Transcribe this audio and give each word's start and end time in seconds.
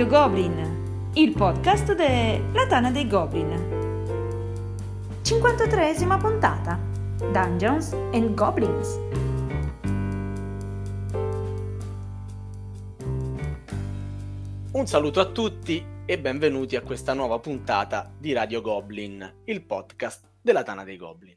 Radio 0.00 0.18
Goblin, 0.18 1.10
il 1.12 1.32
podcast 1.32 1.94
della 1.94 2.66
Tana 2.66 2.90
dei 2.90 3.06
Goblin. 3.06 3.50
53esima 5.20 6.18
puntata. 6.18 6.80
Dungeons 7.30 7.92
and 7.92 8.32
Goblins. 8.32 8.98
Un 14.72 14.86
saluto 14.86 15.20
a 15.20 15.26
tutti 15.26 15.84
e 16.06 16.18
benvenuti 16.18 16.76
a 16.76 16.80
questa 16.80 17.12
nuova 17.12 17.38
puntata 17.38 18.10
di 18.18 18.32
Radio 18.32 18.62
Goblin, 18.62 19.42
il 19.44 19.66
podcast 19.66 20.30
della 20.40 20.62
Tana 20.62 20.84
dei 20.84 20.96
Goblin. 20.96 21.36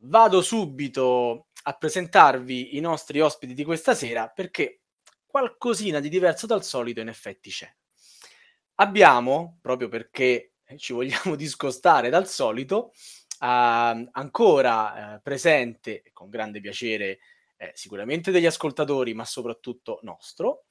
Vado 0.00 0.42
subito 0.42 1.46
a 1.62 1.72
presentarvi 1.72 2.76
i 2.76 2.80
nostri 2.80 3.20
ospiti 3.20 3.54
di 3.54 3.64
questa 3.64 3.94
sera 3.94 4.28
perché 4.28 4.82
qualcosina 5.36 6.00
di 6.00 6.08
diverso 6.08 6.46
dal 6.46 6.64
solito 6.64 7.00
in 7.00 7.08
effetti 7.08 7.50
c'è. 7.50 7.70
Abbiamo, 8.76 9.58
proprio 9.60 9.88
perché 9.88 10.54
ci 10.76 10.94
vogliamo 10.94 11.34
discostare 11.36 12.08
dal 12.08 12.26
solito, 12.26 12.92
uh, 13.40 14.08
ancora 14.12 15.16
uh, 15.16 15.20
presente, 15.22 16.04
con 16.14 16.30
grande 16.30 16.60
piacere, 16.60 17.18
eh, 17.58 17.70
sicuramente 17.74 18.30
degli 18.30 18.46
ascoltatori, 18.46 19.12
ma 19.12 19.26
soprattutto 19.26 19.98
nostro, 20.02 20.64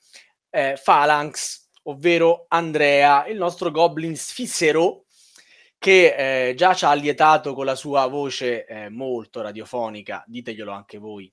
eh, 0.49 0.79
Phalanx, 0.83 1.69
ovvero 1.83 2.45
Andrea, 2.47 3.27
il 3.27 3.37
nostro 3.37 3.69
goblin 3.69 4.17
sfissero, 4.17 5.05
che 5.77 6.47
eh, 6.49 6.55
già 6.55 6.73
ci 6.73 6.85
ha 6.85 6.89
allietato 6.89 7.53
con 7.53 7.65
la 7.65 7.75
sua 7.75 8.07
voce 8.07 8.65
eh, 8.65 8.89
molto 8.89 9.41
radiofonica, 9.41 10.23
diteglielo 10.25 10.71
anche 10.71 10.97
voi, 10.97 11.31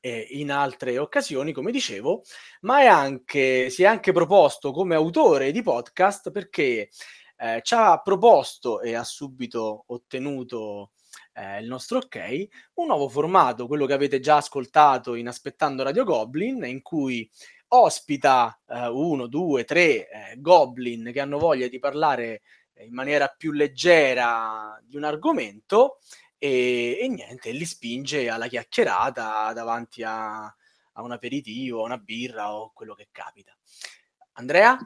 eh, 0.00 0.26
in 0.30 0.50
altre 0.50 0.98
occasioni, 0.98 1.52
come 1.52 1.70
dicevo, 1.70 2.22
ma 2.62 2.80
è 2.80 2.86
anche, 2.86 3.70
si 3.70 3.82
è 3.82 3.86
anche 3.86 4.12
proposto 4.12 4.72
come 4.72 4.94
autore 4.94 5.52
di 5.52 5.62
podcast 5.62 6.30
perché 6.30 6.90
eh, 7.36 7.60
ci 7.62 7.74
ha 7.74 8.00
proposto 8.00 8.80
e 8.80 8.94
ha 8.94 9.04
subito 9.04 9.84
ottenuto 9.88 10.90
eh, 11.34 11.60
il 11.60 11.68
nostro 11.68 11.98
ok, 11.98 12.46
un 12.74 12.86
nuovo 12.86 13.08
formato, 13.08 13.66
quello 13.66 13.86
che 13.86 13.92
avete 13.92 14.20
già 14.20 14.36
ascoltato 14.36 15.14
in 15.14 15.28
Aspettando 15.28 15.82
Radio 15.82 16.04
Goblin, 16.04 16.64
in 16.64 16.82
cui 16.82 17.28
ospita 17.68 18.58
eh, 18.66 18.88
uno, 18.88 19.26
due, 19.26 19.64
tre 19.64 20.08
eh, 20.08 20.34
goblin 20.38 21.10
che 21.12 21.20
hanno 21.20 21.38
voglia 21.38 21.68
di 21.68 21.78
parlare 21.78 22.42
in 22.80 22.94
maniera 22.94 23.26
più 23.26 23.52
leggera 23.52 24.80
di 24.84 24.96
un 24.96 25.04
argomento 25.04 25.98
e, 26.38 26.98
e 27.00 27.08
niente, 27.08 27.50
li 27.50 27.64
spinge 27.64 28.28
alla 28.28 28.46
chiacchierata 28.46 29.52
davanti 29.52 30.02
a, 30.02 30.44
a 30.44 31.02
un 31.02 31.12
aperitivo, 31.12 31.82
a 31.82 31.86
una 31.86 31.98
birra 31.98 32.54
o 32.54 32.70
quello 32.72 32.94
che 32.94 33.08
capita. 33.10 33.52
Andrea? 34.32 34.78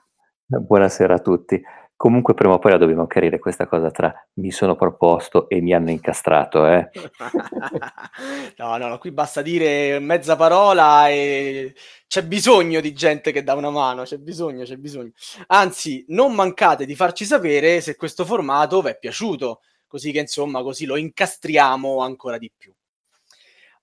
Buonasera 0.46 1.14
a 1.14 1.20
tutti. 1.20 1.62
Comunque 1.94 2.34
prima 2.34 2.54
o 2.54 2.58
poi 2.58 2.72
la 2.72 2.78
dobbiamo 2.78 3.06
chiarire 3.06 3.38
questa 3.38 3.68
cosa 3.68 3.92
tra 3.92 4.12
mi 4.34 4.50
sono 4.50 4.74
proposto 4.74 5.48
e 5.48 5.60
mi 5.60 5.72
hanno 5.72 5.90
incastrato, 5.90 6.66
eh? 6.66 6.90
no, 8.58 8.76
no, 8.76 8.98
qui 8.98 9.12
basta 9.12 9.40
dire 9.40 10.00
mezza 10.00 10.34
parola 10.34 11.08
e 11.08 11.74
c'è 12.08 12.24
bisogno 12.24 12.80
di 12.80 12.92
gente 12.92 13.30
che 13.30 13.44
dà 13.44 13.54
una 13.54 13.70
mano, 13.70 14.02
c'è 14.02 14.18
bisogno, 14.18 14.64
c'è 14.64 14.78
bisogno. 14.78 15.12
Anzi, 15.46 16.04
non 16.08 16.34
mancate 16.34 16.86
di 16.86 16.96
farci 16.96 17.24
sapere 17.24 17.80
se 17.80 17.94
questo 17.94 18.24
formato 18.24 18.82
vi 18.82 18.88
è 18.88 18.98
piaciuto, 18.98 19.60
così 19.92 20.10
che 20.10 20.20
insomma 20.20 20.62
così 20.62 20.86
lo 20.86 20.96
incastriamo 20.96 21.98
ancora 21.98 22.38
di 22.38 22.50
più. 22.56 22.72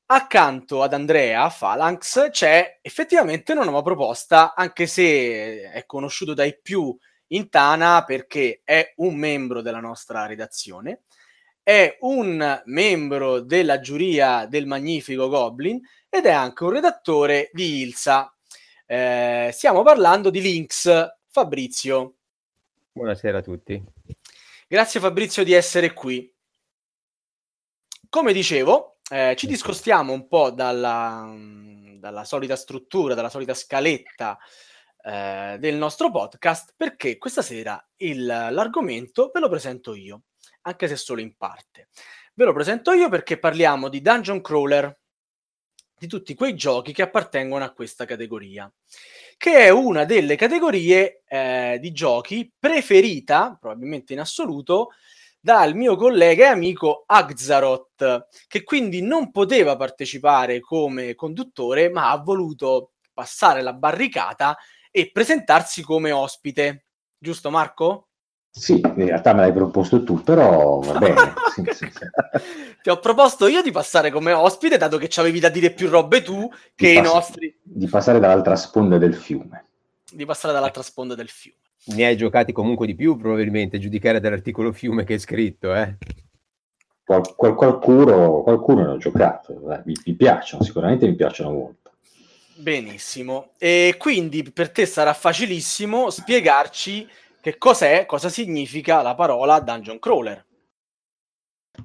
Accanto 0.07 0.81
ad 0.81 0.93
Andrea 0.93 1.47
Phalanx 1.55 2.31
c'è 2.31 2.79
effettivamente 2.81 3.51
una 3.51 3.63
nuova 3.63 3.83
proposta, 3.83 4.55
anche 4.55 4.87
se 4.87 5.69
è 5.69 5.85
conosciuto 5.85 6.33
dai 6.33 6.59
più 6.59 6.97
in 7.27 7.47
Tana 7.49 8.03
perché 8.05 8.61
è 8.63 8.93
un 8.95 9.17
membro 9.17 9.61
della 9.61 9.79
nostra 9.79 10.25
redazione, 10.25 11.03
è 11.61 11.97
un 11.99 12.59
membro 12.65 13.41
della 13.41 13.79
giuria 13.79 14.47
del 14.47 14.65
Magnifico 14.65 15.29
Goblin 15.29 15.79
ed 16.09 16.25
è 16.25 16.31
anche 16.31 16.63
un 16.63 16.71
redattore 16.71 17.51
di 17.53 17.81
Ilsa. 17.81 18.35
Eh, 18.87 19.51
stiamo 19.53 19.83
parlando 19.83 20.31
di 20.31 20.41
Lynx. 20.41 21.07
Fabrizio. 21.27 22.15
Buonasera 22.93 23.37
a 23.37 23.41
tutti. 23.43 23.97
Grazie 24.71 24.99
Fabrizio 24.99 25.43
di 25.43 25.53
essere 25.53 25.93
qui. 25.93 26.31
Come 28.07 28.33
dicevo, 28.33 28.99
eh, 29.09 29.33
ci 29.35 29.47
discostiamo 29.47 30.13
un 30.13 30.27
po' 30.27 30.51
dalla, 30.51 31.27
dalla 31.97 32.23
solita 32.23 32.55
struttura, 32.55 33.15
dalla 33.15 33.31
solita 33.31 33.55
scaletta 33.55 34.37
eh, 35.01 35.57
del 35.59 35.75
nostro 35.75 36.11
podcast 36.11 36.75
perché 36.77 37.17
questa 37.17 37.41
sera 37.41 37.83
il, 37.95 38.23
l'argomento 38.23 39.31
ve 39.33 39.39
lo 39.39 39.49
presento 39.49 39.95
io, 39.95 40.25
anche 40.61 40.87
se 40.87 40.97
solo 40.97 41.21
in 41.21 41.35
parte. 41.35 41.87
Ve 42.35 42.45
lo 42.45 42.53
presento 42.53 42.91
io 42.91 43.09
perché 43.09 43.39
parliamo 43.39 43.89
di 43.89 44.03
dungeon 44.03 44.39
crawler, 44.39 44.98
di 45.99 46.07
tutti 46.07 46.33
quei 46.33 46.55
giochi 46.55 46.93
che 46.93 47.01
appartengono 47.01 47.63
a 47.63 47.71
questa 47.71 48.05
categoria, 48.05 48.71
che 49.37 49.57
è 49.59 49.69
una 49.69 50.05
delle 50.05 50.35
categorie 50.35 51.23
eh, 51.27 51.77
di 51.79 51.91
giochi 51.91 52.51
preferita, 52.57 53.57
probabilmente 53.59 54.13
in 54.13 54.21
assoluto, 54.21 54.91
dal 55.41 55.75
mio 55.75 55.95
collega 55.95 56.45
e 56.45 56.47
amico 56.47 57.03
Axaroth, 57.05 58.27
che 58.47 58.63
quindi 58.63 59.01
non 59.01 59.31
poteva 59.31 59.75
partecipare 59.75 60.59
come 60.59 61.15
conduttore, 61.15 61.89
ma 61.89 62.11
ha 62.11 62.17
voluto 62.17 62.93
passare 63.13 63.61
la 63.61 63.73
barricata 63.73 64.57
e 64.91 65.11
presentarsi 65.11 65.81
come 65.81 66.11
ospite. 66.11 66.85
Giusto 67.17 67.49
Marco? 67.49 68.08
Sì, 68.51 68.79
in 68.79 69.05
realtà 69.05 69.33
me 69.33 69.41
l'hai 69.41 69.53
proposto 69.53 70.03
tu, 70.03 70.21
però 70.21 70.79
va 70.79 70.97
bene. 70.97 71.33
sì, 71.53 71.63
sì, 71.71 71.91
sì. 71.91 72.05
Ti 72.81 72.89
ho 72.89 72.99
proposto 72.99 73.47
io 73.47 73.61
di 73.61 73.71
passare 73.71 74.09
come 74.11 74.31
ospite, 74.31 74.77
dato 74.77 74.97
che 74.97 75.07
ci 75.07 75.19
avevi 75.19 75.39
da 75.39 75.49
dire 75.49 75.71
più 75.71 75.87
robe 75.87 76.21
tu 76.21 76.49
che 76.75 76.91
i 76.91 77.01
nostri. 77.01 77.55
Di 77.61 77.87
passare 77.87 78.19
dall'altra 78.19 78.55
sponda 78.55 78.97
del 78.97 79.13
fiume. 79.15 79.65
Di 80.11 80.25
passare 80.25 80.53
dall'altra 80.53 80.81
sponda 80.81 81.15
del 81.15 81.29
fiume. 81.29 81.57
Ne 81.85 82.05
hai 82.05 82.17
giocati 82.17 82.51
comunque 82.51 82.85
di 82.87 82.95
più, 82.95 83.15
probabilmente, 83.17 83.79
giudicare 83.79 84.19
dall'articolo 84.19 84.71
fiume 84.71 85.03
che 85.03 85.13
hai 85.13 85.19
scritto, 85.19 85.73
eh? 85.73 85.97
Qual- 87.03 87.35
qual- 87.35 87.55
qualcuno, 87.55 88.41
qualcuno 88.43 88.83
ne 88.83 88.89
ho 88.89 88.97
giocato, 88.97 89.59
mi, 89.85 89.95
mi 90.05 90.13
piacciono, 90.15 90.63
sicuramente 90.63 91.07
mi 91.07 91.15
piacciono 91.15 91.51
molto. 91.51 91.91
Benissimo. 92.55 93.51
E 93.57 93.95
quindi 93.97 94.43
per 94.43 94.69
te 94.71 94.85
sarà 94.85 95.13
facilissimo 95.13 96.09
spiegarci 96.09 97.07
che 97.41 97.57
cos'è, 97.57 98.05
cosa 98.05 98.29
significa 98.29 99.01
la 99.01 99.15
parola 99.15 99.59
dungeon 99.59 99.99
crawler. 99.99 100.45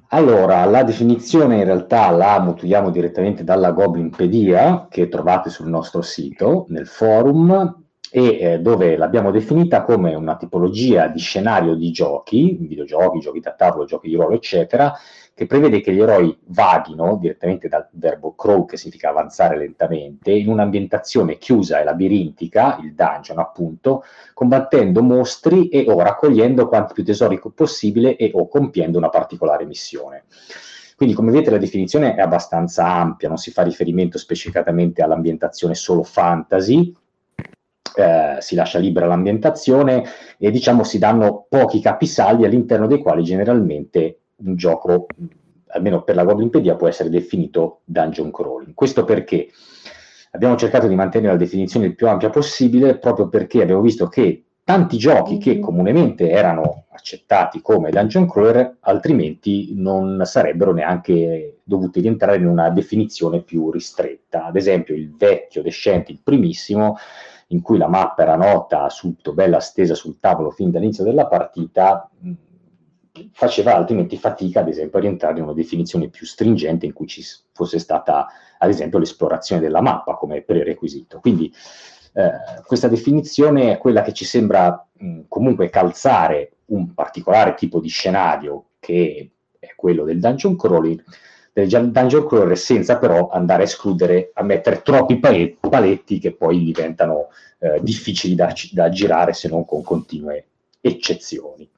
Allora, 0.09 0.65
la 0.65 0.83
definizione 0.83 1.57
in 1.57 1.63
realtà 1.63 2.09
la 2.09 2.39
mutuiamo 2.39 2.89
direttamente 2.89 3.43
dalla 3.43 3.71
Goblinpedia 3.71 4.87
che 4.89 5.07
trovate 5.07 5.49
sul 5.49 5.67
nostro 5.67 6.01
sito, 6.01 6.65
nel 6.69 6.87
forum, 6.87 7.83
e 8.11 8.39
eh, 8.39 8.59
dove 8.59 8.97
l'abbiamo 8.97 9.31
definita 9.31 9.83
come 9.83 10.13
una 10.15 10.37
tipologia 10.37 11.07
di 11.07 11.19
scenario 11.19 11.75
di 11.75 11.91
giochi, 11.91 12.57
videogiochi, 12.61 13.19
giochi 13.19 13.39
da 13.39 13.53
tavolo, 13.53 13.85
giochi 13.85 14.07
di 14.09 14.15
ruolo, 14.15 14.35
eccetera, 14.35 14.93
che 15.35 15.47
prevede 15.47 15.81
che 15.81 15.91
gli 15.91 15.99
eroi 15.99 16.33
vaghino 16.45 17.17
direttamente 17.19 17.67
dal 17.67 17.89
verbo 17.91 18.35
crawl, 18.35 18.65
che 18.65 18.77
significa 18.77 19.09
avanzare 19.09 19.57
lentamente, 19.57 20.31
in 20.31 20.47
un'ambientazione 20.47 21.37
chiusa 21.37 21.81
e 21.81 21.83
labirintica, 21.83 22.79
il 22.81 22.93
dungeon 22.93 23.39
appunto, 23.39 24.05
combattendo 24.33 25.03
mostri 25.03 25.67
e 25.67 25.83
o 25.89 26.01
raccogliendo 26.01 26.69
quanti 26.69 26.93
più 26.93 27.03
tesori 27.03 27.41
possibile 27.53 28.15
e 28.15 28.31
o 28.33 28.47
compiendo 28.47 28.97
una 28.97 29.09
particolare 29.09 29.65
missione. 29.65 30.23
Quindi, 30.95 31.13
come 31.13 31.31
vedete, 31.31 31.51
la 31.51 31.57
definizione 31.57 32.15
è 32.15 32.21
abbastanza 32.21 32.87
ampia, 32.87 33.27
non 33.27 33.37
si 33.37 33.51
fa 33.51 33.63
riferimento 33.63 34.17
specificatamente 34.17 35.01
all'ambientazione 35.01 35.75
solo 35.75 36.03
fantasy, 36.03 36.95
eh, 37.97 38.37
si 38.39 38.55
lascia 38.55 38.79
libera 38.79 39.05
l'ambientazione 39.05 40.05
e 40.37 40.49
diciamo 40.49 40.85
si 40.85 40.97
danno 40.97 41.45
pochi 41.49 41.81
capisaldi 41.81 42.45
all'interno 42.45 42.87
dei 42.87 42.99
quali 42.99 43.23
generalmente 43.23 44.19
un 44.37 44.55
gioco, 44.55 45.07
almeno 45.67 46.03
per 46.03 46.15
la 46.15 46.23
Goblinpedia, 46.23 46.75
può 46.75 46.87
essere 46.87 47.09
definito 47.09 47.81
dungeon 47.85 48.31
crawling. 48.31 48.73
Questo 48.73 49.03
perché 49.03 49.49
abbiamo 50.31 50.55
cercato 50.55 50.87
di 50.87 50.95
mantenere 50.95 51.33
la 51.33 51.39
definizione 51.39 51.87
il 51.87 51.95
più 51.95 52.07
ampia 52.07 52.29
possibile, 52.29 52.97
proprio 52.97 53.29
perché 53.29 53.61
abbiamo 53.61 53.81
visto 53.81 54.07
che 54.07 54.43
tanti 54.63 54.97
giochi 54.97 55.37
che 55.37 55.59
comunemente 55.59 56.29
erano 56.29 56.85
accettati 56.89 57.61
come 57.61 57.91
dungeon 57.91 58.27
crawler, 58.27 58.77
altrimenti 58.81 59.73
non 59.75 60.21
sarebbero 60.25 60.73
neanche 60.73 61.59
dovuti 61.63 62.01
rientrare 62.01 62.37
in 62.37 62.47
una 62.47 62.69
definizione 62.69 63.41
più 63.41 63.69
ristretta. 63.69 64.45
Ad 64.45 64.55
esempio, 64.55 64.95
il 64.95 65.15
vecchio 65.15 65.61
Descent, 65.61 66.09
il 66.09 66.19
primissimo, 66.23 66.97
in 67.49 67.61
cui 67.61 67.77
la 67.77 67.87
mappa 67.87 68.23
era 68.23 68.35
nota 68.35 68.89
subito, 68.89 69.33
bella 69.33 69.59
stesa 69.59 69.93
sul 69.93 70.19
tavolo 70.19 70.49
fin 70.49 70.71
dall'inizio 70.71 71.03
della 71.03 71.27
partita, 71.27 72.09
faceva 73.31 73.75
altrimenti 73.75 74.17
fatica, 74.17 74.61
ad 74.61 74.67
esempio, 74.67 74.99
a 74.99 75.01
rientrare 75.01 75.37
in 75.37 75.43
una 75.43 75.53
definizione 75.53 76.09
più 76.09 76.25
stringente 76.25 76.85
in 76.85 76.93
cui 76.93 77.07
ci 77.07 77.23
fosse 77.53 77.79
stata, 77.79 78.27
ad 78.57 78.69
esempio, 78.69 78.99
l'esplorazione 78.99 79.61
della 79.61 79.81
mappa 79.81 80.15
come 80.15 80.41
prerequisito. 80.41 81.19
Quindi 81.19 81.53
eh, 82.13 82.31
questa 82.65 82.87
definizione 82.87 83.73
è 83.73 83.77
quella 83.77 84.01
che 84.01 84.13
ci 84.13 84.25
sembra 84.25 84.87
mh, 84.93 85.21
comunque 85.27 85.69
calzare 85.69 86.51
un 86.67 86.93
particolare 86.93 87.53
tipo 87.53 87.79
di 87.79 87.89
scenario 87.89 88.67
che 88.79 89.31
è 89.59 89.73
quello 89.75 90.03
del 90.03 90.19
dungeon 90.19 90.55
crawling, 90.55 91.03
del 91.51 91.67
dungeon 91.91 92.25
crawler 92.25 92.57
senza 92.57 92.97
però 92.97 93.29
andare 93.29 93.63
a 93.63 93.65
escludere, 93.65 94.31
a 94.33 94.43
mettere 94.43 94.81
troppi 94.81 95.19
paletti 95.19 96.19
che 96.19 96.33
poi 96.33 96.63
diventano 96.63 97.29
eh, 97.59 97.79
difficili 97.81 98.35
da, 98.35 98.53
da, 98.71 98.89
girare 98.89 99.33
se 99.33 99.47
non 99.47 99.65
con 99.65 99.83
continue 99.83 100.45
eccezioni. 100.81 101.69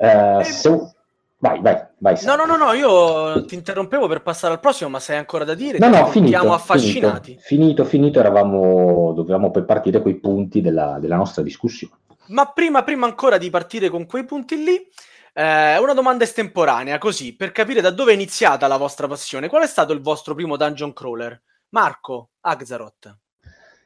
Uh, 0.00 0.42
se, 0.42 0.94
vai, 1.36 1.60
vai, 1.60 1.86
vai. 1.98 2.18
No, 2.24 2.36
no, 2.36 2.46
no, 2.46 2.56
no, 2.56 2.72
io 2.72 3.44
ti 3.44 3.54
interrompevo 3.54 4.08
per 4.08 4.22
passare 4.22 4.54
al 4.54 4.60
prossimo, 4.60 4.88
ma 4.88 4.98
sei 4.98 5.18
ancora 5.18 5.44
da 5.44 5.52
dire? 5.52 5.78
No, 5.78 5.88
no, 5.88 6.06
finito, 6.06 6.38
siamo 6.38 6.54
affascinati. 6.54 7.32
Finito, 7.32 7.42
finito, 7.42 7.84
finito, 7.84 8.18
eravamo, 8.18 9.12
dovevamo 9.12 9.50
poi 9.50 9.64
partire 9.64 10.00
con 10.00 10.10
i 10.10 10.14
punti 10.14 10.62
della, 10.62 10.96
della 10.98 11.16
nostra 11.16 11.42
discussione. 11.42 11.92
Ma 12.28 12.46
prima, 12.46 12.82
prima 12.82 13.04
ancora 13.04 13.36
di 13.36 13.50
partire 13.50 13.90
con 13.90 14.06
quei 14.06 14.24
punti 14.24 14.56
lì, 14.62 14.88
eh, 15.34 15.78
una 15.78 15.92
domanda 15.92 16.24
estemporanea, 16.24 16.96
così, 16.96 17.36
per 17.36 17.52
capire 17.52 17.82
da 17.82 17.90
dove 17.90 18.12
è 18.12 18.14
iniziata 18.14 18.66
la 18.66 18.78
vostra 18.78 19.06
passione. 19.06 19.48
Qual 19.48 19.62
è 19.62 19.66
stato 19.66 19.92
il 19.92 20.00
vostro 20.00 20.34
primo 20.34 20.56
dungeon 20.56 20.94
crawler? 20.94 21.38
Marco, 21.70 22.30
Axaroth. 22.40 23.16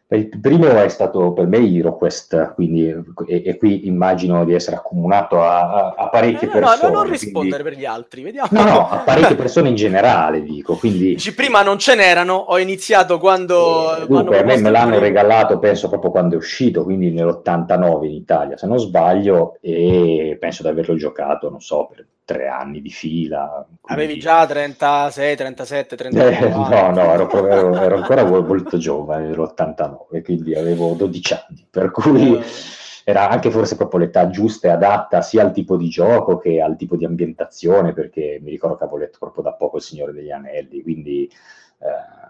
Il 0.06 0.28
primo 0.38 0.68
è 0.68 0.88
stato 0.88 1.32
per 1.32 1.46
me 1.46 1.56
HeroQuest, 1.56 2.52
quindi, 2.54 2.88
e, 3.26 3.42
e 3.44 3.56
qui 3.56 3.86
immagino 3.86 4.44
di 4.44 4.52
essere 4.52 4.76
accomunato 4.76 5.40
a, 5.42 5.94
a, 5.96 6.08
parecchie 6.08 6.46
eh, 6.48 6.52
no, 6.52 6.66
persone. 6.66 6.92
No, 6.92 6.98
non 7.00 7.10
rispondere 7.10 7.62
quindi... 7.62 7.62
per 7.62 7.78
gli 7.78 7.84
altri, 7.86 8.22
vediamo. 8.22 8.48
No, 8.52 8.64
no, 8.64 8.88
a 8.90 8.98
parecchie 8.98 9.34
persone 9.34 9.70
in 9.70 9.74
generale, 9.76 10.42
dico. 10.42 10.76
Quindi... 10.76 11.14
Dici, 11.14 11.34
prima 11.34 11.62
non 11.62 11.78
ce 11.78 11.94
n'erano, 11.94 12.34
ho 12.34 12.58
iniziato 12.58 13.18
quando... 13.18 13.96
Eh, 13.96 14.06
dunque, 14.06 14.40
a 14.40 14.44
me 14.44 14.58
me 14.58 14.70
l'hanno 14.70 14.98
regalato, 14.98 15.58
penso, 15.58 15.88
proprio 15.88 16.10
quando 16.10 16.34
è 16.34 16.38
uscito, 16.38 16.84
quindi 16.84 17.10
nell'89 17.10 18.04
in 18.04 18.14
Italia, 18.14 18.56
se 18.58 18.66
non 18.66 18.78
sbaglio, 18.78 19.56
e 19.62 20.36
penso 20.38 20.62
di 20.62 20.68
averlo 20.68 20.96
giocato, 20.96 21.48
non 21.48 21.60
so, 21.60 21.88
per 21.90 22.06
tre 22.24 22.48
anni 22.48 22.80
di 22.80 22.90
fila. 22.90 23.66
Quindi... 23.80 24.02
Avevi 24.02 24.20
già 24.20 24.46
36, 24.46 25.36
37, 25.36 25.96
38 25.96 26.44
eh, 26.44 26.48
No, 26.48 26.90
no, 26.90 27.12
ero, 27.12 27.46
ero, 27.46 27.78
ero 27.78 27.96
ancora 27.96 28.24
molto 28.24 28.78
giovane, 28.78 29.28
ero 29.28 29.42
89, 29.44 30.22
quindi 30.22 30.54
avevo 30.54 30.94
12 30.94 31.32
anni, 31.34 31.66
per 31.70 31.90
cui 31.90 32.36
eh. 32.36 32.42
era 33.04 33.28
anche 33.28 33.50
forse 33.50 33.76
proprio 33.76 34.00
l'età 34.00 34.30
giusta 34.30 34.68
e 34.68 34.70
adatta 34.70 35.20
sia 35.20 35.42
al 35.42 35.52
tipo 35.52 35.76
di 35.76 35.88
gioco 35.88 36.38
che 36.38 36.60
al 36.60 36.76
tipo 36.76 36.96
di 36.96 37.04
ambientazione, 37.04 37.92
perché 37.92 38.38
mi 38.42 38.50
ricordo 38.50 38.76
che 38.76 38.84
avevo 38.84 38.98
letto 38.98 39.18
proprio 39.18 39.44
da 39.44 39.52
poco 39.52 39.76
Il 39.76 39.82
Signore 39.82 40.12
degli 40.12 40.30
Anelli, 40.30 40.82
quindi... 40.82 41.30
Eh, 41.78 42.22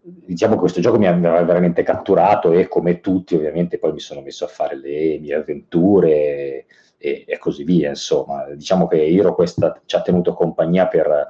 diciamo 0.00 0.54
che 0.54 0.60
questo 0.60 0.80
gioco 0.80 0.98
mi 0.98 1.06
aveva 1.06 1.42
veramente 1.42 1.82
catturato 1.82 2.52
e 2.52 2.68
come 2.68 3.00
tutti 3.00 3.34
ovviamente 3.34 3.78
poi 3.78 3.92
mi 3.92 4.00
sono 4.00 4.20
messo 4.20 4.44
a 4.44 4.48
fare 4.48 4.76
le 4.76 5.18
mie 5.18 5.34
avventure 5.34 6.66
e, 6.98 7.24
e, 7.26 7.38
così 7.38 7.64
via. 7.64 7.88
Insomma, 7.88 8.44
diciamo 8.54 8.86
che 8.86 9.06
Hero 9.06 9.34
questa 9.34 9.80
ci 9.86 9.96
ha 9.96 10.02
tenuto 10.02 10.34
compagnia 10.34 10.86
per 10.88 11.28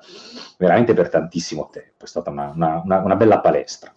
veramente 0.58 0.94
per 0.94 1.08
tantissimo 1.08 1.68
tempo. 1.70 2.04
È 2.04 2.08
stata 2.08 2.30
una, 2.30 2.50
una, 2.54 2.80
una, 2.84 2.98
una 2.98 3.16
bella 3.16 3.40
palestra. 3.40 3.92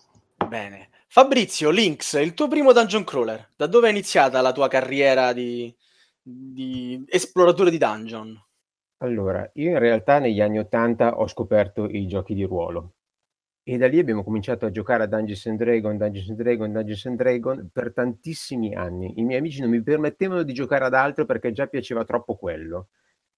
Bene. 0.47 0.89
Fabrizio, 1.07 1.71
Lynx, 1.71 2.21
il 2.21 2.33
tuo 2.33 2.47
primo 2.47 2.71
dungeon 2.71 3.03
crawler, 3.03 3.51
da 3.56 3.68
dove 3.68 3.88
è 3.88 3.91
iniziata 3.91 4.39
la 4.39 4.53
tua 4.53 4.69
carriera 4.69 5.33
di, 5.33 5.73
di 6.21 7.03
esploratore 7.09 7.69
di 7.69 7.77
dungeon? 7.77 8.41
Allora, 9.00 9.50
io 9.56 9.71
in 9.71 9.79
realtà 9.79 10.19
negli 10.19 10.39
anni 10.39 10.59
80 10.59 11.18
ho 11.18 11.27
scoperto 11.27 11.85
i 11.85 12.07
giochi 12.07 12.33
di 12.33 12.44
ruolo 12.44 12.94
e 13.63 13.78
da 13.78 13.88
lì 13.88 14.00
abbiamo 14.00 14.24
cominciato 14.24 14.66
a 14.66 14.72
giocare 14.72 15.04
a 15.04 15.06
Dungeons 15.06 15.46
and 15.46 15.58
Dragons, 15.58 15.98
Dungeons 15.98 16.30
and 16.30 16.38
Dragons, 16.42 16.74
Dungeons 16.74 17.06
and 17.06 17.18
Dragons 17.18 17.69
per 17.72 17.94
tantissimi 17.94 18.74
anni. 18.74 19.19
I 19.19 19.24
miei 19.24 19.40
amici 19.40 19.62
non 19.62 19.69
mi 19.69 19.84
permettevano 19.84 20.44
di 20.44 20.54
giocare 20.54 20.86
ad 20.86 20.96
altro 20.96 21.25
perché 21.25 21.52
già 21.52 21.68
piaceva 21.68 22.04
troppo 22.04 22.36
quello. 22.36 22.90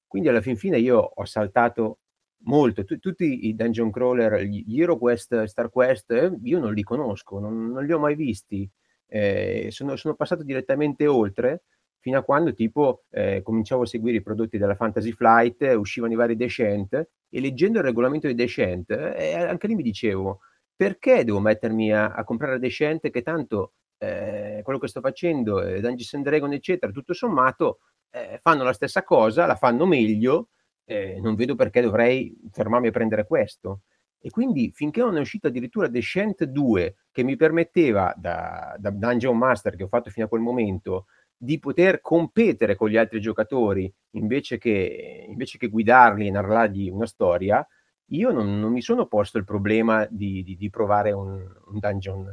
Quindi 0.08 0.30
alla 0.30 0.42
fin 0.42 0.56
fine 0.56 0.80
io 0.80 0.98
ho 0.98 1.26
saltato 1.26 2.00
molto. 2.46 2.86
T- 2.86 3.00
tutti 3.00 3.48
i 3.48 3.56
dungeon 3.56 3.92
crawler, 3.92 4.42
gli 4.44 4.82
HeroQuest, 4.82 5.44
StarQuest, 5.44 6.12
eh, 6.12 6.32
io 6.44 6.60
non 6.60 6.74
li 6.74 6.84
conosco, 6.84 7.40
non, 7.40 7.72
non 7.72 7.86
li 7.86 7.92
ho 7.92 8.00
mai 8.00 8.16
visti. 8.16 8.70
Eh, 9.08 9.68
sono, 9.72 9.96
sono, 9.98 10.16
passato 10.16 10.44
direttamente 10.44 11.06
oltre 11.06 11.64
fino 12.00 12.18
a 12.18 12.24
quando 12.24 12.54
tipo 12.54 13.04
eh, 13.12 13.42
cominciavo 13.44 13.84
a 13.84 13.86
seguire 13.86 14.18
i 14.18 14.22
prodotti 14.22 14.58
della 14.58 14.76
Fantasy 14.76 15.12
Flight, 15.12 15.62
uscivano 15.76 16.14
i 16.14 16.16
vari 16.16 16.36
Descent 16.36 17.10
e 17.36 17.42
leggendo 17.42 17.80
il 17.80 17.86
regolamento 17.86 18.28
di 18.28 18.36
Descent, 18.36 18.92
eh, 18.92 19.34
anche 19.34 19.66
lì 19.66 19.74
mi 19.74 19.82
dicevo, 19.82 20.42
perché 20.76 21.24
devo 21.24 21.40
mettermi 21.40 21.92
a, 21.92 22.12
a 22.12 22.24
comprare 22.24 22.60
Descent 22.60 23.10
che 23.10 23.24
tanto 23.24 23.74
eh, 23.98 24.60
quello 24.62 24.78
che 24.78 24.88
sto 24.88 25.02
facendo, 25.02 25.60
eh, 25.60 25.80
Dungeons 25.80 26.14
and 26.14 26.26
Dragons, 26.26 26.54
eccetera, 26.54 26.92
tutto 26.92 27.14
sommato 27.14 27.80
eh, 28.12 28.40
fanno 28.40 28.64
la 28.64 28.74
stessa 28.74 29.04
cosa, 29.04 29.48
la 29.48 29.56
fanno 29.56 29.88
meglio, 29.88 30.50
eh, 30.86 31.20
non 31.20 31.34
vedo 31.34 31.56
perché 31.56 31.82
dovrei 31.82 32.38
fermarmi 32.52 32.90
a 32.90 32.92
prendere 32.92 33.26
questo. 33.26 33.82
E 34.20 34.30
quindi 34.30 34.72
finché 34.72 35.02
non 35.02 35.18
è 35.18 35.20
uscito 35.20 35.48
addirittura 35.48 35.88
Descent 35.88 36.44
2, 36.44 36.96
che 37.12 37.24
mi 37.24 37.36
permetteva 37.36 38.14
da, 38.16 38.76
da 38.78 38.92
Dungeon 38.92 39.36
Master 39.36 39.76
che 39.76 39.84
ho 39.84 39.88
fatto 39.88 40.12
fino 40.12 40.28
a 40.28 40.30
quel 40.30 40.42
momento, 40.42 41.08
di 41.44 41.60
poter 41.60 42.00
competere 42.00 42.76
con 42.76 42.88
gli 42.88 42.96
altri 42.96 43.20
giocatori 43.20 43.94
invece 44.12 44.58
che, 44.58 45.26
invece 45.28 45.58
che 45.58 45.68
guidarli 45.68 46.28
e 46.28 46.32
narrargli 46.32 46.90
una 46.90 47.06
storia, 47.06 47.68
io 48.12 48.32
non, 48.32 48.62
non, 48.62 48.72
mi 48.72 48.82
sono 48.82 49.08
posto 49.08 49.38
il 49.38 49.44
problema 49.44 50.08
di, 50.10 50.42
di, 50.44 50.56
di 50.56 50.70
provare 50.70 51.12
un, 51.12 51.32
un, 51.32 51.80
dungeon, 51.80 52.26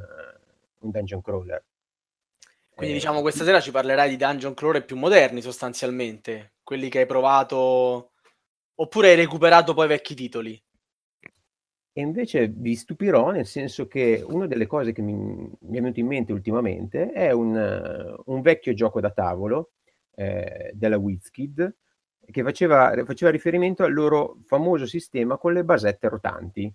un, 0.81 0.91
dungeon, 0.91 1.21
crawler. 1.23 1.65
Quindi 2.73 2.95
eh, 2.95 2.99
diciamo 2.99 3.21
questa 3.21 3.43
sera 3.43 3.61
ci 3.61 3.73
parlerai 3.73 4.09
di 4.09 4.17
dungeon 4.17 4.55
crawler 4.55 4.85
più 4.85 4.97
moderni 4.97 5.43
sostanzialmente, 5.43 6.53
quelli 6.63 6.89
che 6.89 7.01
hai 7.01 7.07
provato 7.07 8.13
oppure 8.77 9.09
hai 9.09 9.17
recuperato 9.17 9.75
poi 9.75 9.89
vecchi 9.89 10.15
titoli? 10.15 10.63
Invece 12.01 12.49
vi 12.49 12.75
stupirò 12.75 13.31
nel 13.31 13.47
senso 13.47 13.87
che 13.87 14.25
una 14.27 14.47
delle 14.47 14.67
cose 14.67 14.93
che 14.93 15.03
mi, 15.03 15.15
mi 15.15 15.79
è 15.79 15.81
venuto 15.81 16.01
in 16.01 16.07
mente 16.07 16.33
ultimamente 16.33 17.13
è 17.13 17.31
un, 17.31 18.17
un 18.25 18.41
vecchio 18.41 18.73
gioco 18.75 19.01
da 19.01 19.11
tavolo 19.11 19.73
eh, 20.15 20.71
della 20.75 20.99
WizKid 20.99 21.77
che 22.31 22.43
faceva, 22.43 22.93
faceva, 23.05 23.31
riferimento 23.31 23.83
al 23.83 23.93
loro 23.93 24.39
famoso 24.47 24.87
sistema 24.87 25.37
con 25.37 25.53
le 25.53 25.65
basette 25.65 26.09
rotanti. 26.09 26.73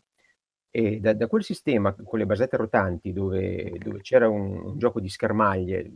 E 0.69 0.99
da, 0.99 1.13
da 1.13 1.27
quel 1.27 1.43
sistema 1.43 1.93
con 1.93 2.19
le 2.19 2.25
basette 2.25 2.57
rotanti, 2.57 3.13
dove, 3.13 3.71
dove 3.77 4.01
c'era 4.01 4.27
un, 4.27 4.57
un, 4.57 4.77
gioco 4.77 4.99
di 4.99 5.07
schermaglie 5.07 5.89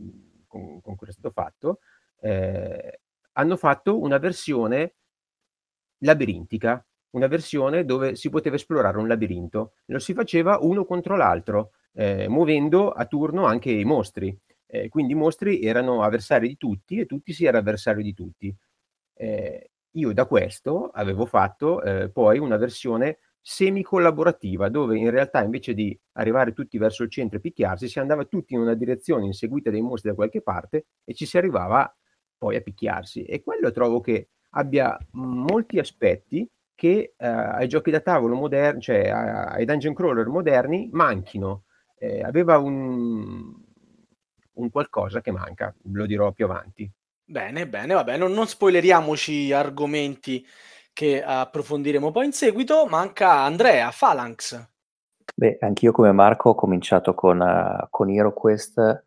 con, 0.46 0.80
con 0.80 0.96
cui 0.96 1.08
è 1.08 1.12
stato 1.12 1.30
fatto, 1.30 1.80
eh, 2.22 3.00
hanno 3.32 3.56
fatto 3.58 4.00
una 4.00 4.16
versione 4.16 4.94
labirintica 5.98 6.82
una 7.10 7.26
versione 7.26 7.84
dove 7.84 8.14
si 8.16 8.28
poteva 8.30 8.56
esplorare 8.56 8.98
un 8.98 9.08
labirinto. 9.08 9.74
Lo 9.86 9.98
si 9.98 10.14
faceva 10.14 10.58
uno 10.60 10.84
contro 10.84 11.16
l'altro, 11.16 11.72
eh, 11.92 12.28
muovendo 12.28 12.90
a 12.90 13.06
turno 13.06 13.46
anche 13.46 13.70
i 13.70 13.84
mostri. 13.84 14.36
Eh, 14.66 14.88
quindi 14.88 15.12
i 15.12 15.16
mostri 15.16 15.62
erano 15.62 16.02
avversari 16.02 16.46
di 16.48 16.56
tutti 16.56 16.98
e 17.00 17.06
tutti 17.06 17.32
si 17.32 17.44
era 17.44 17.58
avversario 17.58 18.02
di 18.02 18.14
tutti. 18.14 18.54
Eh, 19.14 19.70
io 19.94 20.12
da 20.12 20.26
questo 20.26 20.90
avevo 20.92 21.26
fatto 21.26 21.82
eh, 21.82 22.10
poi 22.10 22.38
una 22.38 22.56
versione 22.56 23.18
semi-collaborativa, 23.40 24.68
dove 24.68 24.96
in 24.98 25.10
realtà 25.10 25.42
invece 25.42 25.74
di 25.74 25.98
arrivare 26.12 26.52
tutti 26.52 26.78
verso 26.78 27.02
il 27.02 27.10
centro 27.10 27.38
e 27.38 27.40
picchiarsi, 27.40 27.88
si 27.88 27.98
andava 27.98 28.24
tutti 28.24 28.54
in 28.54 28.60
una 28.60 28.74
direzione 28.74 29.24
inseguita 29.26 29.70
dai 29.70 29.80
mostri 29.80 30.10
da 30.10 30.14
qualche 30.14 30.42
parte 30.42 30.86
e 31.04 31.14
ci 31.14 31.26
si 31.26 31.38
arrivava 31.38 31.92
poi 32.38 32.56
a 32.56 32.60
picchiarsi. 32.60 33.24
E 33.24 33.42
quello 33.42 33.70
trovo 33.72 34.00
che 34.00 34.28
abbia 34.50 34.96
molti 35.12 35.78
aspetti 35.78 36.48
che 36.80 37.12
eh, 37.14 37.26
ai 37.26 37.68
giochi 37.68 37.90
da 37.90 38.00
tavolo 38.00 38.34
moderni, 38.34 38.80
cioè 38.80 39.10
ai 39.10 39.66
dungeon 39.66 39.92
crawler 39.92 40.26
moderni, 40.28 40.88
manchino. 40.90 41.64
Eh, 41.98 42.22
aveva 42.22 42.56
un, 42.56 43.52
un, 44.52 44.70
qualcosa 44.70 45.20
che 45.20 45.30
manca, 45.30 45.74
lo 45.92 46.06
dirò 46.06 46.32
più 46.32 46.46
avanti. 46.46 46.90
Bene, 47.22 47.68
bene, 47.68 47.92
vabbè, 47.92 48.16
non, 48.16 48.32
non 48.32 48.46
spoileriamoci 48.46 49.52
argomenti 49.52 50.42
che 50.94 51.22
approfondiremo 51.22 52.10
poi 52.10 52.24
in 52.24 52.32
seguito. 52.32 52.86
Manca 52.86 53.30
Andrea, 53.42 53.92
Phalanx. 53.94 54.68
Beh, 55.34 55.58
anch'io 55.60 55.92
come 55.92 56.12
Marco 56.12 56.48
ho 56.48 56.54
cominciato 56.54 57.12
con, 57.12 57.40
uh, 57.40 57.88
con 57.90 58.08
HeroQuest 58.08 59.04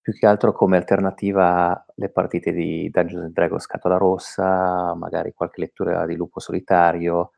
più 0.00 0.12
che 0.12 0.26
altro 0.26 0.52
come 0.52 0.76
alternativa 0.76 1.86
alle 2.02 2.10
partite 2.10 2.52
di 2.52 2.90
Dungeons 2.90 3.24
and 3.24 3.32
Dragons 3.32 3.62
Scatola 3.62 3.96
Rossa, 3.96 4.94
magari 4.94 5.32
qualche 5.32 5.60
lettura 5.60 6.04
di 6.04 6.16
Lupo 6.16 6.40
Solitario. 6.40 7.30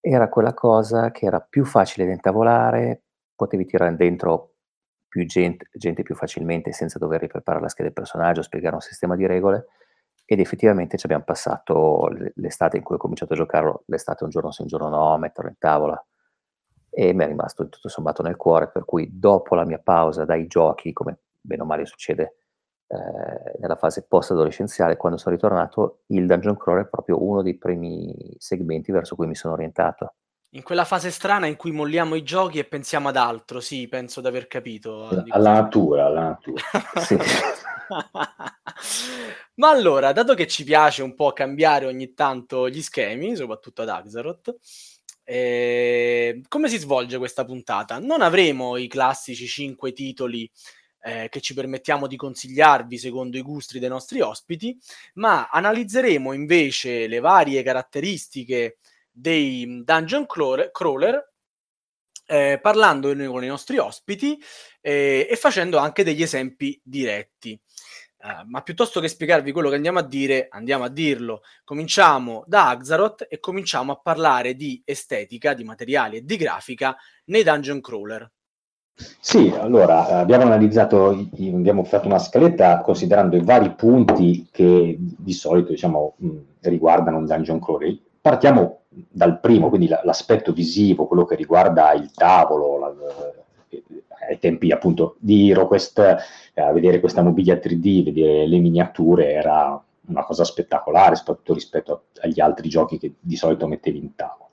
Era 0.00 0.28
quella 0.28 0.52
cosa 0.54 1.10
che 1.12 1.26
era 1.26 1.40
più 1.40 1.64
facile 1.64 2.06
da 2.06 2.12
intavolare, 2.12 3.04
potevi 3.34 3.64
tirare 3.66 3.94
dentro 3.94 4.54
più 5.08 5.24
gente, 5.26 5.68
gente 5.72 6.02
più 6.02 6.14
facilmente 6.14 6.72
senza 6.72 6.98
dover 6.98 7.20
ripreparare 7.20 7.62
la 7.62 7.70
scheda 7.70 7.88
del 7.88 7.94
personaggio, 7.94 8.42
spiegare 8.42 8.74
un 8.74 8.80
sistema 8.80 9.16
di 9.16 9.26
regole 9.26 9.66
ed 10.24 10.40
effettivamente 10.40 10.98
ci 10.98 11.06
abbiamo 11.06 11.24
passato 11.24 12.10
l'estate 12.34 12.76
in 12.76 12.82
cui 12.82 12.96
ho 12.96 12.98
cominciato 12.98 13.32
a 13.32 13.36
giocarlo, 13.36 13.84
l'estate 13.86 14.24
un 14.24 14.30
giorno 14.30 14.50
sì, 14.50 14.62
un 14.62 14.68
giorno 14.68 14.88
no, 14.88 15.16
metterlo 15.16 15.48
in 15.48 15.56
tavola 15.58 16.04
e 16.90 17.12
mi 17.14 17.24
è 17.24 17.26
rimasto 17.26 17.68
tutto 17.68 17.88
sommato 17.88 18.22
nel 18.22 18.36
cuore, 18.36 18.68
per 18.70 18.84
cui 18.84 19.08
dopo 19.10 19.54
la 19.54 19.64
mia 19.64 19.78
pausa 19.78 20.24
dai 20.24 20.46
giochi, 20.46 20.92
come 20.92 21.20
bene 21.40 21.62
o 21.62 21.64
male 21.64 21.86
succede 21.86 22.47
eh, 22.88 23.58
nella 23.60 23.76
fase 23.76 24.06
post-adolescenziale, 24.08 24.96
quando 24.96 25.18
sono 25.18 25.34
ritornato, 25.34 26.00
il 26.06 26.26
Dungeon 26.26 26.56
Crawler 26.56 26.84
è 26.84 26.88
proprio 26.88 27.22
uno 27.22 27.42
dei 27.42 27.56
primi 27.56 28.34
segmenti 28.38 28.92
verso 28.92 29.14
cui 29.14 29.26
mi 29.26 29.34
sono 29.34 29.52
orientato. 29.54 30.14
In 30.52 30.62
quella 30.62 30.86
fase 30.86 31.10
strana 31.10 31.46
in 31.46 31.56
cui 31.56 31.72
molliamo 31.72 32.14
i 32.14 32.22
giochi 32.22 32.58
e 32.58 32.64
pensiamo 32.64 33.08
ad 33.08 33.16
altro, 33.16 33.60
sì, 33.60 33.86
penso 33.88 34.22
di 34.22 34.28
aver 34.28 34.46
capito. 34.46 35.08
Alla, 35.08 35.24
alla 35.28 35.52
natura, 35.52 36.06
alla 36.06 36.22
natura. 36.22 36.62
sì. 36.96 37.18
Ma 39.56 39.68
allora, 39.68 40.12
dato 40.12 40.32
che 40.32 40.46
ci 40.46 40.64
piace 40.64 41.02
un 41.02 41.14
po' 41.14 41.34
cambiare 41.34 41.84
ogni 41.84 42.14
tanto 42.14 42.70
gli 42.70 42.80
schemi, 42.80 43.36
soprattutto 43.36 43.82
ad 43.82 43.90
Axaroth, 43.90 44.56
eh, 45.24 46.40
come 46.48 46.68
si 46.70 46.78
svolge 46.78 47.18
questa 47.18 47.44
puntata? 47.44 47.98
Non 47.98 48.22
avremo 48.22 48.78
i 48.78 48.88
classici 48.88 49.46
5 49.46 49.92
titoli 49.92 50.50
eh, 51.02 51.28
che 51.30 51.40
ci 51.40 51.54
permettiamo 51.54 52.06
di 52.06 52.16
consigliarvi 52.16 52.98
secondo 52.98 53.36
i 53.36 53.42
gusti 53.42 53.78
dei 53.78 53.88
nostri 53.88 54.20
ospiti, 54.20 54.78
ma 55.14 55.48
analizzeremo 55.48 56.32
invece 56.32 57.06
le 57.06 57.20
varie 57.20 57.62
caratteristiche 57.62 58.78
dei 59.10 59.82
dungeon 59.84 60.26
crawler 60.26 61.32
eh, 62.26 62.58
parlando 62.60 63.08
con 63.14 63.42
i 63.42 63.46
nostri 63.46 63.78
ospiti 63.78 64.38
eh, 64.80 65.26
e 65.28 65.36
facendo 65.36 65.78
anche 65.78 66.04
degli 66.04 66.22
esempi 66.22 66.78
diretti. 66.82 67.58
Uh, 68.20 68.44
ma 68.48 68.62
piuttosto 68.62 68.98
che 68.98 69.06
spiegarvi 69.06 69.52
quello 69.52 69.68
che 69.68 69.76
andiamo 69.76 70.00
a 70.00 70.02
dire, 70.02 70.48
andiamo 70.50 70.82
a 70.82 70.88
dirlo. 70.88 71.42
Cominciamo 71.62 72.42
da 72.48 72.70
Axaroth 72.70 73.26
e 73.28 73.38
cominciamo 73.38 73.92
a 73.92 74.00
parlare 74.00 74.54
di 74.54 74.82
estetica, 74.84 75.54
di 75.54 75.62
materiali 75.62 76.16
e 76.16 76.24
di 76.24 76.36
grafica 76.36 76.96
nei 77.26 77.44
dungeon 77.44 77.80
crawler. 77.80 78.28
Sì, 79.20 79.54
allora 79.56 80.08
abbiamo 80.18 80.44
analizzato, 80.44 81.10
abbiamo 81.10 81.84
fatto 81.84 82.08
una 82.08 82.18
scaletta 82.18 82.80
considerando 82.80 83.36
i 83.36 83.44
vari 83.44 83.70
punti 83.74 84.48
che 84.50 84.96
di 84.98 85.32
solito 85.32 85.70
diciamo, 85.70 86.16
riguardano 86.62 87.18
un 87.18 87.26
dungeon 87.26 87.60
crawler. 87.60 87.96
Partiamo 88.20 88.80
dal 88.88 89.38
primo, 89.38 89.68
quindi 89.68 89.88
l'aspetto 90.02 90.52
visivo, 90.52 91.06
quello 91.06 91.24
che 91.24 91.36
riguarda 91.36 91.92
il 91.92 92.10
tavolo, 92.12 92.78
la, 92.78 92.94
ai 94.28 94.38
tempi 94.38 94.72
appunto 94.72 95.16
di 95.18 95.50
HeroQuest, 95.50 96.16
eh, 96.54 96.72
vedere 96.72 96.98
questa 96.98 97.22
mobilia 97.22 97.54
3D, 97.54 98.04
vedere 98.04 98.46
le 98.46 98.58
miniature 98.58 99.32
era 99.32 99.80
una 100.06 100.24
cosa 100.24 100.44
spettacolare, 100.44 101.14
soprattutto 101.14 101.54
rispetto 101.54 102.04
agli 102.20 102.40
altri 102.40 102.68
giochi 102.68 102.98
che 102.98 103.14
di 103.20 103.36
solito 103.36 103.66
mettevi 103.68 103.98
in 103.98 104.14
tavolo. 104.14 104.50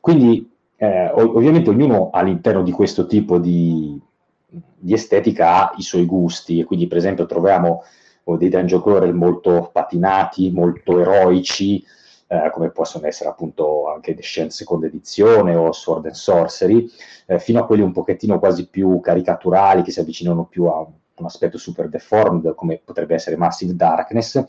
Quindi 0.00 0.53
eh, 0.84 1.10
ovviamente 1.14 1.70
ognuno 1.70 2.10
all'interno 2.12 2.62
di 2.62 2.70
questo 2.70 3.06
tipo 3.06 3.38
di, 3.38 3.98
di, 4.46 4.92
estetica 4.92 5.70
ha 5.70 5.74
i 5.78 5.82
suoi 5.82 6.04
gusti 6.04 6.60
e 6.60 6.64
quindi 6.64 6.86
per 6.86 6.98
esempio 6.98 7.24
troviamo 7.24 7.84
oh, 8.24 8.36
dei 8.36 8.50
dungeon 8.50 8.82
crawler 8.82 9.12
molto 9.14 9.70
patinati, 9.72 10.50
molto 10.50 11.00
eroici, 11.00 11.82
eh, 12.26 12.50
come 12.52 12.70
possono 12.70 13.06
essere 13.06 13.30
appunto 13.30 13.88
anche 13.88 14.14
The 14.14 14.22
Science 14.22 14.56
seconda 14.56 14.86
edizione 14.86 15.54
o 15.54 15.72
Sword 15.72 16.06
and 16.06 16.14
Sorcery, 16.14 16.86
eh, 17.26 17.38
fino 17.38 17.60
a 17.60 17.66
quelli 17.66 17.82
un 17.82 17.92
pochettino 17.92 18.38
quasi 18.38 18.68
più 18.68 19.00
caricaturali 19.00 19.82
che 19.82 19.90
si 19.90 20.00
avvicinano 20.00 20.44
più 20.44 20.64
a 20.64 20.80
un 20.80 21.24
aspetto 21.24 21.56
super 21.56 21.88
deformed 21.88 22.54
come 22.54 22.80
potrebbe 22.84 23.14
essere 23.14 23.36
Massive 23.36 23.74
Darkness, 23.74 24.44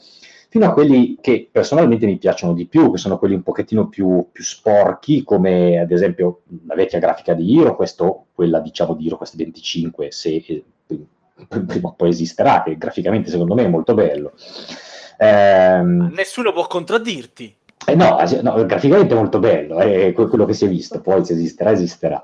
fino 0.56 0.68
a 0.68 0.72
quelli 0.72 1.18
che 1.20 1.50
personalmente 1.52 2.06
mi 2.06 2.18
piacciono 2.18 2.54
di 2.54 2.66
più, 2.66 2.90
che 2.90 2.98
sono 2.98 3.18
quelli 3.18 3.34
un 3.34 3.44
pochettino 3.44 3.90
più, 3.90 4.30
più 4.32 4.42
sporchi, 4.42 5.22
come 5.22 5.80
ad 5.80 5.92
esempio 5.92 6.44
la 6.66 6.76
vecchia 6.76 6.98
grafica 6.98 7.34
di 7.34 7.60
Hero, 7.60 7.76
questo, 7.76 8.28
quella 8.34 8.62
diciamo 8.62 8.94
di 8.94 9.06
Hero 9.06 9.18
Quest 9.18 9.36
25, 9.36 10.12
se 10.12 10.46
eh, 10.48 10.64
prima 11.68 11.90
o 11.90 11.94
poi 11.98 12.08
esisterà, 12.08 12.64
che 12.64 12.78
graficamente 12.78 13.30
secondo 13.30 13.54
me 13.54 13.66
è 13.66 13.68
molto 13.68 13.94
bello. 13.94 14.32
Eh, 15.18 15.82
Nessuno 15.84 16.54
può 16.54 16.66
contraddirti. 16.68 17.56
Eh 17.88 17.96
no, 17.96 18.18
no, 18.42 18.66
graficamente 18.66 19.14
è 19.14 19.18
molto 19.18 19.40
bello, 19.40 19.80
è 19.80 20.14
quello 20.14 20.46
che 20.46 20.54
si 20.54 20.64
è 20.64 20.70
visto, 20.70 21.02
poi 21.02 21.26
se 21.26 21.34
esisterà, 21.34 21.72
esisterà. 21.72 22.24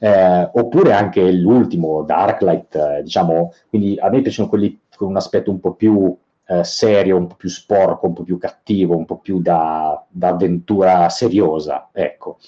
Eh, 0.00 0.50
oppure 0.52 0.92
anche 0.92 1.32
l'ultimo, 1.32 2.02
Darklight, 2.02 2.74
eh, 2.74 3.02
diciamo, 3.02 3.54
quindi 3.70 3.98
a 3.98 4.10
me 4.10 4.20
piacciono 4.20 4.50
quelli 4.50 4.80
con 4.94 5.08
un 5.08 5.16
aspetto 5.16 5.50
un 5.50 5.60
po' 5.60 5.72
più 5.72 6.14
eh, 6.46 6.64
serio, 6.64 7.16
un 7.16 7.26
po' 7.26 7.36
più 7.36 7.48
sporco, 7.48 8.06
un 8.06 8.12
po' 8.12 8.22
più 8.22 8.38
cattivo, 8.38 8.96
un 8.96 9.04
po' 9.04 9.18
più 9.18 9.40
da, 9.40 10.04
da 10.08 10.28
avventura 10.28 11.08
seriosa, 11.08 11.88
ecco. 11.92 12.38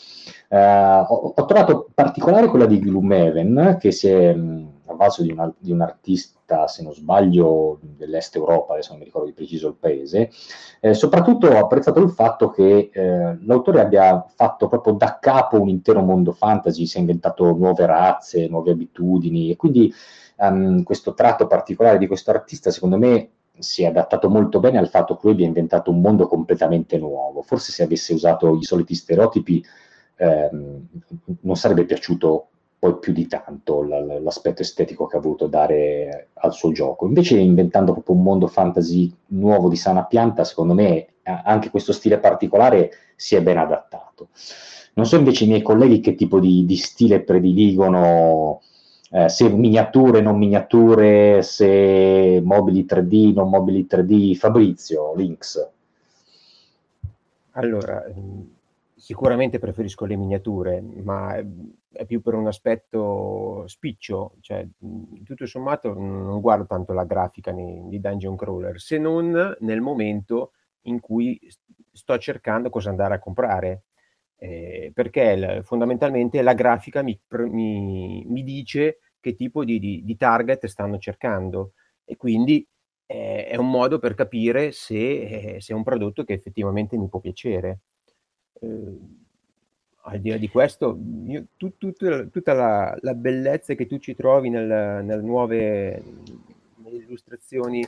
Eh, 0.49 0.59
ho, 0.59 1.33
ho, 1.35 1.45
trovato 1.45 1.89
particolare 1.95 2.49
quella 2.49 2.67
di 2.67 2.79
Gloomhaven, 2.79 3.79
che 3.81 3.91
si 3.93 4.09
è 4.09 4.35
mh, 4.35 4.73
avvalso 4.87 5.23
di, 5.23 5.35
di 5.59 5.73
un 5.73 5.81
artista 5.81 6.69
se 6.69 6.83
non 6.83 6.93
sbaglio, 6.93 7.79
dell'est 7.81 8.37
Europa, 8.37 8.75
adesso 8.75 8.91
non 8.91 9.01
mi 9.01 9.07
ricordo 9.07 9.27
di 9.27 9.35
preciso 9.35 9.69
il 9.69 9.75
paese. 9.75 10.31
Eh, 10.81 10.95
soprattutto 10.95 11.49
ho 11.49 11.59
apprezzato 11.59 12.01
il 12.01 12.11
fatto 12.11 12.51
che 12.51 12.91
eh, 12.93 13.39
l'autore 13.45 13.81
abbia 13.81 14.25
fatto 14.35 14.69
proprio 14.69 14.93
da 14.95 15.19
capo 15.21 15.61
un 15.61 15.69
intero 15.69 16.03
mondo 16.03 16.33
fantasy, 16.33 16.87
si 16.87 16.99
è 16.99 17.01
inventato 17.01 17.45
nuove 17.53 17.85
razze, 17.87 18.47
nuove 18.49 18.71
abitudini 18.73 19.51
e 19.51 19.57
quindi 19.57 19.93
um, 20.37 20.83
questo 20.83 21.15
tratto 21.15 21.47
particolare 21.47 21.99
di 21.99 22.07
questo 22.07 22.31
artista, 22.31 22.71
secondo 22.71 22.99
me, 22.99 23.31
si 23.59 23.83
è 23.83 23.87
adattato 23.87 24.29
molto 24.29 24.61
bene 24.61 24.79
al 24.79 24.89
fatto 24.89 25.15
che 25.15 25.21
lui 25.25 25.33
abbia 25.33 25.47
inventato 25.47 25.91
un 25.91 26.01
mondo 26.01 26.27
completamente 26.27 26.99
nuovo. 26.99 27.43
Forse 27.43 27.73
se 27.73 27.83
avesse 27.83 28.13
usato 28.15 28.55
i 28.55 28.63
soliti 28.63 28.95
stereotipi 28.95 29.65
ehm, 30.17 30.87
non 31.41 31.57
sarebbe 31.57 31.85
piaciuto 31.85 32.49
poi 32.79 32.99
più 32.99 33.13
di 33.13 33.27
tanto 33.27 33.83
l- 33.83 34.21
l'aspetto 34.23 34.63
estetico 34.63 35.07
che 35.07 35.17
ha 35.17 35.21
voluto 35.21 35.47
dare 35.47 36.29
al 36.35 36.53
suo 36.53 36.73
gioco. 36.73 37.07
Invece 37.07 37.39
inventando 37.39 37.93
proprio 37.93 38.15
un 38.15 38.23
mondo 38.23 38.47
fantasy 38.47 39.13
nuovo 39.29 39.69
di 39.69 39.77
sana 39.77 40.05
pianta, 40.05 40.45
secondo 40.45 40.75
me 40.75 41.07
anche 41.23 41.71
questo 41.71 41.93
stile 41.93 42.19
particolare 42.19 42.91
si 43.17 43.35
è 43.35 43.43
ben 43.43 43.59
adattato. 43.59 44.29
Non 44.95 45.07
so 45.07 45.17
invece 45.17 45.45
i 45.45 45.49
miei 45.49 45.63
colleghi 45.63 46.01
che 46.01 46.15
tipo 46.15 46.39
di, 46.39 46.65
di 46.65 46.77
stile 46.77 47.21
prediligono, 47.23 48.63
eh, 49.17 49.31
se 49.31 49.49
miniature, 49.49 50.21
non 50.21 50.37
miniature, 50.37 51.41
se 51.41 52.39
mobili 52.45 52.85
3D, 52.85 53.33
non 53.33 53.49
mobili 53.49 53.87
3D. 53.89 54.35
Fabrizio, 54.35 55.15
Links. 55.15 55.71
Allora, 57.53 58.05
sicuramente 58.95 59.59
preferisco 59.59 60.05
le 60.05 60.17
miniature, 60.17 60.83
ma 61.03 61.35
è 61.35 62.05
più 62.05 62.21
per 62.21 62.35
un 62.35 62.47
aspetto 62.47 63.65
spiccio, 63.67 64.35
cioè 64.41 64.67
tutto 65.25 65.47
sommato 65.47 65.95
non 65.95 66.39
guardo 66.43 66.67
tanto 66.67 66.93
la 66.93 67.05
grafica 67.05 67.53
di 67.53 67.99
Dungeon 67.99 68.37
Crawler, 68.37 68.79
se 68.79 68.99
non 68.99 69.57
nel 69.61 69.81
momento 69.81 70.53
in 70.83 71.01
cui 71.01 71.41
sto 71.91 72.19
cercando 72.19 72.69
cosa 72.69 72.91
andare 72.91 73.15
a 73.15 73.19
comprare, 73.19 73.85
eh, 74.37 74.91
perché 74.93 75.23
il, 75.23 75.61
fondamentalmente 75.65 76.43
la 76.43 76.53
grafica 76.53 77.01
mi, 77.01 77.19
mi, 77.49 78.23
mi 78.27 78.43
dice 78.45 78.99
che 79.27 79.35
tipo 79.35 79.65
di, 79.65 79.81
di, 79.81 80.05
di, 80.05 80.17
target 80.17 80.67
stanno 80.67 80.99
cercando 80.99 81.73
e 82.05 82.17
quindi 82.17 82.65
eh, 83.07 83.47
è 83.47 83.57
un 83.57 83.69
modo 83.69 83.99
per 83.99 84.15
capire 84.15 84.71
se, 84.71 85.55
eh, 85.57 85.61
se, 85.61 85.73
è 85.73 85.77
un 85.77 85.83
prodotto 85.83 86.23
che 86.23 86.33
effettivamente 86.33 86.97
mi 86.97 87.09
può 87.09 87.19
piacere. 87.19 87.81
Eh, 88.61 88.99
al 90.03 90.21
di 90.21 90.31
là 90.31 90.37
di 90.37 90.49
questo, 90.49 90.97
io, 91.27 91.47
tu, 91.57 91.77
tu, 91.77 91.93
tutta 91.93 92.53
la, 92.53 92.97
la, 93.01 93.15
bellezza 93.15 93.75
che 93.75 93.87
tu 93.87 93.99
ci 93.99 94.15
trovi 94.15 94.49
nel, 94.49 95.05
nelle 95.05 95.23
nuove 95.23 96.01
nelle 96.77 96.99
illustrazioni 96.99 97.85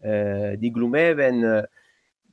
eh, 0.00 0.56
di 0.58 0.70
Gloomhaven, 0.70 1.66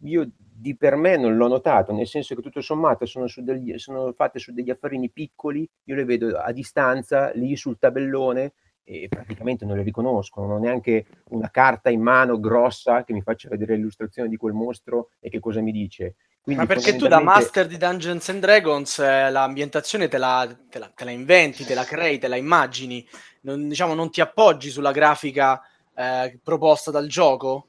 io 0.02 0.32
di 0.60 0.76
per 0.76 0.98
me 0.98 1.16
non 1.16 1.38
l'ho 1.38 1.48
notato, 1.48 1.94
nel 1.94 2.08
senso 2.08 2.36
che 2.36 2.42
tutto 2.42 2.60
sommato 2.60 3.06
sono, 3.06 3.28
degli, 3.38 3.78
sono 3.78 4.12
fatte 4.12 4.40
su 4.40 4.52
degli 4.52 4.70
affarini 4.70 5.10
piccoli, 5.10 5.68
io 5.86 5.96
le 5.96 6.04
vedo 6.04 6.38
a 6.38 6.52
distanza 6.52 7.32
lì 7.34 7.56
sul 7.56 7.80
tabellone 7.80 8.54
e 8.84 9.08
praticamente 9.08 9.64
non 9.66 9.78
le 9.78 9.84
riconosco, 9.84 10.42
non 10.42 10.52
ho 10.52 10.58
neanche 10.58 11.06
una 11.30 11.50
carta 11.50 11.90
in 11.90 12.02
mano 12.02 12.40
grossa 12.40 13.04
che 13.06 13.14
mi 13.14 13.22
faccia 13.22 13.48
vedere 13.48 13.76
l'illustrazione 13.76 14.28
di 14.28 14.36
quel 14.36 14.54
mostro 14.54 15.12
e 15.20 15.30
che 15.30 15.40
cosa 15.40 15.62
mi 15.62 15.72
dice. 15.72 16.16
Quindi 16.42 16.66
Ma 16.66 16.68
perché 16.68 16.96
tu 16.96 17.08
da 17.08 17.22
master 17.22 17.68
di 17.68 17.78
Dungeons 17.78 18.28
and 18.30 18.42
Dragons 18.42 19.00
eh, 19.00 19.30
l'ambientazione 19.30 20.08
te 20.08 20.18
la, 20.18 20.50
te, 20.70 20.80
la, 20.80 20.92
te 20.94 21.06
la, 21.06 21.12
inventi, 21.12 21.64
te 21.64 21.76
la 21.76 21.84
crei, 21.84 22.18
te 22.18 22.28
la 22.28 22.36
immagini, 22.36 23.08
non, 23.42 23.68
diciamo, 23.70 23.94
non 23.94 24.10
ti 24.10 24.20
appoggi 24.20 24.70
sulla 24.70 24.92
grafica 24.92 25.62
eh, 25.96 26.40
proposta 26.44 26.92
dal 26.92 27.08
gioco? 27.08 27.69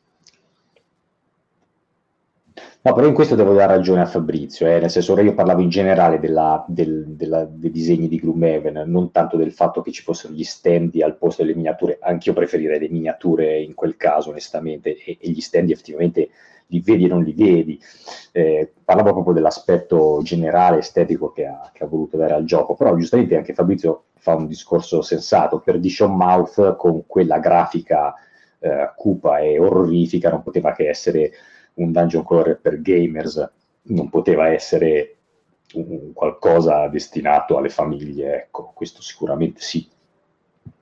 No, 2.82 2.94
però 2.94 3.06
in 3.06 3.12
questo 3.12 3.34
devo 3.34 3.52
dare 3.52 3.76
ragione 3.76 4.00
a 4.00 4.06
Fabrizio, 4.06 4.66
eh, 4.66 4.80
nel 4.80 4.88
senso 4.88 5.12
che 5.14 5.20
io 5.20 5.34
parlavo 5.34 5.60
in 5.60 5.68
generale 5.68 6.18
della, 6.18 6.64
del, 6.66 7.08
della, 7.08 7.44
dei 7.44 7.70
disegni 7.70 8.08
di 8.08 8.18
Gloomhaven, 8.18 8.84
non 8.87 9.10
tanto 9.10 9.37
del 9.37 9.52
fatto 9.52 9.82
che 9.82 9.92
ci 9.92 10.02
fossero 10.02 10.32
gli 10.32 10.44
stendi 10.44 11.02
al 11.02 11.18
posto 11.18 11.42
delle 11.42 11.54
miniature, 11.54 11.99
anch'io 12.00 12.32
preferirei 12.32 12.78
le 12.78 12.88
miniature 12.88 13.60
in 13.60 13.75
quel 13.75 13.99
caso 13.99 14.30
onestamente, 14.30 14.96
e, 14.96 15.18
e 15.20 15.28
gli 15.28 15.42
stendi 15.42 15.72
effettivamente 15.72 16.30
li 16.68 16.80
vedi 16.80 17.04
e 17.04 17.08
non 17.08 17.22
li 17.22 17.34
vedi. 17.34 17.78
Eh, 18.32 18.72
parlavo 18.82 19.12
proprio 19.12 19.34
dell'aspetto 19.34 20.20
generale 20.22 20.78
estetico 20.78 21.32
che 21.32 21.44
ha, 21.44 21.70
che 21.75 21.84
ha, 21.84 21.87
voluto 21.87 22.16
dare 22.16 22.32
al 22.32 22.44
gioco, 22.44 22.75
però 22.75 22.96
giustamente 22.96 23.37
anche 23.37 23.52
Fabrizio 23.52 24.04
fa 24.14 24.34
un 24.34 24.46
discorso 24.46 25.02
sensato. 25.02 25.60
Perdition 25.60 26.16
Mouth 26.16 26.76
con 26.76 27.04
quella 27.06 27.40
grafica 27.40 28.14
eh, 28.58 28.90
cupa 28.96 29.38
e 29.38 29.58
orrorifica 29.58 30.30
non 30.30 30.42
poteva 30.42 30.72
che 30.72 30.88
essere 30.88 31.30
un 31.80 31.92
dungeon 31.92 32.25
crawler 32.25 32.58
per 32.60 32.80
gamers, 32.80 33.50
non 33.82 34.08
poteva 34.08 34.49
essere 34.49 35.16
un 35.75 36.12
qualcosa 36.12 36.88
destinato 36.88 37.56
alle 37.56 37.68
famiglie, 37.68 38.44
ecco, 38.44 38.72
questo 38.75 39.02
sicuramente 39.02 39.60
sì. 39.60 39.88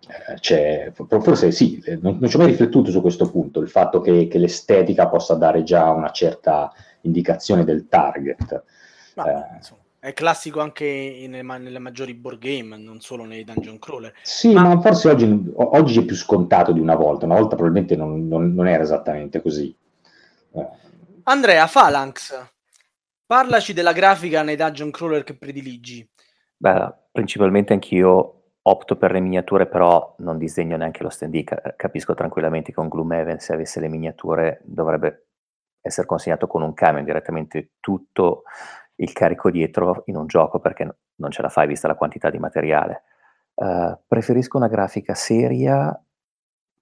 Eh, 0.08 0.92
forse 0.92 1.52
sì, 1.52 1.82
eh, 1.84 1.98
non, 2.00 2.16
non, 2.18 2.28
ci 2.30 2.36
ho 2.36 2.38
mai 2.38 2.48
riflettuto 2.48 2.90
su 2.90 3.00
questo 3.00 3.30
punto, 3.30 3.60
il 3.60 3.68
fatto 3.68 4.00
che, 4.00 4.26
che, 4.26 4.38
l'estetica 4.38 5.06
possa 5.08 5.34
dare 5.34 5.62
già 5.62 5.90
una 5.90 6.10
certa 6.10 6.72
indicazione 7.02 7.64
del 7.64 7.88
target. 7.88 8.64
Ma, 9.14 9.58
eh, 9.58 9.60
è 10.00 10.12
classico 10.14 10.60
anche 10.60 10.86
in, 10.86 11.32
nelle 11.32 11.78
maggiori 11.78 12.14
board 12.14 12.38
game, 12.38 12.76
non 12.76 13.00
solo 13.00 13.24
nei 13.24 13.44
dungeon 13.44 13.78
crawler. 13.78 14.14
Sì, 14.22 14.52
ma, 14.52 14.62
ma 14.62 14.80
forse 14.80 15.10
oggi, 15.10 15.52
oggi, 15.54 15.98
è 15.98 16.04
più 16.04 16.16
scontato 16.16 16.72
di 16.72 16.80
una 16.80 16.94
volta, 16.94 17.26
una 17.26 17.38
volta 17.38 17.56
probabilmente 17.56 17.96
non, 17.96 18.26
non, 18.26 18.54
non 18.54 18.66
era 18.66 18.82
esattamente 18.82 19.42
così. 19.42 19.74
Eh. 20.52 20.86
Andrea, 21.28 21.66
Phalanx, 21.66 22.52
parlaci 23.26 23.74
della 23.74 23.92
grafica 23.92 24.42
nei 24.42 24.56
dungeon 24.56 24.90
crawler 24.90 25.24
che 25.24 25.36
prediligi. 25.36 26.08
Beh, 26.56 26.94
principalmente 27.12 27.74
anch'io 27.74 28.52
opto 28.62 28.96
per 28.96 29.12
le 29.12 29.20
miniature, 29.20 29.66
però 29.66 30.14
non 30.20 30.38
disegno 30.38 30.78
neanche 30.78 31.02
lo 31.02 31.10
stand 31.10 31.44
Capisco 31.76 32.14
tranquillamente 32.14 32.70
che 32.70 32.76
con 32.76 32.88
Gloomhaven, 32.88 33.40
se 33.40 33.52
avesse 33.52 33.78
le 33.78 33.88
miniature, 33.88 34.62
dovrebbe 34.64 35.26
essere 35.82 36.06
consegnato 36.06 36.46
con 36.46 36.62
un 36.62 36.72
camion 36.72 37.04
direttamente 37.04 37.72
tutto 37.78 38.44
il 38.94 39.12
carico 39.12 39.50
dietro 39.50 40.04
in 40.06 40.16
un 40.16 40.26
gioco 40.26 40.60
perché 40.60 40.96
non 41.16 41.30
ce 41.30 41.42
la 41.42 41.50
fai 41.50 41.66
vista 41.66 41.88
la 41.88 41.94
quantità 41.94 42.30
di 42.30 42.38
materiale. 42.38 43.02
Uh, 43.52 43.98
preferisco 44.06 44.56
una 44.56 44.68
grafica 44.68 45.12
seria 45.12 45.94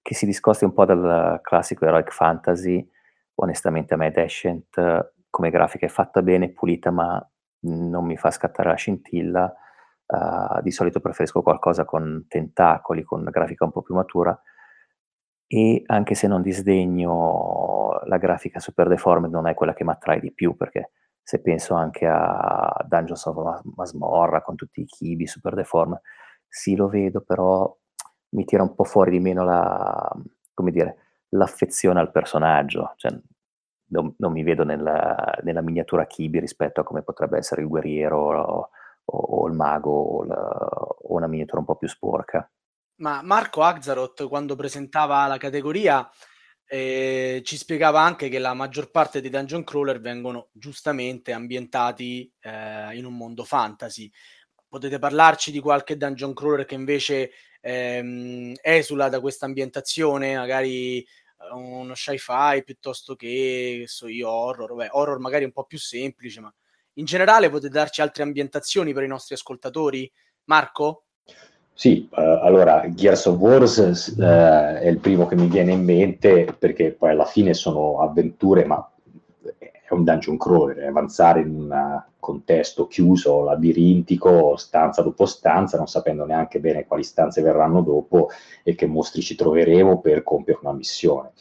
che 0.01 0.13
si 0.13 0.25
discosti 0.25 0.63
un 0.63 0.71
po' 0.71 0.85
dal 0.85 1.41
classico 1.41 1.83
heroic 1.83 2.13
fantasy. 2.13 2.89
Onestamente 3.39 3.93
a 3.93 3.97
me 3.97 4.11
Descent 4.11 5.13
come 5.29 5.49
grafica 5.49 5.85
è 5.85 5.89
fatta 5.89 6.21
bene, 6.21 6.51
pulita, 6.51 6.91
ma 6.91 7.23
non 7.61 8.05
mi 8.05 8.17
fa 8.17 8.31
scattare 8.31 8.69
la 8.69 8.75
scintilla. 8.75 9.53
Uh, 10.05 10.61
di 10.61 10.71
solito 10.71 11.01
preferisco 11.01 11.41
qualcosa 11.41 11.83
con 11.83 12.25
tentacoli, 12.27 13.03
con 13.03 13.23
grafica 13.25 13.65
un 13.65 13.71
po' 13.71 13.81
più 13.81 13.93
matura. 13.93 14.39
E 15.45 15.83
anche 15.85 16.15
se 16.15 16.27
non 16.27 16.41
disdegno 16.41 17.99
la 18.05 18.17
grafica 18.17 18.59
super 18.59 18.87
deformed 18.87 19.31
non 19.31 19.47
è 19.47 19.53
quella 19.53 19.73
che 19.73 19.83
mi 19.83 19.91
attrae 19.91 20.19
di 20.19 20.33
più 20.33 20.55
perché 20.57 20.91
se 21.21 21.41
penso 21.41 21.73
anche 21.73 22.05
a 22.05 22.85
Dungeons 22.85 23.25
of 23.25 23.61
Masmorra 23.75 24.41
con 24.41 24.55
tutti 24.55 24.81
i 24.81 24.85
kibi 24.85 25.25
super 25.25 25.55
deformed 25.55 26.01
sì 26.47 26.75
lo 26.75 26.89
vedo 26.89 27.21
però 27.21 27.73
mi 28.29 28.45
tira 28.45 28.63
un 28.63 28.75
po' 28.75 28.83
fuori 28.83 29.11
di 29.11 29.19
meno 29.19 29.43
la, 29.43 30.11
come 30.53 30.71
dire, 30.71 31.06
l'affezione 31.29 31.99
al 31.99 32.11
personaggio 32.11 32.93
cioè, 32.95 33.11
non, 33.89 34.13
non, 34.17 34.31
mi 34.31 34.43
vedo 34.43 34.63
nella, 34.63 35.37
nella 35.43 35.61
miniatura 35.61 36.05
kibi 36.05 36.39
rispetto 36.39 36.81
a 36.81 36.83
come 36.83 37.03
potrebbe 37.03 37.37
essere 37.37 37.61
il 37.61 37.67
guerriero 37.67 38.17
o, 38.17 38.69
o, 39.05 39.17
o 39.17 39.47
il 39.47 39.53
mago 39.53 39.91
o, 39.91 40.23
la, 40.23 40.35
o, 40.35 41.13
una 41.15 41.27
miniatura 41.27 41.59
un 41.59 41.65
po' 41.65 41.77
più 41.77 41.87
sporca. 41.87 42.49
Ma 42.99 43.21
Marco 43.21 43.61
Axaroth, 43.61 44.27
quando 44.27 44.55
presentava 44.55 45.25
la 45.27 45.37
categoria, 45.37 46.09
eh, 46.65 47.41
ci 47.45 47.55
spiegava 47.55 48.01
anche 48.01 48.27
che 48.27 48.39
la 48.39 48.53
maggior 48.53 48.91
parte 48.91 49.21
dei 49.21 49.29
dungeon 49.29 49.63
crawler 49.63 50.01
vengono 50.01 50.49
giustamente 50.51 51.31
ambientati 51.31 52.31
eh, 52.41 52.95
in 52.97 53.05
un 53.05 53.15
mondo 53.15 53.43
fantasy. 53.43 54.11
Potete 54.67 54.99
parlarci 54.99 55.51
di 55.51 55.59
qualche 55.59 55.95
dungeon 55.95 56.33
crawler 56.33 56.65
che 56.65 56.75
invece 56.75 57.31
ehm, 57.61 58.53
esula 58.61 59.07
da 59.07 59.21
questa 59.21 59.45
ambientazione, 59.45 60.35
magari 60.35 61.05
uno 61.53 61.93
sci-fi 61.93 62.63
piuttosto 62.63 63.15
che, 63.15 63.83
so 63.87 64.07
io, 64.07 64.29
horror, 64.29 64.75
Beh, 64.75 64.89
horror 64.91 65.19
magari 65.19 65.43
un 65.43 65.51
po' 65.51 65.65
più 65.65 65.77
semplice, 65.77 66.39
ma 66.39 66.53
in 66.93 67.05
generale 67.05 67.49
potete 67.49 67.73
darci 67.73 68.01
altre 68.01 68.23
ambientazioni 68.23 68.93
per 68.93 69.03
i 69.03 69.07
nostri 69.07 69.35
ascoltatori? 69.35 70.11
Marco? 70.45 71.03
Sì, 71.73 72.09
uh, 72.09 72.19
allora 72.19 72.89
Gears 72.89 73.25
of 73.25 73.37
Wars 73.37 73.77
uh, 74.17 74.21
è 74.21 74.87
il 74.87 74.97
primo 74.97 75.27
che 75.27 75.35
mi 75.35 75.47
viene 75.47 75.73
in 75.73 75.83
mente 75.83 76.55
perché 76.57 76.91
poi 76.91 77.11
alla 77.11 77.25
fine 77.25 77.53
sono 77.53 78.01
avventure, 78.01 78.65
ma 78.65 78.91
è 79.87 79.93
un 79.93 80.03
dungeon 80.03 80.37
crawler, 80.37 80.85
avanzare 80.85 81.39
in 81.39 81.49
un 81.49 82.03
contesto 82.19 82.87
chiuso, 82.87 83.41
labirintico, 83.43 84.57
stanza 84.57 85.01
dopo 85.01 85.25
stanza, 85.25 85.77
non 85.77 85.87
sapendo 85.87 86.25
neanche 86.25 86.59
bene 86.59 86.85
quali 86.85 87.03
stanze 87.03 87.41
verranno 87.41 87.81
dopo 87.81 88.27
e 88.63 88.75
che 88.75 88.85
mostri 88.85 89.21
ci 89.21 89.35
troveremo 89.35 90.01
per 90.01 90.23
compiere 90.23 90.59
una 90.61 90.73
missione. 90.73 91.31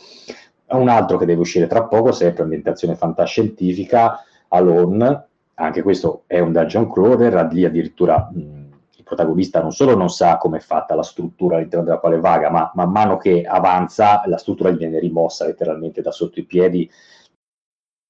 Un 0.69 0.89
altro 0.89 1.17
che 1.17 1.27
deve 1.27 1.41
uscire 1.41 1.67
tra 1.67 1.85
poco, 1.85 2.13
sempre 2.13 2.45
ambientazione 2.45 2.95
fantascientifica, 2.95 4.21
Alone, 4.49 5.27
anche 5.55 5.83
questo 5.83 6.23
è 6.27 6.39
un 6.39 6.53
dungeon 6.53 6.89
crawler, 6.89 7.49
lì 7.51 7.65
addirittura 7.65 8.31
mh, 8.33 8.39
il 8.97 9.03
protagonista 9.03 9.61
non 9.61 9.73
solo 9.73 9.97
non 9.97 10.09
sa 10.09 10.37
come 10.37 10.59
è 10.59 10.61
fatta 10.61 10.95
la 10.95 11.03
struttura 11.03 11.57
all'interno 11.57 11.85
della 11.85 11.99
quale 11.99 12.21
vaga, 12.21 12.49
ma 12.51 12.71
man 12.75 12.91
mano 12.93 13.17
che 13.17 13.43
avanza 13.43 14.23
la 14.27 14.39
struttura 14.39 14.71
gli 14.71 14.77
viene 14.77 15.01
rimossa 15.01 15.47
letteralmente 15.47 16.01
da 16.01 16.13
sotto 16.13 16.39
i 16.39 16.45
piedi 16.45 16.89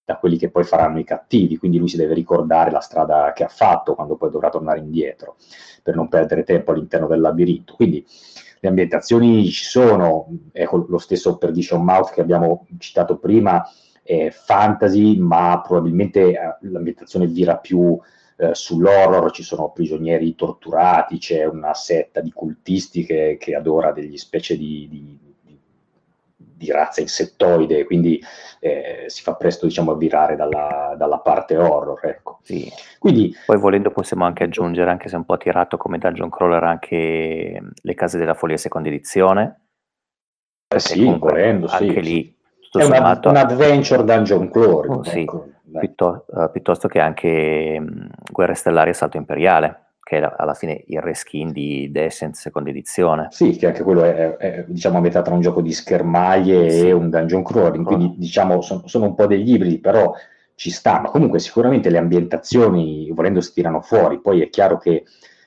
da 0.07 0.19
quelli 0.19 0.38
che 0.38 0.51
poi 0.51 0.62
faranno 0.62 1.01
i 1.01 1.05
cattivi, 1.05 1.57
quindi 1.57 1.79
lui 1.79 1.88
si 1.88 1.97
deve 1.97 2.14
ricordare 2.14 2.71
la 2.71 2.79
strada 2.79 3.33
che 3.35 3.42
ha 3.42 3.49
fatto 3.49 3.97
quando 3.97 4.14
poi 4.14 4.31
dovrà 4.31 4.51
tornare 4.51 4.79
indietro 4.79 5.35
per 5.83 5.97
non 5.97 6.09
perdere 6.09 6.45
tempo 6.45 6.71
all'interno 6.71 7.09
del 7.09 7.21
labirinto. 7.21 7.75
Quindi 7.75 8.07
le 8.61 8.69
ambientazioni 8.69 9.45
ci 9.49 9.64
sono, 9.64 10.29
ecco 10.53 10.87
lo 10.88 10.99
stesso 10.99 11.37
Perdition 11.38 11.83
Mouth 11.83 12.12
che 12.12 12.21
abbiamo 12.21 12.69
citato 12.79 13.19
prima, 13.19 13.69
eh, 14.05 14.31
fantasy, 14.31 15.19
ma 15.19 15.61
probabilmente 15.61 16.21
eh, 16.21 16.57
l'ambientazione 16.61 17.27
vira 17.27 17.57
più 17.57 17.99
eh, 18.37 18.55
sull'horror, 18.55 19.33
ci 19.33 19.42
sono 19.42 19.73
prigionieri 19.73 20.37
torturati, 20.37 21.19
c'è 21.19 21.47
una 21.47 21.75
setta 21.75 22.21
di 22.21 22.31
cultisti 22.31 23.05
che, 23.05 23.37
che 23.40 23.57
adora 23.57 23.90
degli 23.90 24.16
specie 24.16 24.57
di, 24.57 24.87
di, 24.88 25.25
di 26.57 26.71
razza 26.71 27.01
insettoide, 27.01 27.85
quindi 27.85 28.23
eh, 28.61 29.05
si 29.09 29.23
fa 29.23 29.35
presto 29.35 29.66
diciamo, 29.66 29.92
a 29.92 29.97
virare 29.97 30.37
dalla, 30.37 30.95
dalla 30.97 31.19
parte 31.19 31.57
horror. 31.57 32.01
Ecco. 32.05 32.38
Sì. 32.42 32.71
Quindi, 32.99 33.35
Poi 33.45 33.59
volendo 33.59 33.90
possiamo 33.90 34.25
anche 34.25 34.45
aggiungere, 34.45 34.90
anche 34.90 35.09
se 35.09 35.16
un 35.16 35.25
po' 35.25 35.37
tirato 35.37 35.77
come 35.77 35.99
Dungeon 35.99 36.31
Crawler, 36.31 36.64
anche 36.64 37.61
le 37.75 37.95
case 37.95 38.19
della 38.19 38.35
follia 38.35 38.57
seconda 38.57 38.88
edizione. 38.88 39.61
Eh 40.75 40.81
sì, 40.81 41.05
volendo, 41.19 41.66
anche 41.69 42.03
sì. 42.03 42.03
lì 42.03 42.37
tutto 42.59 42.79
è 42.79 42.83
sommato... 42.83 43.29
un 43.29 43.37
adventure 43.37 44.05
dungeon 44.05 44.51
crawler. 44.51 44.90
Oh, 44.90 45.05
sì, 45.05 45.21
ecco, 45.21 45.49
piuttosto, 45.79 46.25
uh, 46.29 46.51
piuttosto, 46.51 46.88
che 46.88 47.01
anche 47.01 47.77
um, 47.79 48.09
Guerre 48.31 48.55
Stellari 48.55 48.90
e 48.90 48.95
Salto 48.95 49.16
Imperiale, 49.16 49.86
che 50.07 50.19
è 50.19 50.33
alla 50.37 50.55
fine 50.55 50.85
il 50.87 51.01
reskin 51.01 51.51
di 51.51 51.90
Descent 51.90 52.37
seconda 52.37 52.71
edizione. 52.71 53.27
Sì, 53.31 53.57
che 53.57 53.66
anche 53.66 53.83
quello 53.83 54.05
è, 54.05 54.37
è 54.37 54.64
diciamo, 54.69 54.99
a 54.99 55.01
metà 55.01 55.21
tra 55.21 55.35
un 55.35 55.40
gioco 55.40 55.61
di 55.61 55.73
schermaglie 55.73 56.71
sì. 56.71 56.87
e 56.87 56.92
un 56.92 57.11
dungeon 57.11 57.42
crawling, 57.42 57.85
quindi 57.85 58.14
diciamo 58.16 58.61
sono, 58.61 58.87
sono 58.87 59.07
un 59.07 59.16
po' 59.16 59.27
degli 59.27 59.55
ibridi, 59.55 59.81
però 59.81 60.14
ci 60.55 60.71
stanno. 60.71 61.11
Comunque 61.11 61.40
sicuramente 61.40 61.90
le 61.90 61.99
ambientazioni, 61.99 63.11
volendo, 63.11 63.40
si 63.40 63.53
tirano 63.53 63.81
fuori, 63.81 64.21
poi 64.21 64.42
è 64.42 64.49
chiaro 64.49 64.79
che 64.79 65.03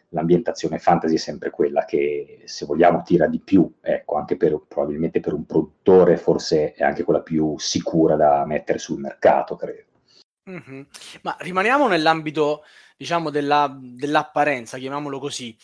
l'ambientazione 0.10 0.78
fantasy 0.78 1.16
è 1.16 1.20
sempre 1.20 1.52
quella 1.52 1.86
che, 1.86 2.42
se 2.44 2.66
vogliamo, 2.66 3.02
tira 3.02 3.28
di 3.28 3.40
più, 3.40 3.72
ecco, 3.80 4.18
anche 4.18 4.36
per, 4.36 4.60
probabilmente 4.68 5.22
per 5.22 5.32
un 5.32 5.46
produttore 5.46 6.18
forse 6.18 6.74
è 6.74 6.84
anche 6.84 7.06
quella 7.06 7.22
più 7.22 7.58
sicura 7.58 8.18
da 8.18 8.44
mettere 8.46 8.78
sul 8.78 9.00
mercato, 9.00 9.56
credo. 9.56 9.88
Mm-hmm. 10.50 10.82
Ma 11.22 11.38
rimaniamo 11.40 11.88
nell'ambito, 11.88 12.64
diciamo, 12.98 13.30
della, 13.30 13.72
dell'apparenza, 13.80 14.80
chiamiamolo 14.80 15.20
così, 15.20 15.56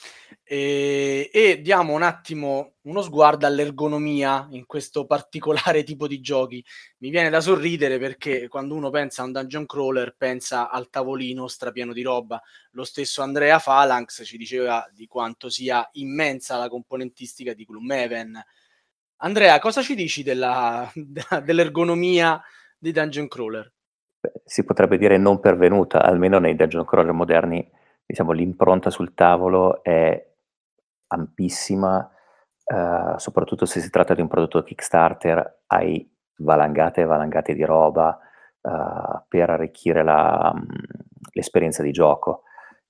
e, 0.44 1.32
e, 1.34 1.60
diamo 1.62 1.94
un 1.94 2.04
attimo 2.04 2.76
uno 2.82 3.02
sguardo 3.02 3.48
all'ergonomia 3.48 4.48
in 4.52 4.68
questo 4.68 5.06
particolare 5.08 5.82
tipo 5.84 6.08
di 6.08 6.22
giochi. 6.22 6.64
Mi 7.00 7.10
viene 7.10 7.32
da 7.32 7.42
sorridere 7.42 7.98
perché 7.98 8.48
quando 8.48 8.76
uno 8.76 8.92
pensa 8.92 9.24
a 9.24 9.26
un 9.26 9.32
dungeon 9.32 9.66
crawler 9.66 10.16
pensa 10.16 10.70
al 10.70 10.90
tavolino 10.90 11.48
strapieno 11.48 11.92
di 11.92 12.04
roba. 12.04 12.40
Lo 12.72 12.84
stesso 12.84 13.24
Andrea 13.24 13.60
Phalanx 13.60 14.24
ci 14.24 14.38
diceva 14.38 14.88
di 14.94 15.08
quanto 15.08 15.50
sia 15.50 15.88
immensa 15.94 16.58
la 16.58 16.70
componentistica 16.70 17.54
di 17.54 17.66
Gloomhaven. 17.66 18.40
Andrea, 19.18 19.58
cosa 19.60 19.82
ci 19.82 19.96
dici 19.96 20.22
della, 20.22 20.92
dell'ergonomia 21.44 22.40
di 22.78 22.92
dungeon 22.92 23.28
crawler? 23.28 23.75
Si 24.44 24.64
potrebbe 24.64 24.98
dire 24.98 25.18
non 25.18 25.40
pervenuta, 25.40 26.02
almeno 26.02 26.40
nei 26.40 26.56
dungeon 26.56 26.86
crawler 26.86 27.14
moderni, 27.14 27.70
diciamo 28.06 28.32
l'impronta 28.32 28.90
sul 28.90 29.14
tavolo 29.14 29.84
è 29.84 30.34
ampissima, 31.08 32.10
uh, 32.66 33.18
soprattutto 33.18 33.66
se 33.66 33.80
si 33.80 33.90
tratta 33.90 34.14
di 34.14 34.22
un 34.22 34.28
prodotto 34.28 34.64
Kickstarter, 34.64 35.62
hai 35.68 36.10
valangate 36.38 37.02
e 37.02 37.06
valangate 37.06 37.54
di 37.54 37.64
roba, 37.64 38.20
uh, 38.62 39.24
per 39.28 39.50
arricchire 39.50 40.04
la, 40.04 40.52
um, 40.54 40.66
l'esperienza 41.34 41.84
di 41.84 41.92
gioco. 41.92 42.44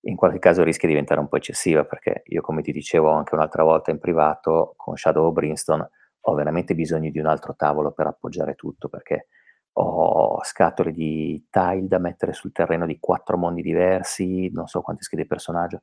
In 0.08 0.16
qualche 0.16 0.40
caso 0.40 0.64
rischia 0.64 0.88
di 0.88 0.94
diventare 0.94 1.20
un 1.20 1.28
po' 1.28 1.38
eccessiva 1.38 1.84
perché 1.84 2.22
io, 2.26 2.42
come 2.42 2.62
ti 2.62 2.72
dicevo 2.72 3.10
anche 3.10 3.34
un'altra 3.34 3.64
volta 3.64 3.92
in 3.92 4.00
privato, 4.00 4.74
con 4.78 4.96
Shadow 4.96 5.28
of 5.28 5.34
Brimstone 5.34 5.90
ho 6.28 6.34
veramente 6.34 6.76
bisogno 6.76 7.10
di 7.10 7.20
un 7.20 7.26
altro 7.28 7.56
tavolo 7.56 7.92
per 7.92 8.08
appoggiare 8.08 8.56
tutto 8.56 8.90
perché 8.90 9.28
ho 9.78 10.44
scatole 10.44 10.92
di 10.92 11.48
tile 11.50 11.88
da 11.88 11.98
mettere 11.98 12.34
sul 12.34 12.52
terreno 12.52 12.86
di 12.86 13.00
quattro 13.00 13.38
mondi 13.38 13.62
diversi, 13.62 14.50
non 14.52 14.68
so 14.68 14.82
quante 14.82 15.04
schede 15.04 15.26
personaggio, 15.26 15.82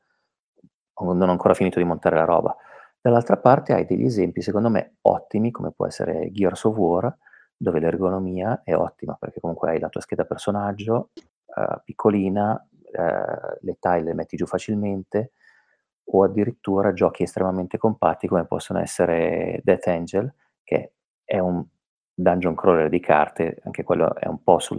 non 1.00 1.20
ho 1.20 1.30
ancora 1.30 1.54
finito 1.54 1.78
di 1.78 1.84
montare 1.84 2.16
la 2.16 2.24
roba. 2.24 2.56
Dall'altra 3.00 3.36
parte 3.36 3.72
hai 3.72 3.84
degli 3.84 4.04
esempi, 4.04 4.42
secondo 4.42 4.70
me, 4.70 4.96
ottimi, 5.02 5.50
come 5.50 5.72
può 5.72 5.86
essere 5.86 6.30
Gears 6.30 6.64
of 6.64 6.76
War, 6.76 7.16
dove 7.56 7.80
l'ergonomia 7.80 8.62
è 8.64 8.74
ottima, 8.74 9.16
perché 9.18 9.40
comunque 9.40 9.70
hai 9.70 9.80
la 9.80 9.88
tua 9.88 10.00
scheda 10.00 10.24
personaggio, 10.24 11.10
uh, 11.46 11.80
piccolina, 11.84 12.52
uh, 12.52 13.56
le 13.60 13.76
tile 13.80 14.02
le 14.02 14.14
metti 14.14 14.36
giù 14.36 14.46
facilmente, 14.46 15.32
o 16.04 16.22
addirittura 16.24 16.92
giochi 16.92 17.24
estremamente 17.24 17.78
compatti 17.78 18.26
come 18.28 18.46
possono 18.46 18.78
essere 18.78 19.60
Death 19.64 19.86
Angel, 19.88 20.32
che 20.62 20.92
è 21.24 21.38
un 21.38 21.64
dungeon 22.22 22.54
crawler 22.54 22.88
di 22.88 23.00
carte, 23.00 23.58
anche 23.64 23.82
quello 23.82 24.14
è 24.14 24.26
un 24.26 24.42
po' 24.42 24.58
sul 24.58 24.78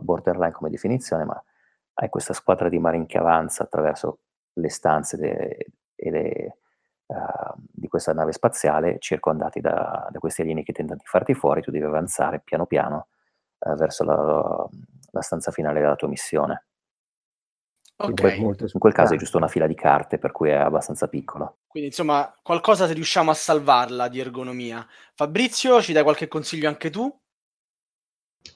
borderline 0.00 0.52
come 0.52 0.70
definizione, 0.70 1.24
ma 1.24 1.42
hai 1.94 2.08
questa 2.08 2.32
squadra 2.32 2.68
di 2.68 2.78
marine 2.78 3.06
che 3.06 3.18
avanza 3.18 3.62
attraverso 3.62 4.20
le 4.54 4.70
stanze 4.70 5.16
de- 5.16 5.66
e 5.94 6.10
le, 6.10 6.56
uh, 7.06 7.52
di 7.56 7.88
questa 7.88 8.12
nave 8.14 8.32
spaziale, 8.32 8.98
circondati 8.98 9.60
da, 9.60 10.08
da, 10.10 10.18
questi 10.18 10.40
alieni 10.40 10.64
che 10.64 10.72
tentano 10.72 10.98
di 10.98 11.06
farti 11.06 11.34
fuori, 11.34 11.60
tu 11.60 11.70
devi 11.70 11.84
avanzare 11.84 12.40
piano 12.40 12.64
piano 12.66 13.08
uh, 13.58 13.74
verso 13.74 14.04
la, 14.04 14.66
la 15.10 15.20
stanza 15.20 15.50
finale 15.50 15.80
della 15.80 15.96
tua 15.96 16.08
missione. 16.08 16.64
Okay. 18.02 18.38
In, 18.38 18.44
quel, 18.44 18.70
in 18.72 18.80
quel 18.80 18.92
caso 18.94 19.12
è 19.12 19.18
giusto 19.18 19.36
una 19.36 19.46
fila 19.46 19.66
di 19.66 19.74
carte, 19.74 20.16
per 20.16 20.32
cui 20.32 20.48
è 20.48 20.54
abbastanza 20.54 21.06
piccolo. 21.06 21.58
Quindi, 21.66 21.90
insomma, 21.90 22.34
qualcosa 22.42 22.86
se 22.86 22.94
riusciamo 22.94 23.30
a 23.30 23.34
salvarla 23.34 24.08
di 24.08 24.18
ergonomia. 24.18 24.86
Fabrizio, 25.14 25.82
ci 25.82 25.92
dai 25.92 26.02
qualche 26.02 26.26
consiglio 26.26 26.68
anche 26.68 26.88
tu? 26.88 27.14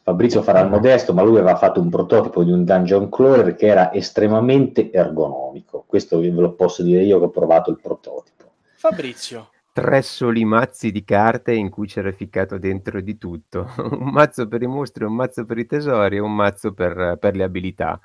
Fabrizio 0.02 0.42
farà 0.42 0.60
il 0.60 0.70
modesto, 0.70 1.12
ma 1.12 1.20
lui 1.20 1.36
aveva 1.36 1.56
fatto 1.56 1.78
un 1.78 1.90
prototipo 1.90 2.42
di 2.42 2.52
un 2.52 2.64
dungeon 2.64 3.10
crawler 3.10 3.54
che 3.54 3.66
era 3.66 3.92
estremamente 3.92 4.90
ergonomico. 4.90 5.84
Questo 5.86 6.18
ve 6.20 6.30
lo 6.30 6.54
posso 6.54 6.82
dire 6.82 7.02
io 7.02 7.18
che 7.18 7.26
ho 7.26 7.30
provato 7.30 7.70
il 7.70 7.78
prototipo. 7.78 8.52
Fabrizio. 8.76 9.50
Tre 9.74 10.02
soli 10.02 10.44
mazzi 10.46 10.90
di 10.90 11.04
carte 11.04 11.52
in 11.52 11.68
cui 11.68 11.86
c'era 11.86 12.12
ficcato 12.12 12.56
dentro 12.56 13.02
di 13.02 13.18
tutto. 13.18 13.68
un 13.76 14.08
mazzo 14.10 14.48
per 14.48 14.62
i 14.62 14.66
mostri, 14.66 15.04
un 15.04 15.14
mazzo 15.14 15.44
per 15.44 15.58
i 15.58 15.66
tesori 15.66 16.16
e 16.16 16.20
un 16.20 16.34
mazzo 16.34 16.72
per, 16.72 17.18
per 17.20 17.36
le 17.36 17.42
abilità 17.42 18.00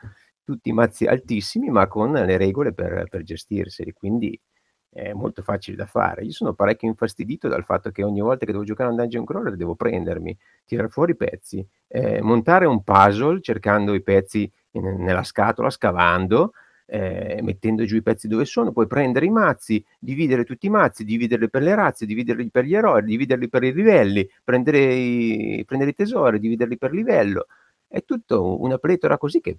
tutti 0.50 0.74
mazzi 0.74 1.06
altissimi, 1.06 1.70
ma 1.70 1.88
con 1.88 2.12
le 2.12 2.38
regole 2.38 2.74
per, 2.74 3.06
per 3.08 3.22
gestirseli, 3.22 3.92
quindi 3.94 4.40
è 4.92 5.14
molto 5.14 5.44
facile 5.44 5.78
da 5.78 5.86
fare. 5.86 6.24
Io 6.24 6.32
sono 6.32 6.54
parecchio 6.54 6.88
infastidito 6.88 7.48
dal 7.48 7.64
fatto 7.64 7.92
che 7.92 8.04
ogni 8.04 8.22
volta 8.22 8.48
che 8.48 8.52
devo 8.52 8.64
giocare 8.64 8.90
a 8.90 8.92
un 8.92 8.98
dungeon 8.98 9.26
crawler 9.26 9.56
devo 9.56 9.76
prendermi, 9.76 10.36
tirare 10.66 10.90
fuori 10.90 11.12
i 11.12 11.16
pezzi, 11.16 11.64
eh, 11.88 12.20
montare 12.24 12.66
un 12.66 12.82
puzzle 12.82 13.42
cercando 13.42 13.94
i 13.94 14.02
pezzi 14.02 14.52
in, 14.72 15.04
nella 15.04 15.22
scatola, 15.22 15.70
scavando, 15.70 16.54
eh, 16.88 17.42
mettendo 17.44 17.86
giù 17.86 17.98
i 17.98 18.02
pezzi 18.02 18.28
dove 18.28 18.46
sono, 18.46 18.72
poi 18.72 18.88
prendere 18.88 19.28
i 19.28 19.30
mazzi, 19.30 19.86
dividere 20.00 20.46
tutti 20.46 20.66
i 20.66 20.72
mazzi, 20.72 21.04
dividerli 21.04 21.48
per 21.48 21.62
le 21.62 21.76
razze, 21.76 22.08
dividerli 22.08 22.50
per 22.50 22.66
gli 22.66 22.74
eroi, 22.74 23.04
dividerli 23.04 23.50
per 23.50 23.64
i 23.64 23.72
livelli, 23.72 24.28
prendere 24.44 24.80
i, 24.96 25.64
prendere 25.64 25.92
i 25.92 25.94
tesori, 25.94 26.40
dividerli 26.40 26.76
per 26.80 26.92
livello. 26.92 27.46
È 27.88 28.04
tutto 28.04 28.60
una 28.62 28.80
pletora 28.80 29.20
così 29.20 29.40
che 29.42 29.58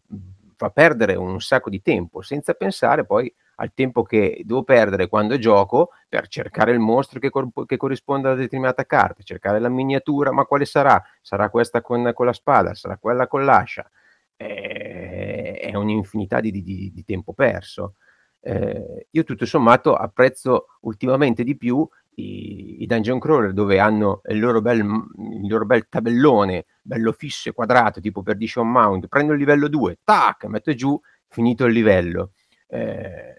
fa 0.60 0.68
perdere 0.68 1.14
un 1.14 1.40
sacco 1.40 1.70
di 1.70 1.80
tempo, 1.80 2.20
senza 2.20 2.52
pensare 2.52 3.06
poi 3.06 3.34
al 3.56 3.72
tempo 3.72 4.02
che 4.02 4.42
devo 4.44 4.62
perdere 4.62 5.08
quando 5.08 5.38
gioco 5.38 5.92
per 6.06 6.28
cercare 6.28 6.70
il 6.72 6.78
mostro 6.78 7.18
che, 7.18 7.30
cor- 7.30 7.64
che 7.64 7.78
corrisponde 7.78 8.28
a 8.28 8.34
determinata 8.34 8.84
carta, 8.84 9.22
cercare 9.22 9.58
la 9.58 9.70
miniatura, 9.70 10.32
ma 10.32 10.44
quale 10.44 10.66
sarà? 10.66 11.02
Sarà 11.22 11.48
questa 11.48 11.80
con, 11.80 12.10
con 12.12 12.26
la 12.26 12.34
spada, 12.34 12.74
sarà 12.74 12.98
quella 12.98 13.26
con 13.26 13.46
l'ascia? 13.46 13.90
Eh, 14.36 15.60
è 15.60 15.74
un'infinità 15.74 16.40
di, 16.40 16.50
di, 16.50 16.90
di 16.92 17.04
tempo 17.04 17.32
perso. 17.32 17.94
Eh, 18.42 19.06
io 19.10 19.24
tutto 19.24 19.46
sommato 19.46 19.94
apprezzo 19.94 20.66
ultimamente 20.82 21.42
di 21.42 21.56
più 21.56 21.88
i, 22.20 22.82
i 22.82 22.86
dungeon 22.86 23.18
crawler 23.18 23.52
dove 23.52 23.78
hanno 23.78 24.20
il 24.28 24.38
loro, 24.38 24.60
bel, 24.60 24.78
il 24.78 25.48
loro 25.48 25.66
bel 25.66 25.88
tabellone 25.88 26.66
bello 26.82 27.12
fisso 27.12 27.48
e 27.48 27.52
quadrato 27.52 28.00
tipo 28.00 28.22
per 28.22 28.36
Dishon 28.36 28.70
Mount 28.70 29.08
prendo 29.08 29.32
il 29.32 29.38
livello 29.38 29.68
2 29.68 29.98
tac 30.04 30.44
metto 30.44 30.74
giù 30.74 30.98
finito 31.28 31.64
il 31.64 31.72
livello. 31.72 32.32
Eh, 32.66 33.36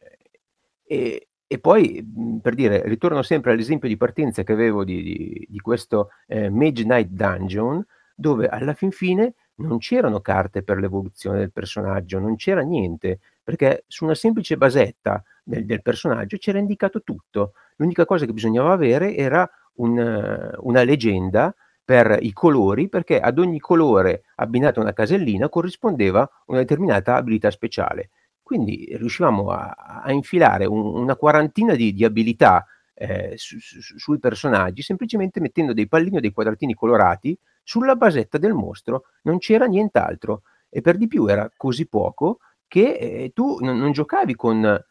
e, 0.83 1.27
e, 1.47 1.59
poi 1.59 2.05
per 2.41 2.53
dire 2.55 2.83
ritorno 2.85 3.21
sempre 3.21 3.51
all'esempio 3.51 3.87
di 3.87 3.97
partenza 3.97 4.43
che 4.43 4.53
avevo 4.53 4.83
di, 4.83 5.01
di, 5.01 5.47
di 5.49 5.59
questo 5.59 6.09
eh, 6.27 6.49
Mage 6.49 6.83
Knight 6.83 7.09
Dungeon 7.09 7.85
dove 8.15 8.47
alla 8.47 8.73
fin 8.73 8.91
fine 8.91 9.33
non 9.55 9.77
c'erano 9.77 10.21
carte 10.21 10.63
per 10.63 10.77
l'evoluzione 10.77 11.39
del 11.39 11.51
personaggio, 11.51 12.19
non 12.19 12.35
c'era 12.35 12.61
niente, 12.61 13.19
perché 13.43 13.83
su 13.87 14.03
una 14.05 14.15
semplice 14.15 14.57
basetta 14.57 15.23
del, 15.43 15.65
del 15.65 15.81
personaggio 15.81 16.37
c'era 16.37 16.59
indicato 16.59 17.01
tutto. 17.03 17.53
L'unica 17.77 18.05
cosa 18.05 18.25
che 18.25 18.33
bisognava 18.33 18.71
avere 18.71 19.15
era 19.15 19.49
un, 19.75 20.51
una 20.59 20.83
leggenda 20.83 21.53
per 21.83 22.17
i 22.21 22.31
colori, 22.31 22.89
perché 22.89 23.19
ad 23.19 23.39
ogni 23.39 23.59
colore 23.59 24.23
abbinata 24.35 24.79
a 24.79 24.83
una 24.83 24.93
casellina 24.93 25.49
corrispondeva 25.49 26.29
una 26.45 26.59
determinata 26.59 27.15
abilità 27.15 27.51
speciale. 27.51 28.11
Quindi 28.41 28.95
riuscivamo 28.97 29.49
a, 29.49 30.01
a 30.03 30.11
infilare 30.11 30.65
un, 30.65 30.85
una 30.85 31.15
quarantina 31.15 31.73
di, 31.73 31.93
di 31.93 32.03
abilità 32.03 32.65
eh, 32.93 33.33
su, 33.35 33.57
su, 33.59 33.97
sui 33.97 34.19
personaggi 34.19 34.81
semplicemente 34.81 35.39
mettendo 35.39 35.73
dei 35.73 35.87
pallini 35.87 36.17
o 36.17 36.19
dei 36.19 36.31
quadratini 36.31 36.73
colorati 36.73 37.37
sulla 37.63 37.95
basetta 37.95 38.37
del 38.37 38.53
mostro, 38.53 39.05
non 39.23 39.37
c'era 39.37 39.65
nient'altro 39.65 40.43
e 40.69 40.81
per 40.81 40.97
di 40.97 41.07
più 41.07 41.25
era 41.27 41.49
così 41.55 41.87
poco 41.87 42.39
che 42.67 42.93
eh, 42.93 43.31
tu 43.33 43.57
non, 43.59 43.77
non 43.77 43.91
giocavi 43.91 44.35
con 44.35 44.81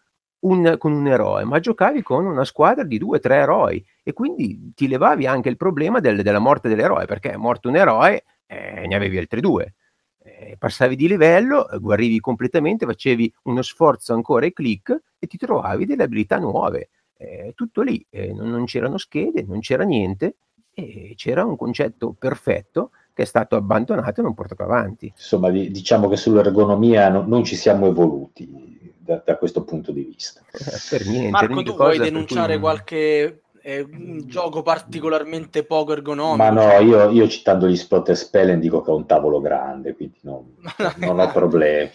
un, 0.40 0.76
con 0.78 0.92
un 0.92 1.06
eroe, 1.06 1.44
ma 1.44 1.58
giocavi 1.58 2.02
con 2.02 2.26
una 2.26 2.44
squadra 2.44 2.84
di 2.84 2.98
due 2.98 3.18
o 3.18 3.20
tre 3.20 3.36
eroi 3.36 3.84
e 4.02 4.12
quindi 4.12 4.72
ti 4.74 4.88
levavi 4.88 5.26
anche 5.26 5.48
il 5.48 5.56
problema 5.56 6.00
del, 6.00 6.22
della 6.22 6.38
morte 6.38 6.68
dell'eroe, 6.68 7.06
perché 7.06 7.32
è 7.32 7.36
morto 7.36 7.68
un 7.68 7.76
eroe, 7.76 8.24
eh, 8.46 8.86
ne 8.86 8.94
avevi 8.94 9.18
altri 9.18 9.40
due. 9.40 9.74
Eh, 10.22 10.56
passavi 10.58 10.96
di 10.96 11.08
livello, 11.08 11.66
guarivi 11.78 12.20
completamente, 12.20 12.86
facevi 12.86 13.32
uno 13.44 13.62
sforzo 13.62 14.12
ancora 14.14 14.46
e 14.46 14.52
clic 14.52 14.96
e 15.18 15.26
ti 15.26 15.36
trovavi 15.36 15.86
delle 15.86 16.04
abilità 16.04 16.38
nuove. 16.38 16.90
Eh, 17.16 17.52
tutto 17.54 17.82
lì, 17.82 18.04
eh, 18.10 18.32
non, 18.32 18.48
non 18.48 18.64
c'erano 18.64 18.96
schede, 18.96 19.42
non 19.42 19.60
c'era 19.60 19.84
niente 19.84 20.36
e 20.72 21.12
c'era 21.16 21.44
un 21.44 21.56
concetto 21.56 22.14
perfetto 22.18 22.92
che 23.12 23.22
è 23.22 23.26
stato 23.26 23.56
abbandonato 23.56 24.20
e 24.20 24.22
non 24.22 24.34
portato 24.34 24.62
avanti. 24.62 25.12
Insomma, 25.14 25.50
diciamo 25.50 26.08
che 26.08 26.16
sull'ergonomia 26.16 27.08
no, 27.08 27.24
non 27.26 27.44
ci 27.44 27.56
siamo 27.56 27.86
evoluti 27.86 28.78
da, 28.98 29.22
da 29.24 29.36
questo 29.36 29.64
punto 29.64 29.92
di 29.92 30.02
vista. 30.02 30.40
Eh, 30.52 30.78
per 30.88 31.06
niente. 31.06 31.30
Marco, 31.30 31.62
tu 31.62 31.74
vuoi 31.74 31.98
denunciare 31.98 32.54
cui... 32.54 32.62
qualche 32.62 33.42
eh, 33.62 33.86
gioco 34.24 34.62
particolarmente 34.62 35.64
poco 35.64 35.92
ergonomico? 35.92 36.36
Ma 36.36 36.50
no, 36.50 36.78
io, 36.78 37.10
io 37.10 37.28
citando 37.28 37.68
gli 37.68 37.76
Splotter 37.76 38.16
Spell 38.16 38.54
dico 38.54 38.80
che 38.80 38.90
è 38.90 38.94
un 38.94 39.06
tavolo 39.06 39.40
grande, 39.40 39.94
quindi 39.94 40.18
non, 40.22 40.54
non 40.96 41.18
ho 41.18 41.30
problemi. 41.30 41.90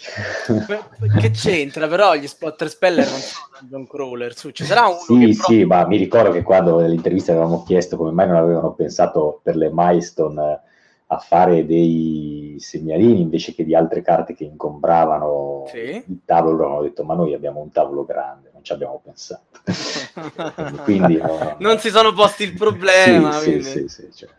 che 1.19 1.31
c'entra? 1.31 1.87
Però 1.87 2.15
gli 2.15 2.27
Splotter 2.27 2.69
Speller 2.69 3.09
non 3.09 3.19
sono 3.19 3.47
Dungeon 3.61 3.87
Crawler, 3.87 4.35
su, 4.35 4.51
ci 4.51 4.63
sarà 4.63 4.87
uno 4.87 4.97
Sì, 4.99 5.35
proprio... 5.35 5.57
sì, 5.57 5.65
ma 5.65 5.87
mi 5.87 5.97
ricordo 5.97 6.31
che 6.31 6.43
quando 6.43 6.79
nell'intervista 6.79 7.31
avevamo 7.31 7.63
chiesto 7.63 7.97
come 7.97 8.11
mai 8.11 8.27
non 8.27 8.37
avevano 8.37 8.73
pensato 8.73 9.39
per 9.41 9.55
le 9.55 9.69
milestone 9.71 10.61
a 11.07 11.19
fare 11.19 11.65
dei 11.65 12.55
segnalini 12.57 13.21
invece 13.21 13.53
che 13.53 13.63
di 13.63 13.75
altre 13.75 14.01
carte 14.01 14.33
che 14.33 14.43
ingombravano 14.43 15.65
sì. 15.67 16.03
il 16.07 16.21
tavolo, 16.25 16.65
hanno 16.65 16.81
detto 16.81 17.03
ma 17.03 17.13
noi 17.13 17.33
abbiamo 17.33 17.59
un 17.59 17.71
tavolo 17.71 18.05
grande, 18.05 18.49
non 18.51 18.63
ci 18.63 18.73
abbiamo 18.73 19.01
pensato. 19.03 19.61
quindi, 20.83 21.17
no, 21.17 21.27
no, 21.27 21.55
non 21.59 21.77
si 21.77 21.89
sono 21.89 22.11
posti 22.11 22.43
il 22.43 22.53
problema. 22.53 23.33
Sì, 23.33 23.61
sì, 23.61 23.87
sì, 23.87 24.09
cioè, 24.13 24.29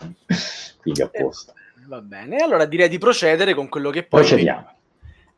quindi 0.80 1.02
apposta. 1.02 1.52
Eh, 1.52 1.86
va 1.86 2.00
bene, 2.00 2.38
allora 2.38 2.64
direi 2.64 2.88
di 2.88 2.98
procedere 2.98 3.54
con 3.54 3.68
quello 3.68 3.90
che 3.90 4.02
poi 4.02 4.20
Procediamo. 4.22 4.72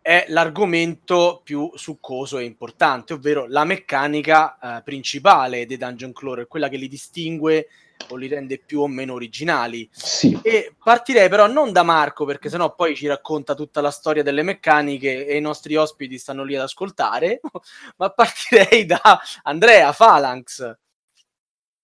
è 0.00 0.24
l'argomento 0.28 1.42
più 1.44 1.70
succoso 1.74 2.38
e 2.38 2.44
importante, 2.44 3.12
ovvero 3.12 3.44
la 3.46 3.64
meccanica 3.64 4.58
eh, 4.58 4.82
principale 4.82 5.66
dei 5.66 5.76
Dungeon 5.76 6.12
Crawler, 6.14 6.46
quella 6.46 6.70
che 6.70 6.78
li 6.78 6.88
distingue 6.88 7.66
o 8.10 8.16
li 8.16 8.28
rende 8.28 8.58
più 8.58 8.80
o 8.80 8.86
meno 8.86 9.14
originali. 9.14 9.88
Sì. 9.92 10.38
E 10.42 10.74
partirei 10.82 11.28
però 11.28 11.46
non 11.46 11.72
da 11.72 11.82
Marco, 11.82 12.24
perché 12.24 12.48
sennò 12.48 12.74
poi 12.74 12.94
ci 12.94 13.06
racconta 13.06 13.54
tutta 13.54 13.80
la 13.80 13.90
storia 13.90 14.22
delle 14.22 14.42
meccaniche 14.42 15.26
e 15.26 15.36
i 15.36 15.40
nostri 15.40 15.76
ospiti 15.76 16.18
stanno 16.18 16.44
lì 16.44 16.54
ad 16.54 16.62
ascoltare, 16.62 17.40
ma 17.96 18.10
partirei 18.10 18.86
da 18.86 19.00
Andrea 19.42 19.92
Phalanx. 19.92 20.76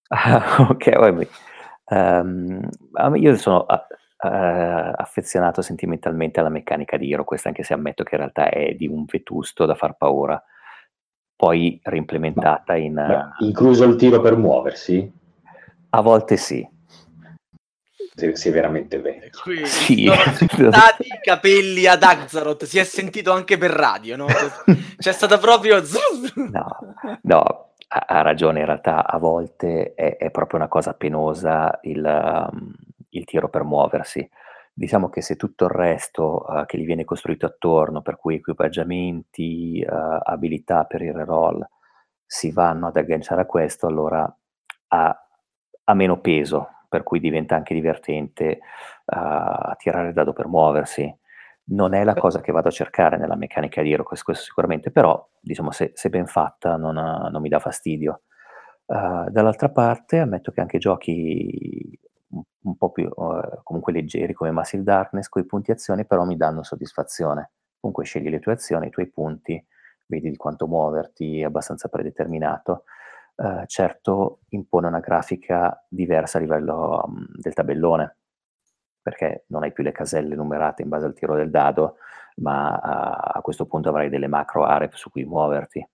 Ah, 0.08 0.66
ok, 0.70 0.96
vabbè. 0.96 1.28
Um, 1.86 2.66
io 3.16 3.36
sono 3.36 3.66
affezionato 4.26 5.60
sentimentalmente 5.60 6.40
alla 6.40 6.48
meccanica 6.48 6.96
di 6.96 7.12
Hero 7.12 7.24
Quest, 7.24 7.46
anche 7.46 7.62
se 7.62 7.74
ammetto 7.74 8.04
che 8.04 8.14
in 8.14 8.20
realtà 8.20 8.48
è 8.48 8.72
di 8.74 8.86
un 8.86 9.04
vetusto 9.04 9.66
da 9.66 9.74
far 9.74 9.96
paura. 9.96 10.42
Poi 11.36 11.78
reimplementata 11.82 12.76
in... 12.76 12.94
Ma 12.94 13.34
incluso 13.40 13.84
il 13.84 13.96
tiro 13.96 14.20
per 14.20 14.36
muoversi? 14.36 15.12
A 15.94 16.00
volte 16.00 16.36
sì. 16.36 16.68
Se, 18.16 18.34
se 18.34 18.50
veramente 18.50 19.00
bene. 19.00 19.30
Qui 19.30 19.64
sì. 19.64 20.06
sono 20.06 20.72
stati 20.72 21.06
i 21.06 21.20
capelli 21.22 21.86
ad 21.86 22.02
Axaroth, 22.02 22.64
si 22.64 22.80
è 22.80 22.84
sentito 22.84 23.30
anche 23.30 23.56
per 23.56 23.70
radio, 23.70 24.16
no? 24.16 24.26
C'è 24.98 25.12
stata 25.12 25.38
proprio... 25.38 25.80
no, 26.50 26.66
no 27.22 27.72
ha, 27.86 28.04
ha, 28.08 28.22
ragione, 28.22 28.60
in 28.60 28.66
realtà 28.66 29.06
a 29.06 29.18
volte 29.18 29.94
è, 29.94 30.16
è 30.16 30.30
proprio 30.32 30.58
una 30.58 30.68
cosa 30.68 30.94
penosa 30.94 31.78
il, 31.82 32.48
um, 32.52 32.72
il, 33.10 33.24
tiro 33.24 33.48
per 33.48 33.62
muoversi. 33.62 34.28
Diciamo 34.72 35.08
che 35.08 35.22
se 35.22 35.36
tutto 35.36 35.66
il 35.66 35.70
resto 35.70 36.44
uh, 36.44 36.64
che 36.66 36.76
gli 36.76 36.84
viene 36.84 37.04
costruito 37.04 37.46
attorno, 37.46 38.02
per 38.02 38.16
cui 38.16 38.34
equipaggiamenti, 38.34 39.84
uh, 39.88 40.18
abilità 40.24 40.84
per 40.84 41.02
il 41.02 41.12
reroll, 41.12 41.64
si 42.26 42.50
vanno 42.50 42.88
ad 42.88 42.96
agganciare 42.96 43.42
a 43.42 43.46
questo, 43.46 43.86
allora 43.86 44.36
ha, 44.88 45.23
ha 45.84 45.94
meno 45.94 46.20
peso, 46.20 46.68
per 46.88 47.02
cui 47.02 47.20
diventa 47.20 47.54
anche 47.54 47.74
divertente 47.74 48.60
uh, 49.04 49.74
tirare 49.76 50.08
il 50.08 50.14
dado 50.14 50.32
per 50.32 50.46
muoversi 50.46 51.14
non 51.66 51.94
è 51.94 52.04
la 52.04 52.14
cosa 52.14 52.40
che 52.40 52.52
vado 52.52 52.68
a 52.68 52.72
cercare 52.72 53.16
nella 53.16 53.36
meccanica 53.36 53.80
di 53.80 53.92
Hero, 53.92 54.02
questo, 54.02 54.34
sicuramente, 54.34 54.90
però 54.90 55.26
diciamo 55.40 55.70
se, 55.70 55.92
se 55.94 56.10
ben 56.10 56.26
fatta 56.26 56.76
non, 56.76 56.94
non, 56.94 57.40
mi 57.40 57.48
dà 57.48 57.58
fastidio. 57.58 58.22
Uh, 58.86 59.30
dall'altra 59.30 59.70
parte 59.70 60.18
ammetto 60.18 60.52
che 60.52 60.60
anche 60.60 60.76
giochi 60.76 61.98
un, 62.28 62.42
un 62.64 62.76
po' 62.76 62.90
più 62.90 63.08
uh, 63.08 63.62
comunque 63.62 63.94
leggeri 63.94 64.34
come 64.34 64.50
Massive 64.50 64.82
Darkness, 64.82 65.28
con 65.28 65.40
i 65.40 65.46
punti 65.46 65.70
azione, 65.70 66.04
però 66.04 66.24
mi 66.24 66.36
danno 66.36 66.62
soddisfazione. 66.62 67.52
Comunque 67.80 68.04
scegli 68.04 68.28
le 68.28 68.40
tue 68.40 68.52
azioni, 68.52 68.88
i 68.88 68.90
tuoi 68.90 69.08
punti, 69.08 69.62
vedi 70.06 70.30
di 70.30 70.36
quanto 70.36 70.66
muoverti, 70.66 71.40
è 71.40 71.44
abbastanza 71.44 71.88
predeterminato. 71.88 72.84
Uh, 73.36 73.64
certo 73.66 74.42
impone 74.50 74.86
una 74.86 75.00
grafica 75.00 75.84
diversa 75.88 76.38
a 76.38 76.40
livello 76.40 77.02
um, 77.04 77.26
del 77.32 77.52
tabellone, 77.52 78.16
perché 79.02 79.44
non 79.48 79.64
hai 79.64 79.72
più 79.72 79.82
le 79.82 79.90
caselle 79.90 80.36
numerate 80.36 80.82
in 80.82 80.88
base 80.88 81.06
al 81.06 81.14
tiro 81.14 81.34
del 81.34 81.50
dado, 81.50 81.96
ma 82.36 82.76
a, 82.76 83.32
a 83.34 83.40
questo 83.40 83.66
punto 83.66 83.88
avrai 83.88 84.08
delle 84.08 84.28
macro 84.28 84.64
aree 84.64 84.88
su 84.92 85.10
cui 85.10 85.24
muoverti. 85.24 85.84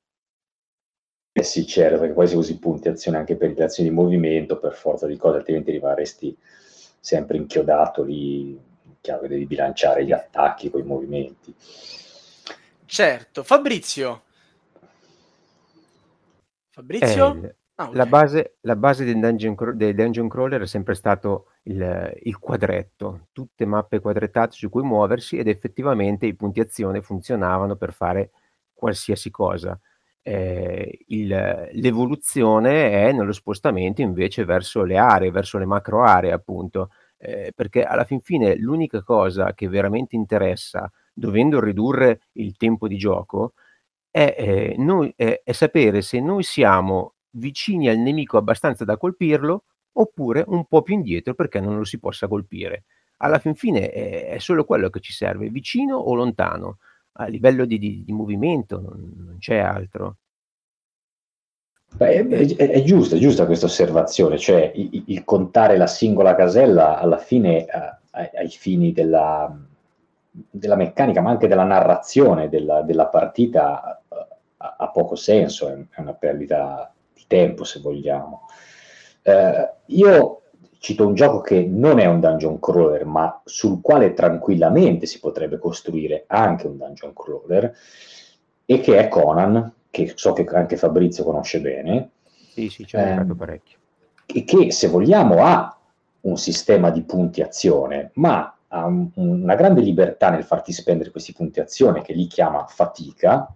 Eh 1.32 1.42
sì, 1.42 1.66
certo, 1.66 1.98
perché 1.98 2.12
poi 2.12 2.28
se 2.28 2.36
usi 2.36 2.58
punti 2.58 2.88
azione 2.88 3.16
anche 3.16 3.36
per 3.36 3.54
le 3.56 3.64
azioni 3.64 3.88
di 3.88 3.94
movimento, 3.94 4.58
per 4.58 4.74
forza 4.74 5.06
di 5.06 5.16
cose, 5.16 5.38
altrimenti 5.38 5.70
rimarresti 5.70 6.36
sempre 7.00 7.38
inchiodato 7.38 8.02
lì, 8.02 8.60
chiaro, 9.00 9.26
devi 9.26 9.46
bilanciare 9.46 10.04
gli 10.04 10.12
attacchi 10.12 10.68
con 10.68 10.80
i 10.80 10.84
movimenti. 10.84 11.54
Certo, 12.84 13.42
Fabrizio. 13.44 14.24
Fabrizio? 16.80 17.42
Eh, 17.42 17.54
Ah, 17.80 17.84
okay. 17.84 17.96
la, 17.96 18.04
base, 18.04 18.56
la, 18.60 18.76
base, 18.76 19.06
del 19.06 19.18
dungeon, 19.18 19.56
del 19.74 19.94
dungeon, 19.94 20.28
crawler 20.28 20.60
è 20.60 20.66
sempre 20.66 20.94
stato 20.94 21.46
il, 21.62 22.12
il, 22.24 22.38
quadretto, 22.38 23.28
tutte 23.32 23.64
mappe 23.64 24.00
quadrettate 24.00 24.52
su 24.52 24.68
cui 24.68 24.82
muoversi 24.82 25.38
ed 25.38 25.48
effettivamente 25.48 26.26
i 26.26 26.34
punti 26.34 26.60
azione 26.60 27.00
funzionavano 27.00 27.76
per 27.76 27.94
fare 27.94 28.32
qualsiasi 28.74 29.30
cosa. 29.30 29.80
Eh, 30.20 31.04
il, 31.06 31.70
l'evoluzione 31.72 33.06
è 33.08 33.12
nello 33.12 33.32
spostamento 33.32 34.02
invece 34.02 34.44
verso 34.44 34.84
le 34.84 34.98
aree, 34.98 35.30
verso 35.30 35.56
le 35.56 35.64
macro 35.64 36.02
aree 36.02 36.32
appunto, 36.32 36.90
eh, 37.16 37.50
perché 37.54 37.82
alla 37.82 38.04
fin 38.04 38.20
fine 38.20 38.56
l'unica 38.56 39.02
cosa 39.02 39.54
che 39.54 39.68
veramente 39.68 40.16
interessa, 40.16 40.90
dovendo 41.14 41.58
ridurre 41.60 42.20
il 42.32 42.56
tempo 42.58 42.86
di 42.86 42.98
gioco, 42.98 43.54
è, 44.10 44.34
eh, 44.36 44.74
noi, 44.78 45.12
è, 45.16 45.42
è 45.44 45.52
sapere 45.52 46.02
se 46.02 46.20
noi 46.20 46.42
siamo 46.42 47.14
vicini 47.32 47.88
al 47.88 47.98
nemico 47.98 48.36
abbastanza 48.36 48.84
da 48.84 48.96
colpirlo, 48.96 49.64
oppure 49.92 50.44
un 50.46 50.64
po' 50.66 50.82
più 50.82 50.94
indietro 50.94 51.34
perché 51.34 51.60
non 51.60 51.76
lo 51.76 51.84
si 51.84 51.98
possa 51.98 52.28
colpire. 52.28 52.84
Alla 53.18 53.38
fin 53.38 53.54
fine 53.54 53.90
è, 53.90 54.28
è 54.28 54.38
solo 54.38 54.64
quello 54.64 54.88
che 54.90 55.00
ci 55.00 55.12
serve, 55.12 55.48
vicino 55.48 55.96
o 55.96 56.14
lontano. 56.14 56.78
A 57.12 57.26
livello 57.26 57.64
di, 57.64 57.78
di, 57.78 58.02
di 58.04 58.12
movimento 58.12 58.80
non, 58.80 59.12
non, 59.16 59.36
c'è 59.38 59.58
altro. 59.58 60.16
Beh, 61.92 62.12
è, 62.12 62.26
è, 62.26 62.70
è, 62.70 62.82
giusta, 62.82 63.16
è 63.16 63.18
giusta 63.18 63.46
questa 63.46 63.66
osservazione, 63.66 64.38
cioè 64.38 64.70
il, 64.74 65.02
il, 65.06 65.24
contare 65.24 65.76
la 65.76 65.88
singola 65.88 66.36
casella 66.36 66.98
alla 66.98 67.18
fine 67.18 67.66
eh, 67.66 67.98
ai, 68.12 68.30
ai, 68.32 68.48
fini 68.48 68.92
della, 68.92 69.52
della, 70.30 70.76
meccanica, 70.76 71.20
ma 71.20 71.30
anche 71.30 71.48
della 71.48 71.64
narrazione 71.64 72.48
della, 72.48 72.82
della 72.82 73.06
partita 73.06 74.02
eh, 74.08 74.26
ha, 74.58 74.76
ha, 74.78 74.88
poco 74.90 75.16
senso, 75.16 75.68
è 75.68 76.00
una 76.00 76.14
perdita 76.14 76.92
tempo, 77.26 77.64
se 77.64 77.80
vogliamo. 77.80 78.46
Eh, 79.22 79.70
io 79.86 80.42
cito 80.78 81.06
un 81.06 81.14
gioco 81.14 81.40
che 81.40 81.64
non 81.64 81.98
è 81.98 82.06
un 82.06 82.20
dungeon 82.20 82.58
crawler, 82.58 83.04
ma 83.04 83.40
sul 83.44 83.80
quale 83.80 84.14
tranquillamente 84.14 85.06
si 85.06 85.20
potrebbe 85.20 85.58
costruire 85.58 86.24
anche 86.26 86.66
un 86.66 86.78
dungeon 86.78 87.12
crawler, 87.12 87.72
e 88.64 88.80
che 88.80 88.98
è 88.98 89.08
Conan, 89.08 89.72
che 89.90 90.12
so 90.14 90.32
che 90.32 90.44
anche 90.52 90.76
Fabrizio 90.76 91.22
conosce 91.22 91.60
bene. 91.60 92.10
Sì, 92.50 92.68
sì, 92.68 92.86
ci 92.86 92.96
ho 92.96 93.00
eh, 93.00 93.24
parecchio. 93.36 93.78
E 94.26 94.44
che, 94.44 94.72
se 94.72 94.88
vogliamo, 94.88 95.44
ha 95.44 95.76
un 96.22 96.36
sistema 96.36 96.90
di 96.90 97.02
punti 97.02 97.42
azione, 97.42 98.10
ma 98.14 98.54
ha 98.72 98.86
un, 98.86 99.10
una 99.14 99.54
grande 99.54 99.80
libertà 99.80 100.30
nel 100.30 100.44
farti 100.44 100.72
spendere 100.72 101.10
questi 101.10 101.32
punti 101.32 101.60
azione, 101.60 102.02
che 102.02 102.12
li 102.12 102.26
chiama 102.26 102.66
fatica, 102.66 103.52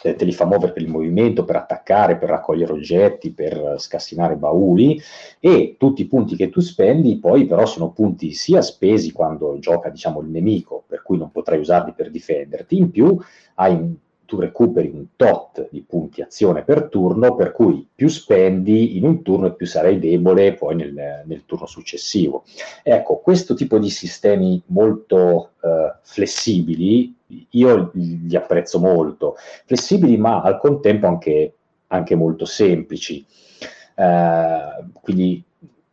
te 0.00 0.24
li 0.24 0.32
fa 0.32 0.46
muovere 0.46 0.72
per 0.72 0.82
il 0.82 0.88
movimento, 0.88 1.44
per 1.44 1.56
attaccare, 1.56 2.16
per 2.16 2.28
raccogliere 2.28 2.72
oggetti, 2.72 3.32
per 3.32 3.76
scassinare 3.78 4.36
bauli 4.36 5.00
e 5.38 5.76
tutti 5.78 6.02
i 6.02 6.06
punti 6.06 6.34
che 6.34 6.50
tu 6.50 6.60
spendi 6.60 7.18
poi 7.18 7.46
però 7.46 7.66
sono 7.66 7.92
punti 7.92 8.32
sia 8.32 8.62
spesi 8.62 9.12
quando 9.12 9.58
gioca 9.60 9.90
diciamo 9.90 10.20
il 10.20 10.28
nemico, 10.28 10.82
per 10.86 11.02
cui 11.02 11.18
non 11.18 11.30
potrai 11.30 11.58
usarli 11.58 11.92
per 11.92 12.10
difenderti, 12.10 12.76
in 12.76 12.90
più 12.90 13.16
hai 13.54 13.96
tu 14.32 14.40
recuperi 14.40 14.88
un 14.88 15.08
tot 15.14 15.68
di 15.70 15.84
punti 15.86 16.22
azione 16.22 16.62
per 16.62 16.84
turno, 16.84 17.34
per 17.34 17.52
cui 17.52 17.86
più 17.94 18.08
spendi 18.08 18.96
in 18.96 19.04
un 19.04 19.20
turno 19.20 19.48
e 19.48 19.52
più 19.52 19.66
sarai 19.66 19.98
debole 19.98 20.54
poi 20.54 20.74
nel, 20.74 21.22
nel 21.26 21.42
turno 21.44 21.66
successivo. 21.66 22.44
Ecco, 22.82 23.18
questo 23.18 23.52
tipo 23.52 23.78
di 23.78 23.90
sistemi 23.90 24.62
molto 24.68 25.50
eh, 25.60 25.96
flessibili 26.00 27.14
io 27.50 27.90
li 27.92 28.34
apprezzo 28.34 28.78
molto, 28.78 29.36
flessibili 29.66 30.16
ma 30.16 30.40
al 30.40 30.58
contempo 30.58 31.06
anche, 31.08 31.52
anche 31.88 32.14
molto 32.14 32.46
semplici. 32.46 33.22
Eh, 33.94 34.84
quindi 35.02 35.44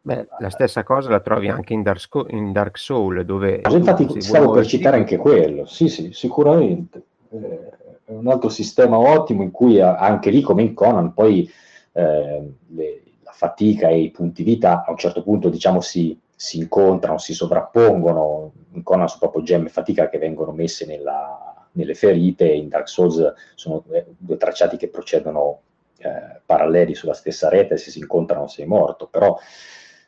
Beh, 0.02 0.28
la 0.40 0.50
stessa 0.50 0.84
cosa 0.84 1.10
la 1.10 1.20
trovi 1.20 1.50
anche 1.50 1.74
in 1.74 1.84
Dark, 1.84 2.00
Sco- 2.00 2.28
in 2.30 2.54
Dark 2.54 2.78
Soul, 2.78 3.26
dove... 3.26 3.62
Infatti 3.70 4.22
stavo 4.22 4.52
per 4.54 4.66
citare 4.66 4.96
anche 4.96 5.18
quello, 5.18 5.66
sì, 5.66 5.90
sì, 5.90 6.14
sicuramente. 6.14 7.04
Eh, 7.32 7.78
un 8.10 8.28
altro 8.28 8.50
sistema 8.50 8.98
ottimo 8.98 9.44
in 9.44 9.52
cui 9.52 9.80
anche 9.82 10.30
lì, 10.30 10.42
come 10.42 10.64
in 10.64 10.74
Conan, 10.74 11.14
poi 11.14 11.50
eh, 11.94 12.52
le, 12.68 13.04
la 13.24 13.32
fatica 13.32 13.88
e 13.88 14.00
i 14.00 14.12
punti 14.12 14.44
vita 14.44 14.84
a 14.86 14.92
un 14.92 14.98
certo 14.98 15.22
punto, 15.24 15.50
diciamo, 15.50 15.82
si, 15.82 16.20
si 16.36 16.58
incontrano, 16.58 17.18
si 17.18 17.34
sovrappongono. 17.34 18.52
In 18.74 18.84
Conan 18.84 19.08
sono 19.08 19.20
proprio 19.20 19.44
gemme 19.44 19.68
e 19.68 19.72
fatica 19.72 20.10
che 20.10 20.18
vengono 20.18 20.52
messe 20.52 20.86
nella, 20.86 21.68
nelle 21.74 21.94
ferite, 21.94 22.48
in 22.48 22.68
Dark 22.68 22.88
Souls 22.88 23.34
sono 23.56 23.84
due 24.18 24.38
tracciati 24.38 24.78
che 24.78 24.90
procedono 24.90 25.62
eh, 25.98 26.42
paralleli 26.46 26.96
sulla 26.96 27.14
stessa 27.14 27.50
rete, 27.50 27.78
se 27.78 27.92
si 27.92 28.00
incontrano 28.00 28.48
sei 28.48 28.66
morto, 28.66 29.08
però 29.08 29.38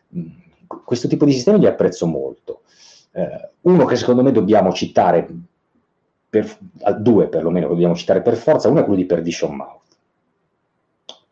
mh, 0.10 0.26
questo 0.86 1.08
tipo 1.08 1.26
di 1.26 1.34
sistemi 1.34 1.60
li 1.60 1.68
apprezzo 1.68 2.06
molto. 2.08 2.62
Eh, 3.14 3.50
uno 3.62 3.86
che 3.86 3.96
secondo 3.98 4.24
me 4.24 4.32
dobbiamo 4.32 4.72
citare 4.72 5.28
per, 6.32 6.50
due 7.00 7.28
perlomeno 7.28 7.68
dobbiamo 7.68 7.94
citare 7.94 8.22
per 8.22 8.38
forza, 8.38 8.70
uno 8.70 8.80
è 8.80 8.84
quello 8.84 8.98
di 8.98 9.06
Perdition 9.06 9.54
Mouth. 9.54 9.80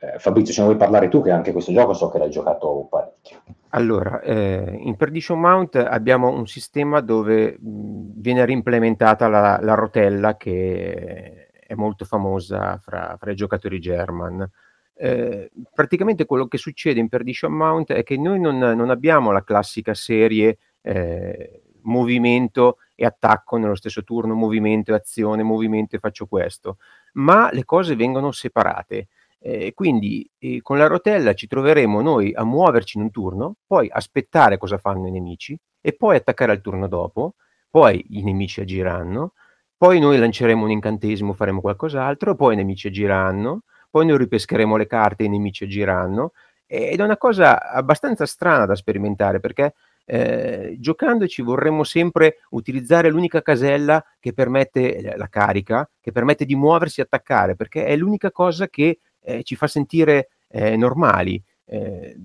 Eh, 0.02 0.20
Fabrizio, 0.20 0.54
ce 0.54 0.60
ne 0.60 0.68
vuoi 0.68 0.78
parlare 0.78 1.08
tu 1.08 1.22
che 1.22 1.32
anche 1.32 1.54
questo 1.54 1.72
gioco 1.72 1.94
so 1.94 2.10
che 2.10 2.18
l'hai 2.18 2.30
giocato 2.30 2.86
parecchio. 2.90 3.42
Allora, 3.70 4.20
eh, 4.20 4.78
in 4.78 4.98
Perdition 4.98 5.40
Mount 5.40 5.76
abbiamo 5.76 6.28
un 6.28 6.48
sistema 6.48 7.00
dove 7.00 7.58
mh, 7.58 8.12
viene 8.16 8.44
reimplementata 8.44 9.30
la, 9.30 9.58
la, 9.62 9.74
rotella 9.74 10.36
che 10.36 11.48
è 11.66 11.74
molto 11.76 12.04
famosa 12.04 12.78
fra, 12.78 13.16
fra 13.18 13.32
i 13.32 13.36
giocatori 13.36 13.80
German. 13.80 14.50
Eh, 14.96 15.50
praticamente 15.74 16.26
quello 16.26 16.48
che 16.48 16.58
succede 16.58 17.00
in 17.00 17.08
Perdition 17.08 17.54
Mount 17.54 17.94
è 17.94 18.04
che 18.04 18.18
noi 18.18 18.42
non, 18.42 18.58
non 18.58 18.90
abbiamo 18.90 19.32
la 19.32 19.46
classica 19.46 19.94
serie 19.94 20.58
eh, 20.82 21.62
movimento 21.84 22.78
e 22.96 23.06
attacco 23.06 23.58
nello 23.58 23.76
stesso 23.76 24.04
turno, 24.04 24.34
movimento 24.34 24.92
e 24.92 24.96
azione, 24.96 25.44
movimento 25.44 25.96
e 25.96 26.00
faccio 26.00 26.26
questo, 26.26 26.78
ma 27.14 27.50
le 27.52 27.64
cose 27.66 27.96
vengono 27.96 28.32
separate. 28.32 29.08
Eh, 29.42 29.72
quindi 29.74 30.30
con 30.62 30.78
la 30.78 30.88
rotella 30.88 31.34
ci 31.34 31.48
troveremo 31.48 32.02
noi 32.02 32.34
a 32.34 32.44
muoverci 32.44 32.98
in 32.98 33.04
un 33.04 33.12
turno, 33.12 33.56
poi 33.66 33.88
aspettare 33.90 34.58
cosa 34.58 34.78
fanno 34.78 35.08
i 35.08 35.12
nemici 35.12 35.58
e 35.80 35.94
poi 35.94 36.18
attaccare 36.18 36.52
al 36.52 36.62
turno 36.62 36.88
dopo, 36.90 37.36
poi 37.70 38.04
i 38.10 38.24
nemici 38.24 38.60
agiranno, 38.60 39.34
poi 39.78 40.00
noi 40.02 40.18
lanceremo 40.18 40.62
un 40.62 40.72
incantesimo, 40.72 41.32
faremo 41.32 41.62
qualcos'altro, 41.62 42.36
poi 42.36 42.56
i 42.56 42.58
nemici 42.58 42.88
agiranno, 42.88 43.62
poi 43.90 44.06
noi 44.06 44.18
ripescheremo 44.18 44.76
le 44.76 44.88
carte 44.88 45.24
e 45.24 45.28
i 45.28 45.30
nemici 45.30 45.64
agiranno. 45.64 46.34
Ed 46.66 47.00
è 47.00 47.04
una 47.04 47.18
cosa 47.18 47.72
abbastanza 47.72 48.26
strana 48.26 48.66
da 48.66 48.76
sperimentare 48.76 49.40
perché 49.40 49.74
eh, 50.12 50.76
giocandoci 50.80 51.44
vorremmo 51.44 51.84
sempre 51.84 52.38
utilizzare 52.50 53.12
l'unica 53.12 53.44
casella 53.44 54.04
che 54.20 54.34
permette 54.34 54.96
eh, 54.96 55.16
la 55.16 55.28
carica, 55.28 55.88
che 56.02 56.12
permette 56.12 56.46
di 56.46 56.56
muoversi 56.56 57.00
e 57.00 57.04
attaccare, 57.04 57.56
perché 57.56 57.86
è 57.86 57.96
l'unica 57.96 58.32
cosa 58.32 58.68
che 58.70 59.02
eh, 59.22 59.44
ci 59.44 59.56
fa 59.56 59.68
sentire 59.68 60.30
eh, 60.48 60.76
normali. 60.76 61.40
Eh, 61.64 62.18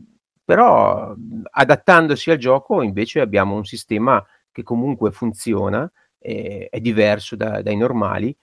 però 0.43 1.15
adattandosi 1.51 2.31
al 2.31 2.39
gioco 2.39 2.81
invece 2.81 3.21
abbiamo 3.21 3.55
un 3.55 3.65
sistema 3.67 4.25
che 4.51 4.63
comunque 4.63 5.11
funziona, 5.11 5.91
è 6.19 6.81
diverso 6.81 7.37
da, 7.37 7.61
dai 7.61 7.77
normali, 7.77 8.35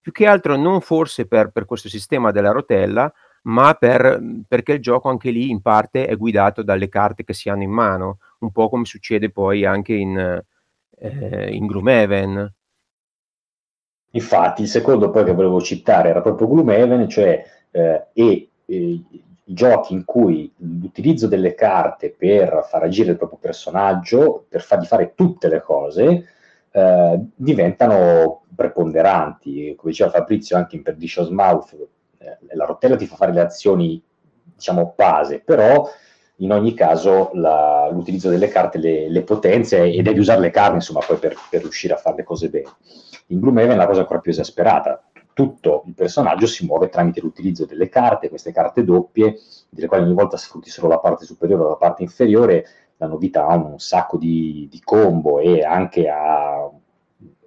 più 0.00 0.10
che 0.10 0.26
altro 0.26 0.56
non 0.56 0.80
forse 0.80 1.26
per, 1.26 1.50
per 1.50 1.64
questo 1.64 1.88
sistema 1.88 2.32
della 2.32 2.50
rotella, 2.50 3.12
ma 3.42 3.74
per, 3.74 4.20
perché 4.46 4.72
il 4.72 4.80
gioco 4.80 5.08
anche 5.08 5.30
lì 5.30 5.50
in 5.50 5.62
parte 5.62 6.06
è 6.06 6.16
guidato 6.16 6.62
dalle 6.62 6.88
carte 6.88 7.24
che 7.24 7.32
si 7.32 7.48
hanno 7.48 7.62
in 7.62 7.70
mano, 7.70 8.18
un 8.40 8.50
po' 8.52 8.68
come 8.68 8.84
succede 8.84 9.30
poi 9.30 9.64
anche 9.64 9.94
in, 9.94 10.42
eh, 10.98 11.50
in 11.52 11.66
Gloomhaven. 11.66 12.54
Infatti, 14.10 14.62
il 14.62 14.68
secondo 14.68 15.10
poi 15.10 15.24
che 15.24 15.34
volevo 15.34 15.60
citare 15.60 16.08
era 16.08 16.22
proprio 16.22 16.48
Gloomhaven, 16.48 17.08
cioè 17.08 17.44
eh, 17.70 18.06
e, 18.12 18.48
e 18.64 19.02
giochi 19.48 19.92
in 19.92 20.04
cui 20.04 20.52
l'utilizzo 20.56 21.28
delle 21.28 21.54
carte 21.54 22.10
per 22.10 22.66
far 22.68 22.82
agire 22.82 23.12
il 23.12 23.16
proprio 23.16 23.38
personaggio, 23.38 24.46
per 24.48 24.62
fargli 24.62 24.86
fare 24.86 25.12
tutte 25.14 25.48
le 25.48 25.60
cose, 25.60 26.28
eh, 26.70 27.20
diventano 27.34 28.42
preponderanti. 28.54 29.74
Come 29.76 29.92
diceva 29.92 30.10
Fabrizio 30.10 30.56
anche 30.56 30.76
in 30.76 30.82
Pernicious 30.82 31.28
Mouth, 31.28 31.76
eh, 32.18 32.38
la 32.54 32.64
rotella 32.64 32.96
ti 32.96 33.06
fa 33.06 33.16
fare 33.16 33.32
le 33.32 33.40
azioni, 33.40 34.02
diciamo, 34.42 34.94
base, 34.96 35.40
però 35.40 35.88
in 36.36 36.52
ogni 36.52 36.74
caso 36.74 37.30
la, 37.34 37.88
l'utilizzo 37.90 38.28
delle 38.28 38.48
carte 38.48 38.78
le, 38.78 39.08
le 39.08 39.22
potenzia 39.22 39.82
e 39.84 40.02
devi 40.02 40.18
usare 40.18 40.40
le 40.40 40.50
carte, 40.50 40.76
insomma, 40.76 41.00
poi 41.06 41.16
per, 41.16 41.34
per 41.48 41.62
riuscire 41.62 41.94
a 41.94 41.98
fare 41.98 42.16
le 42.16 42.24
cose 42.24 42.48
bene. 42.48 42.74
In 43.28 43.40
Gloomhaven 43.40 43.72
è 43.72 43.76
la 43.76 43.86
cosa 43.86 44.00
ancora 44.00 44.20
più 44.20 44.30
esasperata, 44.30 45.02
tutto 45.36 45.82
il 45.86 45.92
personaggio 45.92 46.46
si 46.46 46.64
muove 46.64 46.88
tramite 46.88 47.20
l'utilizzo 47.20 47.66
delle 47.66 47.90
carte, 47.90 48.30
queste 48.30 48.52
carte 48.52 48.84
doppie, 48.84 49.38
delle 49.68 49.86
quali 49.86 50.04
ogni 50.04 50.14
volta 50.14 50.38
sfrutti 50.38 50.70
solo 50.70 50.88
la 50.88 50.98
parte 50.98 51.26
superiore 51.26 51.62
o 51.62 51.68
la 51.68 51.76
parte 51.76 52.02
inferiore, 52.02 52.66
danno 52.96 53.18
vita 53.18 53.46
a 53.46 53.54
un 53.54 53.78
sacco 53.78 54.16
di, 54.16 54.66
di 54.70 54.80
combo 54.82 55.38
e 55.38 55.62
anche 55.62 56.08
a 56.08 56.70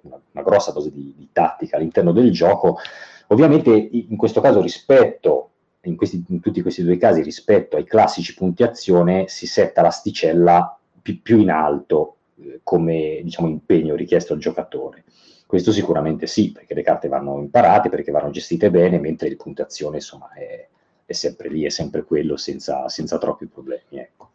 una, 0.02 0.20
una 0.32 0.42
grossa 0.44 0.70
dose 0.70 0.92
di, 0.92 1.14
di, 1.16 1.30
tattica 1.32 1.78
all'interno 1.78 2.12
del 2.12 2.30
gioco. 2.30 2.78
Ovviamente 3.26 3.70
in 3.70 4.16
questo 4.16 4.40
caso 4.40 4.60
rispetto, 4.60 5.49
in, 5.82 5.96
questi, 5.96 6.22
in 6.28 6.40
tutti 6.40 6.62
questi 6.62 6.82
due 6.82 6.96
casi, 6.96 7.22
rispetto 7.22 7.76
ai 7.76 7.84
classici 7.84 8.34
punti 8.34 8.62
azione, 8.62 9.28
si 9.28 9.46
setta 9.46 9.82
l'asticella 9.82 10.78
più, 11.00 11.22
più 11.22 11.38
in 11.38 11.50
alto 11.50 12.16
eh, 12.36 12.60
come 12.62 13.20
diciamo, 13.22 13.48
impegno 13.48 13.94
richiesto 13.94 14.32
al 14.32 14.38
giocatore. 14.38 15.04
Questo 15.46 15.72
sicuramente 15.72 16.26
sì, 16.26 16.52
perché 16.52 16.74
le 16.74 16.82
carte 16.82 17.08
vanno 17.08 17.38
imparate, 17.40 17.88
perché 17.88 18.12
vanno 18.12 18.30
gestite 18.30 18.70
bene, 18.70 19.00
mentre 19.00 19.28
il 19.28 19.36
punto 19.36 19.62
azione 19.62 19.96
insomma, 19.96 20.32
è, 20.32 20.68
è, 21.04 21.12
sempre 21.12 21.48
lì, 21.48 21.64
è 21.64 21.70
sempre 21.70 22.04
quello, 22.04 22.36
senza, 22.36 22.88
senza 22.88 23.18
troppi 23.18 23.46
problemi. 23.46 23.98
Ecco. 23.98 24.30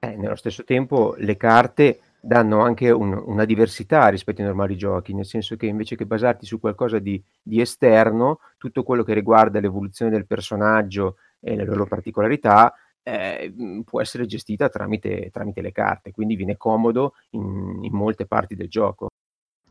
Eh, 0.00 0.16
nello 0.16 0.36
stesso 0.36 0.64
tempo 0.64 1.14
le 1.16 1.36
carte 1.36 2.00
danno 2.20 2.60
anche 2.60 2.90
un, 2.90 3.12
una 3.26 3.44
diversità 3.44 4.08
rispetto 4.08 4.40
ai 4.40 4.46
normali 4.46 4.76
giochi, 4.76 5.14
nel 5.14 5.26
senso 5.26 5.56
che 5.56 5.66
invece 5.66 5.96
che 5.96 6.06
basarti 6.06 6.46
su 6.46 6.60
qualcosa 6.60 6.98
di, 6.98 7.22
di 7.42 7.60
esterno, 7.60 8.40
tutto 8.58 8.82
quello 8.82 9.02
che 9.02 9.14
riguarda 9.14 9.60
l'evoluzione 9.60 10.10
del 10.10 10.26
personaggio 10.26 11.16
e 11.40 11.54
le 11.56 11.64
loro 11.64 11.86
particolarità 11.86 12.74
eh, 13.02 13.54
può 13.84 14.00
essere 14.00 14.26
gestita 14.26 14.68
tramite, 14.68 15.30
tramite, 15.30 15.62
le 15.62 15.72
carte, 15.72 16.10
quindi 16.10 16.36
viene 16.36 16.56
comodo 16.56 17.14
in, 17.30 17.78
in 17.82 17.92
molte 17.92 18.26
parti 18.26 18.54
del 18.54 18.68
gioco 18.68 19.07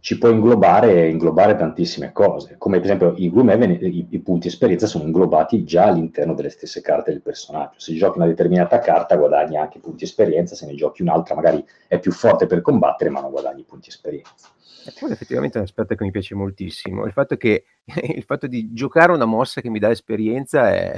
ci 0.07 0.17
può 0.17 0.29
inglobare, 0.29 1.09
inglobare 1.09 1.57
tantissime 1.57 2.13
cose, 2.13 2.55
come 2.57 2.77
per 2.77 2.85
esempio 2.85 3.13
in 3.17 3.29
Gloomhaven 3.29 3.71
i, 3.71 4.07
i, 4.09 4.19
punti 4.19 4.47
esperienza 4.47 4.87
sono 4.87 5.03
inglobati 5.03 5.65
già 5.65 5.87
all'interno 5.87 6.33
delle 6.33 6.47
stesse 6.47 6.79
carte 6.79 7.11
del 7.11 7.21
personaggio. 7.21 7.77
Se 7.77 7.93
giochi 7.93 8.17
una 8.17 8.27
determinata 8.27 8.79
carta 8.79 9.17
guadagni 9.17 9.57
anche 9.57 9.79
punti 9.79 10.05
esperienza, 10.05 10.55
se 10.55 10.65
ne 10.65 10.75
giochi 10.75 11.01
un'altra 11.01 11.35
magari 11.35 11.61
è 11.89 11.99
più 11.99 12.13
forte 12.13 12.45
per 12.45 12.61
combattere 12.61 13.09
ma 13.09 13.19
non 13.19 13.31
guadagni 13.31 13.63
punti 13.63 13.89
esperienza. 13.89 14.47
E 14.85 14.93
poi 14.97 15.11
effettivamente 15.11 15.57
è 15.57 15.59
un 15.59 15.67
aspetto 15.67 15.93
che 15.93 16.05
mi 16.05 16.11
piace 16.11 16.35
moltissimo, 16.35 17.03
il 17.03 17.11
fatto, 17.11 17.35
che, 17.35 17.65
il 18.15 18.23
fatto 18.23 18.47
di 18.47 18.71
giocare 18.71 19.11
una 19.11 19.25
mossa 19.25 19.59
che 19.59 19.69
mi 19.69 19.79
dà 19.79 19.91
esperienza 19.91 20.71
è, 20.71 20.95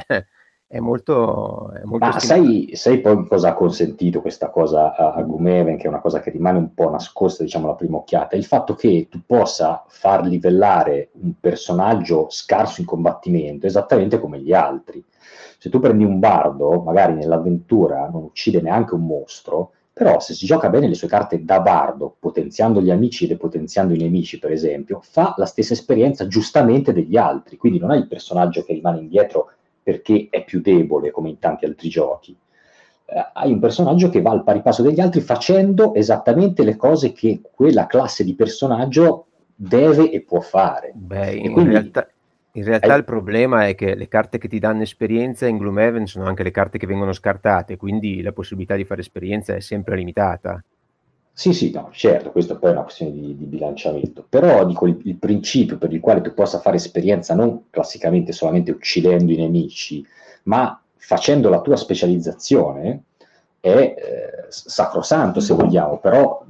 è 0.72 0.78
molto, 0.78 1.72
è 1.72 1.82
molto 1.84 2.06
Ma 2.06 2.20
sai, 2.20 2.70
sai, 2.74 3.02
poi 3.02 3.26
cosa 3.26 3.50
ha 3.50 3.54
consentito 3.56 4.22
questa 4.22 4.52
cosa 4.52 4.96
a, 4.96 5.14
a 5.14 5.24
Gloomhaven, 5.24 5.78
che 5.78 5.86
è 5.86 5.88
una 5.88 6.00
cosa 6.00 6.20
che 6.20 6.30
rimane 6.30 6.60
un 6.60 6.76
po' 6.76 6.92
nascosta, 6.92 7.42
diciamo, 7.42 7.66
alla 7.66 7.76
prima 7.76 7.98
occhiata? 7.98 8.36
Il 8.36 8.46
fatto 8.46 8.76
che 8.76 9.08
tu 9.10 9.22
possa 9.26 9.84
far 9.88 10.24
livellare 10.28 11.10
un 11.22 11.34
personaggio 11.40 12.28
scarso 12.30 12.82
in 12.82 12.86
combattimento 12.86 13.66
esattamente 13.66 14.20
come 14.20 14.42
gli 14.42 14.54
altri. 14.54 15.04
Se 15.58 15.72
tu 15.72 15.80
prendi 15.80 16.04
un 16.04 16.20
bardo, 16.20 16.80
magari 16.82 17.16
nell'avventura 17.16 18.08
non 18.08 18.22
uccide 18.22 18.62
neanche 18.62 18.94
un 18.94 19.08
mostro, 19.08 19.72
però 19.92 20.20
se 20.20 20.36
si 20.36 20.46
gioca 20.46 20.70
bene 20.70 20.88
le 20.88 20.94
sue 20.94 21.08
carte 21.08 21.44
da 21.44 21.62
bardo, 21.62 22.16
potenziando 22.20 22.80
gli 22.80 22.92
amici 22.92 23.26
e 23.26 23.30
depotenziando 23.30 23.96
i 23.96 23.98
nemici, 23.98 24.38
per 24.38 24.52
esempio, 24.52 25.00
fa 25.02 25.34
la 25.36 25.48
stessa 25.48 25.74
esperienza 25.74 26.28
giustamente 26.28 26.94
degli 26.94 27.18
altri. 27.18 27.58
Quindi 27.58 27.80
non 27.80 27.90
hai 27.90 27.98
il 27.98 28.08
personaggio 28.08 28.64
che 28.64 28.74
rimane 28.74 29.00
indietro 29.00 29.54
perché 29.82 30.28
è 30.30 30.44
più 30.44 30.62
debole 30.62 31.12
come 31.12 31.30
in 31.30 31.40
tanti 31.40 31.66
altri 31.66 31.90
giochi. 31.90 32.36
Eh, 33.06 33.30
hai 33.34 33.52
un 33.52 33.60
personaggio 33.60 34.10
che 34.10 34.22
va 34.22 34.32
al 34.32 34.44
pari 34.44 34.62
passo 34.62 34.84
degli 34.84 35.00
altri 35.00 35.22
facendo 35.22 35.96
esattamente 35.96 36.64
le 36.64 36.76
cose 36.76 37.12
che 37.12 37.42
quella 37.52 37.88
classe 37.88 38.24
di 38.24 38.36
personaggio 38.36 39.26
deve 39.56 40.12
e 40.12 40.22
può 40.22 40.40
fare. 40.42 40.92
Beh, 40.94 41.34
in, 41.34 41.52
quindi, 41.52 41.72
realtà, 41.72 42.08
in 42.54 42.64
realtà 42.64 42.94
hai... 42.94 43.00
il 43.00 43.06
problema 43.06 43.68
è 43.68 43.76
che 43.76 43.96
le 43.96 44.08
carte 44.08 44.38
che 44.38 44.48
ti 44.48 44.60
danno 44.60 44.84
esperienza 44.84 45.48
in 45.48 45.58
Gloomhaven 45.58 46.06
sono 46.06 46.26
anche 46.26 46.44
le 46.44 46.52
carte 46.52 46.78
che 46.78 46.88
vengono 46.88 47.12
scartate, 47.12 47.78
quindi 47.78 48.22
la 48.22 48.32
possibilità 48.32 48.76
di 48.76 48.86
fare 48.86 49.02
esperienza 49.02 49.56
è 49.56 49.60
sempre 49.60 49.96
limitata. 49.96 50.64
Sì, 51.40 51.54
sì, 51.54 51.72
no, 51.72 51.88
certo, 51.94 52.32
questa 52.32 52.58
poi 52.58 52.72
è 52.72 52.74
una 52.74 52.84
questione 52.84 53.14
di, 53.14 53.38
di 53.38 53.46
bilanciamento, 53.46 54.26
però 54.28 54.66
dico 54.66 54.88
il, 54.88 55.00
il, 55.06 55.16
principio 55.16 55.78
per 55.78 55.94
il 55.94 56.02
quale 56.02 56.20
tu 56.20 56.34
possa 56.34 56.60
fare 56.60 56.76
esperienza 56.76 57.34
non 57.34 57.70
classicamente 57.70 58.34
solamente 58.34 58.72
uccidendo 58.72 59.32
i 59.32 59.38
nemici, 59.38 60.06
ma 60.44 60.82
facendo 60.98 61.48
la 61.48 61.62
tua 61.62 61.78
specializzazione 61.78 63.04
è 63.62 63.70
eh, 63.70 63.96
sacrosanto 64.50 65.40
se 65.40 65.54
vogliamo, 65.54 66.00
però 66.00 66.46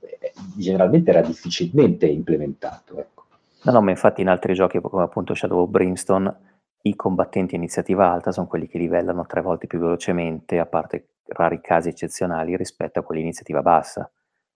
eh, 0.00 0.32
generalmente 0.56 1.10
era 1.10 1.22
difficilmente 1.22 2.04
implementato. 2.04 2.98
Ecco. 2.98 3.24
No, 3.62 3.72
no, 3.72 3.80
ma 3.80 3.92
infatti 3.92 4.20
in 4.20 4.28
altri 4.28 4.52
giochi 4.52 4.78
come 4.78 5.04
appunto 5.04 5.34
Shadow 5.34 5.62
of 5.62 5.70
Brimstone 5.70 6.36
i 6.82 6.94
combattenti 6.94 7.54
a 7.54 7.58
iniziativa 7.58 8.10
alta 8.10 8.30
sono 8.30 8.46
quelli 8.46 8.68
che 8.68 8.76
livellano 8.76 9.24
tre 9.24 9.40
volte 9.40 9.66
più 9.66 9.78
velocemente, 9.78 10.58
a 10.58 10.66
parte 10.66 11.06
rari 11.28 11.62
casi 11.62 11.88
eccezionali, 11.88 12.58
rispetto 12.58 12.98
a 12.98 13.02
quelli 13.02 13.22
a 13.22 13.24
iniziativa 13.24 13.62
bassa 13.62 14.10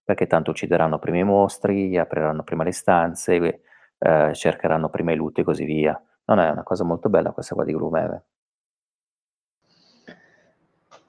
perché 0.08 0.26
tanto 0.26 0.52
uccideranno 0.52 0.98
prima 0.98 1.18
i 1.18 1.22
mostri, 1.22 1.98
apriranno 1.98 2.42
prima 2.42 2.64
le 2.64 2.72
stanze, 2.72 3.60
eh, 3.98 4.30
cercheranno 4.32 4.88
prima 4.88 5.12
i 5.12 5.16
lutti 5.16 5.42
e 5.42 5.44
così 5.44 5.66
via. 5.66 6.02
Non 6.24 6.38
è 6.38 6.48
una 6.48 6.62
cosa 6.62 6.82
molto 6.82 7.10
bella 7.10 7.32
questa 7.32 7.54
qua 7.54 7.62
di 7.62 7.74
Gloomhaven. 7.74 8.22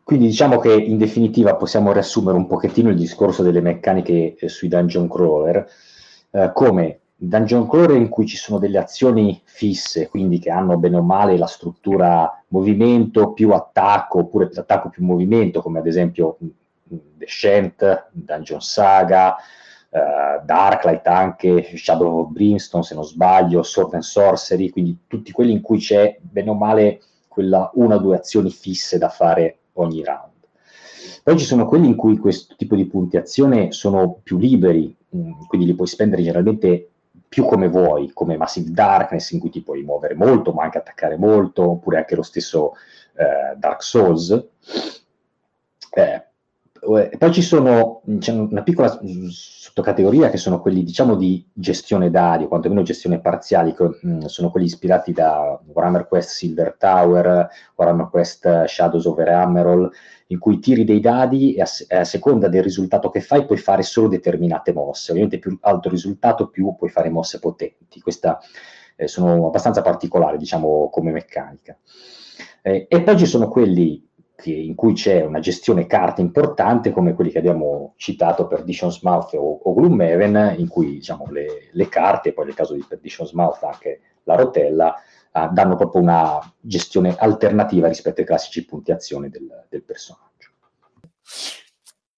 Quindi 0.03 0.25
diciamo 0.27 0.59
che 0.59 0.73
in 0.73 0.97
definitiva 0.97 1.55
possiamo 1.55 1.93
riassumere 1.93 2.35
un 2.35 2.45
pochettino 2.45 2.89
il 2.89 2.97
discorso 2.97 3.41
delle 3.41 3.61
meccaniche 3.61 4.35
eh, 4.35 4.49
sui 4.49 4.67
dungeon 4.67 5.07
crawler 5.07 5.65
eh, 6.31 6.51
come 6.53 6.99
dungeon 7.15 7.69
crawler 7.69 7.95
in 7.95 8.09
cui 8.09 8.27
ci 8.27 8.35
sono 8.35 8.59
delle 8.59 8.79
azioni 8.79 9.41
fisse, 9.45 10.09
quindi 10.09 10.39
che 10.39 10.51
hanno 10.51 10.77
bene 10.77 10.97
o 10.97 11.03
male 11.03 11.37
la 11.37 11.47
struttura 11.47 12.43
movimento 12.49 13.31
più 13.31 13.51
attacco 13.51 14.19
oppure 14.19 14.49
attacco 14.53 14.89
più 14.89 15.05
movimento, 15.05 15.61
come 15.61 15.79
ad 15.79 15.87
esempio 15.87 16.37
Descent, 16.89 18.09
Dungeon 18.11 18.61
Saga, 18.61 19.35
uh, 19.89 20.43
Darklight 20.43 21.05
anche, 21.07 21.75
Shadow 21.75 22.19
of 22.19 22.31
Brimstone 22.31 22.83
se 22.83 22.95
non 22.95 23.05
sbaglio, 23.05 23.63
Sword 23.63 23.93
and 23.93 24.03
Sorcery, 24.03 24.69
quindi 24.69 24.97
tutti 25.07 25.31
quelli 25.31 25.51
in 25.51 25.61
cui 25.61 25.79
c'è 25.79 26.17
bene 26.21 26.49
o 26.49 26.55
male 26.55 27.01
quella 27.27 27.69
una 27.75 27.95
o 27.95 27.99
due 27.99 28.17
azioni 28.17 28.51
fisse 28.51 28.97
da 28.97 29.09
fare 29.09 29.59
ogni 29.73 30.03
round. 30.03 30.27
Poi 31.23 31.37
ci 31.37 31.45
sono 31.45 31.65
quelli 31.65 31.87
in 31.87 31.95
cui 31.95 32.17
questo 32.17 32.55
tipo 32.57 32.75
di 32.75 32.85
punti 32.85 33.17
azione 33.17 33.71
sono 33.71 34.19
più 34.23 34.37
liberi, 34.37 34.95
mh, 35.09 35.19
mm, 35.19 35.31
quindi 35.47 35.67
li 35.67 35.75
puoi 35.75 35.87
spendere 35.87 36.21
generalmente 36.21 36.89
più 37.29 37.45
come 37.45 37.67
vuoi, 37.67 38.11
come 38.11 38.37
Massive 38.37 38.71
Darkness 38.71 39.31
in 39.31 39.39
cui 39.39 39.51
ti 39.51 39.61
puoi 39.61 39.83
muovere 39.83 40.15
molto 40.15 40.51
ma 40.51 40.63
anche 40.63 40.79
attaccare 40.79 41.15
molto, 41.15 41.69
oppure 41.69 41.97
anche 41.97 42.15
lo 42.15 42.23
stesso 42.23 42.73
eh, 43.15 43.55
Dark 43.55 43.83
Souls. 43.83 44.31
Eh, 45.91 46.28
eh, 46.81 47.17
poi 47.17 47.31
ci 47.31 47.41
sono 47.41 48.01
c'è 48.19 48.31
una 48.31 48.63
piccola 48.63 48.99
sottocategoria 49.29 50.29
che 50.29 50.37
sono 50.37 50.59
quelli 50.61 50.83
diciamo 50.83 51.15
di 51.15 51.45
gestione 51.53 52.09
dadi, 52.09 52.43
o 52.43 52.47
quantomeno 52.47 52.81
gestione 52.81 53.21
mh, 54.01 54.25
sono 54.25 54.49
quelli 54.49 54.65
ispirati 54.65 55.11
da 55.11 55.59
Warhammer 55.65 56.07
Quest 56.07 56.29
Silver 56.29 56.75
Tower, 56.77 57.47
Warhammer 57.75 58.09
Quest 58.09 58.65
Shadows 58.65 59.05
over 59.05 59.27
Emerald, 59.27 59.91
in 60.27 60.39
cui 60.39 60.59
tiri 60.59 60.83
dei 60.83 60.99
dadi 60.99 61.53
e 61.53 61.61
a, 61.61 62.03
seconda 62.03 62.47
del 62.47 62.63
risultato 62.63 63.09
che 63.09 63.21
fai 63.21 63.45
puoi 63.45 63.57
fare 63.57 63.83
solo 63.83 64.07
determinate 64.07 64.73
mosse. 64.73 65.11
Ovviamente 65.11 65.39
più 65.39 65.57
alto 65.61 65.89
risultato 65.89 66.47
più 66.49 66.75
puoi 66.75 66.89
fare 66.89 67.09
mosse 67.09 67.39
potenti. 67.39 67.99
Questa 67.99 68.39
eh, 68.95 69.07
sono 69.07 69.47
abbastanza 69.47 69.81
particolari, 69.81 70.37
diciamo, 70.37 70.89
come 70.89 71.11
meccanica. 71.11 71.77
Eh, 72.61 72.87
e 72.89 73.01
poi 73.01 73.17
ci 73.17 73.25
sono 73.25 73.47
quelli 73.47 74.08
che, 74.39 74.51
in 74.51 74.75
cui 74.75 74.93
c'è 74.93 75.23
una 75.23 75.39
gestione 75.39 75.85
carte 75.85 76.21
importante, 76.21 76.91
come 76.91 77.13
quelli 77.13 77.31
che 77.31 77.39
abbiamo 77.39 77.93
citato 77.97 78.47
per 78.47 78.63
Dishon's 78.63 79.01
Mouth 79.01 79.33
o, 79.33 79.59
o 79.63 79.73
Gloomhaven, 79.73 80.55
in 80.57 80.67
cui 80.67 80.93
diciamo, 80.93 81.25
le, 81.29 81.69
le, 81.71 81.89
carte, 81.89 82.33
poi 82.33 82.45
nel 82.45 82.55
caso 82.55 82.73
di 82.73 82.85
Dishon's 83.01 83.31
Mouth 83.31 83.61
anche 83.63 84.01
la 84.23 84.35
rotella, 84.35 84.95
uh, 85.33 85.51
danno 85.51 85.75
proprio 85.75 86.01
una 86.01 86.39
gestione 86.59 87.15
alternativa 87.17 87.87
rispetto 87.87 88.21
ai 88.21 88.27
classici 88.27 88.65
punti 88.65 88.91
azione 88.91 89.29
del, 89.29 89.65
del 89.69 89.83
personaggio. 89.83 90.51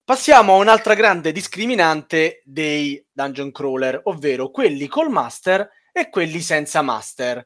Passiamo 0.03 0.53
a 0.53 0.57
un'altra 0.57 0.93
grande 0.93 1.31
discriminante 1.31 2.41
dei 2.45 3.03
dungeon 3.11 3.51
crawler, 3.51 3.99
ovvero 4.03 4.49
quelli 4.51 4.87
col 4.87 5.09
master 5.09 5.69
e 5.91 6.09
quelli 6.09 6.39
senza 6.39 6.81
master. 6.81 7.43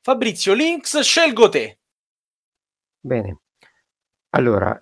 Fabrizio 0.00 0.54
Links, 0.54 0.98
scelgo 1.00 1.48
te. 1.48 1.78
Bene, 3.00 3.40
allora, 4.30 4.80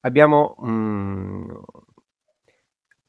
abbiamo 0.00 0.54
mhmm, 0.58 1.60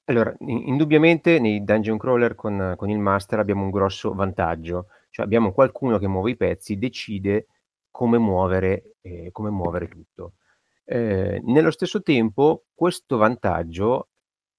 allora, 0.08 0.36
indubbiamente 0.40 1.40
nei 1.40 1.64
dungeon 1.64 1.98
crawler 1.98 2.36
con 2.36 2.74
con 2.78 2.90
il 2.90 3.00
master 3.00 3.40
abbiamo 3.40 3.64
un 3.64 3.72
grosso 3.72 4.14
vantaggio, 4.14 4.88
cioè 5.10 5.26
abbiamo 5.26 5.52
qualcuno 5.52 5.98
che 5.98 6.08
muove 6.08 6.32
i 6.32 6.38
pezzi, 6.38 6.78
decide 6.78 7.48
come 7.90 8.18
muovere 8.20 8.96
ehm, 9.02 9.32
come 9.32 9.50
muovere 9.50 9.88
tutto. 9.88 10.34
Ehm, 10.86 11.42
nello 11.52 11.72
stesso 11.72 12.02
tempo 12.04 12.66
questo 12.76 13.18
vantaggio 13.18 14.10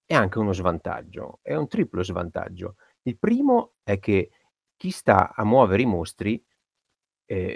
è 0.04 0.14
anche 0.14 0.38
uno 0.38 0.52
svantaggio, 0.52 1.38
è 1.42 1.54
un 1.54 1.68
triplo 1.68 2.02
svantaggio. 2.02 2.74
Il 3.02 3.16
primo 3.18 3.74
è 3.84 3.98
che 4.00 4.30
chi 4.76 4.90
sta 4.90 5.32
a 5.34 5.44
muovere 5.44 5.82
i 5.82 5.86
mostri, 5.86 6.42
ehm, 7.26 7.54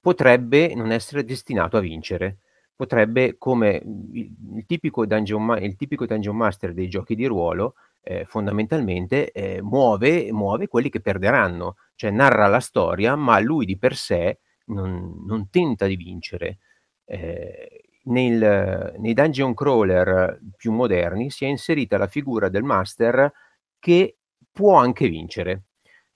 potrebbe 0.00 0.74
non 0.74 0.90
essere 0.92 1.24
destinato 1.24 1.76
a 1.76 1.80
vincere 1.80 2.38
potrebbe, 2.80 3.36
come 3.36 3.82
il, 4.14 4.34
il, 4.54 4.64
tipico 4.64 5.04
dungeon, 5.04 5.58
il, 5.60 5.76
tipico 5.76 6.06
dungeon, 6.06 6.34
master 6.34 6.72
dei 6.72 6.88
giochi 6.88 7.14
di 7.14 7.26
ruolo, 7.26 7.74
eh, 8.00 8.24
fondamentalmente 8.24 9.30
eh, 9.32 9.60
muove, 9.60 10.32
muove, 10.32 10.66
quelli 10.66 10.88
che 10.88 11.02
perderanno, 11.02 11.76
cioè 11.94 12.10
narra 12.10 12.46
la 12.46 12.60
storia, 12.60 13.16
ma 13.16 13.38
lui 13.38 13.66
di 13.66 13.76
per 13.76 13.94
sé 13.94 14.38
non, 14.68 15.24
non 15.26 15.50
tenta 15.50 15.84
di 15.84 15.96
vincere. 15.96 16.58
Eh, 17.04 17.82
nel, 18.04 18.94
nei 18.96 19.12
dungeon 19.12 19.52
crawler 19.52 20.40
più 20.56 20.72
moderni 20.72 21.30
si 21.30 21.44
è 21.44 21.48
inserita 21.48 21.98
la 21.98 22.06
figura 22.06 22.48
del 22.48 22.62
master 22.62 23.30
che 23.78 24.16
può 24.50 24.76
anche 24.76 25.06
vincere. 25.06 25.64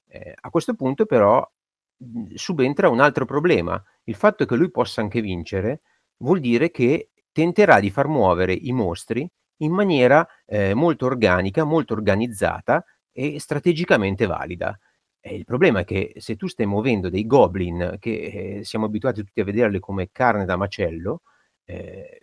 Eh, 0.09 0.35
a 0.35 0.49
questo 0.49 0.73
punto 0.73 1.05
però 1.05 1.47
subentra 2.33 2.89
un 2.89 3.01
altro 3.01 3.27
problema, 3.27 3.83
il 4.05 4.15
fatto 4.15 4.47
che 4.47 4.57
lui 4.57 4.71
possa 4.71 5.03
anche 5.03 5.21
vincere 5.21 5.83
vuol 6.19 6.41
dire 6.41 6.71
che 6.71 7.11
tenterà 7.33 7.81
di 7.81 7.91
far 7.91 8.09
muovere 8.09 8.53
i 8.53 8.73
mostri 8.73 9.29
in 9.59 9.73
maniera 9.73 10.27
eh, 10.47 10.75
molto 10.75 11.07
organica, 11.07 11.65
molto 11.65 11.95
organizzata 11.95 12.85
e 13.12 13.39
strategicamente 13.39 14.27
valida. 14.27 14.79
E 15.21 15.35
il 15.35 15.45
problema 15.45 15.81
è 15.81 15.85
che 15.85 16.12
se 16.19 16.37
tu 16.37 16.49
stai 16.49 16.67
muovendo 16.67 17.09
dei 17.09 17.27
goblin, 17.27 17.97
che 17.99 18.59
eh, 18.59 18.65
siamo 18.65 18.87
abituati 18.87 19.25
tutti 19.25 19.41
a 19.41 19.45
vederli 19.45 19.79
come 19.79 20.11
carne 20.12 20.45
da 20.45 20.57
macello, 20.57 21.23
eh, 21.65 22.23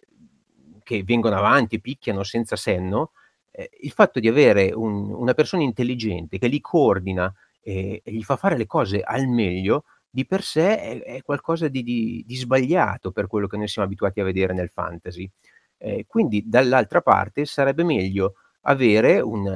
che 0.83 1.03
vengono 1.03 1.35
avanti, 1.35 1.81
picchiano 1.81 2.23
senza 2.23 2.55
senno, 2.55 3.11
eh, 3.51 3.69
il 3.81 3.91
fatto 3.91 4.19
di 4.19 4.27
avere 4.27 4.71
un, 4.71 5.11
una 5.11 5.33
persona 5.33 5.63
intelligente 5.63 6.37
che 6.37 6.47
li 6.47 6.61
coordina 6.61 7.33
e 7.63 8.01
gli 8.03 8.23
fa 8.23 8.37
fare 8.37 8.57
le 8.57 8.65
cose 8.65 9.01
al 9.01 9.27
meglio 9.27 9.83
di 10.11 10.25
per 10.25 10.43
sé 10.43 10.77
è, 10.77 11.03
è 11.03 11.21
qualcosa 11.21 11.69
di, 11.69 11.83
di, 11.83 12.23
di, 12.27 12.35
sbagliato 12.35 13.11
per 13.11 13.27
quello 13.27 13.47
che 13.47 13.57
noi 13.57 13.69
siamo 13.69 13.87
abituati 13.87 14.19
a 14.19 14.25
vedere 14.25 14.53
nel 14.53 14.69
fantasy. 14.69 15.29
Eh, 15.77 16.05
quindi 16.05 16.43
dall'altra 16.45 17.01
parte 17.01 17.45
sarebbe 17.45 17.83
meglio 17.83 18.35
avere 18.63 19.19
un, 19.21 19.47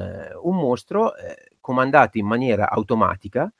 un 0.42 0.56
mostro 0.56 1.14
eh, 1.14 1.56
comandato 1.60 2.18
in 2.18 2.26
maniera 2.26 2.70
automatica 2.70 3.52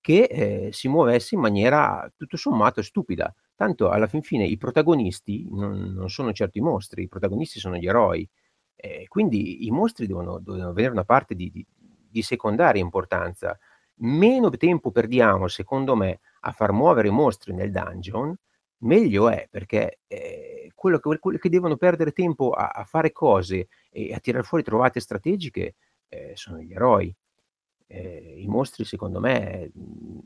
che 0.00 0.22
eh, 0.24 0.68
si 0.72 0.88
muovesse 0.88 1.34
in 1.34 1.40
maniera 1.40 2.10
tutto 2.16 2.36
sommato 2.36 2.82
stupida. 2.82 3.34
Tanto 3.54 3.90
alla 3.90 4.06
fin 4.06 4.22
fine 4.22 4.44
i 4.46 4.56
protagonisti 4.56 5.48
non, 5.50 5.92
non 5.92 6.08
sono 6.08 6.32
certo 6.32 6.58
i 6.58 6.60
mostri, 6.62 7.02
i 7.04 7.08
protagonisti 7.08 7.58
sono 7.58 7.76
gli 7.76 7.86
eroi. 7.86 8.28
quindi 9.08 9.66
i 9.66 9.70
mostri 9.70 10.06
devono, 10.06 10.38
devono 10.40 10.68
avere 10.68 10.90
una 10.90 11.04
parte 11.04 11.34
di, 11.34 11.64
di 12.12 12.22
secondaria 12.22 12.82
importanza 12.82 13.56
meno 13.96 14.50
tempo 14.50 14.90
perdiamo, 14.90 15.48
secondo 15.48 15.94
me, 15.94 16.20
a 16.40 16.52
far 16.52 16.72
muovere 16.72 17.08
i 17.08 17.12
mostri 17.12 17.52
nel 17.52 17.70
dungeon, 17.70 18.34
meglio 18.78 19.28
è, 19.28 19.46
perché 19.50 20.00
eh, 20.06 20.70
quello, 20.74 20.98
che, 20.98 21.18
quello, 21.18 21.38
che, 21.38 21.48
devono 21.48 21.76
perdere 21.76 22.12
tempo 22.12 22.50
a, 22.50 22.68
a, 22.68 22.84
fare 22.84 23.12
cose 23.12 23.68
e 23.90 24.12
a 24.12 24.18
tirare 24.18 24.44
fuori 24.44 24.64
trovate 24.64 25.00
strategiche 25.00 25.74
eh, 26.08 26.32
sono 26.34 26.58
gli 26.58 26.72
eroi. 26.72 27.14
Eh, 27.86 28.36
I 28.38 28.46
mostri, 28.46 28.84
secondo 28.84 29.20
me, 29.20 29.70
mh, 29.72 30.18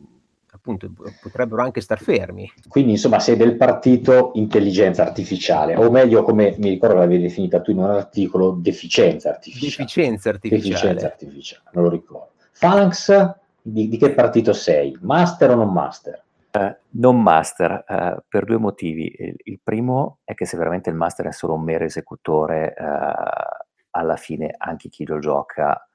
appunto, 0.52 0.90
potrebbero 1.20 1.62
anche 1.62 1.80
star 1.80 2.00
fermi. 2.00 2.50
Quindi, 2.68 2.92
insomma, 2.92 3.20
sei 3.20 3.36
del 3.36 3.56
partito 3.56 4.32
intelligenza 4.34 5.02
artificiale, 5.02 5.76
o 5.76 5.90
meglio, 5.90 6.22
come 6.22 6.54
mi 6.58 6.70
ricordo 6.70 6.96
l'avevi 6.96 7.22
definita 7.22 7.60
tu 7.60 7.72
in 7.72 7.78
un 7.78 7.90
articolo, 7.90 8.52
deficienza 8.52 9.30
artificiale. 9.30 9.72
Deficienza 9.84 10.28
artificiale. 10.30 10.68
Deficienza 10.70 11.06
artificiale, 11.06 11.70
non 11.72 11.84
lo 11.84 11.90
ricordo. 11.90 12.32
Phalanx 12.58 13.34
di, 13.66 13.88
di, 13.88 13.96
che 13.96 14.10
partito 14.10 14.52
sei? 14.52 14.96
Master 15.00 15.50
o 15.50 15.54
non 15.56 15.72
master? 15.72 16.22
Uh, 16.52 16.74
non 16.90 17.20
master, 17.20 17.84
uh, 17.86 18.22
per 18.28 18.44
due 18.44 18.58
motivi. 18.58 19.12
Il, 19.18 19.36
il, 19.42 19.60
primo 19.62 20.20
è 20.24 20.34
che 20.34 20.46
se 20.46 20.56
veramente 20.56 20.88
il 20.88 20.96
master 20.96 21.26
è 21.26 21.32
solo 21.32 21.54
un 21.54 21.64
mero 21.64 21.84
esecutore, 21.84 22.74
uh, 22.78 23.64
alla 23.90 24.16
fine 24.16 24.54
anche 24.56 24.88
chi 24.88 25.04
lo 25.04 25.18
gioca 25.18 25.88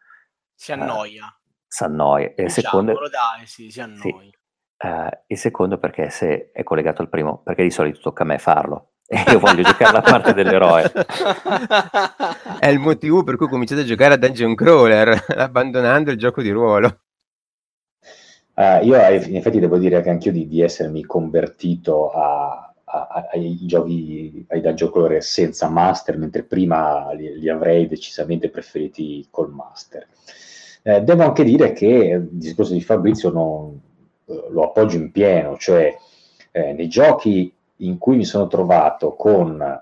si 0.54 0.72
annoia. 0.74 1.34
si 1.66 1.84
annoia. 1.84 2.34
E 2.36 2.44
il 2.44 2.52
secondo, 2.52 2.94
dai, 3.10 3.46
sì, 3.46 3.72
si 3.72 3.80
annoia. 3.80 4.02
Sì. 4.02 4.32
il 5.28 5.38
secondo 5.38 5.78
perché 5.78 6.10
se 6.10 6.52
è 6.52 6.64
collegato 6.64 7.02
al 7.02 7.10
primo, 7.10 7.42
perché 7.44 7.64
di 7.64 7.72
solito 7.72 8.00
tocca 8.00 8.24
a 8.24 8.26
me 8.26 8.38
farlo 8.38 8.92
e 9.08 9.24
io 9.32 9.40
voglio 9.40 9.64
giocare 9.64 9.92
la 9.92 10.02
parte 10.02 10.34
dell'eroe. 10.34 10.92
È 12.60 12.68
il 12.68 12.80
motivo 12.80 13.24
per 13.24 13.36
cui 13.36 13.46
ho 13.48 13.50
cominciato 13.50 13.82
a 13.82 13.86
giocare 13.86 14.14
a 14.14 14.18
Dungeon 14.18 14.56
Crawler, 14.56 15.26
abbandonando 15.36 16.12
il 16.12 16.18
gioco 16.18 16.42
di 16.42 16.50
ruolo. 16.50 17.00
Uh, 18.54 18.84
io 18.86 18.96
in 18.96 19.36
effetti 19.36 19.60
devo 19.60 19.78
dire 19.78 20.02
che 20.02 20.10
anch'io 20.10 20.32
di, 20.32 20.48
di 20.48 20.62
essermi 20.62 21.06
convertito 21.06 22.12
a, 22.12 22.74
a, 22.84 23.30
ai 23.32 23.58
giochi, 23.66 24.46
ai 24.50 24.62
dungeon 24.62 24.92
crawler 24.92 25.24
senza 25.24 25.70
master, 25.70 26.18
mentre 26.18 26.44
prima 26.44 27.12
li, 27.14 27.40
li 27.40 27.50
avrei 27.50 27.88
decisamente 27.88 28.50
preferiti 28.50 29.26
col 29.30 29.52
master. 29.52 30.08
Eh, 30.84 31.02
devo 31.02 31.24
anche 31.24 31.44
dire 31.44 31.74
che 31.74 31.86
il 31.86 32.28
discorso 32.32 32.74
di 32.74 32.82
Fabrizio 32.82 33.30
non, 33.30 33.80
eh, 34.26 34.48
lo 34.50 34.64
appoggio 34.64 34.98
in 34.98 35.12
pieno, 35.12 35.58
cioè 35.58 35.96
eh, 36.52 36.74
nei 36.74 36.88
giochi 36.88 37.54
in 37.78 37.98
cui 37.98 38.18
mi 38.18 38.26
sono 38.26 38.48
trovato 38.48 39.16
con 39.16 39.82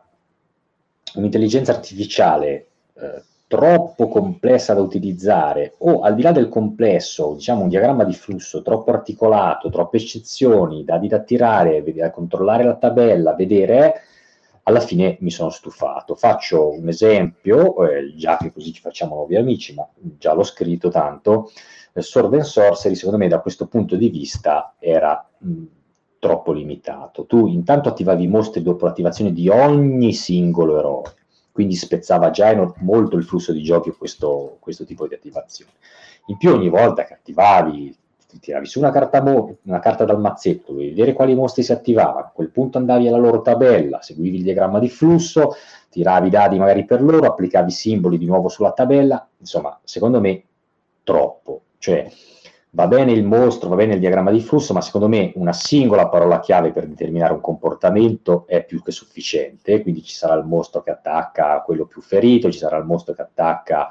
un'intelligenza 1.16 1.72
artificiale 1.72 2.68
eh, 2.94 3.24
troppo 3.50 4.10
complessa 4.10 4.76
da 4.76 4.82
utilizzare 4.82 5.74
o 5.80 6.02
al 6.02 6.14
di 6.14 6.22
là 6.22 6.32
del 6.32 6.50
complesso, 6.50 7.34
diciamo 7.34 7.64
un 7.64 7.70
diagramma 7.70 8.04
di 8.04 8.14
flusso 8.14 8.62
troppo 8.62 8.92
articolato, 8.92 9.72
troppe 9.72 9.98
eccezioni, 9.98 10.84
dadi 10.84 11.08
da 11.08 11.22
tirare, 11.22 11.82
vedere, 11.82 12.12
controllare 12.12 12.64
la 12.64 12.76
tabella, 12.76 13.34
vedere, 13.34 14.02
alla 14.64 14.80
fine 14.80 15.18
mi 15.22 15.32
sono 15.32 15.50
stufato. 15.50 16.14
Faccio 16.14 16.70
un 16.70 16.90
esempio, 16.90 17.90
eh, 17.90 18.14
già 18.16 18.38
che 18.38 18.54
così 18.54 18.72
ci 18.72 18.82
facciamo 18.82 19.16
nuovi 19.16 19.36
amici, 19.36 19.74
ma 19.74 19.88
già 19.96 20.34
l'ho 20.34 20.44
scritto 20.44 20.90
tanto, 20.90 21.50
eh, 21.94 22.04
Sword 22.04 22.42
Sorcery 22.42 22.94
secondo 22.94 23.18
me 23.18 23.28
da 23.28 23.40
questo 23.40 23.66
punto 23.66 23.96
di 23.96 24.10
vista 24.10 24.76
era 24.78 25.28
mh, 25.40 25.64
troppo 26.20 26.52
limitato. 26.52 27.26
Tu 27.26 27.48
intanto 27.48 27.90
attivavi 27.90 28.26
i 28.26 28.28
mostri 28.28 28.62
dopo 28.62 28.86
l'attivazione 28.86 29.34
di 29.34 29.50
ogni 29.50 30.14
singolo 30.14 30.78
eroe 30.78 31.14
quindi 31.60 31.76
spezzava 31.76 32.30
già 32.30 32.56
molto 32.78 33.18
il 33.18 33.26
flusso 33.26 33.52
di 33.52 33.62
giochi 33.62 33.92
questo, 33.92 34.56
questo 34.62 34.86
tipo 34.86 35.10
di 35.10 35.14
attivazione. 35.14 35.74
In 36.28 36.38
più 36.38 36.54
ogni 36.54 36.70
volta 36.70 37.04
che 37.04 37.16
attivavi, 37.16 37.94
tiravi 38.40 38.66
su 38.66 38.80
una 38.80 38.92
carta, 38.92 39.22
mo- 39.22 39.58
una 39.64 39.80
carta 39.80 40.06
dal 40.06 40.22
mazzetto, 40.22 40.72
dovevi 40.72 40.92
vedere 40.92 41.12
quali 41.12 41.36
mostri 41.36 41.64
si 41.64 41.74
attivavano, 41.74 42.28
a 42.28 42.32
quel 42.34 42.50
punto 42.50 42.78
andavi 42.78 43.10
alla 43.10 43.18
loro 43.18 43.42
tabella, 43.42 44.02
seguivi 44.02 44.38
il 44.38 44.44
diagramma 44.44 44.80
di 44.80 44.88
flusso, 44.88 45.50
tiravi 45.90 46.28
i 46.28 46.30
dadi 46.30 46.58
magari 46.58 46.86
per 46.86 47.02
loro, 47.02 47.28
applicavi 47.28 47.68
i 47.68 47.74
simboli 47.74 48.18
di 48.18 48.26
nuovo 48.26 48.48
sulla 48.48 48.72
tabella, 48.72 49.28
insomma, 49.40 49.78
secondo 49.84 50.22
me 50.22 50.42
troppo, 51.04 51.64
cioè 51.78 52.10
va 52.72 52.88
bene 52.88 53.12
il 53.12 53.24
mostro, 53.24 53.70
va 53.70 53.76
bene 53.76 53.96
il 53.96 54.00
diagramma 54.00 54.32
di 54.32 54.42
flusso, 54.42 54.74
ma 54.74 54.82
secondo 54.82 55.08
me 55.08 55.32
una 55.36 55.54
singola 55.54 56.08
parola 56.08 56.40
chiave 56.40 56.72
per 56.72 56.86
determinare 56.88 57.34
un 57.34 57.42
comportamento 57.42 58.46
è 58.48 58.64
più 58.64 58.84
che 58.84 58.92
sufficiente, 58.92 59.82
quindi 59.82 60.04
ci 60.04 60.14
sarà 60.14 60.36
il 60.36 60.46
mostro 60.46 60.82
che 60.84 60.92
attacca 60.92 61.62
quello 61.62 61.86
più 61.86 62.02
ferito, 62.02 62.52
ci 62.52 62.60
sarà 62.60 62.78
il 62.78 62.86
mostro 62.86 63.14
che 63.14 63.22
attacca 63.22 63.88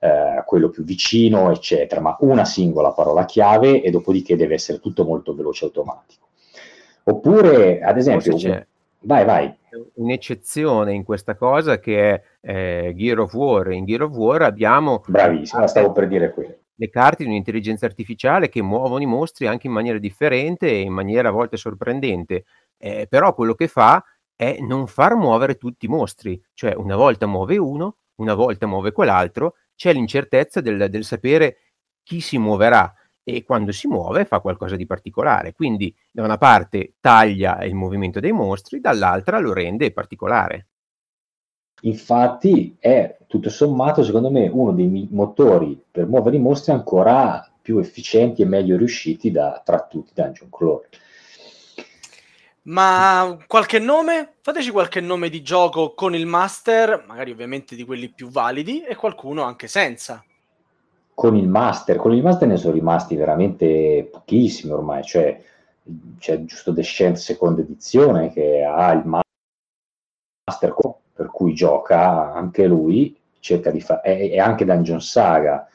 eh, 0.00 0.42
quello 0.44 0.68
più 0.68 0.82
vicino, 0.82 1.50
eccetera, 1.52 2.00
ma 2.00 2.16
una 2.20 2.44
singola 2.44 2.92
parola 2.92 3.24
chiave 3.24 3.82
e 3.82 3.90
dopodiché 3.90 4.36
deve 4.36 4.54
essere 4.54 4.80
tutto 4.80 5.04
molto 5.04 5.34
veloce 5.34 5.64
e 5.64 5.68
automatico. 5.68 6.26
Oppure, 7.04 7.80
ad 7.80 7.96
esempio, 7.96 8.34
c'è 8.34 8.66
vai, 9.00 9.24
vai. 9.24 9.56
Un'eccezione 9.94 10.92
in 10.92 11.04
questa 11.04 11.36
cosa 11.36 11.78
che 11.78 12.10
è 12.10 12.22
eh, 12.40 12.94
Gear 12.96 13.20
of 13.20 13.32
War. 13.32 13.70
In 13.70 13.84
Gear 13.84 14.02
of 14.02 14.16
War 14.16 14.42
abbiamo 14.42 15.04
Bravissimo, 15.06 15.66
stavo 15.66 15.92
per 15.92 16.08
dire 16.08 16.32
quello 16.32 16.54
le 16.80 16.88
carte 16.90 17.24
di 17.24 17.30
un'intelligenza 17.30 17.86
artificiale 17.86 18.48
che 18.48 18.62
muovono 18.62 19.02
i 19.02 19.06
mostri 19.06 19.46
anche 19.46 19.66
in 19.66 19.72
maniera 19.72 19.98
differente 19.98 20.68
e 20.68 20.80
in 20.80 20.92
maniera 20.92 21.28
a 21.28 21.32
volte 21.32 21.56
sorprendente. 21.56 22.44
Eh, 22.76 23.06
però 23.08 23.34
quello 23.34 23.54
che 23.54 23.66
fa 23.68 24.02
è 24.36 24.58
non 24.60 24.86
far 24.86 25.16
muovere 25.16 25.56
tutti 25.56 25.86
i 25.86 25.88
mostri, 25.88 26.40
cioè 26.54 26.74
una 26.74 26.94
volta 26.96 27.26
muove 27.26 27.56
uno, 27.58 27.96
una 28.16 28.34
volta 28.34 28.66
muove 28.66 28.92
quell'altro, 28.92 29.54
c'è 29.74 29.92
l'incertezza 29.92 30.60
del, 30.60 30.88
del 30.88 31.04
sapere 31.04 31.58
chi 32.02 32.20
si 32.20 32.38
muoverà 32.38 32.92
e 33.24 33.42
quando 33.44 33.72
si 33.72 33.88
muove 33.88 34.24
fa 34.24 34.40
qualcosa 34.40 34.76
di 34.76 34.86
particolare. 34.86 35.52
Quindi 35.52 35.94
da 36.10 36.22
una 36.24 36.38
parte 36.38 36.94
taglia 37.00 37.62
il 37.64 37.74
movimento 37.74 38.20
dei 38.20 38.32
mostri, 38.32 38.80
dall'altra 38.80 39.38
lo 39.38 39.52
rende 39.52 39.92
particolare. 39.92 40.68
Infatti 41.82 42.76
è 42.78 43.16
tutto 43.26 43.50
sommato, 43.50 44.02
secondo 44.02 44.30
me, 44.30 44.48
uno 44.48 44.72
dei 44.72 45.08
motori 45.10 45.80
per 45.90 46.06
muovere 46.06 46.36
i 46.36 46.40
mostri 46.40 46.72
ancora 46.72 47.48
più 47.60 47.78
efficienti 47.78 48.42
e 48.42 48.46
meglio 48.46 48.76
riusciti 48.76 49.30
da, 49.30 49.60
tra 49.64 49.86
tutti 49.86 50.12
Dungeon 50.14 50.50
Crawler. 50.50 50.88
Ma 52.62 53.38
qualche 53.46 53.78
nome? 53.78 54.34
Fateci 54.40 54.70
qualche 54.70 55.00
nome 55.00 55.28
di 55.28 55.42
gioco 55.42 55.94
con 55.94 56.14
il 56.14 56.26
master, 56.26 57.04
magari 57.06 57.30
ovviamente 57.30 57.76
di 57.76 57.84
quelli 57.84 58.08
più 58.08 58.28
validi, 58.28 58.82
e 58.82 58.94
qualcuno 58.94 59.42
anche 59.42 59.68
senza 59.68 60.22
con 61.18 61.34
il 61.34 61.48
master, 61.48 61.96
con 61.96 62.14
il 62.14 62.22
master 62.22 62.46
ne 62.46 62.56
sono 62.56 62.74
rimasti 62.74 63.16
veramente 63.16 64.08
pochissimi 64.08 64.72
ormai, 64.72 65.02
cioè 65.02 65.42
c'è 66.16 66.44
giusto 66.44 66.70
Descent 66.70 67.16
seconda 67.16 67.60
edizione 67.60 68.32
che 68.32 68.62
ha 68.62 68.92
il 68.92 69.02
master 69.04 70.72
per 71.18 71.30
cui 71.32 71.52
gioca 71.52 72.32
anche 72.32 72.64
lui, 72.68 73.18
cerca 73.40 73.72
di 73.72 73.80
fare, 73.80 74.30
e 74.30 74.38
anche 74.38 74.64
Dungeon 74.64 75.00
Saga 75.00 75.66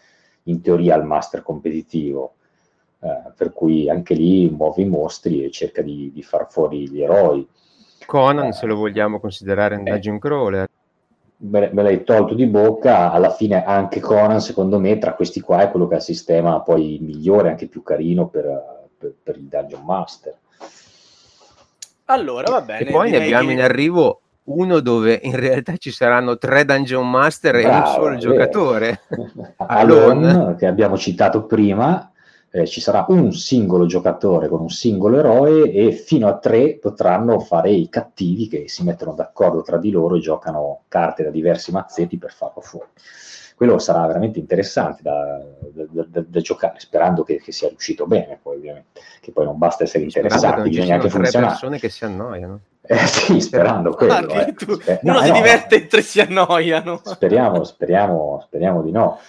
in 0.44 0.62
teoria 0.62 0.96
il 0.96 1.04
master 1.04 1.44
competitivo, 1.44 2.36
eh, 3.02 3.34
per 3.36 3.52
cui 3.52 3.90
anche 3.90 4.14
lì 4.14 4.50
muove 4.50 4.84
i 4.84 4.86
mostri 4.86 5.44
e 5.44 5.52
cerca 5.52 5.82
di, 5.82 6.14
di 6.14 6.24
far 6.24 6.48
fuori 6.50 6.90
gli 6.90 7.02
eroi. 7.02 7.46
Conan, 8.06 8.48
eh, 8.48 8.54
se 8.54 8.66
lo 8.66 8.78
vogliamo 8.78 9.20
considerare 9.20 9.76
un 9.76 9.86
eh, 9.86 9.92
dungeon 9.92 10.18
crawler 10.18 10.70
me, 11.40 11.70
me 11.74 11.84
l'hai 11.84 12.06
tolto 12.06 12.36
di 12.36 12.46
bocca, 12.46 13.12
alla 13.12 13.32
fine 13.32 13.66
anche 13.66 14.00
Conan 14.00 14.40
secondo 14.40 14.80
me 14.80 14.98
tra 14.98 15.14
questi 15.14 15.42
qua 15.42 15.64
è 15.64 15.70
quello 15.72 15.90
che 15.90 15.96
ha 15.96 15.98
il 15.98 16.04
sistema 16.04 16.62
poi 16.62 17.00
migliore, 17.02 17.50
anche 17.50 17.68
più 17.68 17.84
carino 17.84 18.30
per, 18.30 18.88
per, 18.98 19.14
per 19.22 19.36
il 19.36 19.44
Dungeon 19.44 19.84
Master. 19.84 20.38
Allora 22.06 22.50
va 22.50 22.62
bene. 22.62 22.88
E 22.88 22.92
poi 22.92 23.12
ne 23.12 23.18
abbiamo 23.18 23.48
che... 23.48 23.54
in 23.54 23.62
arrivo 23.62 24.22
uno 24.46 24.80
dove 24.80 25.20
in 25.24 25.36
realtà 25.36 25.78
ci 25.78 25.92
saranno 25.92 26.38
tre 26.38 26.66
Dungeon 26.66 27.10
Master 27.10 27.62
Bravo, 27.62 27.76
e 27.76 27.78
un 27.78 27.94
solo 27.94 28.18
giocatore. 28.18 29.02
Alone, 29.58 30.56
che 30.56 30.66
abbiamo 30.66 30.98
citato 30.98 31.46
prima, 31.46 32.12
eh, 32.52 32.68
ci 32.68 32.82
sarà 32.82 33.06
un 33.08 33.32
singolo 33.32 33.86
giocatore 33.86 34.48
con 34.48 34.62
un 34.62 34.70
singolo 34.70 35.18
eroe 35.18 35.72
e 35.72 35.92
fino 35.92 36.28
a 36.28 36.38
tre 36.38 36.78
potranno 36.78 37.40
fare 37.40 37.72
i 37.72 37.90
cattivi 37.90 38.48
che 38.48 38.66
si 38.68 38.84
mettono 38.84 39.14
d'accordo 39.14 39.62
tra 39.62 39.78
di 39.78 39.90
loro 39.90 40.16
e 40.16 40.20
giocano 40.20 40.82
carte 40.88 41.24
da 41.24 41.32
diversi 41.32 41.72
mazzetti 41.72 42.18
per 42.18 42.32
farlo 42.32 42.62
fuori. 42.62 42.90
Quello 43.56 43.78
sarà 43.80 44.06
veramente 44.08 44.40
interessante 44.40 45.02
da, 45.02 45.42
da, 45.72 46.06
da, 46.08 46.24
da 46.26 46.40
giocare, 46.42 46.80
sperando 46.80 47.24
che, 47.24 47.42
che, 47.42 47.52
sia 47.52 47.70
riuscito 47.70 48.06
bene, 48.06 48.40
poi 48.42 48.58
ovviamente, 48.58 49.02
che 49.22 49.32
poi 49.32 49.46
non 49.46 49.58
basta 49.58 49.84
essere 49.84 50.04
interessati, 50.04 50.70
bisogna 50.70 50.96
anche 50.96 51.10
funzionare. 51.10 51.52
persone 51.52 51.80
che 51.80 51.90
si 51.90 52.06
annoiano. 52.06 52.60
Eh 52.86 52.98
sì, 53.08 53.40
sperando 53.40 53.92
quello. 53.92 54.14
Ah, 54.14 54.42
eh. 54.42 54.54
tu, 54.54 54.74
Sper- 54.74 55.00
uno 55.04 55.14
no, 55.14 55.22
si 55.22 55.30
no, 55.30 55.36
diverte 55.36 55.76
e 55.76 55.88
tre 55.88 56.02
si 56.02 56.20
annoiano. 56.20 57.02
Speriamo, 57.04 57.64
speriamo, 57.64 58.42
speriamo 58.44 58.82
di 58.82 58.92
no. 58.92 59.20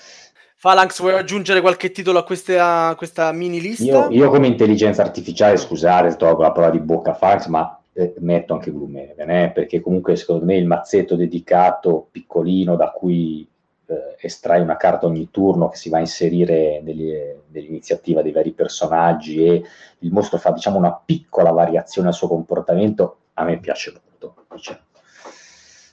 Phalanx, 0.60 1.00
vuoi 1.00 1.14
aggiungere 1.14 1.60
qualche 1.60 1.90
titolo 1.90 2.18
a, 2.18 2.24
queste, 2.24 2.58
a 2.58 2.94
questa 2.96 3.30
mini 3.32 3.60
lista? 3.60 3.84
Io, 3.84 4.08
io, 4.08 4.30
come 4.30 4.46
intelligenza 4.46 5.02
artificiale, 5.02 5.58
scusate, 5.58 6.16
tolgo 6.16 6.40
la 6.40 6.52
parola 6.52 6.72
di 6.72 6.80
bocca 6.80 7.10
a 7.10 7.14
Phalanx, 7.14 7.46
ma 7.48 7.78
eh, 7.92 8.14
metto 8.18 8.54
anche 8.54 8.72
Gloomhaven, 8.72 9.30
eh, 9.30 9.50
perché 9.54 9.80
comunque 9.80 10.16
secondo 10.16 10.44
me 10.44 10.56
il 10.56 10.66
mazzetto 10.66 11.16
dedicato, 11.16 12.08
piccolino, 12.10 12.76
da 12.76 12.90
cui 12.90 13.46
eh, 13.86 14.16
estrai 14.20 14.60
una 14.60 14.76
carta 14.76 15.06
ogni 15.06 15.30
turno 15.30 15.68
che 15.68 15.76
si 15.76 15.90
va 15.90 15.98
a 15.98 16.00
inserire 16.00 16.80
nell'iniziativa 16.80 18.22
dei 18.22 18.32
vari 18.32 18.52
personaggi 18.52 19.44
e 19.44 19.62
il 19.98 20.12
mostro 20.12 20.38
fa 20.38 20.50
diciamo 20.50 20.78
una 20.78 20.94
piccola 20.94 21.50
variazione 21.50 22.08
al 22.08 22.14
suo 22.14 22.28
comportamento, 22.28 23.18
a 23.34 23.44
me 23.44 23.58
piace 23.58 23.92
molto. 23.92 24.44
Diciamo. 24.52 24.80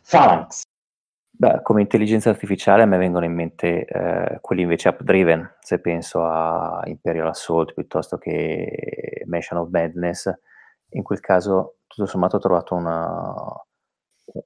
Phalanx. 0.07 0.63
Beh, 1.41 1.61
come 1.63 1.81
intelligenza 1.81 2.29
artificiale 2.29 2.83
a 2.83 2.85
me 2.85 2.97
vengono 2.97 3.25
in 3.25 3.33
mente 3.33 3.85
eh, 3.85 4.37
quelli 4.41 4.61
invece 4.61 4.89
app-driven, 4.89 5.55
se 5.59 5.79
penso 5.79 6.23
a 6.23 6.81
Imperial 6.85 7.29
Assault 7.29 7.73
piuttosto 7.73 8.17
che 8.17 9.23
Mansion 9.25 9.59
of 9.59 9.69
Madness. 9.69 10.31
In 10.89 11.01
quel 11.01 11.19
caso, 11.19 11.77
tutto 11.87 12.05
sommato, 12.05 12.35
ho 12.35 12.39
trovato 12.39 12.75
una, 12.75 13.33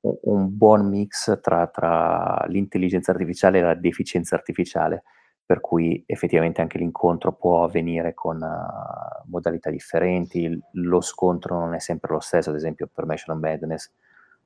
un 0.01 0.57
buon 0.57 0.87
mix 0.87 1.39
tra, 1.41 1.67
tra, 1.67 2.43
l'intelligenza 2.47 3.11
artificiale 3.11 3.59
e 3.59 3.61
la 3.61 3.73
deficienza 3.75 4.35
artificiale, 4.35 5.03
per 5.45 5.59
cui 5.59 6.03
effettivamente 6.07 6.61
anche 6.61 6.77
l'incontro 6.77 7.33
può 7.33 7.63
avvenire 7.63 8.13
con 8.13 8.41
uh, 8.41 9.29
modalità 9.29 9.69
differenti, 9.69 10.59
lo 10.73 11.01
scontro 11.01 11.59
non 11.59 11.75
è 11.75 11.79
sempre 11.79 12.13
lo 12.13 12.19
stesso, 12.19 12.49
ad 12.49 12.55
esempio 12.55 12.89
per 12.91 13.05
Mansion 13.05 13.35
of 13.35 13.41
Madness 13.41 13.91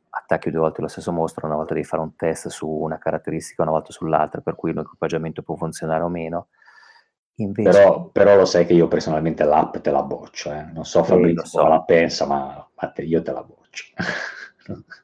attacchi 0.09 0.49
due 0.49 0.61
volte 0.61 0.81
lo 0.81 0.87
stesso 0.87 1.11
mostro, 1.11 1.45
una 1.45 1.55
volta 1.55 1.73
devi 1.73 1.85
fare 1.85 2.01
un 2.01 2.15
test 2.15 2.47
su 2.47 2.67
una 2.67 2.97
caratteristica, 2.97 3.61
una 3.61 3.71
volta 3.71 3.91
sull'altra, 3.91 4.41
per 4.41 4.55
cui 4.55 4.73
l'equipaggiamento 4.73 5.43
può 5.43 5.55
funzionare 5.55 6.03
o 6.03 6.09
meno. 6.09 6.47
Invece... 7.35 7.69
Però, 7.69 8.09
però, 8.09 8.35
lo 8.35 8.45
sai 8.45 8.65
che 8.65 8.73
io 8.73 8.87
personalmente 8.87 9.43
l'app 9.45 9.77
te 9.77 9.91
la 9.91 10.03
boccio, 10.03 10.51
eh. 10.51 10.63
non 10.73 10.83
so 10.83 11.03
Fabrizio 11.03 11.45
so. 11.45 11.67
la 11.67 11.81
pensa, 11.81 12.25
ma, 12.25 12.67
ma 12.73 12.89
te, 12.89 13.03
io 13.03 13.21
te 13.21 13.31
la 13.31 13.43
boccio. 13.43 13.85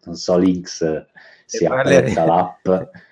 non 0.04 0.16
so 0.16 0.38
Links 0.38 1.06
se 1.46 1.66
apprezza 1.66 2.26
l'app. 2.26 2.68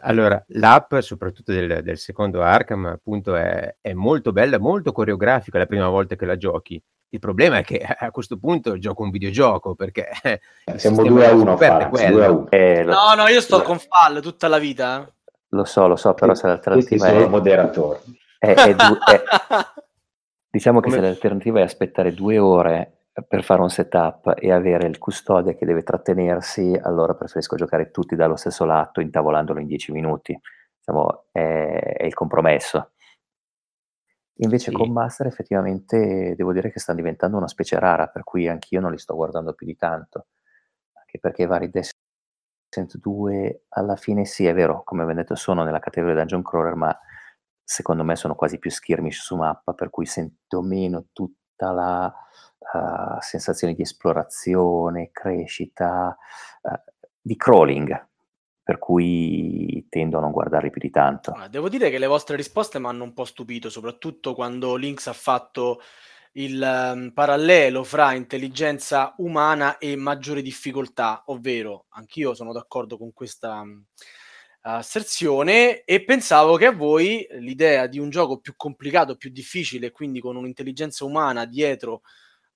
Allora, 0.00 0.42
l'app, 0.48 0.96
soprattutto 0.96 1.52
del, 1.52 1.84
del 1.84 1.98
secondo 1.98 2.42
Arkham, 2.42 2.86
appunto, 2.86 3.36
è, 3.36 3.76
è, 3.80 3.92
molto 3.92 4.32
bella, 4.32 4.58
molto 4.58 4.90
coreografica 4.90 5.56
la 5.56 5.66
prima 5.66 5.88
volta 5.88 6.16
che 6.16 6.26
la 6.26 6.36
giochi. 6.36 6.82
Il 7.10 7.20
problema 7.20 7.58
è 7.58 7.62
che 7.62 7.78
a 7.86 8.10
questo 8.10 8.38
punto 8.38 8.76
gioco 8.78 9.04
un 9.04 9.10
videogioco 9.10 9.76
perché 9.76 10.08
eh, 10.20 10.40
siamo 10.78 11.04
2 11.04 11.26
a 11.26 11.32
1. 11.32 12.48
Eh, 12.50 12.82
no, 12.82 13.14
no, 13.14 13.28
io 13.28 13.40
sto 13.40 13.62
con 13.62 13.78
Fall 13.78 14.20
tutta 14.20 14.48
la 14.48 14.58
vita. 14.58 15.06
Eh. 15.06 15.12
Lo 15.50 15.64
so, 15.64 15.86
lo 15.86 15.94
so, 15.94 16.12
però 16.12 16.34
se 16.34 16.48
l'alternativa 16.48 17.06
è 17.06 17.26
moderatore. 17.28 18.00
È, 18.36 18.52
è, 18.52 18.74
du- 18.74 18.98
è, 18.98 19.22
diciamo 20.50 20.80
che 20.80 20.88
Come... 20.88 21.00
se 21.00 21.06
l'alternativa 21.06 21.60
è 21.60 21.62
aspettare 21.62 22.12
due 22.12 22.36
ore 22.38 22.97
per 23.26 23.42
fare 23.42 23.60
un 23.60 23.70
setup 23.70 24.34
e 24.36 24.52
avere 24.52 24.86
il 24.86 24.98
custode 24.98 25.56
che 25.56 25.66
deve 25.66 25.82
trattenersi, 25.82 26.78
allora 26.80 27.14
preferisco 27.14 27.56
giocare 27.56 27.90
tutti 27.90 28.14
dallo 28.14 28.36
stesso 28.36 28.64
lato, 28.64 29.00
intavolandolo 29.00 29.60
in 29.60 29.66
10 29.66 29.92
minuti. 29.92 30.38
Diciamo, 30.76 31.26
è, 31.32 31.96
è 31.98 32.04
il 32.04 32.14
compromesso. 32.14 32.92
Invece 34.40 34.70
sì. 34.70 34.76
con 34.76 34.92
Master 34.92 35.26
effettivamente 35.26 36.34
devo 36.36 36.52
dire 36.52 36.70
che 36.70 36.78
stanno 36.78 36.98
diventando 36.98 37.36
una 37.36 37.48
specie 37.48 37.78
rara, 37.78 38.06
per 38.08 38.22
cui 38.24 38.46
anch'io 38.46 38.80
non 38.80 38.92
li 38.92 38.98
sto 38.98 39.14
guardando 39.14 39.52
più 39.54 39.66
di 39.66 39.76
tanto. 39.76 40.26
Anche 40.92 41.18
perché 41.18 41.42
i 41.42 41.46
vari 41.46 41.70
Descent 41.70 42.98
2 42.98 43.64
alla 43.70 43.96
fine 43.96 44.24
sì, 44.24 44.46
è 44.46 44.54
vero, 44.54 44.82
come 44.84 45.02
abbiamo 45.02 45.20
detto 45.20 45.34
sono 45.34 45.64
nella 45.64 45.80
categoria 45.80 46.16
Dungeon 46.16 46.42
Crawler, 46.42 46.74
ma 46.74 46.98
secondo 47.64 48.04
me 48.04 48.14
sono 48.14 48.34
quasi 48.34 48.58
più 48.58 48.70
skirmish 48.70 49.22
su 49.22 49.36
mappa, 49.36 49.72
per 49.72 49.90
cui 49.90 50.06
sento 50.06 50.62
meno 50.62 51.06
tutta 51.58 51.72
la 51.72 52.06
uh, 52.06 53.20
sensazione 53.20 53.74
di 53.74 53.82
esplorazione, 53.82 55.10
crescita, 55.10 56.16
uh, 56.62 56.92
di 57.20 57.36
crawling, 57.36 58.06
per 58.62 58.78
cui 58.78 59.84
tendo 59.88 60.18
a 60.18 60.20
non 60.20 60.30
guardarli 60.30 60.70
più 60.70 60.80
di 60.80 60.90
tanto. 60.90 61.32
devo 61.50 61.68
dire 61.68 61.90
che 61.90 61.98
le 61.98 62.06
vostre 62.06 62.36
risposte 62.36 62.78
mi 62.78 62.86
hanno 62.86 63.02
un 63.02 63.12
po' 63.12 63.24
stupito, 63.24 63.68
soprattutto 63.68 64.34
quando 64.34 64.76
Lynx 64.76 65.08
ha 65.08 65.12
fatto 65.12 65.80
il 66.32 66.62
um, 66.62 67.10
parallelo 67.12 67.82
fra 67.82 68.12
intelligenza 68.12 69.14
umana 69.18 69.78
e 69.78 69.96
maggiore 69.96 70.42
difficoltà, 70.42 71.24
ovvero 71.26 71.86
anch'io 71.90 72.34
sono 72.34 72.52
d'accordo 72.52 72.96
con 72.96 73.12
questa 73.12 73.60
um, 73.60 73.82
asserzione 74.76 75.82
e 75.84 76.04
pensavo 76.04 76.56
che 76.56 76.66
a 76.66 76.72
voi 76.72 77.26
l'idea 77.38 77.86
di 77.86 77.98
un 77.98 78.10
gioco 78.10 78.38
più 78.38 78.54
complicato, 78.56 79.16
più 79.16 79.30
difficile, 79.30 79.90
quindi 79.90 80.20
con 80.20 80.36
un'intelligenza 80.36 81.04
umana 81.04 81.46
dietro 81.46 82.02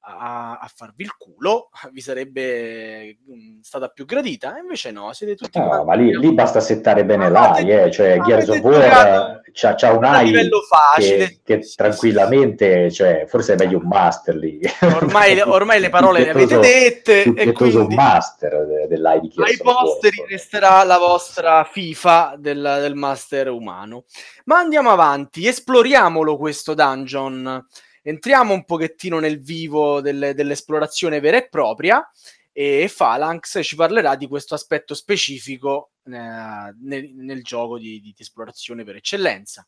a, 0.05 0.59
a, 0.59 0.71
farvi 0.75 1.05
il 1.05 1.17
culo 1.17 1.71
vi 1.93 2.01
sarebbe 2.01 3.19
mh, 3.25 3.61
stata 3.61 3.89
più 3.89 4.05
gradita 4.05 4.59
invece 4.59 4.91
no 4.91 5.13
siete 5.13 5.35
tutti 5.37 5.59
no, 5.59 5.85
ma 5.85 5.95
lì, 5.95 6.17
lì, 6.19 6.33
basta 6.33 6.61
settare 6.61 7.05
bene 7.05 7.31
l'AI 7.31 7.71
eh, 7.71 7.91
cioè 7.91 8.19
Gears 8.21 8.49
of 8.49 8.61
War 8.61 9.41
c'ha, 9.53 9.75
c'ha 9.75 9.93
un 9.93 10.05
AI 10.05 10.49
che, 10.97 11.41
che 11.45 11.61
tranquillamente. 11.77 12.91
Cioè, 12.91 13.27
forse 13.29 13.55
è 13.55 13.57
meglio 13.57 13.79
un 13.79 13.87
master 13.87 14.35
lì. 14.35 14.61
Ormai, 14.81 15.39
ormai 15.41 15.81
le 15.81 15.91
parole 15.91 16.25
le 16.25 16.31
avete 16.31 16.59
dette 16.59 17.23
e 17.23 17.53
quindi 17.53 17.77
un 17.77 17.95
master 17.95 18.87
dell'AI 18.89 19.21
di 19.21 19.29
Gears 19.29 19.51
ai 19.51 19.59
posteri 19.59 20.25
resterà 20.29 20.83
la 20.85 20.99
vostra 20.99 21.65
FIFA 21.65 22.35
del, 22.39 22.79
del 22.81 22.95
master 22.95 23.49
umano. 23.49 24.05
Ma 24.45 24.59
andiamo 24.59 24.91
avanti 24.91 25.47
esploriamolo 25.47 26.37
questo 26.37 26.75
dungeon 26.75 27.65
entriamo 28.03 28.53
un 28.53 28.65
pochettino 28.65 29.19
nel 29.19 29.41
vivo 29.41 30.01
delle, 30.01 30.35
dell'esplorazione 30.35 31.21
vera 31.21 31.39
e 31.39 31.49
propria 31.49 32.07
e 32.53 32.93
Phalanx 32.95 33.61
ci 33.63 33.77
parlerà 33.77 34.15
di 34.15 34.27
questo 34.27 34.55
aspetto 34.55 34.95
specifico 34.95 35.93
eh, 36.05 36.11
nel, 36.11 37.15
nel, 37.15 37.43
gioco 37.43 37.79
di, 37.79 38.01
di, 38.01 38.15
esplorazione 38.17 38.85
per 38.85 38.97
eccellenza. 38.97 39.67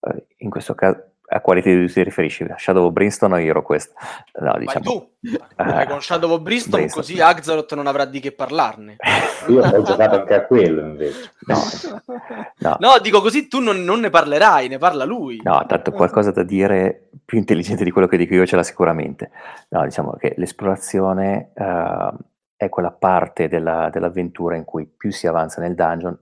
Eh, 0.00 0.26
in 0.38 0.50
questo 0.50 0.74
caso 0.74 1.14
a 1.30 1.40
quali 1.40 1.60
ti, 1.60 1.86
ti 1.86 2.02
riferisci? 2.02 2.46
Shadow 2.56 2.86
of 2.86 2.92
Brimstone 2.92 3.34
o 3.34 3.38
HeroQuest? 3.38 3.92
No, 4.40 4.56
diciamo... 4.58 4.82
tu, 4.82 5.10
vai 5.56 5.86
con 5.86 6.00
Shadow 6.00 6.30
of 6.30 6.40
Brimstone, 6.40 6.84
Brimstone, 6.84 6.88
così 6.88 7.20
Axaroth 7.20 7.74
non 7.74 7.86
avrà 7.86 8.06
di 8.06 8.20
che 8.20 8.32
parlarne. 8.32 8.96
Io 9.48 9.62
ho 9.62 9.82
giocato 9.82 10.16
anche 10.16 10.34
a 10.34 10.46
quello 10.46 10.80
invece. 10.80 11.32
No, 11.46 11.58
no. 12.58 12.76
no 12.80 12.98
dico 13.00 13.20
così 13.20 13.46
tu 13.48 13.60
non, 13.60 13.84
non, 13.84 14.00
ne 14.00 14.10
parlerai, 14.10 14.68
ne 14.68 14.78
parla 14.78 15.04
lui. 15.04 15.40
No, 15.42 15.64
tanto 15.66 15.92
qualcosa 15.92 16.30
da 16.30 16.42
dire 16.42 17.10
più 17.24 17.36
intelligente 17.36 17.84
di 17.84 17.90
quello 17.90 18.06
che 18.06 18.16
dico 18.16 18.34
io 18.34 18.46
ce 18.46 18.56
l'ha 18.56 18.62
sicuramente. 18.62 19.30
No, 19.68 19.84
diciamo 19.84 20.12
che 20.12 20.34
l'esplorazione 20.38 21.52
uh, 21.54 22.16
è 22.56 22.68
quella 22.70 22.90
parte 22.90 23.48
della, 23.48 23.90
dell'avventura 23.92 24.56
in 24.56 24.64
cui 24.64 24.86
più 24.86 25.12
si 25.12 25.26
avanza 25.26 25.60
nel 25.60 25.74
dungeon, 25.74 26.18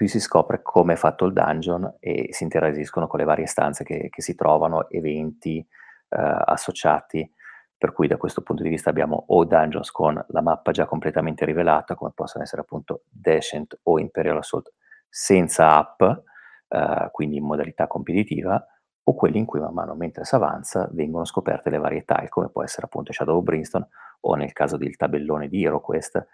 più 0.00 0.08
si 0.08 0.18
scopre 0.18 0.62
come 0.62 0.94
è 0.94 0.96
fatto 0.96 1.26
il 1.26 1.34
dungeon 1.34 1.96
e 2.00 2.28
si 2.30 2.42
interagiscono 2.44 3.06
con 3.06 3.18
le 3.18 3.26
varie 3.26 3.44
stanze 3.44 3.84
che, 3.84 4.08
che 4.08 4.22
si 4.22 4.34
trovano, 4.34 4.88
eventi 4.88 5.58
eh, 5.58 6.42
associati, 6.46 7.30
per 7.76 7.92
cui 7.92 8.08
da 8.08 8.16
questo 8.16 8.40
punto 8.40 8.62
di 8.62 8.70
vista 8.70 8.88
abbiamo 8.88 9.24
o 9.26 9.44
dungeons 9.44 9.90
con 9.90 10.24
la 10.28 10.40
mappa 10.40 10.70
già 10.70 10.86
completamente 10.86 11.44
rivelata, 11.44 11.96
come 11.96 12.12
possono 12.14 12.42
essere 12.42 12.62
appunto 12.62 13.02
Descent 13.10 13.78
o 13.82 13.98
Imperial 14.00 14.38
Assault 14.38 14.72
senza 15.06 15.76
app, 15.76 16.00
eh, 16.00 17.08
quindi 17.12 17.36
in 17.36 17.44
modalità 17.44 17.86
competitiva, 17.86 18.66
o 19.02 19.14
quelli 19.14 19.36
in 19.36 19.44
cui 19.44 19.60
man 19.60 19.74
mano 19.74 19.94
mentre 19.94 20.24
si 20.24 20.34
avanza 20.34 20.88
vengono 20.92 21.26
scoperte 21.26 21.68
le 21.68 21.76
varie 21.76 22.06
tile, 22.06 22.30
come 22.30 22.48
può 22.48 22.62
essere 22.62 22.86
appunto 22.86 23.12
Shadow 23.12 23.36
of 23.36 23.42
Brimstone 23.42 23.88
o 24.20 24.34
nel 24.34 24.54
caso 24.54 24.78
del 24.78 24.96
tabellone 24.96 25.46
di 25.48 25.62
HeroQuest, 25.62 26.26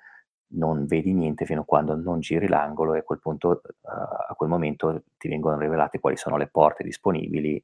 non 0.48 0.86
vedi 0.86 1.12
niente 1.12 1.44
fino 1.44 1.62
a 1.62 1.64
quando 1.64 1.96
non 1.96 2.20
giri 2.20 2.48
l'angolo 2.48 2.94
e 2.94 2.98
a 2.98 3.02
quel 3.02 3.18
punto, 3.18 3.60
uh, 3.64 3.88
a 4.28 4.34
quel 4.36 4.48
momento 4.48 5.02
ti 5.18 5.28
vengono 5.28 5.58
rivelate 5.58 5.98
quali 5.98 6.16
sono 6.16 6.36
le 6.36 6.46
porte 6.46 6.84
disponibili 6.84 7.62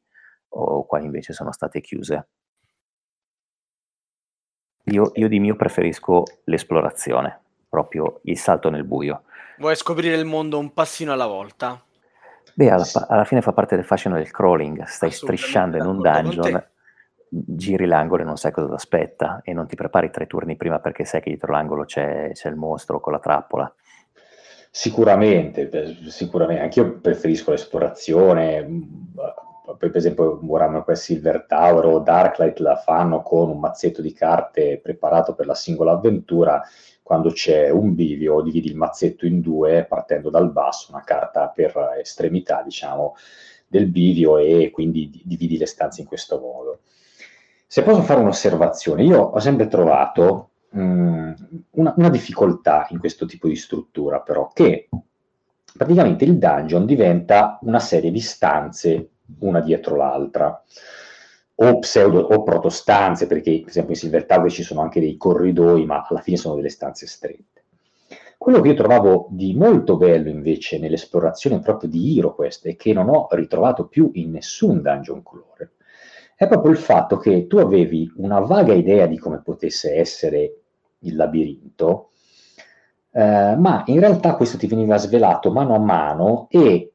o 0.54 0.84
quali 0.84 1.06
invece 1.06 1.32
sono 1.32 1.52
state 1.52 1.80
chiuse. 1.80 2.28
Io, 4.86 5.12
io 5.14 5.28
di 5.28 5.38
mio 5.38 5.54
preferisco 5.54 6.24
l'esplorazione, 6.44 7.40
proprio 7.68 8.20
il 8.24 8.36
salto 8.36 8.68
nel 8.68 8.84
buio. 8.84 9.22
Vuoi 9.58 9.76
scoprire 9.76 10.16
il 10.16 10.24
mondo 10.24 10.58
un 10.58 10.72
passino 10.72 11.12
alla 11.12 11.26
volta? 11.26 11.80
Beh, 12.54 12.70
alla, 12.70 12.84
alla 13.08 13.24
fine 13.24 13.40
fa 13.40 13.52
parte 13.52 13.76
del 13.76 13.84
fascino 13.84 14.16
del 14.16 14.30
crawling, 14.30 14.82
stai 14.84 15.10
strisciando 15.10 15.76
in 15.76 15.86
un 15.86 16.00
dungeon 16.00 16.70
giri 17.34 17.86
l'angolo 17.86 18.22
e 18.22 18.26
non 18.26 18.36
sai 18.36 18.52
cosa 18.52 18.68
ti 18.68 18.74
aspetta 18.74 19.40
e 19.42 19.54
non 19.54 19.66
ti 19.66 19.74
prepari 19.74 20.10
tre 20.10 20.26
turni 20.26 20.56
prima 20.56 20.80
perché 20.80 21.06
sai 21.06 21.22
che 21.22 21.30
dietro 21.30 21.52
l'angolo 21.52 21.84
c'è, 21.84 22.30
c'è 22.32 22.48
il 22.50 22.56
mostro 22.56 23.00
con 23.00 23.12
la 23.12 23.18
trappola. 23.18 23.74
Sicuramente, 24.70 25.68
sicuramente, 26.08 26.62
anch'io 26.62 26.98
preferisco 26.98 27.50
l'esplorazione, 27.50 28.66
poi 29.64 29.76
per 29.78 29.96
esempio 29.96 30.40
Warhammer 30.42 30.82
Quest 30.82 31.04
Silver 31.04 31.44
Tower 31.46 31.84
o 31.86 31.98
Darklight 31.98 32.58
la 32.58 32.76
fanno 32.76 33.22
con 33.22 33.50
un 33.50 33.58
mazzetto 33.58 34.00
di 34.00 34.12
carte 34.12 34.80
preparato 34.82 35.34
per 35.34 35.46
la 35.46 35.54
singola 35.54 35.92
avventura, 35.92 36.62
quando 37.02 37.30
c'è 37.30 37.68
un 37.68 37.94
bivio 37.94 38.40
dividi 38.40 38.68
il 38.68 38.76
mazzetto 38.76 39.26
in 39.26 39.40
due 39.40 39.84
partendo 39.88 40.30
dal 40.30 40.50
basso, 40.50 40.92
una 40.92 41.04
carta 41.04 41.48
per 41.48 41.96
estremità 41.98 42.62
diciamo 42.62 43.14
del 43.66 43.88
bivio 43.88 44.38
e 44.38 44.70
quindi 44.70 45.20
dividi 45.24 45.58
le 45.58 45.66
stanze 45.66 46.00
in 46.00 46.06
questo 46.06 46.38
modo. 46.38 46.80
Se 47.72 47.82
posso 47.82 48.02
fare 48.02 48.20
un'osservazione, 48.20 49.02
io 49.02 49.18
ho 49.18 49.38
sempre 49.38 49.66
trovato 49.66 50.50
mh, 50.72 50.82
mm, 50.82 51.32
una, 51.70 51.94
una, 51.96 52.10
difficoltà 52.10 52.86
in 52.90 52.98
questo 52.98 53.24
tipo 53.24 53.48
di 53.48 53.56
struttura, 53.56 54.20
però, 54.20 54.50
che 54.52 54.90
praticamente 55.74 56.24
il 56.24 56.36
dungeon 56.36 56.84
diventa 56.84 57.58
una 57.62 57.78
serie 57.78 58.10
di 58.10 58.20
stanze 58.20 59.12
una 59.38 59.60
dietro 59.60 59.96
l'altra, 59.96 60.62
o 61.54 61.78
pseudo 61.78 62.20
o 62.20 62.42
protostanze, 62.42 63.26
perché 63.26 63.60
per 63.60 63.70
esempio 63.70 63.94
in 63.94 64.00
Silver 64.00 64.26
Tower 64.26 64.50
ci 64.50 64.64
sono 64.64 64.82
anche 64.82 65.00
dei 65.00 65.16
corridoi, 65.16 65.86
ma 65.86 66.04
alla 66.06 66.20
fine 66.20 66.36
sono 66.36 66.56
delle 66.56 66.68
stanze 66.68 67.06
strette. 67.06 67.64
Quello 68.36 68.60
che 68.60 68.68
io 68.68 68.74
trovavo 68.74 69.28
di 69.30 69.54
molto 69.54 69.96
bello 69.96 70.28
invece 70.28 70.78
nell'esplorazione 70.78 71.60
proprio 71.60 71.88
di 71.88 72.18
HeroQuest 72.18 72.66
e 72.66 72.76
che 72.76 72.92
non 72.92 73.08
ho 73.08 73.28
ritrovato 73.30 73.86
più 73.86 74.10
in 74.12 74.32
nessun 74.32 74.82
dungeon 74.82 75.22
crawler 75.22 75.70
è 76.36 76.46
proprio 76.48 76.72
il 76.72 76.78
fatto 76.78 77.16
che 77.16 77.46
tu 77.46 77.58
avevi 77.58 78.12
una 78.16 78.40
vaga 78.40 78.72
idea 78.72 79.06
di 79.06 79.18
come 79.18 79.40
potesse 79.42 79.94
essere 79.94 80.56
il 81.00 81.16
labirinto, 81.16 82.10
eh, 83.12 83.56
ma 83.56 83.82
in 83.86 84.00
realtà 84.00 84.34
questo 84.36 84.56
ti 84.56 84.66
veniva 84.66 84.96
svelato 84.96 85.50
mano 85.50 85.74
a 85.74 85.78
mano 85.78 86.46
e, 86.50 86.92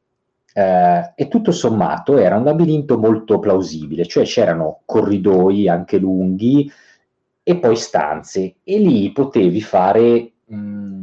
eh, 0.54 1.14
e, 1.16 1.28
tutto 1.28 1.52
sommato 1.52 2.18
era 2.18 2.38
un 2.38 2.44
labirinto 2.44 2.98
molto 2.98 3.40
plausibile, 3.40 4.06
cioè 4.06 4.26
c'erano 4.26 4.82
corridoi 4.86 5.70
anche 5.70 5.98
lunghi 5.98 6.70
e 7.44 7.58
poi 7.58 7.76
stanze 7.76 8.56
e 8.64 8.80
lì 8.80 9.12
potevi 9.12 9.62
fare 9.62 10.32
mh, 10.46 10.97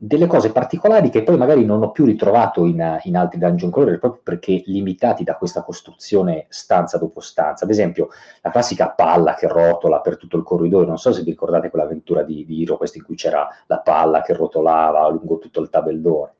delle 0.00 0.28
cose 0.28 0.52
particolari 0.52 1.10
che 1.10 1.24
poi 1.24 1.36
magari 1.36 1.64
non 1.64 1.82
ho 1.82 1.90
più 1.90 2.04
ritrovato 2.04 2.64
in, 2.64 3.00
in 3.02 3.16
altri 3.16 3.40
dungeon 3.40 3.72
crawler 3.72 3.98
proprio 3.98 4.20
perché 4.22 4.62
limitati 4.66 5.24
da 5.24 5.34
questa 5.34 5.64
costruzione 5.64 6.46
stanza 6.50 6.98
dopo 6.98 7.18
stanza. 7.18 7.64
Ad 7.64 7.70
esempio, 7.72 8.08
la 8.42 8.50
classica 8.50 8.90
palla 8.90 9.34
che 9.34 9.48
rotola 9.48 10.00
per 10.00 10.16
tutto 10.16 10.36
il 10.36 10.44
corridoio, 10.44 10.86
non 10.86 10.98
so 10.98 11.12
se 11.12 11.24
vi 11.24 11.30
ricordate 11.30 11.68
quell'avventura 11.68 12.22
di, 12.22 12.44
di 12.46 12.60
Hiro, 12.60 12.76
questa 12.76 12.98
in 12.98 13.04
cui 13.04 13.16
c'era 13.16 13.48
la 13.66 13.80
palla 13.80 14.22
che 14.22 14.34
rotolava 14.34 15.08
lungo 15.08 15.38
tutto 15.38 15.60
il 15.60 15.68
tabellone, 15.68 16.34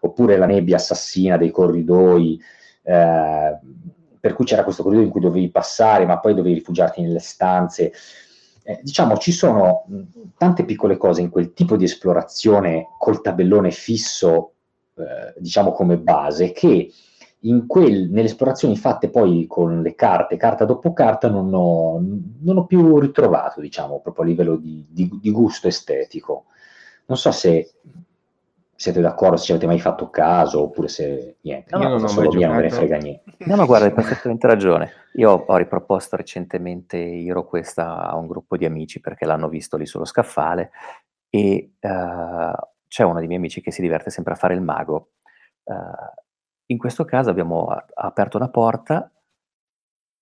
oppure 0.00 0.38
la 0.38 0.46
nebbia 0.46 0.76
assassina 0.76 1.36
dei 1.36 1.50
corridoi. 1.50 2.40
Eh, 2.82 3.58
per 4.18 4.32
cui 4.32 4.46
c'era 4.46 4.64
questo 4.64 4.82
corridoio 4.82 5.08
in 5.08 5.12
cui 5.12 5.20
dovevi 5.20 5.50
passare, 5.50 6.06
ma 6.06 6.18
poi 6.18 6.32
dovevi 6.32 6.54
rifugiarti 6.54 7.02
nelle 7.02 7.18
stanze 7.18 7.92
eh, 8.64 8.80
diciamo 8.82 9.16
ci 9.16 9.32
sono 9.32 9.84
mh, 9.86 10.00
tante 10.36 10.64
piccole 10.64 10.96
cose 10.96 11.20
in 11.20 11.30
quel 11.30 11.52
tipo 11.52 11.76
di 11.76 11.84
esplorazione 11.84 12.88
col 12.98 13.20
tabellone 13.20 13.70
fisso, 13.70 14.52
eh, 14.94 15.34
diciamo 15.38 15.72
come 15.72 15.98
base, 15.98 16.52
che 16.52 16.90
quel, 17.66 18.08
nelle 18.08 18.28
esplorazioni 18.28 18.76
fatte 18.76 19.10
poi 19.10 19.46
con 19.48 19.82
le 19.82 19.94
carte, 19.96 20.36
carta 20.36 20.64
dopo 20.64 20.92
carta, 20.92 21.28
non 21.28 21.52
ho, 21.52 22.00
non 22.40 22.56
ho 22.56 22.66
più 22.66 23.00
ritrovato, 23.00 23.60
diciamo, 23.60 24.00
proprio 24.00 24.24
a 24.24 24.28
livello 24.28 24.56
di, 24.56 24.86
di, 24.88 25.10
di 25.20 25.30
gusto 25.32 25.66
estetico. 25.66 26.44
Non 27.06 27.18
so 27.18 27.32
se 27.32 27.72
siete 28.82 29.00
d'accordo, 29.00 29.36
se 29.36 29.44
ci 29.44 29.50
avete 29.52 29.68
mai 29.68 29.78
fatto 29.78 30.10
caso, 30.10 30.62
oppure 30.62 30.88
se 30.88 31.36
niente, 31.42 31.76
no, 31.76 31.84
no, 31.84 31.98
no, 31.98 32.08
solo 32.08 32.32
mia 32.32 32.48
non 32.48 32.56
me 32.56 32.62
ne 32.62 32.70
frega 32.70 32.96
niente. 32.96 33.36
No, 33.46 33.54
ma 33.54 33.64
guarda, 33.64 33.86
hai 33.86 33.92
perfettamente 33.92 34.48
ragione. 34.48 34.90
Io 35.12 35.30
ho 35.30 35.56
riproposto 35.56 36.16
recentemente 36.16 36.96
Iro 36.96 37.46
questa 37.46 38.08
a 38.08 38.16
un 38.16 38.26
gruppo 38.26 38.56
di 38.56 38.64
amici 38.64 38.98
perché 38.98 39.24
l'hanno 39.24 39.48
visto 39.48 39.76
lì 39.76 39.86
sullo 39.86 40.04
scaffale 40.04 40.72
e 41.30 41.74
uh, 41.78 42.56
c'è 42.88 43.04
uno 43.04 43.18
dei 43.18 43.28
miei 43.28 43.38
amici 43.38 43.60
che 43.60 43.70
si 43.70 43.82
diverte 43.82 44.10
sempre 44.10 44.32
a 44.32 44.36
fare 44.36 44.54
il 44.54 44.62
mago. 44.62 45.12
Uh, 45.62 46.20
in 46.66 46.76
questo 46.76 47.04
caso 47.04 47.30
abbiamo 47.30 47.66
a- 47.66 47.86
aperto 47.94 48.36
una 48.36 48.50
porta, 48.50 49.08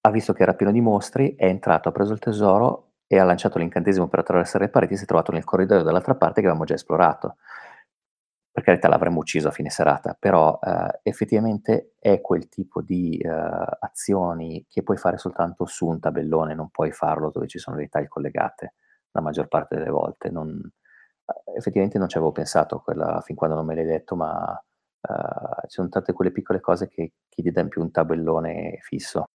ha 0.03 0.11
visto 0.11 0.35
che 0.35 0.43
era 0.43 0.53
pieno 0.53 0.71
di 0.71 0.83
mostri, 0.83 1.35
è 1.35 1.47
entrato, 1.47 1.89
ha 1.89 1.93
preso 1.93 2.13
il 2.13 2.19
tesoro 2.19 2.91
e 3.07 3.19
ha 3.19 3.25
lanciato 3.25 3.59
l'incantesimo 3.59 4.07
per 4.07 4.19
attraversare 4.19 4.65
le 4.65 4.71
pareti 4.71 4.93
e 4.93 4.97
si 4.99 5.05
è 5.05 5.07
trovato 5.07 5.33
nel 5.33 5.45
corridoio 5.45 5.83
dall'altra 5.83 6.15
parte 6.15 6.43
che 6.43 6.47
avevamo 6.47 6.67
già 6.67 6.75
esplorato 6.75 7.37
per 8.53 8.65
carità 8.65 8.89
l'avremmo 8.89 9.21
ucciso 9.21 9.49
a 9.49 9.53
fine 9.53 9.71
serata, 9.71 10.17
però 10.19 10.59
eh, 10.63 11.01
effettivamente 11.03 11.95
è 11.99 12.21
quel 12.21 12.49
tipo 12.49 12.83
di 12.83 13.17
eh, 13.19 13.29
azioni 13.81 14.67
che 14.69 14.83
puoi 14.83 14.97
fare 14.97 15.19
soltanto 15.19 15.67
su 15.67 15.87
un 15.87 16.01
tabellone, 16.01 16.55
non 16.55 16.71
puoi 16.71 16.91
farlo 16.93 17.31
dove 17.31 17.47
ci 17.47 17.59
sono 17.59 17.77
le 17.77 17.89
taglie 17.89 18.09
collegate 18.09 18.75
la 19.13 19.21
maggior 19.21 19.49
parte 19.49 19.77
delle 19.77 19.91
volte. 19.91 20.31
Non, 20.31 20.49
eh, 21.27 21.57
effettivamente 21.57 21.99
non 21.99 22.09
ci 22.09 22.17
avevo 22.17 22.33
pensato 22.33 22.81
quella, 22.81 23.21
fin 23.23 23.37
quando 23.37 23.57
non 23.57 23.67
me 23.67 23.75
l'hai 23.75 23.87
detto, 23.87 24.17
ma 24.17 24.51
uh, 24.53 25.61
ci 25.63 25.75
sono 25.75 25.89
tante 25.89 26.13
quelle 26.13 26.33
piccole 26.33 26.61
cose 26.61 26.89
che, 26.89 27.13
che 27.29 27.43
gli 27.43 27.51
danno 27.51 27.69
più 27.69 27.83
un 27.83 27.91
tabellone 27.91 28.79
fisso. 28.81 29.27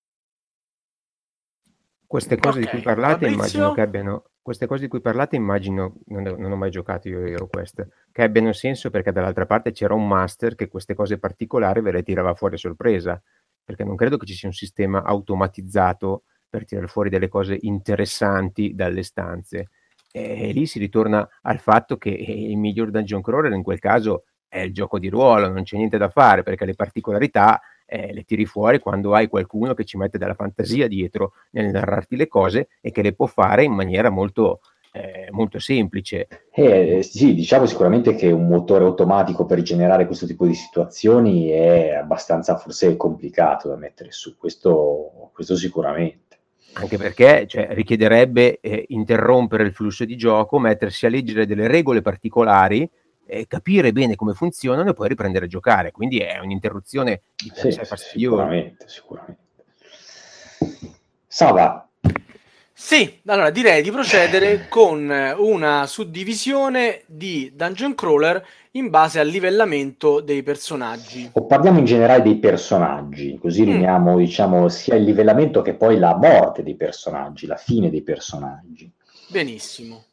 Queste 2.08 2.38
cose 2.38 2.60
okay, 2.60 2.64
di 2.64 2.70
cui 2.70 2.82
parlate 2.82 3.30
Fabrizio? 3.30 3.34
immagino 3.34 3.72
che 3.74 3.82
abbiano 3.82 4.24
queste 4.46 4.68
cose 4.68 4.84
di 4.84 4.88
cui 4.88 5.02
parlate 5.02 5.36
immagino, 5.36 5.96
non, 6.06 6.22
non 6.22 6.52
ho 6.52 6.56
mai 6.56 6.70
giocato 6.70 7.10
io 7.10 7.26
Hero 7.26 7.48
Quest, 7.48 7.88
che 8.12 8.22
abbiano 8.22 8.54
senso 8.54 8.92
perché 8.92 9.12
dall'altra 9.12 9.48
parte 9.48 9.72
c'era 9.72 9.96
un 9.96 10.08
master 10.08 10.54
che 10.54 10.68
queste 10.68 10.94
cose 10.94 11.18
particolari 11.18 11.82
ve 11.82 11.92
le 11.92 12.04
tirava 12.04 12.36
fuori 12.36 12.54
a 12.54 12.60
sorpresa, 12.60 13.20
perché 13.64 13.84
non 13.84 13.96
credo 13.96 14.18
che 14.18 14.28
ci 14.28 14.36
sia 14.36 14.48
un 14.48 14.54
sistema 14.54 15.02
automatizzato 15.04 16.26
per 16.48 16.64
tirare 16.64 16.86
fuori 16.86 17.10
delle 17.10 17.28
cose 17.28 17.58
interessanti 17.60 18.76
dalle 18.76 19.02
stanze. 19.02 19.70
E 20.12 20.52
lì 20.54 20.68
si 20.68 20.78
ritorna 20.78 21.28
al 21.42 21.60
fatto 21.60 21.98
che 21.98 22.10
il 22.10 22.56
miglior 22.58 22.92
dungeon 22.92 23.24
crawler 23.24 23.52
in 23.52 23.64
quel 23.64 23.80
caso 23.80 24.26
è 24.48 24.60
il 24.60 24.74
gioco 24.74 25.00
di 25.00 25.10
ruolo, 25.10 25.50
non 25.50 25.64
c'è 25.64 25.76
niente 25.76 25.98
da 25.98 26.10
fare 26.10 26.44
perché 26.44 26.66
le 26.66 26.76
particolarità 26.76 27.60
eh, 27.86 28.14
le 28.14 28.24
tiri 28.24 28.46
fuori 28.46 28.80
quando 28.80 29.14
hai 29.14 29.28
qualcuno 29.28 29.74
che 29.74 29.86
ci 29.86 29.98
mette 29.98 30.18
della 30.18 30.34
fantasia 30.34 30.88
dietro 30.88 31.34
nel 31.52 31.72
narrarti 31.72 32.16
le 32.16 32.28
cose 32.28 32.70
e 32.82 32.92
che 32.92 33.02
le 33.02 33.14
può 33.14 33.26
fare 33.26 33.64
in 33.64 33.74
maniera 33.74 34.10
molto, 34.10 34.62
eh, 34.92 35.28
molto 35.32 35.60
semplice. 35.60 36.28
Eh, 36.52 37.02
sì, 37.04 37.34
diciamo 37.34 37.66
sicuramente 37.66 38.16
che 38.16 38.32
un 38.32 38.48
motore 38.48 38.86
automatico 38.86 39.46
per 39.46 39.62
generare 39.62 40.06
questo 40.06 40.26
tipo 40.26 40.46
di 40.46 40.54
situazioni 40.54 41.50
è 41.50 41.90
abbastanza 41.92 42.58
forse 42.58 42.96
complicato 42.96 43.68
da 43.68 43.76
mettere 43.76 44.12
su, 44.12 44.38
questo, 44.38 45.30
questo 45.34 45.56
sicuramente. 45.56 46.24
Anche 46.78 46.98
perché 46.98 47.46
cioè, 47.48 47.70
richiederebbe 47.72 48.60
eh, 48.60 48.86
interrompere 48.90 49.64
il 49.64 49.72
flusso 49.72 50.04
di 50.04 50.18
gioco, 50.18 50.60
mettersi 50.60 51.06
a 51.06 51.10
leggere 51.10 51.46
delle 51.46 51.68
regole 51.68 52.02
particolari 52.02 52.90
eh, 53.26 53.48
capire 53.48 53.92
bene 53.92 54.16
come 54.16 54.34
funzionano 54.34 54.90
e 54.90 54.94
poi 54.94 55.08
riprendere 55.08 55.46
a 55.46 55.48
giocare. 55.48 55.92
Quindi 55.92 56.20
è 56.20 56.40
un'interruzione 56.40 57.22
di 57.36 57.52
sì, 57.54 57.72
sì, 57.72 57.82
Sicuramente, 57.96 58.88
sicuramente. 58.88 59.44
Sava. 61.28 61.88
Sì, 62.78 63.22
allora 63.28 63.52
direi 63.52 63.82
di 63.82 63.90
procedere 63.90 64.68
con 64.68 65.10
una 65.38 65.88
suddivisione 65.88 67.04
di 67.06 67.52
dungeon 67.56 67.96
crawler 67.96 68.46
in 68.72 68.90
base 68.90 69.20
al 69.22 69.28
livellamento 69.28 70.20
dei 70.20 70.44
personaggi. 70.44 71.30
O 71.34 71.46
parliamo 71.46 71.80
in 71.80 71.86
generale 71.86 72.22
dei 72.22 72.36
personaggi, 72.36 73.38
così 73.38 73.62
mm. 73.62 73.66
rimaniamo, 73.66 74.18
diciamo, 74.18 74.68
sia 74.68 74.96
il 74.96 75.04
livellamento 75.04 75.62
che 75.62 75.74
poi 75.74 75.98
la 75.98 76.18
morte 76.18 76.64
dei 76.64 76.76
personaggi, 76.76 77.48
la 77.48 77.56
fine 77.56 77.90
dei 77.90 78.04
personaggi. 78.04 78.92
Benissimo 79.30 80.04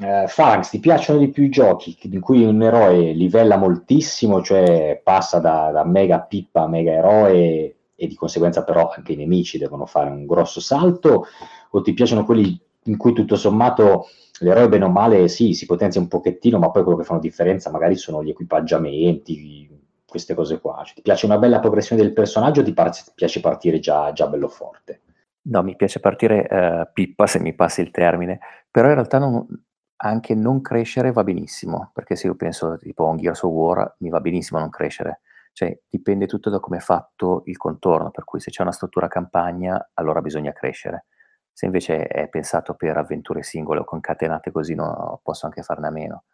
eh, 0.00 0.26
Phalanx, 0.34 0.70
ti 0.70 0.80
piacciono 0.80 1.18
di 1.18 1.28
più 1.28 1.44
i 1.44 1.50
giochi 1.50 1.96
in 2.02 2.20
cui 2.20 2.44
un 2.44 2.62
eroe 2.62 3.12
livella 3.12 3.56
moltissimo, 3.56 4.42
cioè 4.42 5.00
passa 5.02 5.38
da, 5.38 5.70
da 5.70 5.84
mega 5.84 6.20
pippa 6.20 6.62
a 6.62 6.68
mega 6.68 6.92
eroe 6.92 7.76
e 7.94 8.06
di 8.06 8.14
conseguenza 8.14 8.64
però 8.64 8.90
anche 8.90 9.12
i 9.12 9.16
nemici 9.16 9.58
devono 9.58 9.86
fare 9.86 10.10
un 10.10 10.26
grosso 10.26 10.60
salto, 10.60 11.26
o 11.70 11.82
ti 11.82 11.92
piacciono 11.92 12.24
quelli 12.24 12.58
in 12.84 12.96
cui 12.96 13.12
tutto 13.12 13.36
sommato 13.36 14.06
l'eroe 14.40 14.68
bene 14.68 14.84
o 14.84 14.88
male 14.88 15.28
sì, 15.28 15.52
si 15.52 15.66
potenzia 15.66 16.00
un 16.00 16.08
pochettino, 16.08 16.58
ma 16.58 16.70
poi 16.70 16.82
quello 16.82 16.98
che 16.98 17.04
fanno 17.04 17.20
differenza 17.20 17.70
magari 17.70 17.96
sono 17.96 18.24
gli 18.24 18.30
equipaggiamenti, 18.30 19.68
queste 20.08 20.34
cose 20.34 20.60
qua. 20.60 20.82
Cioè, 20.84 20.96
ti 20.96 21.02
piace 21.02 21.26
una 21.26 21.38
bella 21.38 21.60
progressione 21.60 22.02
del 22.02 22.12
personaggio 22.12 22.60
o 22.60 22.64
ti, 22.64 22.72
par- 22.72 22.90
ti 22.90 23.12
piace 23.14 23.40
partire 23.40 23.78
già, 23.78 24.12
già 24.12 24.26
bello 24.26 24.48
forte? 24.48 25.00
No, 25.42 25.62
mi 25.62 25.76
piace 25.76 26.00
partire 26.00 26.46
uh, 26.48 26.88
pippa, 26.92 27.26
se 27.26 27.40
mi 27.40 27.54
passi 27.54 27.80
il 27.80 27.90
termine, 27.90 28.38
però 28.70 28.88
in 28.88 28.94
realtà 28.94 29.18
non, 29.18 29.46
anche 30.04 30.34
non 30.34 30.60
crescere 30.60 31.12
va 31.12 31.22
benissimo, 31.22 31.90
perché 31.92 32.16
se 32.16 32.26
io 32.26 32.34
penso 32.34 32.76
tipo 32.76 33.06
a 33.06 33.10
un 33.10 33.18
Gears 33.18 33.42
of 33.42 33.52
War 33.52 33.94
mi 33.98 34.08
va 34.08 34.20
benissimo 34.20 34.58
non 34.58 34.70
crescere, 34.70 35.20
cioè 35.52 35.78
dipende 35.88 36.26
tutto 36.26 36.50
da 36.50 36.58
come 36.58 36.78
è 36.78 36.80
fatto 36.80 37.42
il 37.46 37.56
contorno, 37.56 38.10
per 38.10 38.24
cui 38.24 38.40
se 38.40 38.50
c'è 38.50 38.62
una 38.62 38.72
struttura 38.72 39.06
campagna 39.06 39.90
allora 39.94 40.20
bisogna 40.20 40.52
crescere, 40.52 41.06
se 41.52 41.66
invece 41.66 42.06
è 42.06 42.28
pensato 42.28 42.74
per 42.74 42.96
avventure 42.96 43.42
singole 43.42 43.80
o 43.80 43.84
concatenate 43.84 44.50
così 44.50 44.74
no, 44.74 45.20
posso 45.22 45.46
anche 45.46 45.62
farne 45.62 45.86
a 45.86 45.90
meno, 45.90 46.24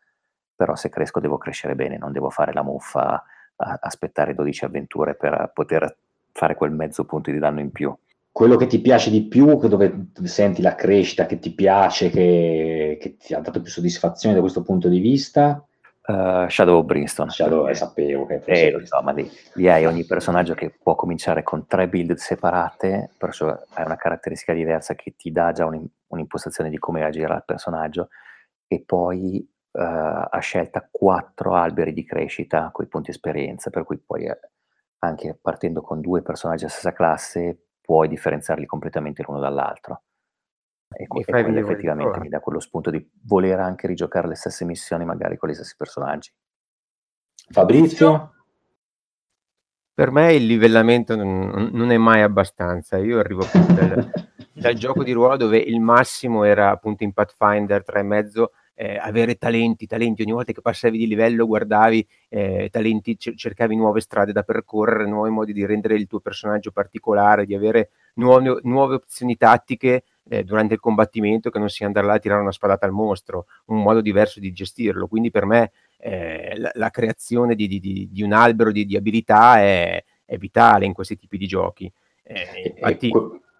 però 0.57 0.75
se 0.75 0.89
cresco 0.89 1.21
devo 1.21 1.37
crescere 1.37 1.75
bene, 1.75 1.99
non 1.99 2.13
devo 2.13 2.31
fare 2.31 2.55
la 2.55 2.63
muffa, 2.63 3.23
a, 3.57 3.79
aspettare 3.83 4.35
12 4.35 4.65
avventure 4.65 5.15
per 5.15 5.51
poter 5.53 5.99
fare 6.33 6.55
quel 6.55 6.71
mezzo 6.71 7.05
punto 7.05 7.31
di 7.31 7.39
danno 7.39 7.61
in 7.61 7.71
più 7.71 7.95
quello 8.39 8.55
che 8.55 8.69
ti 8.69 8.81
piace 8.81 9.11
di 9.11 9.27
più, 9.27 9.57
dove 9.57 10.11
senti 10.23 10.63
la 10.63 10.77
crescita, 10.77 11.27
che 11.27 11.41
ti 11.41 11.53
piace, 11.53 12.09
che, 12.09 12.97
che 13.01 13.17
ti 13.17 13.35
ha 13.35 13.41
dato 13.41 13.61
più 13.61 13.69
soddisfazione 13.69 14.37
da 14.37 14.41
questo 14.41 14.63
punto 14.63 14.89
di 14.89 15.01
vista? 15.01 15.61
Uh, 16.07 16.49
Shadow 16.49 16.79
of 16.79 16.85
Brimstone. 16.85 17.31
Shadow, 17.31 17.67
eh, 17.67 17.75
sapevo 17.75 18.27
che 18.27 18.41
eh, 18.45 18.71
lo 18.71 18.87
so, 18.87 19.03
ma 19.03 19.11
lì, 19.11 19.29
lì, 19.55 19.69
hai 19.69 19.87
ogni 19.87 20.05
personaggio 20.05 20.55
che 20.55 20.73
può 20.81 20.95
cominciare 20.95 21.43
con 21.43 21.67
tre 21.67 21.89
build 21.89 22.15
separate, 22.15 23.11
perciò 23.19 23.49
hai 23.49 23.85
una 23.85 23.97
caratteristica 23.97 24.53
diversa 24.53 24.95
che 24.95 25.15
ti 25.17 25.33
dà 25.33 25.51
già 25.51 25.67
un, 25.67 25.85
un'impostazione 26.07 26.71
di 26.71 26.79
come 26.79 27.03
agire 27.03 27.33
al 27.33 27.45
personaggio 27.45 28.11
e 28.69 28.85
poi 28.87 29.45
uh, 29.73 29.81
ha 29.81 30.39
scelta 30.39 30.89
quattro 30.89 31.57
alberi 31.57 31.93
di 31.93 32.05
crescita 32.05 32.71
con 32.71 32.85
i 32.85 32.89
punti 32.89 33.11
esperienza, 33.11 33.71
per 33.71 33.83
cui 33.83 33.99
poi 33.99 34.27
eh, 34.27 34.39
anche 35.01 35.37
partendo 35.43 35.81
con 35.81 36.01
due 36.01 36.23
personaggi 36.23 36.61
della 36.61 36.73
stessa 36.73 36.93
classe 36.93 37.63
puoi 37.89 38.07
differenziarli 38.07 38.67
completamente 38.67 39.25
l'uno 39.27 39.41
dall'altro. 39.41 40.03
E, 40.95 41.05
e 41.05 41.25
quello 41.25 41.59
effettivamente 41.59 42.21
mi 42.21 42.29
dà 42.29 42.39
quello 42.39 42.61
spunto 42.61 42.91
di 42.91 43.11
voler 43.23 43.61
anche 43.61 43.87
rigiocare 43.87 44.29
le 44.29 44.35
stesse 44.35 44.67
missioni, 44.67 45.07
magari 45.07 45.39
con 45.39 45.49
gli 45.49 45.55
stessi 45.55 45.75
personaggi. 45.75 46.31
Fabrizio? 47.51 48.35
Per 49.95 50.11
me 50.11 50.35
il 50.35 50.45
livellamento 50.45 51.17
non, 51.17 51.71
non 51.73 51.91
è 51.91 51.97
mai 51.97 52.21
abbastanza. 52.21 52.99
Io 52.99 53.19
arrivo 53.19 53.47
dal, 53.51 54.11
dal 54.53 54.75
gioco 54.75 55.03
di 55.03 55.13
ruolo 55.13 55.39
dove 55.39 55.57
il 55.57 55.81
massimo 55.81 56.45
era 56.45 56.69
appunto 56.69 57.05
in 57.05 57.15
Pathfinder 57.15 57.83
3,5 57.91 58.45
eh, 58.81 58.97
avere 58.97 59.35
talenti, 59.35 59.89
talenti, 59.89 60.23
ogni 60.23 60.31
volta 60.31 60.53
che 60.53 60.61
passavi 60.61 60.97
di 60.97 61.09
livello 61.09 61.47
guardavi 61.47 62.07
eh, 62.29 62.69
talenti, 62.71 63.17
c- 63.17 63.35
cercavi 63.35 63.75
nuove 63.75 64.01
strade 64.01 64.31
da 64.31 64.45
percorrere, 64.45 65.05
nuovi 65.09 65.31
modi 65.31 65.53
di 65.53 65.67
rendere 65.67 65.97
il 65.97 66.07
tuo 66.07 66.21
personaggio 66.21 66.71
particolare, 66.71 67.45
di 67.45 67.57
avere 67.57 67.91
nuove, 68.15 68.61
nuove 68.63 68.95
opzioni 68.95 69.37
tattiche 69.37 70.05
eh, 70.29 70.45
durante 70.45 70.75
il 70.75 70.81
combattimento 70.81 71.51
che 71.51 71.59
non 71.59 71.69
sia 71.69 71.87
andare 71.87 72.07
là 72.07 72.13
a 72.13 72.19
tirare 72.21 72.41
una 72.41 72.53
spadata 72.53 72.87
al 72.87 72.93
mostro, 72.93 73.47
un 73.67 73.83
modo 73.83 74.01
diverso 74.01 74.39
di 74.39 74.53
gestirlo. 74.53 75.09
Quindi 75.09 75.33
per 75.33 75.45
me 75.45 75.73
eh, 75.99 76.55
la, 76.57 76.71
la, 76.75 76.91
creazione 76.91 77.57
di, 77.57 77.67
di, 77.67 77.81
di, 77.81 78.09
di, 78.13 78.23
un 78.23 78.33
albero 78.33 78.71
di, 78.71 78.97
abilità 78.97 79.59
è, 79.59 80.05
è, 80.25 80.37
vitale 80.37 80.87
in 80.87 80.93
questi 80.93 81.17
tipi 81.17 81.37
di 81.37 81.49
giochi. 81.49 81.93
Eh, 82.23 82.75
infatti, 82.77 83.11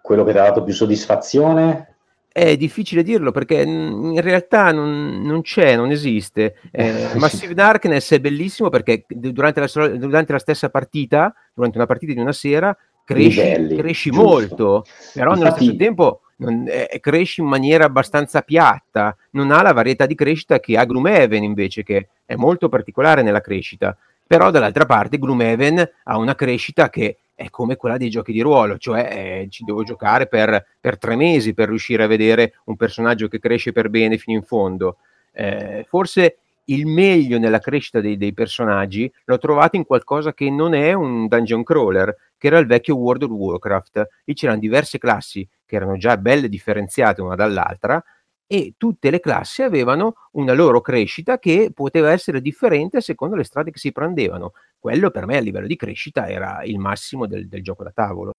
quello 0.01 0.23
che 0.23 0.31
ti 0.31 0.39
ha 0.39 0.43
dato 0.43 0.63
più 0.63 0.73
soddisfazione 0.73 1.97
è 2.39 2.57
difficile 2.57 3.03
dirlo 3.03 3.33
perché 3.33 3.63
in 3.63 4.21
realtà 4.21 4.71
non, 4.71 5.23
non 5.23 5.43
c'è, 5.43 5.75
non 5.75 5.91
esiste. 5.91 6.57
Eh, 6.71 7.11
Massive 7.19 7.53
Darkness 7.53 8.13
è 8.13 8.21
bellissimo 8.21 8.69
perché 8.69 9.05
durante 9.09 9.61
la, 9.61 9.89
durante 9.89 10.33
la, 10.33 10.39
stessa 10.39 10.71
partita, 10.71 11.35
durante 11.53 11.79
una 11.79 11.87
partita 11.87 12.13
di 12.13 12.21
una 12.21 12.33
sera, 12.33 12.77
cresci, 13.05 13.43
Livelli, 13.43 13.77
cresci 13.77 14.11
molto, 14.11 14.85
però 15.13 15.33
Infatti... 15.33 15.43
nello 15.43 15.57
stesso 15.57 15.77
tempo 15.77 16.21
non, 16.37 16.67
eh, 16.69 16.99
cresci 17.01 17.41
in 17.41 17.49
maniera 17.49 17.85
abbastanza 17.87 18.43
piatta, 18.43 19.17
non 19.33 19.51
ha 19.51 19.61
la 19.61 19.73
varietà 19.73 20.07
di 20.07 20.15
crescita 20.15 20.61
che 20.61 20.79
ha 20.79 20.85
Gloomhaven 20.85 21.43
invece, 21.43 21.83
che 21.83 22.09
è 22.25 22.37
molto 22.37 22.69
particolare 22.69 23.23
nella 23.23 23.41
crescita. 23.41 23.97
Però 24.25 24.51
dall'altra 24.51 24.87
parte 24.87 25.19
Gloomhaven 25.19 25.91
ha 26.05 26.19
una 26.19 26.35
crescita 26.37 26.89
che 26.91 27.17
è 27.39 27.51
come 27.51 27.77
quella 27.77 27.99
dei 27.99 28.11
giochi 28.11 28.33
di 28.33 28.41
ruolo, 28.41 28.79
cioè 28.79 29.43
eh, 29.43 29.47
ci 29.49 29.63
devo 29.63 29.85
giocare 29.85 30.27
per, 30.27 30.67
per, 30.81 30.99
tre 30.99 31.15
mesi 31.15 31.55
per 31.55 31.69
riuscire 31.69 32.03
a 32.03 32.09
vedere 32.09 32.55
un 32.65 32.75
personaggio 32.75 33.29
che 33.29 33.39
cresce 33.39 33.71
per 33.71 33.91
bene 33.91 34.19
fino 34.19 34.37
in 34.37 34.43
fondo. 34.43 34.97
Eh, 35.31 35.85
forse 35.87 36.39
il 36.65 36.85
meglio 36.87 37.39
nella 37.39 37.61
crescita 37.61 38.01
dei, 38.01 38.17
dei, 38.17 38.35
personaggi 38.35 39.09
l'ho 39.25 39.39
trovato 39.39 39.77
in 39.77 39.87
qualcosa 39.87 40.35
che 40.35 40.51
non 40.51 40.75
è 40.75 40.93
un 40.95 41.29
dungeon 41.29 41.63
crawler, 41.63 42.13
che 42.37 42.49
era 42.49 42.59
il 42.59 42.67
vecchio 42.67 42.97
World 42.97 43.23
of 43.23 43.31
Warcraft. 43.31 44.09
Lì 44.25 44.35
c'erano 44.35 44.59
diverse 44.59 44.99
classi 44.99 45.49
che 45.65 45.77
erano 45.77 45.97
già 45.97 46.17
belle 46.17 46.49
differenziate 46.49 47.23
una 47.23 47.37
dall'altra, 47.37 48.03
e 48.51 48.75
tutte 48.79 49.11
le 49.11 49.21
classi 49.21 49.63
avevano 49.63 50.15
una 50.33 50.55
loro 50.55 50.81
crescita 50.81 51.39
che 51.39 51.71
poteva 51.73 52.11
essere 52.11 52.41
differente 52.41 52.97
a 52.97 53.01
seconda 53.03 53.35
delle 53.35 53.47
strade 53.47 53.71
che 53.71 53.79
si 53.79 53.93
prendevano. 53.93 54.55
Quello 54.81 55.11
per 55.11 55.27
me 55.27 55.37
a 55.37 55.41
livello 55.41 55.67
di 55.67 55.77
crescita 55.77 56.29
era 56.29 56.63
il 56.63 56.79
massimo 56.79 57.27
del, 57.27 57.49
del 57.49 57.63
gioco 57.63 57.83
da 57.83 57.91
tavolo. 57.91 58.33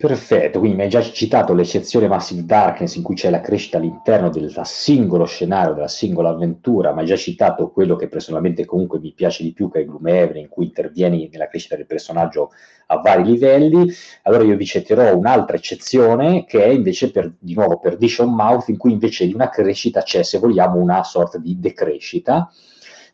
Perfetto, 0.00 0.60
quindi 0.60 0.76
mi 0.76 0.84
hai 0.84 0.88
già 0.88 1.02
citato 1.02 1.52
l'eccezione 1.54 2.06
Massive 2.06 2.44
Darkness 2.44 2.94
in 2.94 3.02
cui 3.02 3.16
c'è 3.16 3.30
la 3.30 3.40
crescita 3.40 3.78
all'interno 3.78 4.30
del 4.30 4.52
singolo 4.62 5.24
scenario, 5.24 5.74
della 5.74 5.88
singola 5.88 6.28
avventura, 6.28 6.94
ma 6.94 7.00
hai 7.00 7.06
già 7.08 7.16
citato 7.16 7.72
quello 7.72 7.96
che 7.96 8.06
personalmente 8.06 8.64
comunque 8.64 9.00
mi 9.00 9.12
piace 9.12 9.42
di 9.42 9.52
più, 9.52 9.68
che 9.68 9.80
è 9.80 9.84
Gloomhaven, 9.84 10.36
in 10.36 10.48
cui 10.48 10.66
intervieni 10.66 11.28
nella 11.32 11.48
crescita 11.48 11.74
del 11.74 11.86
personaggio 11.86 12.52
a 12.86 12.98
vari 13.00 13.24
livelli. 13.24 13.90
Allora 14.22 14.44
io 14.44 14.56
vi 14.56 14.66
citerò 14.66 15.16
un'altra 15.16 15.56
eccezione 15.56 16.44
che 16.44 16.62
è 16.64 16.68
invece 16.68 17.10
per, 17.10 17.34
di 17.36 17.54
nuovo 17.54 17.80
Perdition 17.80 18.32
Mouth, 18.32 18.68
in 18.68 18.76
cui 18.76 18.92
invece 18.92 19.26
di 19.26 19.34
una 19.34 19.50
crescita 19.50 20.02
c'è, 20.02 20.22
se 20.22 20.38
vogliamo, 20.38 20.78
una 20.78 21.02
sorta 21.02 21.38
di 21.38 21.58
decrescita 21.58 22.48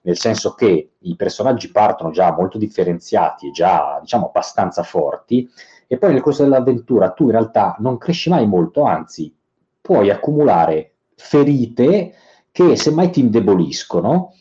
nel 0.05 0.19
senso 0.19 0.55
che 0.55 0.91
i 0.99 1.17
personaggi 1.17 1.71
partono 1.71 2.11
già 2.11 2.33
molto 2.33 2.59
differenziati 2.59 3.49
e 3.49 3.51
già 3.51 3.99
diciamo 4.01 4.27
abbastanza 4.27 4.83
forti. 4.83 5.49
E 5.87 5.99
poi 5.99 6.13
nel 6.13 6.21
corso 6.21 6.43
dell'avventura 6.43 7.11
tu 7.13 7.25
in 7.25 7.31
realtà 7.31 7.77
non 7.79 7.99
cresci 7.99 8.29
mai 8.29 8.47
molto, 8.47 8.83
anzi 8.83 9.35
puoi 9.81 10.11
accumulare 10.11 10.93
ferite 11.17 12.15
che 12.51 12.77
semmai 12.77 13.11
ti 13.11 13.21
indeboliscono. 13.21 14.35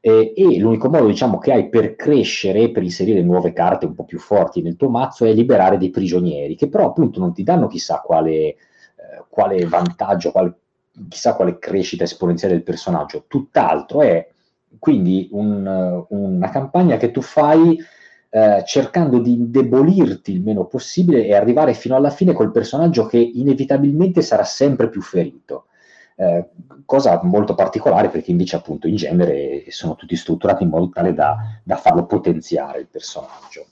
Eh, 0.00 0.32
e 0.34 0.58
l'unico 0.58 0.88
modo 0.88 1.06
diciamo, 1.06 1.38
che 1.38 1.52
hai 1.52 1.68
per 1.68 1.94
crescere, 1.94 2.70
per 2.70 2.82
inserire 2.82 3.22
nuove 3.22 3.52
carte 3.52 3.86
un 3.86 3.94
po' 3.94 4.04
più 4.04 4.18
forti 4.18 4.60
nel 4.60 4.76
tuo 4.76 4.88
mazzo 4.88 5.24
è 5.24 5.32
liberare 5.32 5.78
dei 5.78 5.90
prigionieri 5.90 6.56
che 6.56 6.68
però 6.68 6.86
appunto 6.86 7.20
non 7.20 7.32
ti 7.32 7.44
danno 7.44 7.68
chissà 7.68 8.00
quale, 8.00 8.32
eh, 8.32 8.56
quale 9.28 9.64
vantaggio, 9.66 10.32
quale, 10.32 10.54
chissà 11.08 11.36
quale 11.36 11.58
crescita 11.58 12.02
esponenziale 12.02 12.54
del 12.54 12.64
personaggio, 12.64 13.26
tutt'altro 13.28 14.02
è 14.02 14.26
quindi 14.78 15.28
un, 15.32 16.04
una 16.08 16.50
campagna 16.50 16.96
che 16.96 17.10
tu 17.10 17.20
fai 17.20 17.78
eh, 18.34 18.62
cercando 18.64 19.18
di 19.18 19.32
indebolirti 19.32 20.32
il 20.32 20.42
meno 20.42 20.64
possibile 20.64 21.26
e 21.26 21.34
arrivare 21.34 21.74
fino 21.74 21.96
alla 21.96 22.10
fine 22.10 22.32
col 22.32 22.50
personaggio 22.50 23.04
che 23.04 23.18
inevitabilmente 23.18 24.22
sarà 24.22 24.44
sempre 24.44 24.88
più 24.88 25.02
ferito. 25.02 25.66
Eh, 26.16 26.48
cosa 26.84 27.20
molto 27.24 27.54
particolare 27.54 28.08
perché 28.08 28.30
invece 28.30 28.56
appunto 28.56 28.86
in 28.86 28.96
genere 28.96 29.64
sono 29.68 29.96
tutti 29.96 30.16
strutturati 30.16 30.62
in 30.62 30.68
modo 30.68 30.88
tale 30.88 31.14
da, 31.14 31.36
da 31.62 31.76
farlo 31.76 32.06
potenziare 32.06 32.80
il 32.80 32.88
personaggio. 32.88 33.66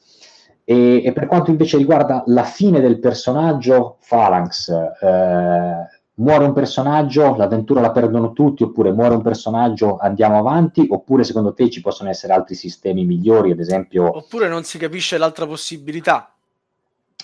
E, 0.65 1.03
e, 1.05 1.13
per 1.13 1.27
quanto 1.27 1.51
invece 1.51 1.79
riguarda 1.79 2.23
la 2.27 2.45
fine 2.45 2.81
del 2.81 3.01
personaggio, 3.01 3.99
Phalanx 4.07 4.69
eh, 4.69 6.00
muore 6.21 6.45
un 6.45 6.53
personaggio, 6.53 7.35
l'avventura 7.35 7.81
la 7.81 7.91
perdono 7.91 8.33
tutti, 8.33 8.63
oppure 8.63 8.93
muore 8.93 9.15
un 9.15 9.23
personaggio, 9.23 9.97
andiamo 9.97 10.39
avanti, 10.39 10.87
oppure 10.89 11.25
secondo 11.25 11.53
te 11.55 11.71
ci 11.71 11.81
possono 11.81 12.11
essere 12.11 12.33
altri 12.33 12.55
sistemi 12.55 13.05
migliori, 13.05 13.51
ad 13.51 13.59
esempio... 13.59 14.17
Oppure 14.17 14.49
non 14.49 14.63
si 14.63 14.79
capisce 14.79 15.19
l'altra 15.19 15.47
possibilità. 15.47 16.33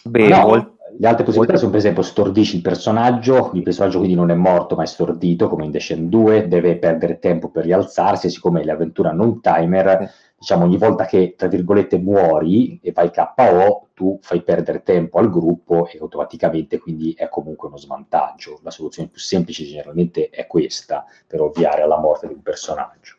Beh, 0.02 0.28
no, 0.28 0.76
le 0.98 1.08
altre 1.08 1.24
possibilità 1.24 1.58
sono 1.58 1.70
per 1.70 1.80
esempio 1.80 2.02
stordisci 2.02 2.56
il 2.56 2.62
personaggio, 2.62 3.50
il 3.54 3.62
personaggio 3.62 3.98
quindi 3.98 4.14
non 4.14 4.30
è 4.30 4.34
morto 4.34 4.76
ma 4.76 4.84
è 4.84 4.86
stordito 4.86 5.48
come 5.48 5.64
in 5.64 5.72
Descent 5.72 6.08
2, 6.08 6.48
deve 6.48 6.76
perdere 6.76 7.18
tempo 7.18 7.50
per 7.50 7.64
rialzarsi, 7.64 8.30
siccome 8.30 8.64
l'avventura 8.64 9.10
non 9.12 9.40
timer 9.40 10.10
diciamo, 10.38 10.64
ogni 10.64 10.76
volta 10.76 11.06
che, 11.06 11.34
tra 11.36 11.48
virgolette, 11.48 11.98
muori 11.98 12.78
e 12.82 12.92
vai 12.92 13.10
KO, 13.10 13.88
tu 13.94 14.18
fai 14.20 14.42
perdere 14.42 14.82
tempo 14.82 15.18
al 15.18 15.30
gruppo 15.30 15.88
e 15.88 15.98
automaticamente 15.98 16.78
quindi 16.78 17.14
è 17.14 17.28
comunque 17.28 17.68
uno 17.68 17.78
svantaggio. 17.78 18.60
La 18.62 18.70
soluzione 18.70 19.08
più 19.08 19.20
semplice 19.20 19.64
generalmente 19.64 20.28
è 20.28 20.46
questa, 20.46 21.04
per 21.26 21.40
ovviare 21.40 21.82
alla 21.82 21.98
morte 21.98 22.28
di 22.28 22.34
un 22.34 22.42
personaggio. 22.42 23.16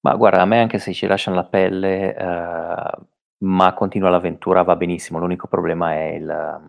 Ma 0.00 0.14
guarda, 0.16 0.40
a 0.40 0.46
me 0.46 0.60
anche 0.60 0.78
se 0.78 0.92
ci 0.92 1.06
lasciano 1.06 1.36
la 1.36 1.44
pelle, 1.44 2.16
eh, 2.16 2.98
ma 3.38 3.74
continua 3.74 4.10
l'avventura, 4.10 4.62
va 4.62 4.74
benissimo. 4.76 5.18
L'unico 5.18 5.46
problema 5.46 5.92
è 5.94 6.14
il, 6.14 6.60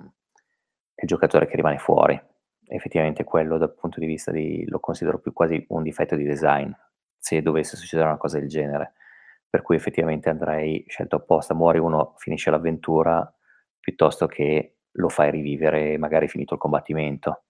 il 0.96 1.08
giocatore 1.08 1.48
che 1.48 1.56
rimane 1.56 1.78
fuori. 1.78 2.22
Effettivamente 2.68 3.24
quello 3.24 3.58
dal 3.58 3.74
punto 3.74 4.00
di 4.00 4.06
vista 4.06 4.32
di, 4.32 4.66
lo 4.68 4.80
considero 4.80 5.20
più 5.20 5.34
quasi 5.34 5.66
un 5.70 5.82
difetto 5.82 6.16
di 6.16 6.24
design, 6.24 6.72
se 7.18 7.42
dovesse 7.42 7.76
succedere 7.76 8.08
una 8.08 8.18
cosa 8.18 8.38
del 8.38 8.48
genere 8.48 8.94
per 9.52 9.62
cui 9.64 9.76
effettivamente 9.76 10.30
andrei 10.30 10.86
scelto 10.88 11.18
apposta, 11.18 11.54
muore 11.54 11.78
uno, 11.78 12.14
finisce 12.16 12.50
l'avventura, 12.50 13.30
piuttosto 13.82 14.26
che 14.26 14.76
lo 14.94 15.10
fai 15.10 15.30
rivivere 15.30 15.98
magari 15.98 16.30
finito 16.30 16.54
il 16.54 16.60
combattimento. 16.60 17.42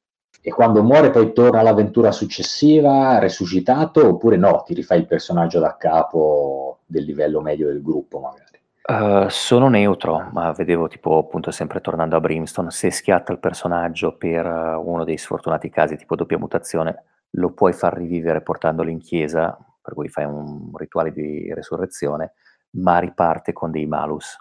E 0.41 0.49
quando 0.49 0.81
muore 0.81 1.11
poi 1.11 1.31
torna 1.31 1.59
all'avventura 1.59 2.11
successiva, 2.11 3.19
resuscitato, 3.19 4.07
oppure 4.07 4.35
no, 4.35 4.63
ti 4.65 4.73
rifai 4.73 5.01
il 5.01 5.05
personaggio 5.05 5.59
da 5.59 5.77
capo 5.77 6.79
del 6.87 7.03
livello 7.03 7.39
medio 7.39 7.67
del 7.67 7.83
gruppo 7.83 8.19
magari? 8.19 8.49
Uh, 8.83 9.29
sono 9.29 9.69
neutro, 9.69 10.27
ma 10.31 10.51
vedevo 10.53 10.87
tipo 10.87 11.19
appunto 11.19 11.51
sempre 11.51 11.81
tornando 11.81 12.15
a 12.15 12.19
Brimstone, 12.19 12.71
se 12.71 12.89
schiatta 12.89 13.31
il 13.31 13.37
personaggio 13.37 14.17
per 14.17 14.43
uh, 14.43 14.81
uno 14.83 15.03
dei 15.03 15.17
sfortunati 15.17 15.69
casi 15.69 15.97
tipo 15.97 16.15
doppia 16.15 16.39
mutazione, 16.39 17.03
lo 17.35 17.51
puoi 17.51 17.73
far 17.73 17.93
rivivere 17.93 18.41
portandolo 18.41 18.89
in 18.89 18.97
chiesa, 18.97 19.55
per 19.81 19.93
cui 19.93 20.09
fai 20.09 20.25
un 20.25 20.71
rituale 20.75 21.11
di 21.11 21.53
resurrezione, 21.53 22.33
ma 22.71 22.99
riparte 22.99 23.53
con 23.53 23.71
dei 23.71 23.85
malus. 23.85 24.37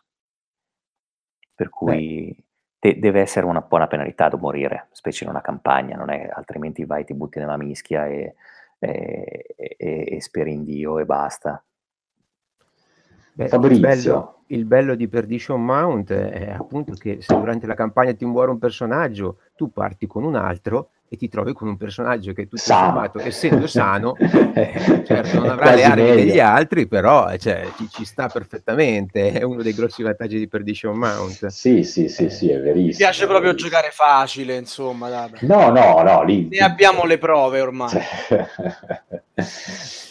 Per 1.54 1.68
cui 1.68 2.36
de- 2.78 2.98
deve 2.98 3.20
essere 3.20 3.46
una 3.46 3.60
buona 3.60 3.86
penalità 3.86 4.28
da 4.28 4.36
morire, 4.36 4.88
specie 4.92 5.24
in 5.24 5.30
una 5.30 5.40
campagna, 5.40 6.02
è, 6.06 6.30
altrimenti 6.32 6.84
vai, 6.84 7.04
ti 7.04 7.14
butti 7.14 7.38
nella 7.38 7.56
mischia 7.56 8.06
e, 8.06 8.34
e, 8.78 9.54
e, 9.56 10.04
e 10.08 10.20
speri 10.20 10.52
in 10.52 10.64
Dio 10.64 10.98
e 10.98 11.04
basta. 11.04 11.62
Beh, 13.32 13.48
il, 13.52 13.80
bello, 13.80 14.42
il, 14.48 14.64
bello, 14.64 14.94
di 14.94 15.08
Perdition 15.08 15.64
Mount 15.64 16.12
è 16.12 16.50
appunto 16.50 16.92
che 16.94 17.22
se 17.22 17.38
durante 17.38 17.66
la 17.66 17.74
campagna 17.74 18.12
ti 18.12 18.24
muore 18.24 18.50
un 18.50 18.58
personaggio, 18.58 19.38
tu 19.54 19.70
parti 19.70 20.06
con 20.06 20.24
un 20.24 20.34
altro 20.34 20.90
e 21.12 21.16
ti 21.16 21.28
trovi 21.28 21.52
con 21.52 21.66
un 21.66 21.76
personaggio 21.76 22.32
che 22.32 22.44
tutto 22.44 22.56
sano. 22.56 22.92
sommato, 22.92 23.18
essendo 23.18 23.66
sano, 23.66 24.14
eh, 24.14 25.02
certo 25.04 25.40
non 25.40 25.50
avrà 25.50 25.74
le 25.74 25.82
armi 25.82 26.02
meglio. 26.04 26.14
degli 26.14 26.38
altri, 26.38 26.86
però 26.86 27.36
cioè, 27.36 27.66
ci, 27.76 27.88
ci, 27.90 28.04
sta 28.04 28.28
perfettamente, 28.28 29.32
è 29.32 29.42
uno 29.42 29.60
dei 29.60 29.74
grossi 29.74 30.04
vantaggi 30.04 30.38
di 30.38 30.46
Perdition 30.46 30.96
Mount. 30.96 31.46
Sì, 31.46 31.82
sì, 31.82 32.08
sì, 32.08 32.26
eh. 32.26 32.30
sì, 32.30 32.50
è 32.50 32.60
verissimo. 32.60 32.86
Mi 32.86 32.94
piace 32.94 33.26
proprio 33.26 33.54
giocare 33.54 33.88
facile, 33.90 34.54
insomma. 34.54 35.08
Dai. 35.08 35.30
No, 35.40 35.70
no, 35.70 36.00
no, 36.00 36.22
lì... 36.22 36.46
Ne 36.48 36.58
abbiamo 36.58 37.04
le 37.04 37.18
prove 37.18 37.60
ormai. 37.60 37.90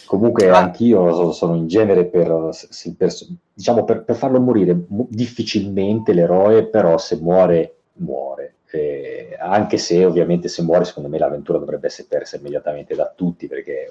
Comunque 0.04 0.50
Ma... 0.50 0.58
anch'io 0.58 1.32
sono 1.32 1.54
in 1.54 1.66
genere 1.66 2.04
per, 2.04 2.50
per, 2.98 3.10
diciamo, 3.54 3.84
per, 3.84 4.04
per 4.04 4.16
farlo 4.16 4.38
morire 4.38 4.76
difficilmente 5.08 6.12
l'eroe, 6.12 6.66
però 6.66 6.98
se 6.98 7.16
muore, 7.16 7.76
muore 7.94 8.56
eh, 8.72 9.36
anche 9.38 9.78
se 9.78 10.04
ovviamente 10.04 10.48
se 10.48 10.62
muore 10.62 10.84
secondo 10.84 11.08
me 11.08 11.18
l'avventura 11.18 11.58
dovrebbe 11.58 11.86
essere 11.86 12.08
persa 12.08 12.36
immediatamente 12.36 12.94
da 12.94 13.12
tutti 13.14 13.46
perché 13.46 13.88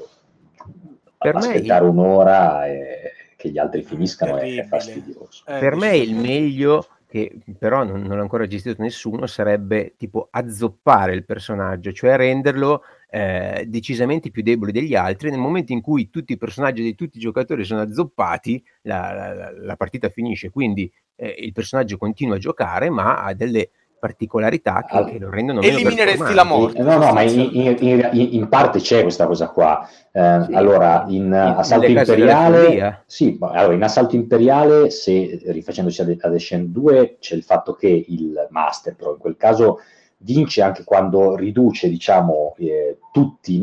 per 1.17 1.36
aspettare 1.36 1.84
me... 1.84 1.89
un'ora 1.89 2.67
e 2.67 3.11
che 3.39 3.49
gli 3.49 3.57
altri 3.57 3.84
finiscano 3.84 4.36
è, 4.36 4.55
è, 4.55 4.65
fastidioso. 4.65 5.43
Eh, 5.47 5.59
per 5.59 5.75
me 5.75 5.95
il 5.95 6.13
meglio 6.13 6.86
che 7.07 7.39
però 7.57 7.84
non, 7.84 8.01
non, 8.01 8.19
ha 8.19 8.21
ancora 8.21 8.45
gestito 8.45 8.82
nessuno 8.82 9.25
sarebbe 9.25 9.95
tipo 9.97 10.27
azzoppare 10.30 11.13
il 11.13 11.25
personaggio, 11.25 11.93
cioè 11.93 12.17
renderlo 12.17 12.84
eh, 13.09 13.65
decisamente 13.67 14.30
più 14.30 14.43
debole 14.43 14.73
degli 14.73 14.93
altri. 14.93 15.30
Nel 15.30 15.39
momento 15.39 15.71
in 15.71 15.82
cui 15.82 16.09
tutti 16.09 16.34
i 16.34 16.38
personaggi 16.38 16.84
di 16.84 16.95
tutti 16.95 17.17
i 17.17 17.21
giocatori 17.21 17.63
sono 17.63 17.82
azzoppati, 17.82 18.63
la, 18.82 19.34
la, 19.34 19.51
la 19.57 19.75
partita 19.77 20.09
finisce, 20.09 20.51
quindi 20.51 20.91
eh, 21.15 21.34
il 21.39 21.53
personaggio 21.53 21.97
continua 21.97 22.36
a 22.36 22.39
giocare, 22.39 22.89
ma 22.89 23.23
ha 23.23 23.34
delle 23.34 23.71
particolarità 24.00 24.84
che, 24.84 25.12
che 25.12 25.20
lo 25.20 25.30
rendono 25.30 25.60
meno 25.60 25.78
elimineresti 25.78 26.34
la 26.34 26.43
morte. 26.43 26.82
No 26.82 26.97
no 26.97 27.12
ma 27.12 27.22
in, 27.22 27.50
in, 27.54 27.76
in, 27.80 28.10
in, 28.32 28.47
parte 28.47 28.80
c'è 28.80 29.02
questa 29.02 29.28
cosa 29.28 29.50
qua. 29.50 29.88
Eh, 30.12 30.43
sì, 30.45 30.54
allora 30.54 31.06
in 31.08 31.34
assalto 31.34 31.86
imperiale 31.86 33.04
sì 33.06 33.38
allora 33.39 33.74
in 33.74 33.84
assalto 33.84 34.16
imperiale 34.16 34.89
se 34.89 35.39
rifacendosi 35.45 36.02
ad, 36.02 36.18
ad 36.20 36.34
Ascent 36.34 36.70
2 36.70 37.18
c'è 37.20 37.36
il 37.36 37.43
fatto 37.43 37.74
che 37.74 38.06
il 38.08 38.47
master 38.50 38.95
però 38.95 39.12
in 39.12 39.20
quel 39.20 39.38
caso 39.38 39.82
vince 40.18 40.62
anche 40.62 40.84
quando 40.84 41.36
riduce 41.36 41.89
diciamo 41.89 42.56
eh, 42.58 42.97
tutti 43.12 43.60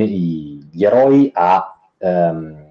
gli 0.70 0.84
eroi 0.84 1.30
a 1.34 1.76
um, 1.98 2.65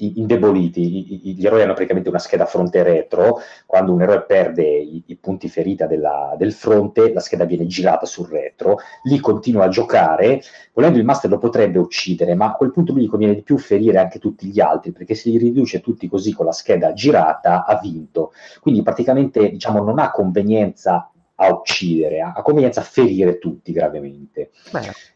indeboliti, 0.00 1.34
gli 1.34 1.46
eroi 1.46 1.62
hanno 1.62 1.72
praticamente 1.72 2.08
una 2.08 2.18
scheda 2.18 2.46
fronte 2.46 2.82
retro, 2.82 3.40
quando 3.66 3.92
un 3.92 4.02
eroe 4.02 4.22
perde 4.22 4.64
i, 4.64 5.02
i 5.06 5.16
punti 5.16 5.48
ferita 5.48 5.86
della, 5.86 6.34
del 6.36 6.52
fronte, 6.52 7.12
la 7.12 7.20
scheda 7.20 7.44
viene 7.44 7.66
girata 7.66 8.06
sul 8.06 8.28
retro, 8.28 8.78
lì 9.04 9.18
continua 9.20 9.64
a 9.64 9.68
giocare, 9.68 10.42
volendo 10.72 10.98
il 10.98 11.04
master 11.04 11.30
lo 11.30 11.38
potrebbe 11.38 11.78
uccidere, 11.78 12.34
ma 12.34 12.46
a 12.46 12.52
quel 12.52 12.72
punto 12.72 12.92
lui 12.92 13.02
gli 13.02 13.08
conviene 13.08 13.34
di 13.34 13.42
più 13.42 13.58
ferire 13.58 13.98
anche 13.98 14.18
tutti 14.18 14.46
gli 14.46 14.60
altri, 14.60 14.92
perché 14.92 15.14
se 15.14 15.30
li 15.30 15.38
riduce 15.38 15.80
tutti 15.80 16.08
così 16.08 16.32
con 16.32 16.46
la 16.46 16.52
scheda 16.52 16.92
girata 16.92 17.64
ha 17.64 17.78
vinto, 17.78 18.32
quindi 18.60 18.82
praticamente 18.82 19.50
diciamo 19.50 19.82
non 19.82 19.98
ha 19.98 20.10
convenienza 20.10 21.10
a 21.42 21.48
uccidere, 21.48 22.20
ha 22.20 22.42
convenienza 22.42 22.80
a 22.80 22.84
ferire 22.84 23.38
tutti 23.38 23.72
gravemente. 23.72 24.50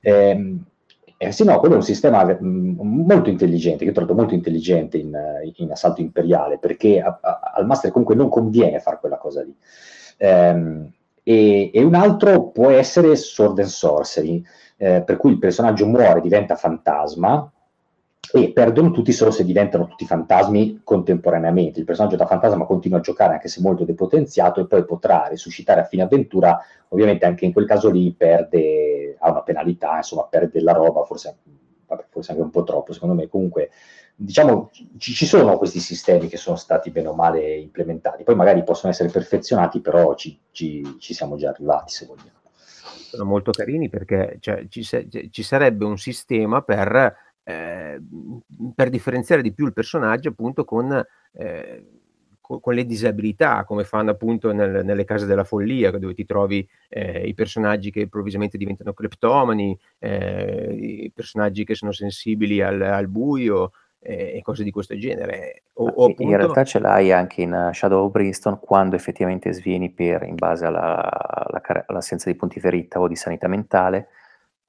Eh, 0.01 0.57
eh, 1.27 1.33
sì, 1.33 1.45
no, 1.45 1.59
quello 1.59 1.75
è 1.75 1.79
un 1.79 1.83
sistema 1.83 2.25
mh, 2.25 2.39
mm, 2.41 3.07
molto 3.07 3.31
intelligente, 3.31 3.85
che 3.85 3.91
ho 3.91 3.95
trovato 3.95 4.15
molto 4.15 4.35
intelligente 4.35 4.99
in, 4.99 5.17
in 5.57 5.71
assalto 5.71 6.01
imperiale, 6.01 6.59
perché 6.59 7.01
a, 7.01 7.19
a, 7.21 7.53
al 7.55 7.67
master 7.67 7.91
comunque 7.91 8.15
non 8.15 8.29
conviene 8.29 8.81
fare 8.81 8.99
quella 8.99 9.19
cosa 9.19 9.43
lì. 9.43 9.55
Ehm, 10.19 10.91
e, 11.23 11.71
e 11.73 11.83
un 11.83 11.95
altro 11.95 12.51
può 12.51 12.71
essere 12.71 13.17
Sword 13.17 13.59
and 13.59 13.69
Sorcery, 13.69 14.45
eh, 14.77 15.03
per 15.03 15.17
cui 15.17 15.33
il 15.33 15.39
personaggio 15.39 15.87
muore, 15.87 16.21
diventa 16.21 16.57
fantasma, 16.57 17.51
e 18.37 18.51
perdono 18.51 18.91
tutti 18.91 19.13
solo 19.13 19.31
se 19.31 19.45
diventano 19.45 19.87
tutti 19.87 20.05
fantasmi 20.07 20.81
contemporaneamente. 20.83 21.79
Il 21.79 21.85
personaggio 21.85 22.17
da 22.17 22.27
fantasma 22.27 22.65
continua 22.65 22.99
a 22.99 23.01
giocare 23.01 23.35
anche 23.35 23.47
se 23.47 23.61
molto 23.61 23.85
depotenziato 23.85 24.61
e 24.61 24.67
poi 24.67 24.85
potrà 24.85 25.29
risuscitare 25.29 25.83
a 25.83 25.85
fine 25.85 26.03
avventura, 26.03 26.61
ovviamente 26.89 27.27
anche 27.27 27.45
in 27.45 27.53
quel 27.53 27.65
caso 27.65 27.91
lì 27.91 28.13
perde, 28.13 29.15
ha 29.21 29.31
una 29.31 29.43
penalità, 29.43 29.99
insomma 29.99 30.25
perde 30.25 30.61
la 30.63 30.73
roba, 30.73 31.05
forse, 31.05 31.37
vabbè, 31.87 32.07
forse 32.09 32.33
anche 32.33 32.43
un 32.43 32.51
po' 32.51 32.65
troppo 32.65 32.93
secondo 32.93 33.15
me, 33.15 33.29
comunque 33.29 33.71
diciamo 34.17 34.71
ci, 34.99 35.13
ci, 35.13 35.27
sono 35.27 35.57
questi 35.57 35.79
sistemi 35.79 36.27
che 36.27 36.37
sono 36.37 36.57
stati 36.57 36.91
bene 36.91 37.07
o 37.07 37.15
male 37.15 37.55
implementati, 37.55 38.25
poi 38.25 38.35
magari 38.35 38.65
possono 38.65 38.91
essere 38.91 39.11
perfezionati, 39.11 39.81
però 39.81 40.17
ci, 40.17 40.37
ci, 40.51 40.97
ci 40.99 41.15
siamo 41.15 41.37
già 41.37 41.51
arrivati 41.51 41.93
se 41.93 42.05
vogliamo. 42.05 42.31
Sono 42.81 43.27
molto 43.27 43.53
carini 43.53 43.89
perché 43.89 44.39
cioè, 44.41 44.67
ci, 44.69 44.83
ci 44.83 45.43
sarebbe 45.45 45.85
un 45.85 45.99
sistema 45.99 46.63
per 46.63 47.23
eh, 47.45 48.01
per 48.75 48.91
differenziare 48.91 49.43
di 49.43 49.53
più 49.53 49.67
il 49.67 49.73
personaggio 49.73 50.31
appunto 50.31 50.65
con, 50.65 51.05
eh, 51.33 51.87
con, 52.41 52.61
con 52.61 52.75
le 52.75 52.85
disabilità, 52.85 53.65
come 53.65 53.85
fanno 53.85 54.11
appunto 54.11 54.53
nel, 54.53 54.85
nelle 54.85 55.05
case 55.05 55.27
della 55.27 55.45
follia, 55.45 55.91
dove 55.93 56.15
ti 56.15 56.25
trovi 56.27 56.67
eh, 56.89 57.27
i 57.27 57.35
personaggi 57.35 57.91
che 57.91 58.01
improvvisamente 58.01 58.59
diventano 58.59 58.93
cleptomani, 58.93 59.79
eh, 59.99 60.75
i 60.75 61.13
personaggi 61.15 61.65
che 61.65 61.75
sono 61.75 61.93
sensibili 61.93 62.61
al, 62.61 62.81
al 62.81 63.09
buio, 63.09 63.71
e 64.07 64.41
cose 64.43 64.65
di 64.65 64.71
questo 64.71 64.95
genere. 64.99 65.63
O, 65.77 65.87
o 65.87 66.05
appunto... 66.05 66.23
In 66.25 66.37
realtà 66.37 66.63
ce 66.63 66.79
l'hai 66.79 67.11
anche 67.11 67.41
in 67.41 67.71
Shadow 67.73 68.05
of 68.05 68.13
Brimstone 68.13 68.59
quando 68.61 68.97
effettivamente 68.97 69.51
svieni 69.55 69.91
per, 69.91 70.25
in 70.25 70.35
base 70.35 70.67
alla, 70.67 71.01
alla, 71.01 71.85
all'assenza 71.87 72.31
di 72.31 72.37
punti 72.37 72.61
ferita 72.61 73.01
o 73.01 73.09
di 73.09 73.17
sanità 73.17 73.49
mentale, 73.49 74.09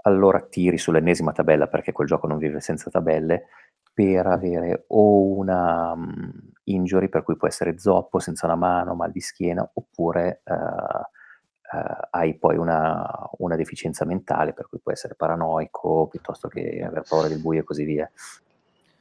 allora 0.05 0.41
tiri 0.41 0.77
sull'ennesima 0.77 1.31
tabella, 1.31 1.67
perché 1.67 1.91
quel 1.91 2.07
gioco 2.07 2.27
non 2.27 2.37
vive 2.37 2.61
senza 2.61 2.89
tabelle, 2.89 3.47
per 3.93 4.27
avere 4.27 4.83
o 4.87 5.37
una 5.37 5.93
um, 5.93 6.31
injury, 6.65 7.07
per 7.07 7.23
cui 7.23 7.37
può 7.37 7.47
essere 7.47 7.79
zoppo, 7.79 8.19
senza 8.19 8.45
una 8.45 8.55
mano, 8.55 8.93
mal 8.93 9.11
di 9.11 9.21
schiena, 9.21 9.67
oppure 9.73 10.41
uh, 10.43 10.53
uh, 10.53 12.07
hai 12.11 12.35
poi 12.35 12.57
una, 12.57 13.29
una, 13.37 13.55
deficienza 13.55 14.05
mentale, 14.05 14.53
per 14.53 14.67
cui 14.67 14.79
può 14.79 14.91
essere 14.91 15.15
paranoico, 15.15 16.07
piuttosto 16.07 16.49
che 16.49 16.83
aver 16.85 17.03
paura 17.07 17.27
del 17.27 17.39
buio 17.39 17.61
e 17.61 17.63
così 17.63 17.83
via. 17.83 18.09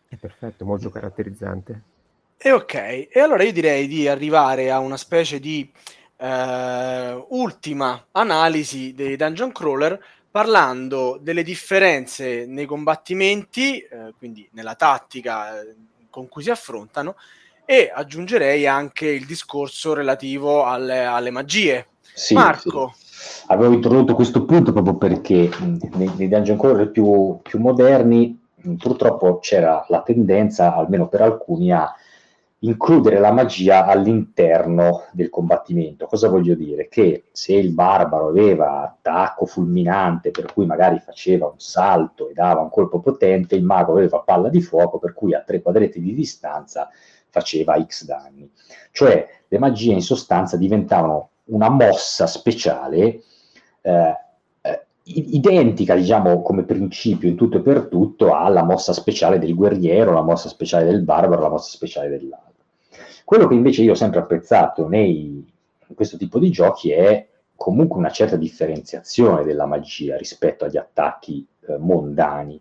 È 0.09 0.17
perfetto, 0.17 0.65
molto 0.65 0.91
caratterizzante. 0.91 1.83
E 2.37 2.53
ok, 2.53 3.09
e 3.11 3.21
allora 3.21 3.43
io 3.43 3.53
direi 3.53 3.87
di 3.89 4.07
arrivare 4.07 4.71
a 4.71 4.79
una 4.79 4.97
specie 4.97 5.41
di 5.41 5.71
uh, 6.19 7.27
ultima 7.31 8.07
analisi 8.13 8.95
dei 8.95 9.17
dungeon 9.17 9.51
crawler 9.53 9.99
parlando 10.35 11.17
delle 11.21 11.45
differenze 11.45 12.45
nei 12.45 12.67
combattimenti, 12.67 13.79
eh, 13.79 14.15
quindi 14.19 14.49
nella 14.51 14.75
tattica 14.75 15.61
eh, 15.61 15.77
con 16.11 16.27
cui 16.27 16.43
si 16.43 16.51
affrontano, 16.51 17.15
e 17.65 17.89
aggiungerei 17.95 18.67
anche 18.67 19.07
il 19.07 19.27
discorso 19.27 19.95
relativo 19.95 20.65
alle, 20.65 21.05
alle 21.05 21.31
magie. 21.31 21.87
Sì, 22.01 22.35
Marco. 22.35 22.93
Sì. 22.97 23.45
Avevo 23.47 23.75
introdotto 23.75 24.17
questo 24.17 24.45
punto 24.45 24.73
proprio 24.73 24.97
perché 24.97 25.49
nei, 25.61 26.11
nei 26.17 26.29
dungeon 26.29 26.59
crawler 26.59 26.91
più, 26.91 27.39
più 27.41 27.61
moderni 27.61 28.37
purtroppo 28.77 29.39
c'era 29.39 29.87
la 29.89 30.03
tendenza, 30.03 30.75
almeno 30.75 31.07
per 31.07 31.21
alcuni, 31.21 31.71
a 31.71 31.95
includere 32.65 33.19
la 33.19 33.31
magia 33.31 33.85
all'interno 33.85 35.05
del 35.13 35.29
combattimento. 35.29 36.07
Cosa 36.07 36.29
voglio 36.29 36.55
dire? 36.55 36.89
Che 36.89 37.25
se 37.31 37.55
il 37.55 37.73
barbaro 37.73 38.29
aveva 38.29 38.83
attacco 38.83 39.45
fulminante, 39.47 40.31
per 40.31 40.53
cui 40.53 40.67
magari 40.67 40.99
faceva 40.99 41.47
un 41.47 41.59
salto 41.59 42.29
e 42.29 42.33
dava 42.33 42.61
un 42.61 42.71
colpo 42.71 43.01
potente, 43.01 43.55
il 43.55 43.65
mago 43.65 43.93
aveva 43.93 44.21
palla 44.21 44.49
di 44.49 44.63
fuoco, 44.63 44.99
per 44.99 45.13
cui 45.13 45.35
a 45.35 45.43
tre 45.43 45.61
quadretti 45.61 46.01
di 46.01 46.15
distanza 46.15 46.89
faceva 47.29 47.81
X 47.85 48.05
danni. 48.05 48.51
Cioè 48.93 49.29
le 49.49 49.59
magie 49.59 49.93
in 49.93 50.03
sostanza 50.03 50.57
diventavano 50.57 51.31
una 51.47 51.69
mossa 51.69 52.27
speciale 52.27 53.23
eh, 53.83 54.17
eh 54.63 54.87
identica, 55.07 55.95
diciamo, 55.95 56.41
come 56.41 56.63
principio 56.63 57.29
in 57.29 57.37
tutto 57.37 57.59
e 57.59 57.61
per 57.61 57.89
tutto 57.89 58.35
alla 58.35 58.65
mossa 58.65 58.95
speciale 58.95 59.39
del 59.39 59.55
guerriero, 59.55 60.15
la 60.15 60.23
mossa 60.23 60.49
speciale 60.49 60.87
del 60.87 61.03
barbaro, 61.03 61.43
la 61.43 61.51
mossa 61.51 61.71
speciale 61.71 62.09
dell'altro. 62.09 62.54
Quello 63.25 63.47
che 63.47 63.55
invece 63.55 63.83
io 63.83 63.93
ho 63.93 63.97
sempre 63.97 64.21
apprezzato 64.21 64.87
nei, 64.87 65.51
in 65.87 65.95
questo 65.95 66.19
tipo 66.19 66.39
di 66.39 66.51
giochi 66.51 66.91
è 66.91 67.27
comunque 67.57 67.99
una 67.99 68.11
certa 68.11 68.37
differenziazione 68.37 69.45
della 69.45 69.65
magia 69.65 70.19
rispetto 70.19 70.67
agli 70.67 70.77
attacchi 70.77 71.47
eh, 71.67 71.79
mondani. 71.79 72.61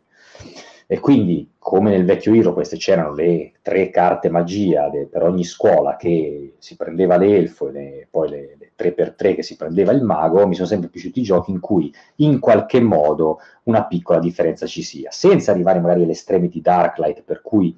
E 0.87 0.99
quindi, 0.99 1.49
come 1.57 1.89
nel 1.91 2.05
vecchio 2.05 2.33
Hero, 2.33 2.53
queste 2.53 2.77
c'erano 2.77 3.13
le 3.13 3.53
tre 3.61 3.89
carte 3.89 4.29
magia 4.29 4.89
de, 4.89 5.07
per 5.07 5.23
ogni 5.23 5.43
scuola 5.43 5.95
che 5.97 6.55
si 6.59 6.75
prendeva 6.75 7.17
l'elfo 7.17 7.67
e 7.67 7.71
le, 7.71 8.07
poi 8.09 8.29
le, 8.29 8.57
le 8.59 8.71
3x3 8.77 9.35
che 9.35 9.43
si 9.43 9.55
prendeva 9.55 9.91
il 9.91 10.03
mago, 10.03 10.47
mi 10.47 10.55
sono 10.55 10.67
sempre 10.67 10.89
piaciuti 10.89 11.19
i 11.19 11.23
giochi 11.23 11.51
in 11.51 11.59
cui 11.59 11.93
in 12.17 12.39
qualche 12.39 12.79
modo 12.79 13.39
una 13.63 13.85
piccola 13.85 14.19
differenza 14.19 14.65
ci 14.65 14.83
sia, 14.83 15.09
senza 15.11 15.51
arrivare 15.51 15.79
magari 15.79 16.03
all'estremity 16.03 16.61
Darklight, 16.61 17.23
per 17.23 17.41
cui 17.41 17.77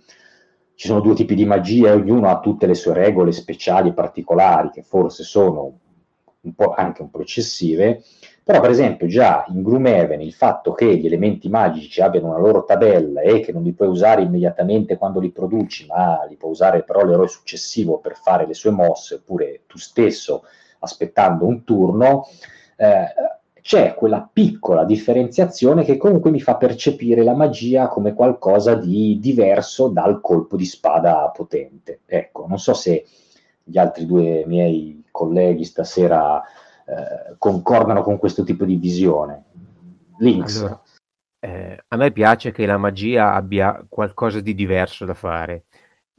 ci 0.75 0.87
sono 0.87 0.99
due 0.99 1.15
tipi 1.15 1.35
di 1.35 1.45
magia 1.45 1.89
e 1.89 1.93
ognuno 1.93 2.29
ha 2.29 2.39
tutte 2.39 2.67
le 2.67 2.75
sue 2.75 2.93
regole 2.93 3.31
speciali 3.31 3.89
e 3.89 3.93
particolari 3.93 4.69
che 4.71 4.83
forse 4.83 5.23
sono 5.23 5.79
un 6.41 6.53
po' 6.53 6.73
anche 6.73 7.01
un 7.01 7.09
po' 7.09 7.21
eccessive, 7.21 8.03
però 8.43 8.61
per 8.61 8.69
esempio 8.69 9.07
già 9.07 9.45
in 9.47 9.63
Gloomhaven 9.63 10.21
il 10.21 10.33
fatto 10.33 10.73
che 10.73 10.97
gli 10.97 11.07
elementi 11.07 11.49
magici 11.49 12.01
abbiano 12.01 12.27
una 12.27 12.37
loro 12.37 12.63
tabella 12.63 13.21
e 13.21 13.39
che 13.39 13.51
non 13.51 13.63
li 13.63 13.73
puoi 13.73 13.87
usare 13.87 14.21
immediatamente 14.21 14.97
quando 14.97 15.19
li 15.19 15.31
produci, 15.31 15.87
ma 15.87 16.23
li 16.29 16.35
puoi 16.35 16.51
usare 16.51 16.83
però 16.83 17.03
l'eroe 17.03 17.27
successivo 17.27 17.97
per 17.97 18.15
fare 18.15 18.45
le 18.45 18.53
sue 18.53 18.69
mosse, 18.69 19.15
oppure 19.15 19.61
tu 19.65 19.79
stesso 19.79 20.43
aspettando 20.79 21.47
un 21.47 21.63
turno, 21.63 22.27
eh, 22.77 23.05
c'è 23.65 23.95
quella 23.95 24.29
piccola 24.31 24.83
differenziazione 24.85 25.83
che 25.83 25.97
comunque 25.97 26.29
mi 26.29 26.39
fa 26.39 26.55
percepire 26.55 27.23
la 27.23 27.33
magia 27.33 27.87
come 27.87 28.13
qualcosa 28.13 28.75
di 28.75 29.17
diverso 29.19 29.87
dal 29.87 30.21
colpo 30.21 30.55
di 30.55 30.65
spada 30.65 31.31
potente. 31.35 32.01
Ecco, 32.05 32.45
non 32.47 32.59
so 32.59 32.75
se 32.75 33.07
gli 33.63 33.79
altri 33.79 34.05
due 34.05 34.43
miei 34.45 35.03
colleghi 35.09 35.63
stasera 35.63 36.43
eh, 36.43 37.33
concordano 37.39 38.03
con 38.03 38.19
questo 38.19 38.43
tipo 38.43 38.65
di 38.65 38.75
visione. 38.75 39.45
Links. 40.19 40.57
Allora, 40.57 40.81
eh, 41.39 41.83
a 41.87 41.95
me 41.95 42.11
piace 42.11 42.51
che 42.51 42.67
la 42.67 42.77
magia 42.77 43.33
abbia 43.33 43.83
qualcosa 43.89 44.41
di 44.41 44.53
diverso 44.53 45.05
da 45.05 45.15
fare. 45.15 45.63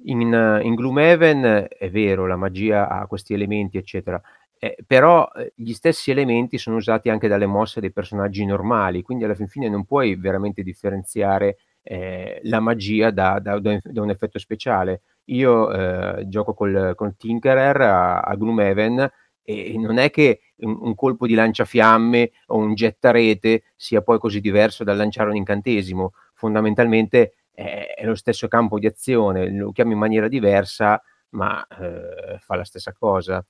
In, 0.09 0.61
in 0.63 0.75
Gloomhaven 0.75 1.67
è 1.69 1.91
vero, 1.91 2.27
la 2.27 2.37
magia 2.37 2.89
ha 2.89 3.07
questi 3.07 3.35
elementi, 3.35 3.77
eccetera, 3.77 4.21
eh, 4.59 4.77
però 4.87 5.29
eh, 5.35 5.53
gli 5.55 5.73
stessi 5.73 6.11
elementi 6.11 6.59
sono 6.59 6.77
usati 6.77 7.11
anche 7.11 7.29
dalle 7.29 7.47
mosse 7.47 7.81
dei 7.81 7.93
personaggi 7.93 8.45
normali, 8.45 9.03
quindi 9.03 9.25
alla 9.25 9.35
fin 9.35 9.49
fine 9.49 9.69
non 9.69 9.85
puoi 9.85 10.17
veramente 10.17 10.63
differenziare 10.63 11.59
eh, 11.83 12.41
la 12.45 12.61
magia 12.61 13.11
da, 13.11 13.39
da, 13.39 13.59
da, 13.59 14.03
un 14.03 14.11
effetto 14.11 14.39
speciale. 14.39 15.03
Io 15.27 15.71
eh, 15.73 16.29
gioco 16.29 16.55
col, 16.55 16.93
col 16.95 17.17
Tinkerer 17.17 17.81
a, 17.81 18.21
a 18.21 18.35
Gloomhaven 18.35 19.11
e 19.43 19.75
non 19.79 19.99
è 19.99 20.11
che 20.11 20.41
un, 20.59 20.77
un, 20.81 20.95
colpo 20.95 21.27
di 21.27 21.35
lanciafiamme 21.35 22.33
o 22.47 22.57
un 22.57 22.75
gettarete 22.75 23.63
sia 23.77 24.03
poi 24.03 24.19
così 24.19 24.41
diverso 24.41 24.83
dal 24.83 24.97
lanciare 24.97 25.31
un 25.31 25.37
incantesimo. 25.37 26.13
Fondamentalmente 26.35 27.35
è, 27.57 27.95
è 27.97 28.05
lo 28.05 28.15
stesso 28.15 28.49
campo 28.49 28.79
di 28.79 28.87
azione, 28.87 29.51
lo 29.51 29.73
chiamo 29.73 29.93
in 29.93 29.99
maniera 29.99 30.29
diversa, 30.29 31.01
ma 31.31 31.67
eh, 31.67 32.39
fa 32.39 32.55
la 32.55 32.65
stessa 32.65 32.93
cosa. 32.93 33.43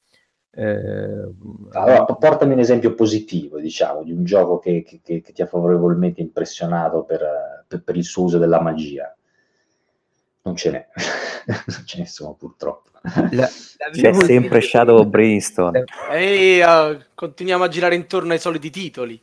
Eh, 0.52 1.34
allora, 1.72 2.04
portami 2.04 2.52
un 2.52 2.61
esempio 2.61 2.94
positivo, 2.94 3.59
diciamo, 3.59 4.04
di 4.04 4.12
un 4.12 4.24
gioco 4.24 4.59
che, 4.59 4.84
che, 4.84 5.00
che 5.02 5.32
ti 5.32 5.42
ha 5.42 5.46
favorevolmente 5.46 6.20
impressionato 6.20 7.02
per, 7.02 7.64
per, 7.66 7.82
per, 7.82 7.96
il 7.96 8.04
suo 8.04 8.24
uso 8.24 8.38
della 8.38 8.61
magia. 8.61 9.14
Non 10.42 10.54
ce 10.54 10.70
n'è, 10.70 10.86
non 11.66 11.84
ce 11.84 11.98
ne 11.98 12.07
sono 12.07 12.34
purtroppo. 12.34 12.90
La, 13.32 13.48
C'è 13.92 14.12
sempre 14.14 14.61
Shadow 14.61 14.98
of 14.98 15.07
Brimstone. 15.07 15.84
E 16.11 16.64
uh, 16.64 16.98
continuiamo 17.12 17.64
a 17.64 17.68
girare 17.68 17.96
intorno 17.96 18.32
ai 18.32 18.38
soliti 18.38 18.70
titoli. 18.70 19.20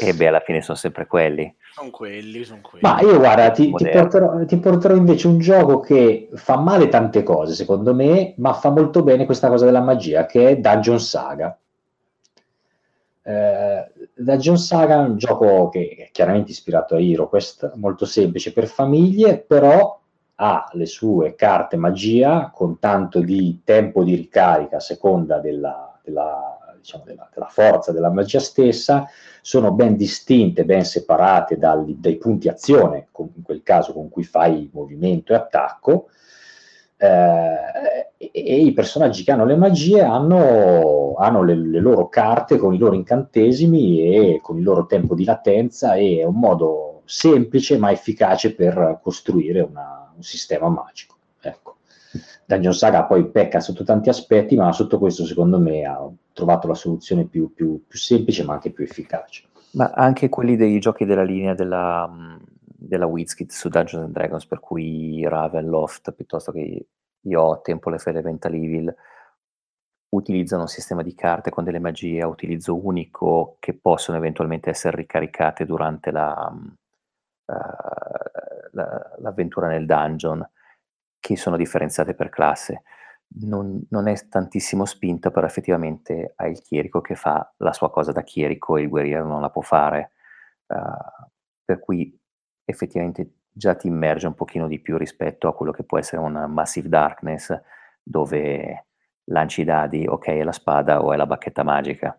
E 0.00 0.14
beh, 0.14 0.26
alla 0.26 0.40
fine 0.40 0.60
sono 0.60 0.76
sempre 0.76 1.06
quelli. 1.06 1.54
Sono 1.78 1.90
quelli, 1.90 2.42
sono 2.42 2.60
quelli. 2.60 2.84
Ma 2.84 3.00
io 3.00 3.18
guarda, 3.18 3.52
ti, 3.52 3.72
ti, 3.72 3.88
porterò, 3.88 4.44
ti, 4.44 4.58
porterò, 4.58 4.96
invece 4.96 5.28
un 5.28 5.38
gioco 5.38 5.78
che 5.78 6.28
fa 6.34 6.58
male 6.58 6.88
tante 6.88 7.22
cose, 7.22 7.54
secondo 7.54 7.94
me, 7.94 8.34
ma 8.38 8.52
fa 8.52 8.70
molto 8.70 9.04
bene 9.04 9.24
questa 9.24 9.48
cosa 9.48 9.64
della 9.64 9.80
magia, 9.80 10.26
che 10.26 10.48
è 10.48 10.56
Dungeon 10.56 10.98
Saga. 10.98 11.56
Eh, 13.22 13.92
Dungeon 14.12 14.58
Saga 14.58 14.96
è 14.96 15.06
un 15.06 15.18
gioco 15.18 15.68
che 15.68 15.94
è 15.96 16.08
chiaramente 16.10 16.50
ispirato 16.50 16.96
a 16.96 17.00
HeroQuest, 17.00 17.74
molto 17.76 18.06
semplice 18.06 18.52
per 18.52 18.66
famiglie, 18.66 19.38
però 19.38 20.00
ha 20.34 20.68
le 20.72 20.86
sue 20.86 21.36
carte 21.36 21.76
magia 21.76 22.50
con 22.52 22.80
tanto 22.80 23.20
di 23.20 23.60
tempo 23.62 24.02
di 24.02 24.16
ricarica 24.16 24.78
a 24.78 24.80
seconda 24.80 25.38
della, 25.38 25.96
della 26.02 26.57
diciamo, 26.88 27.04
della, 27.04 27.28
della, 27.32 27.48
forza 27.48 27.92
della 27.92 28.10
magia 28.10 28.40
stessa, 28.40 29.06
sono 29.42 29.72
ben 29.72 29.96
distinte, 29.96 30.64
ben 30.64 30.84
separate 30.84 31.58
dal, 31.58 31.84
dai 31.96 32.16
punti 32.16 32.48
azione, 32.48 33.08
con, 33.10 33.30
in 33.34 33.42
quel 33.42 33.62
caso 33.62 33.92
con 33.92 34.08
cui 34.08 34.24
fai 34.24 34.70
movimento 34.72 35.32
e 35.32 35.36
attacco, 35.36 36.08
eh, 36.96 38.10
e, 38.16 38.30
e, 38.32 38.56
i 38.64 38.72
personaggi 38.72 39.22
che 39.22 39.30
hanno 39.30 39.44
le 39.44 39.54
magie 39.54 40.02
hanno, 40.02 41.14
hanno 41.16 41.44
le, 41.44 41.54
le, 41.54 41.78
loro 41.78 42.08
carte 42.08 42.56
con 42.56 42.74
i 42.74 42.78
loro 42.78 42.94
incantesimi 42.94 44.00
e 44.02 44.40
con 44.42 44.56
il 44.56 44.64
loro 44.64 44.86
tempo 44.86 45.14
di 45.14 45.24
latenza 45.24 45.94
e 45.94 46.18
è 46.18 46.24
un 46.24 46.34
modo 46.34 47.02
semplice 47.04 47.78
ma 47.78 47.92
efficace 47.92 48.52
per 48.52 48.98
costruire 49.00 49.60
una, 49.60 50.10
un 50.14 50.22
sistema 50.22 50.68
magico. 50.68 51.16
Ecco. 51.40 51.76
Dungeon 52.46 52.74
Saga 52.74 53.04
poi 53.04 53.28
pecca 53.28 53.60
sotto 53.60 53.84
tanti 53.84 54.08
aspetti, 54.08 54.56
ma 54.56 54.72
sotto 54.72 54.98
questo 54.98 55.24
secondo 55.24 55.60
me 55.60 55.84
ha 55.84 56.10
trovato 56.38 56.68
la 56.68 56.74
soluzione 56.74 57.26
più, 57.26 57.52
più, 57.52 57.84
più 57.84 57.98
semplice 57.98 58.44
ma 58.44 58.52
anche 58.52 58.70
più 58.70 58.84
efficace. 58.84 59.48
Ma 59.72 59.90
anche 59.90 60.28
quelli 60.28 60.54
dei 60.54 60.78
giochi 60.78 61.04
della 61.04 61.24
linea 61.24 61.54
della, 61.54 62.08
della 62.62 63.06
WizKid 63.06 63.50
su 63.50 63.68
Dungeons 63.68 64.04
and 64.04 64.14
Dragons, 64.14 64.46
per 64.46 64.60
cui 64.60 65.26
Ravenloft 65.26 66.12
piuttosto 66.12 66.52
che 66.52 66.86
io 67.20 67.60
Temple 67.62 67.96
of 67.96 68.06
Elemental 68.06 68.54
Evil 68.54 68.94
utilizzano 70.10 70.62
un 70.62 70.68
sistema 70.68 71.02
di 71.02 71.14
carte 71.14 71.50
con 71.50 71.64
delle 71.64 71.80
magie 71.80 72.22
a 72.22 72.28
utilizzo 72.28 72.74
unico 72.82 73.56
che 73.58 73.74
possono 73.74 74.16
eventualmente 74.16 74.70
essere 74.70 74.96
ricaricate 74.96 75.66
durante 75.66 76.12
la, 76.12 76.50
uh, 76.50 77.52
la, 78.72 79.16
l'avventura 79.18 79.66
nel 79.66 79.84
dungeon, 79.84 80.48
che 81.18 81.36
sono 81.36 81.56
differenziate 81.56 82.14
per 82.14 82.28
classe. 82.30 82.82
Non, 83.30 83.84
non, 83.90 84.08
è 84.08 84.28
tantissimo 84.28 84.84
spinta, 84.84 85.30
però 85.30 85.46
effettivamente 85.46 86.32
hai 86.36 86.52
il 86.52 86.62
chierico 86.62 87.00
che 87.00 87.14
fa 87.14 87.52
la 87.58 87.72
sua 87.72 87.90
cosa 87.90 88.10
da 88.10 88.22
chierico 88.22 88.76
e 88.76 88.82
il 88.82 88.88
guerriero 88.88 89.26
non 89.26 89.40
la 89.40 89.50
può 89.50 89.62
fare. 89.62 90.12
Uh, 90.66 91.26
per 91.64 91.80
cui 91.80 92.18
effettivamente 92.64 93.32
già 93.52 93.74
ti 93.74 93.86
immerge 93.86 94.26
un 94.26 94.34
pochino 94.34 94.66
di 94.66 94.80
più 94.80 94.96
rispetto 94.96 95.48
a 95.48 95.54
quello 95.54 95.72
che 95.72 95.82
può 95.82 95.98
essere 95.98 96.22
un 96.22 96.46
Massive 96.48 96.88
Darkness 96.88 97.58
dove 98.02 98.86
lanci 99.24 99.62
i 99.62 99.64
dadi, 99.64 100.06
ok 100.06 100.26
è 100.28 100.42
la 100.42 100.52
spada 100.52 101.02
o 101.02 101.12
è 101.12 101.16
la 101.16 101.26
bacchetta 101.26 101.62
magica. 101.62 102.18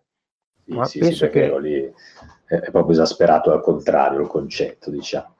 Sì, 0.63 0.73
Ma 0.73 0.85
sì, 0.85 0.99
penso 0.99 1.25
sì, 1.25 1.31
che 1.31 1.59
lì 1.59 1.93
è 2.45 2.71
proprio 2.71 2.91
esasperato 2.91 3.51
al 3.51 3.61
contrario 3.61 4.19
il 4.19 4.27
concetto, 4.27 4.91
diciamo. 4.91 5.35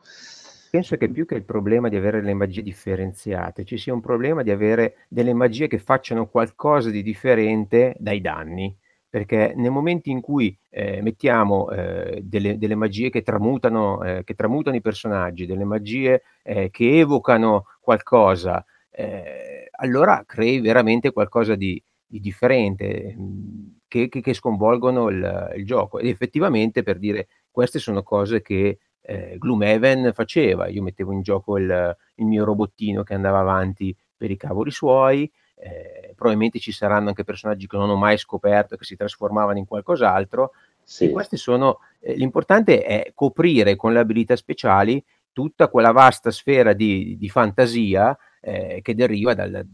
Penso 0.69 0.97
che 0.97 1.09
più 1.09 1.25
che 1.25 1.35
il 1.35 1.43
problema 1.43 1.89
di 1.89 1.95
avere 1.95 2.21
le 2.21 2.33
magie 2.33 2.61
differenziate, 2.61 3.65
ci 3.65 3.77
sia 3.77 3.93
un 3.93 4.01
problema 4.01 4.43
di 4.43 4.51
avere 4.51 5.05
delle 5.07 5.33
magie 5.33 5.67
che 5.67 5.79
facciano 5.79 6.27
qualcosa 6.27 6.89
di 6.89 7.01
differente 7.01 7.95
dai 7.97 8.21
danni 8.21 8.75
perché 9.09 9.53
nel 9.55 9.71
momento 9.71 10.09
in 10.09 10.21
cui 10.21 10.55
eh, 10.69 11.01
mettiamo 11.01 11.71
eh, 11.71 12.21
delle, 12.23 12.59
delle, 12.59 12.75
magie 12.75 13.09
che 13.09 13.23
tramutano, 13.23 14.03
eh, 14.03 14.23
che 14.23 14.35
tramutano, 14.35 14.75
i 14.75 14.81
personaggi, 14.81 15.47
delle 15.47 15.63
magie 15.63 16.21
eh, 16.43 16.69
che 16.69 16.99
evocano 16.99 17.65
qualcosa, 17.81 18.63
eh, 18.91 19.69
allora 19.71 20.23
crei 20.27 20.59
veramente 20.59 21.11
qualcosa 21.11 21.55
di, 21.55 21.81
di 22.05 22.19
differente, 22.19 23.15
mm, 23.17 23.67
che, 23.87 24.09
che, 24.09 24.21
che, 24.21 24.33
sconvolgono 24.33 25.09
il, 25.09 25.53
il, 25.55 25.65
gioco. 25.65 25.97
Ed 25.97 26.07
effettivamente, 26.07 26.83
per 26.83 26.99
dire, 26.99 27.27
queste 27.49 27.79
sono 27.79 28.03
cose 28.03 28.43
che 28.43 28.77
eh, 29.09 29.37
Gloomhaven 29.39 30.11
faceva. 30.13 30.67
Io 30.67 30.83
mettevo 30.83 31.11
in 31.11 31.23
gioco 31.23 31.57
il, 31.57 31.97
il 32.15 32.25
mio 32.25 32.45
robottino 32.45 33.01
che 33.01 33.15
andava 33.15 33.39
avanti 33.39 33.95
per 34.15 34.29
i 34.29 34.37
cavoli 34.37 34.69
suoi, 34.69 35.29
eh, 35.55 36.13
probabilmente 36.15 36.59
ci 36.59 36.71
saranno 36.71 37.09
anche 37.09 37.23
personaggi 37.23 37.65
che 37.65 37.77
non 37.77 37.89
ho 37.89 37.95
mai 37.95 38.17
scoperto 38.17 38.75
che 38.75 38.83
si 38.83 38.95
trasformavano 38.95 39.57
in 39.57 39.65
qualcos'altro. 39.65 40.51
Sì. 40.83 41.11
sono, 41.31 41.79
eh, 41.99 42.13
l'importante 42.13 42.83
è 42.83 43.11
coprire 43.13 43.75
con 43.75 43.93
le 43.93 43.99
abilità 43.99 44.35
speciali 44.35 45.03
tutta 45.31 45.67
quella 45.69 45.91
vasta 45.91 46.31
sfera 46.31 46.73
di, 46.73 47.15
di 47.17 47.29
fantasia 47.29 48.17
eh, 48.41 48.79
che 48.81 48.95
deriva 48.95 49.33
dal, 49.33 49.67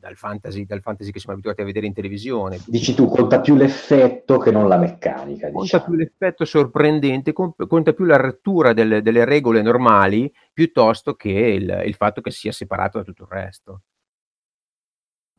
dal, 0.00 0.16
fantasy, 0.16 0.64
dal 0.64 0.80
fantasy 0.80 1.10
che 1.10 1.18
siamo 1.20 1.34
abituati 1.34 1.60
a 1.60 1.64
vedere 1.64 1.86
in 1.86 1.92
televisione. 1.92 2.58
Dici 2.66 2.94
tu, 2.94 3.06
conta 3.06 3.40
più 3.40 3.54
l'effetto 3.54 4.38
che 4.38 4.50
non 4.50 4.66
la 4.66 4.78
meccanica. 4.78 5.46
Conta 5.46 5.62
diciamo. 5.62 5.84
più 5.84 5.94
l'effetto 5.94 6.44
sorprendente, 6.44 7.32
conta 7.32 7.92
più 7.92 8.04
la 8.04 8.16
rottura 8.16 8.72
delle, 8.72 9.02
delle 9.02 9.24
regole 9.24 9.62
normali 9.62 10.32
piuttosto 10.52 11.14
che 11.14 11.30
il, 11.30 11.82
il 11.84 11.94
fatto 11.94 12.20
che 12.20 12.30
sia 12.30 12.50
separato 12.50 12.98
da 12.98 13.04
tutto 13.04 13.22
il 13.24 13.28
resto. 13.30 13.82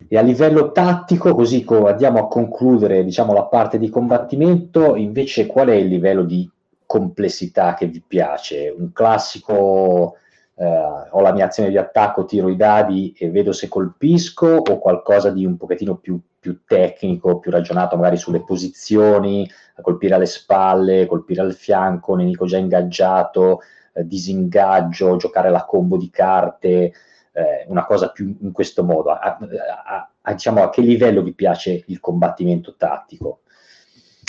E 0.08 0.18
a 0.18 0.22
livello 0.22 0.72
tattico, 0.72 1.36
così 1.36 1.66
andiamo 1.68 2.20
a 2.20 2.28
concludere 2.28 3.04
diciamo, 3.04 3.34
la 3.34 3.46
parte 3.46 3.78
di 3.78 3.90
combattimento, 3.90 4.96
invece 4.96 5.46
qual 5.46 5.68
è 5.68 5.76
il 5.76 5.88
livello 5.88 6.24
di 6.24 6.50
complessità 6.86 7.76
che 7.76 7.86
vi 7.86 8.04
piace? 8.06 8.74
Un 8.76 8.92
classico, 8.92 10.18
eh, 10.62 11.10
ho 11.10 11.22
la 11.22 11.34
mia 11.34 11.46
azione 11.46 11.70
di 11.70 11.78
attacco, 11.78 12.26
tiro 12.26 12.48
i 12.48 12.56
dadi 12.56 13.16
e 13.18 13.32
vedo 13.32 13.52
se 13.52 13.68
colpisco, 13.68 14.48
o 14.48 14.78
qualcosa 14.78 15.32
di 15.32 15.44
un 15.44 15.58
pochettino 15.58 15.96
più, 15.96 16.20
più 16.40 16.62
tecnico, 16.66 17.40
più 17.40 17.50
ragionato 17.50 17.96
magari 17.96 18.18
sulle 18.18 18.44
posizioni, 18.44 19.50
colpire 19.82 20.14
alle 20.14 20.28
spalle, 20.28 21.08
colpire 21.08 21.42
al 21.42 21.54
fianco, 21.54 22.16
nemico 22.16 22.46
già 22.46 22.58
ingaggiato, 22.58 23.62
eh, 23.94 24.06
disingaggio, 24.06 25.16
giocare 25.16 25.50
la 25.50 25.66
combo 25.66 25.98
di 25.98 26.12
carte 26.12 26.94
eh, 27.34 27.66
una 27.68 27.86
cosa 27.86 28.12
più 28.12 28.36
in 28.42 28.52
questo 28.52 28.84
modo? 28.84 29.12
A, 29.12 29.38
a, 29.40 30.12
a, 30.22 30.34
diciamo, 30.34 30.64
a, 30.64 30.70
che 30.70 30.82
livello 30.82 31.22
vi 31.24 31.34
piace 31.34 31.84
il 31.88 32.00
combattimento 32.00 32.76
tattico? 32.76 33.40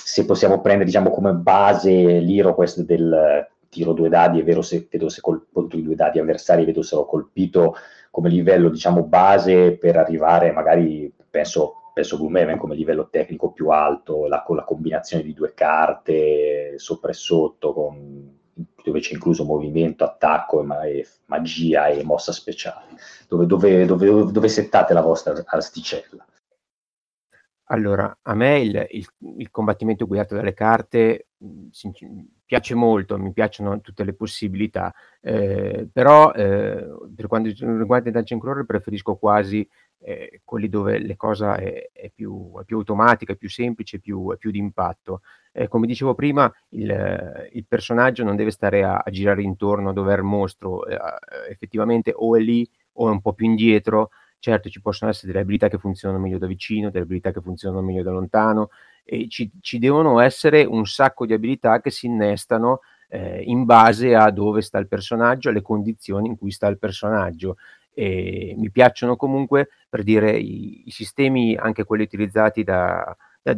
Se 0.03 0.24
possiamo 0.24 0.61
prendere 0.61 0.87
diciamo, 0.87 1.11
come 1.11 1.33
base 1.33 1.91
l'Hero 1.91 2.55
questo 2.55 2.83
del 2.83 3.49
tiro 3.73 3.95
due 3.95 4.11
dadi, 4.11 4.39
è 4.39 4.45
vero 4.45 4.61
se 4.61 4.87
vedo 4.91 5.09
se 5.09 5.23
col, 5.23 5.47
i 5.70 5.83
due 5.83 5.95
dadi 5.95 6.18
avversari 6.18 6.66
vedo 6.66 6.83
se 6.83 6.95
ho 6.95 7.07
colpito 7.07 7.75
come 8.11 8.29
livello 8.29 8.68
diciamo, 8.68 9.05
base 9.05 9.79
per 9.79 9.97
arrivare 9.97 10.53
magari, 10.53 11.11
penso 11.31 11.79
penso 11.93 12.16
Gloomhaven 12.16 12.59
come 12.59 12.75
livello 12.75 13.09
tecnico 13.11 13.53
più 13.53 13.68
alto, 13.68 14.27
la, 14.27 14.43
con 14.43 14.57
la 14.57 14.64
combinazione 14.64 15.23
di 15.23 15.35
due 15.35 15.53
carte 15.55 16.75
sopra 16.79 17.11
e 17.11 17.14
sotto, 17.14 17.73
con 17.73 18.41
dove 18.85 19.01
c'è 19.01 19.14
incluso 19.14 19.45
movimento, 19.45 20.05
attacco, 20.05 20.61
e 20.85 21.07
magia 21.27 21.87
e 21.87 22.03
mossa 22.03 22.33
speciale. 22.33 22.97
Dove, 23.29 23.47
dove, 23.47 23.85
dove, 23.87 24.31
dove 24.31 24.49
settate 24.49 24.93
la 24.93 25.01
vostra 25.01 25.35
asticella? 25.47 26.25
Allora, 27.66 28.18
a 28.22 28.34
me 28.34 28.60
il, 28.60 28.86
il, 28.90 29.06
il 29.38 29.50
combattimento 29.50 30.06
guidato 30.06 30.34
dalle 30.34 30.52
carte 30.52 31.28
mh, 31.38 31.68
piace 32.44 32.74
molto, 32.74 33.18
mi 33.18 33.32
piacciono 33.32 33.80
tutte 33.80 34.04
le 34.04 34.12
possibilità, 34.14 34.93
eh, 35.20 35.89
però 35.90 36.32
eh, 36.32 36.86
per 37.14 37.26
quanto 37.26 37.48
riguarda 37.48 38.09
il 38.09 38.14
Dungeon 38.14 38.40
Crawler 38.40 38.66
preferisco 38.66 39.14
quasi 39.16 39.66
eh, 40.02 40.43
quelli 40.44 40.68
dove 40.68 40.98
le 40.98 41.16
cose 41.16 41.47
è, 41.47 41.90
è, 41.93 42.10
più, 42.14 42.52
è, 42.60 42.64
più, 42.64 42.78
automatica, 42.78 43.32
è 43.32 43.36
più 43.36 43.48
semplice, 43.48 43.97
è 43.97 44.01
più, 44.01 44.32
è 44.32 44.36
più 44.36 44.51
di 44.51 44.59
impatto. 44.59 45.22
Eh, 45.52 45.68
come 45.68 45.86
dicevo 45.86 46.14
prima, 46.14 46.52
il, 46.70 47.48
il, 47.52 47.64
personaggio 47.66 48.24
non 48.24 48.36
deve 48.36 48.51
stare 48.51 48.82
a, 48.84 48.97
a 49.05 49.10
girare 49.10 49.43
intorno, 49.43 49.90
a 49.90 49.93
dover 49.93 50.22
mostro, 50.22 50.84
eh, 50.86 50.98
effettivamente 51.51 52.12
o 52.14 52.36
è 52.36 52.40
lì 52.40 52.68
o 52.94 53.09
è 53.09 53.10
un 53.10 53.20
po' 53.20 53.32
più 53.32 53.47
indietro. 53.47 54.10
Certo, 54.44 54.69
ci 54.69 54.81
possono 54.81 55.09
essere 55.09 55.28
delle 55.28 55.44
abilità 55.44 55.69
che 55.69 55.78
funzionano 55.78 56.20
meglio 56.20 56.36
da 56.36 56.48
vicino, 56.48 56.90
delle 56.90 57.05
abilità 57.05 57.31
che 57.31 57.40
funzionano 57.40 57.81
meglio 57.81 58.02
da 58.02 58.10
lontano, 58.10 58.70
e 59.05 59.28
ci, 59.28 59.48
ci 59.60 59.78
devono 59.78 60.19
essere 60.19 60.64
un 60.64 60.85
sacco 60.85 61.27
di 61.27 61.32
abilità 61.32 61.81
che 61.81 61.90
si 61.90 62.06
innestano 62.06 62.81
eh, 63.09 63.40
in 63.40 63.64
base 63.64 64.16
a 64.16 64.32
dove 64.32 64.60
sta 64.60 64.78
il 64.78 64.89
personaggio, 64.89 65.48
alle 65.48 65.62
condizioni 65.62 66.27
in 66.27 66.36
cui 66.36 66.51
sta 66.51 66.66
il 66.66 66.81
personaggio. 66.81 67.56
E 67.94 68.56
mi 68.59 68.69
piacciono 68.73 69.14
comunque 69.14 69.69
per 69.89 70.02
dire 70.02 70.36
i, 70.36 70.89
i 70.89 70.90
sistemi, 70.90 71.55
anche 71.55 71.85
quelli 71.85 72.02
utilizzati 72.02 72.64
da, 72.64 73.16
da 73.40 73.56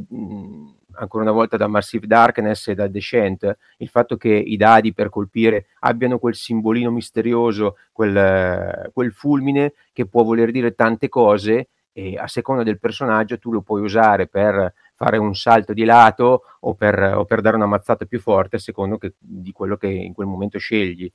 ancora 0.97 1.23
una 1.25 1.33
volta 1.33 1.57
da 1.57 1.67
Massive 1.67 2.07
Darkness 2.07 2.69
e 2.69 2.75
da 2.75 2.87
Descent, 2.87 3.57
il 3.79 3.89
fatto 3.89 4.17
che 4.17 4.29
i 4.29 4.57
dadi 4.57 4.93
per 4.93 5.09
colpire 5.09 5.67
abbiano 5.81 6.19
quel 6.19 6.35
simbolino 6.35 6.91
misterioso, 6.91 7.77
quel, 7.93 8.91
quel 8.93 9.13
fulmine 9.13 9.75
che 9.93 10.07
può 10.07 10.23
voler 10.23 10.51
dire 10.51 10.75
tante 10.75 11.09
cose 11.09 11.69
e 11.93 12.17
a 12.17 12.27
seconda 12.27 12.65
del 12.65 12.81
personaggio 12.81 13.39
tu 13.39 13.53
lo 13.53 13.63
puoi 13.63 13.83
usare 13.83 14.27
per 14.27 14.75
fare 14.97 15.17
un 15.17 15.35
salto 15.35 15.73
di 15.73 15.85
lato 15.85 16.43
o 16.61 16.75
per, 16.75 17.15
o 17.17 17.25
per 17.25 17.41
dare 17.41 17.57
una 17.57 17.67
mazzata 17.67 18.05
più 18.05 18.21
forte 18.21 18.57
a 18.57 18.59
seconda 18.59 18.99
che, 18.99 19.15
di 19.19 19.53
quello 19.53 19.77
che 19.77 19.89
in 19.89 20.13
quel 20.13 20.27
momento 20.27 20.59
scegli. 20.59 21.11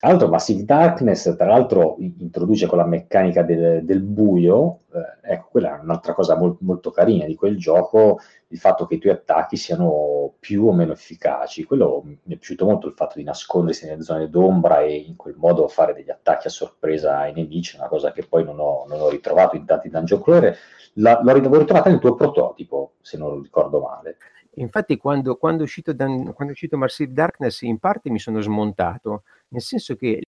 Tra 0.00 0.08
l'altro 0.08 0.28
Massive 0.28 0.64
Darkness, 0.64 1.36
tra 1.36 1.44
l'altro, 1.44 1.96
introduce 1.98 2.66
quella 2.66 2.86
meccanica 2.86 3.42
del, 3.42 3.84
del 3.84 4.00
buio, 4.00 4.84
eh, 4.94 5.34
ecco, 5.34 5.48
quella 5.50 5.76
è 5.76 5.82
un'altra 5.82 6.14
cosa 6.14 6.38
molt, 6.38 6.56
molto 6.60 6.90
carina 6.90 7.26
di 7.26 7.34
quel 7.34 7.58
gioco, 7.58 8.18
il 8.48 8.56
fatto 8.58 8.86
che 8.86 8.94
i 8.94 8.98
tuoi 8.98 9.12
attacchi 9.12 9.58
siano 9.58 10.36
più 10.40 10.66
o 10.66 10.72
meno 10.72 10.92
efficaci. 10.92 11.64
Quello 11.64 12.00
mi 12.02 12.14
è 12.14 12.36
piaciuto 12.36 12.64
molto 12.64 12.86
il 12.86 12.94
fatto 12.94 13.18
di 13.18 13.24
nascondersi 13.24 13.84
nelle 13.84 14.00
zone 14.00 14.30
d'ombra 14.30 14.80
e 14.80 14.96
in 14.96 15.16
quel 15.16 15.34
modo 15.36 15.68
fare 15.68 15.92
degli 15.92 16.10
attacchi 16.10 16.46
a 16.46 16.50
sorpresa 16.50 17.18
ai 17.18 17.34
nemici, 17.34 17.76
una 17.76 17.88
cosa 17.88 18.10
che 18.12 18.24
poi 18.26 18.42
non 18.42 18.58
ho, 18.58 18.86
non 18.88 19.02
ho 19.02 19.10
ritrovato 19.10 19.54
in 19.56 19.66
tanti 19.66 19.90
dungeon 19.90 20.22
crawler. 20.22 20.56
l'ho 20.94 21.32
ritrovata 21.34 21.90
nel 21.90 21.98
tuo 21.98 22.14
prototipo, 22.14 22.94
se 23.02 23.18
non 23.18 23.42
ricordo 23.42 23.80
male. 23.80 24.16
Infatti, 24.60 24.96
quando, 24.96 25.36
quando, 25.36 25.62
è 25.62 25.64
uscito 25.64 25.92
Dan, 25.92 26.32
quando 26.34 26.48
è 26.48 26.50
uscito 26.50 26.76
Massive 26.76 27.12
Darkness, 27.12 27.62
in 27.62 27.78
parte 27.78 28.10
mi 28.10 28.18
sono 28.18 28.40
smontato, 28.40 29.24
nel 29.48 29.62
senso 29.62 29.96
che 29.96 30.22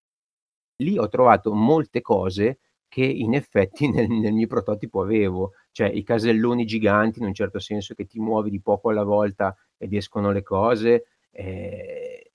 lì 0.77 0.99
ho 0.99 1.09
trovato 1.09 1.53
molte 1.53 2.01
cose 2.01 2.59
che 2.89 3.05
in 3.05 3.35
effetti 3.35 3.89
nel, 3.93 4.09
nel, 4.09 4.33
mio 4.33 4.47
prototipo 4.47 5.03
avevo, 5.03 5.53
cioè 5.71 5.89
i 5.89 6.03
caselloni 6.03 6.65
giganti 6.65 7.19
in 7.21 7.27
un 7.27 7.35
certo 7.35 7.59
senso 7.59 7.95
che 7.95 8.07
ti 8.07 8.19
muovi 8.21 8.51
di 8.51 8.61
poco 8.61 8.91
alla 8.91 9.05
volta 9.05 9.57
ed 9.77 9.93
escono 9.95 10.31
le 10.31 10.43
cose, 10.43 11.07
eh, 11.31 12.33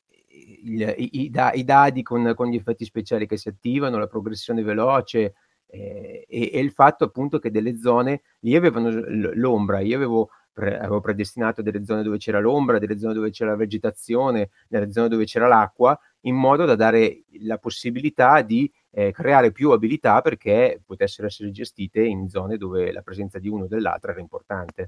il, 0.63 0.93
i, 0.97 1.21
i, 1.23 1.29
da, 1.29 1.51
i, 1.53 1.63
dadi 1.63 2.03
con, 2.03 2.33
con, 2.35 2.47
gli 2.49 2.55
effetti 2.55 2.85
speciali 2.85 3.27
che 3.27 3.37
si 3.37 3.49
attivano, 3.49 3.97
la 3.97 4.07
progressione 4.07 4.61
veloce 4.63 5.35
eh, 5.67 6.25
e, 6.27 6.49
e, 6.53 6.59
il 6.59 6.71
fatto 6.71 7.03
appunto 7.05 7.39
che 7.39 7.51
delle 7.51 7.77
zone 7.77 8.21
lì 8.39 8.55
avevano 8.55 8.89
l'ombra, 9.33 9.79
io 9.79 9.95
avevo 9.95 10.29
pre- 10.57 10.79
avevo 10.79 11.01
predestinato 11.01 11.61
delle 11.61 11.85
zone 11.85 12.01
dove 12.01 12.17
c'era 12.17 12.39
l'ombra, 12.39 12.79
delle 12.79 12.97
zone 12.97 13.13
dove 13.13 13.29
c'era 13.29 13.51
la 13.51 13.57
vegetazione, 13.57 14.49
delle 14.67 14.91
zone 14.91 15.07
dove 15.07 15.25
c'era 15.25 15.47
l'acqua, 15.47 15.97
in 16.21 16.33
modo 16.33 16.65
da 16.65 16.73
dare 16.73 17.25
la 17.41 17.59
possibilità 17.59 18.41
di 18.41 18.71
eh, 18.89 19.11
creare 19.11 19.51
più 19.51 19.69
abilità 19.69 20.21
perché 20.21 20.81
potessero 20.83 21.27
essere 21.27 21.51
gestite 21.51 22.01
in 22.01 22.27
zone 22.27 22.57
dove 22.57 22.91
la 22.91 23.03
presenza 23.03 23.37
di 23.37 23.47
uno 23.47 23.65
o 23.65 23.67
dell'altra 23.67 24.13
era 24.13 24.19
importante. 24.19 24.87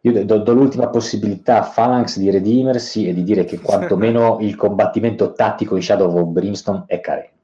Io 0.00 0.24
do, 0.24 0.38
do, 0.38 0.52
l'ultima 0.52 0.88
possibilità 0.88 1.62
a 1.62 1.72
Phalanx 1.72 2.18
di 2.18 2.30
redimersi 2.30 3.06
e 3.06 3.14
di 3.14 3.22
dire 3.22 3.44
che 3.44 3.60
quantomeno 3.60 4.38
il 4.42 4.56
combattimento 4.56 5.32
tattico 5.32 5.76
in 5.76 5.82
Shadow 5.82 6.12
of 6.12 6.28
Brimstone 6.30 6.84
è 6.86 7.00
carente. 7.00 7.43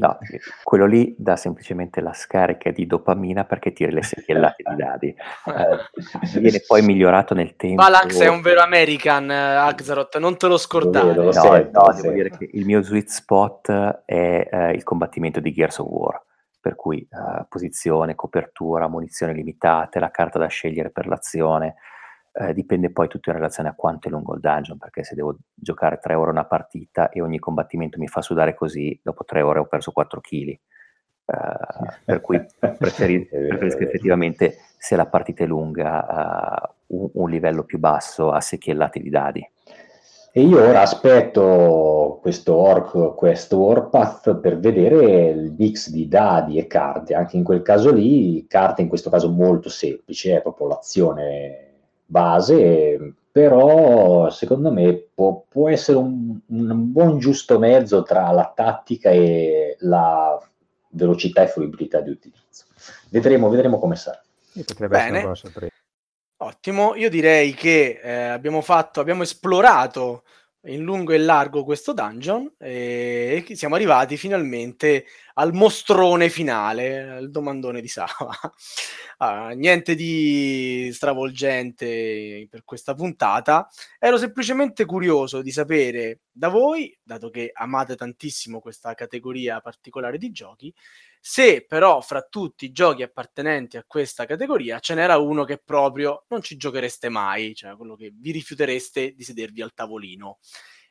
No, 0.00 0.18
quello 0.64 0.86
lì 0.86 1.14
dà 1.18 1.36
semplicemente 1.36 2.00
la 2.00 2.14
scarica 2.14 2.70
di 2.70 2.86
dopamina 2.86 3.44
perché 3.44 3.72
tiri 3.72 3.92
le 3.92 4.02
secchiellate 4.02 4.62
di 4.66 4.76
dadi. 4.76 5.08
Eh, 5.08 6.40
viene 6.40 6.62
poi 6.66 6.82
migliorato 6.82 7.34
nel 7.34 7.54
tempo. 7.56 7.82
Phalanx 7.82 8.18
è 8.18 8.28
un 8.28 8.40
vero 8.40 8.62
American, 8.62 9.28
uh, 9.28 9.68
Axaroth, 9.68 10.18
non 10.18 10.38
te 10.38 10.46
lo 10.46 10.56
scordare. 10.56 11.14
Lo 11.14 11.30
no, 11.30 11.42
no, 11.42 11.70
no 11.70 11.92
devo 11.92 12.12
dire 12.12 12.30
che 12.30 12.48
il 12.50 12.64
mio 12.64 12.82
sweet 12.82 13.08
spot 13.08 14.02
è 14.06 14.48
uh, 14.50 14.70
il 14.70 14.82
combattimento 14.82 15.38
di 15.40 15.52
Gears 15.52 15.78
of 15.78 15.86
War, 15.88 16.22
per 16.60 16.76
cui 16.76 17.06
uh, 17.10 17.46
posizione, 17.46 18.14
copertura, 18.14 18.88
munizioni 18.88 19.34
limitate, 19.34 19.98
la 19.98 20.10
carta 20.10 20.38
da 20.38 20.46
scegliere 20.46 20.90
per 20.90 21.06
l'azione, 21.06 21.74
eh, 22.32 22.54
dipende 22.54 22.90
poi 22.90 23.08
tutto 23.08 23.30
in 23.30 23.36
relazione 23.36 23.68
a 23.68 23.74
quanto 23.74 24.08
è 24.08 24.10
lungo 24.10 24.34
il 24.34 24.40
dungeon, 24.40 24.78
perché 24.78 25.02
se 25.02 25.14
devo 25.14 25.36
giocare 25.52 25.98
tre 25.98 26.14
ore 26.14 26.30
una 26.30 26.44
partita 26.44 27.08
e 27.08 27.20
ogni 27.20 27.38
combattimento 27.38 27.98
mi 27.98 28.06
fa 28.06 28.22
sudare 28.22 28.54
così, 28.54 28.98
dopo 29.02 29.24
tre 29.24 29.42
ore 29.42 29.58
ho 29.58 29.66
perso 29.66 29.90
4 29.90 30.20
kg. 30.20 30.58
Uh, 31.30 31.86
per 32.04 32.20
cui 32.20 32.44
preferi- 32.58 33.26
preferisco 33.26 33.78
effettivamente, 33.78 34.56
se 34.76 34.96
la 34.96 35.06
partita 35.06 35.44
è 35.44 35.46
lunga, 35.46 36.64
uh, 36.88 36.96
un, 36.98 37.10
un, 37.14 37.30
livello 37.30 37.62
più 37.62 37.78
basso 37.78 38.32
a 38.32 38.40
secchiellati 38.40 39.00
di 39.00 39.10
dadi. 39.10 39.50
E 40.32 40.42
io 40.42 40.62
ora 40.62 40.82
aspetto 40.82 42.18
questo 42.20 42.54
Orc 42.54 43.14
Quest 43.14 43.52
Warpath 43.52 44.36
per 44.36 44.58
vedere 44.60 45.30
il 45.30 45.54
mix 45.56 45.88
di 45.90 46.06
dadi 46.06 46.58
e 46.58 46.68
carte. 46.68 47.14
Anche 47.14 47.36
in 47.36 47.42
quel 47.42 47.62
caso 47.62 47.92
lì, 47.92 48.46
carte 48.48 48.82
in 48.82 48.88
questo 48.88 49.10
caso 49.10 49.28
molto 49.30 49.68
semplici, 49.68 50.30
è 50.30 50.40
proprio 50.40 50.68
l'azione 50.68 51.69
base, 52.10 53.14
però 53.30 54.28
secondo 54.30 54.72
me 54.72 54.94
può, 55.14 55.44
può 55.48 55.68
essere 55.68 55.98
un, 55.98 56.38
un, 56.44 56.92
buon 56.92 57.18
giusto 57.18 57.58
mezzo 57.60 58.02
tra 58.02 58.30
la 58.32 58.52
tattica 58.54 59.10
e 59.10 59.76
la 59.80 60.36
velocità 60.90 61.42
e 61.42 61.48
fruibilità 61.48 62.00
di 62.00 62.10
utilizzo. 62.10 62.64
Vedremo, 63.10 63.48
vedremo 63.48 63.78
come 63.78 63.94
sarà. 63.94 64.20
Bene. 64.88 65.32
Ottimo, 66.38 66.94
io 66.96 67.08
direi 67.08 67.54
che 67.54 68.00
eh, 68.02 68.24
abbiamo 68.28 68.62
fatto, 68.62 68.98
abbiamo 69.00 69.22
esplorato 69.22 70.24
in 70.64 70.82
lungo 70.82 71.12
e 71.12 71.18
largo 71.18 71.64
questo 71.64 71.94
dungeon 71.94 72.52
e 72.58 73.44
siamo 73.52 73.76
arrivati 73.76 74.16
finalmente 74.18 75.06
al 75.34 75.54
mostrone 75.54 76.28
finale, 76.28 77.18
il 77.20 77.30
domandone 77.30 77.80
di 77.80 77.88
Sava. 77.88 78.28
ah, 79.18 79.50
niente 79.50 79.94
di 79.94 80.90
stravolgente 80.92 82.46
per 82.50 82.64
questa 82.64 82.94
puntata, 82.94 83.68
ero 83.98 84.18
semplicemente 84.18 84.84
curioso 84.84 85.40
di 85.40 85.50
sapere 85.50 86.20
da 86.30 86.48
voi, 86.48 86.96
dato 87.02 87.30
che 87.30 87.50
amate 87.54 87.96
tantissimo 87.96 88.60
questa 88.60 88.92
categoria 88.94 89.60
particolare 89.60 90.18
di 90.18 90.30
giochi, 90.30 90.72
se 91.20 91.66
però 91.66 92.00
fra 92.00 92.22
tutti 92.22 92.64
i 92.64 92.72
giochi 92.72 93.02
appartenenti 93.02 93.76
a 93.76 93.84
questa 93.86 94.24
categoria 94.24 94.78
ce 94.78 94.94
n'era 94.94 95.18
uno 95.18 95.44
che 95.44 95.58
proprio 95.58 96.24
non 96.28 96.40
ci 96.40 96.56
giochereste 96.56 97.10
mai, 97.10 97.54
cioè 97.54 97.76
quello 97.76 97.94
che 97.94 98.10
vi 98.14 98.30
rifiutereste 98.32 99.12
di 99.12 99.22
sedervi 99.22 99.60
al 99.60 99.74
tavolino. 99.74 100.38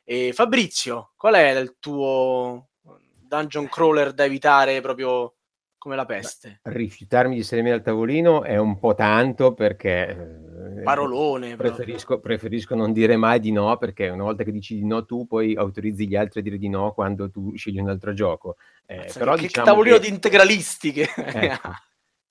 E 0.03 0.31
Fabrizio, 0.33 1.13
qual 1.15 1.33
è 1.33 1.49
il 1.59 1.77
tuo 1.79 2.69
dungeon 2.81 3.67
crawler 3.67 4.13
da 4.13 4.25
evitare 4.25 4.81
proprio 4.81 5.35
come 5.79 5.95
la 5.95 6.05
peste? 6.05 6.59
Beh, 6.61 6.73
rifiutarmi 6.73 7.35
di 7.35 7.41
sedermi 7.41 7.71
al 7.71 7.81
tavolino 7.81 8.43
è 8.43 8.57
un 8.57 8.77
po' 8.77 8.93
tanto 8.93 9.53
perché... 9.53 10.75
Eh, 10.77 10.81
Parolone. 10.83 11.55
Preferisco, 11.55 12.19
preferisco, 12.19 12.75
non 12.75 12.91
dire 12.93 13.15
mai 13.15 13.39
di 13.39 13.51
no 13.51 13.75
perché 13.77 14.09
una 14.09 14.23
volta 14.23 14.43
che 14.43 14.51
dici 14.51 14.75
di 14.75 14.85
no 14.85 15.05
tu 15.05 15.25
poi 15.25 15.55
autorizzi 15.55 16.07
gli 16.07 16.15
altri 16.15 16.41
a 16.41 16.43
dire 16.43 16.57
di 16.57 16.69
no 16.69 16.91
quando 16.91 17.31
tu 17.31 17.55
scegli 17.55 17.79
un 17.79 17.89
altro 17.89 18.13
gioco. 18.13 18.57
Eh, 18.85 19.09
però 19.17 19.33
che 19.35 19.43
diciamo 19.43 19.65
tavolino 19.65 19.95
che... 19.95 20.01
di 20.01 20.09
integralisti 20.09 20.91
che... 20.91 21.07
Ecco. 21.15 21.71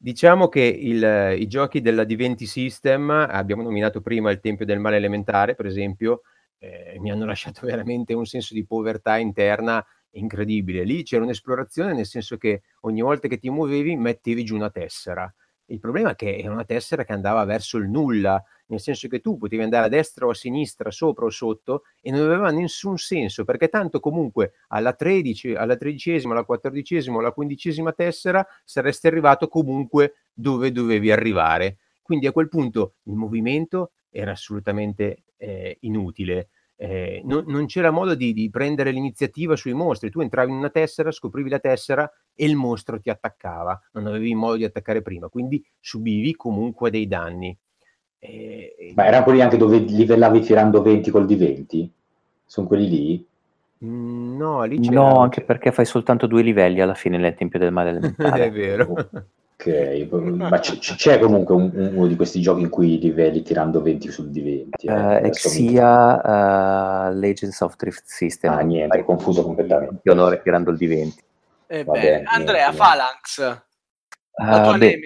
Diciamo 0.01 0.49
che 0.49 0.61
il, 0.61 1.35
i 1.39 1.49
giochi 1.49 1.81
della 1.81 2.05
Diventi 2.05 2.47
System, 2.47 3.11
abbiamo 3.11 3.63
nominato 3.63 4.01
prima 4.01 4.31
il 4.31 4.39
Tempio 4.39 4.65
del 4.65 4.79
Male 4.79 4.95
Elementare, 4.95 5.57
per 5.57 5.67
esempio, 5.67 6.21
eh, 6.59 6.97
mi 7.01 7.11
hanno 7.11 7.25
lasciato 7.25 7.63
veramente 7.67 8.15
un 8.15 8.27
senso 8.27 8.55
di 8.55 8.65
povertà 8.65 9.17
interna 9.17 9.85
incredibile. 10.13 10.85
Lì 10.85 11.03
c'era 11.03 11.25
un'esplorazione 11.25 11.93
nel 11.93 12.07
senso 12.07 12.37
che 12.37 12.63
ogni 12.81 13.03
volta 13.03 13.29
che 13.29 13.39
ti 13.39 13.51
muovevi 13.51 13.97
mettevi 13.97 14.45
giù 14.45 14.55
una 14.55 14.71
tessera. 14.71 15.33
Il 15.71 15.81
problema 15.81 16.13
è 16.13 16.15
che 16.15 16.39
era 16.39 16.51
una 16.51 16.65
tessera 16.65 17.05
che 17.05 17.13
andava 17.13 17.45
verso 17.45 17.77
il 17.77 17.91
nulla, 17.91 18.43
nel 18.69 18.81
senso 18.81 19.07
che 19.07 19.21
tu 19.21 19.37
potevi 19.37 19.63
andare 19.63 19.87
a 19.87 19.89
destra 19.89 20.25
o 20.25 20.31
a 20.31 20.35
sinistra, 20.35 20.91
sopra 20.91 21.27
o 21.27 21.31
sotto, 21.31 21.83
e 22.01 22.11
non 22.11 22.23
aveva 22.23 22.51
nessun 22.51 22.97
senso, 22.97 23.45
perché 23.45 23.69
tanto 23.69 24.01
comunque 24.01 24.55
alla, 24.69 24.95
13, 24.95 25.55
alla 25.55 25.77
tredicesima, 25.77 26.33
alla 26.33 26.45
quattordicesima, 26.45 27.19
alla 27.19 27.33
quindicesima 27.33 27.93
tessera 27.93 28.47
saresti 28.65 29.09
arrivato 29.09 29.49
comunque 29.49 30.15
dove 30.33 30.73
dovevi 30.73 31.11
arrivare. 31.11 31.79
Quindi 32.01 32.27
a 32.27 32.33
quel 32.33 32.49
punto 32.49 32.95
il 33.05 33.15
movimento 33.15 33.93
era 34.11 34.31
assolutamente 34.31 35.25
eh, 35.37 35.77
inutile. 35.81 36.49
Eh, 36.81 37.23
non, 37.25 37.43
non, 37.49 37.67
c'era 37.67 37.91
modo 37.91 38.15
di, 38.15 38.33
di, 38.33 38.49
prendere 38.51 38.93
l'iniziativa 38.93 39.57
sui 39.57 39.73
mostri. 39.73 40.11
Tu 40.11 40.21
entravi 40.21 40.53
in 40.53 40.59
una 40.59 40.71
tessera, 40.71 41.11
scoprivi 41.11 41.51
la 41.51 41.59
tessera 41.59 42.09
e 42.33 42.45
il 42.45 42.55
mostro 42.55 43.01
ti 43.01 43.11
attaccava. 43.11 43.81
Non 43.95 44.07
avevi 44.07 44.33
modo 44.35 44.55
di 44.55 44.65
attaccare 44.65 45.03
prima, 45.03 45.29
quindi 45.29 45.65
subivi 45.81 46.37
comunque 46.37 46.91
dei 46.91 47.09
danni. 47.09 47.57
Eh, 48.21 48.93
Ma 48.95 49.07
erano 49.07 49.25
quelli 49.25 49.41
anche 49.41 49.57
dove 49.57 49.79
livellavi 49.79 50.41
tirando 50.41 50.81
20 50.81 51.11
col 51.11 51.27
di 51.27 51.35
20? 51.35 51.93
Sono 52.45 52.67
quelli 52.69 52.89
lì? 52.89 53.27
Mm, 53.85 54.37
no, 54.37 54.63
lì 54.63 54.79
c'era... 54.79 55.01
no, 55.01 55.21
anche 55.21 55.43
perché 55.43 55.73
fai 55.73 55.85
soltanto 55.85 56.29
due 56.29 56.43
livelli 56.43 56.81
alla 56.81 56.95
fine 56.95 57.19
nel 57.19 57.35
Tempio 57.35 57.59
del 57.59 57.73
Male 57.73 57.91
elementare. 57.91 58.45
È 58.45 58.53
vero. 58.53 58.95
Ok, 59.61 60.07
ma 60.37 60.61
c- 60.61 60.79
c'è 60.79 61.19
comunque 61.19 61.53
un, 61.53 61.73
uno 61.75 62.07
di 62.07 62.15
questi 62.15 62.41
giochi 62.41 62.61
in 62.61 62.69
cui 62.69 62.97
livelli 63.01 63.43
tirando 63.43 63.83
20 63.83 64.09
sul 64.13 64.31
di 64.31 64.41
20. 64.41 64.87
Eh. 64.87 64.93
Uh, 64.93 65.27
Exia 65.27 67.09
uh, 67.09 67.13
Legends 67.13 67.61
of 67.61 67.75
Drift 67.75 68.05
System. 68.05 68.53
Ah, 68.53 68.61
niente, 68.61 69.01
ho 69.01 69.05
confuso 69.05 69.43
completamente. 69.43 69.99
Che 70.05 70.11
onore 70.13 70.41
tirando 70.43 70.71
il 70.71 70.77
di 70.77 70.87
20. 70.87 71.25
Eh 71.67 71.85
beh, 71.85 72.23
Andrea, 72.23 72.69
niente, 72.69 72.77
Phalanx. 72.77 73.63
Uh, 74.31 74.79
beh, 74.79 75.01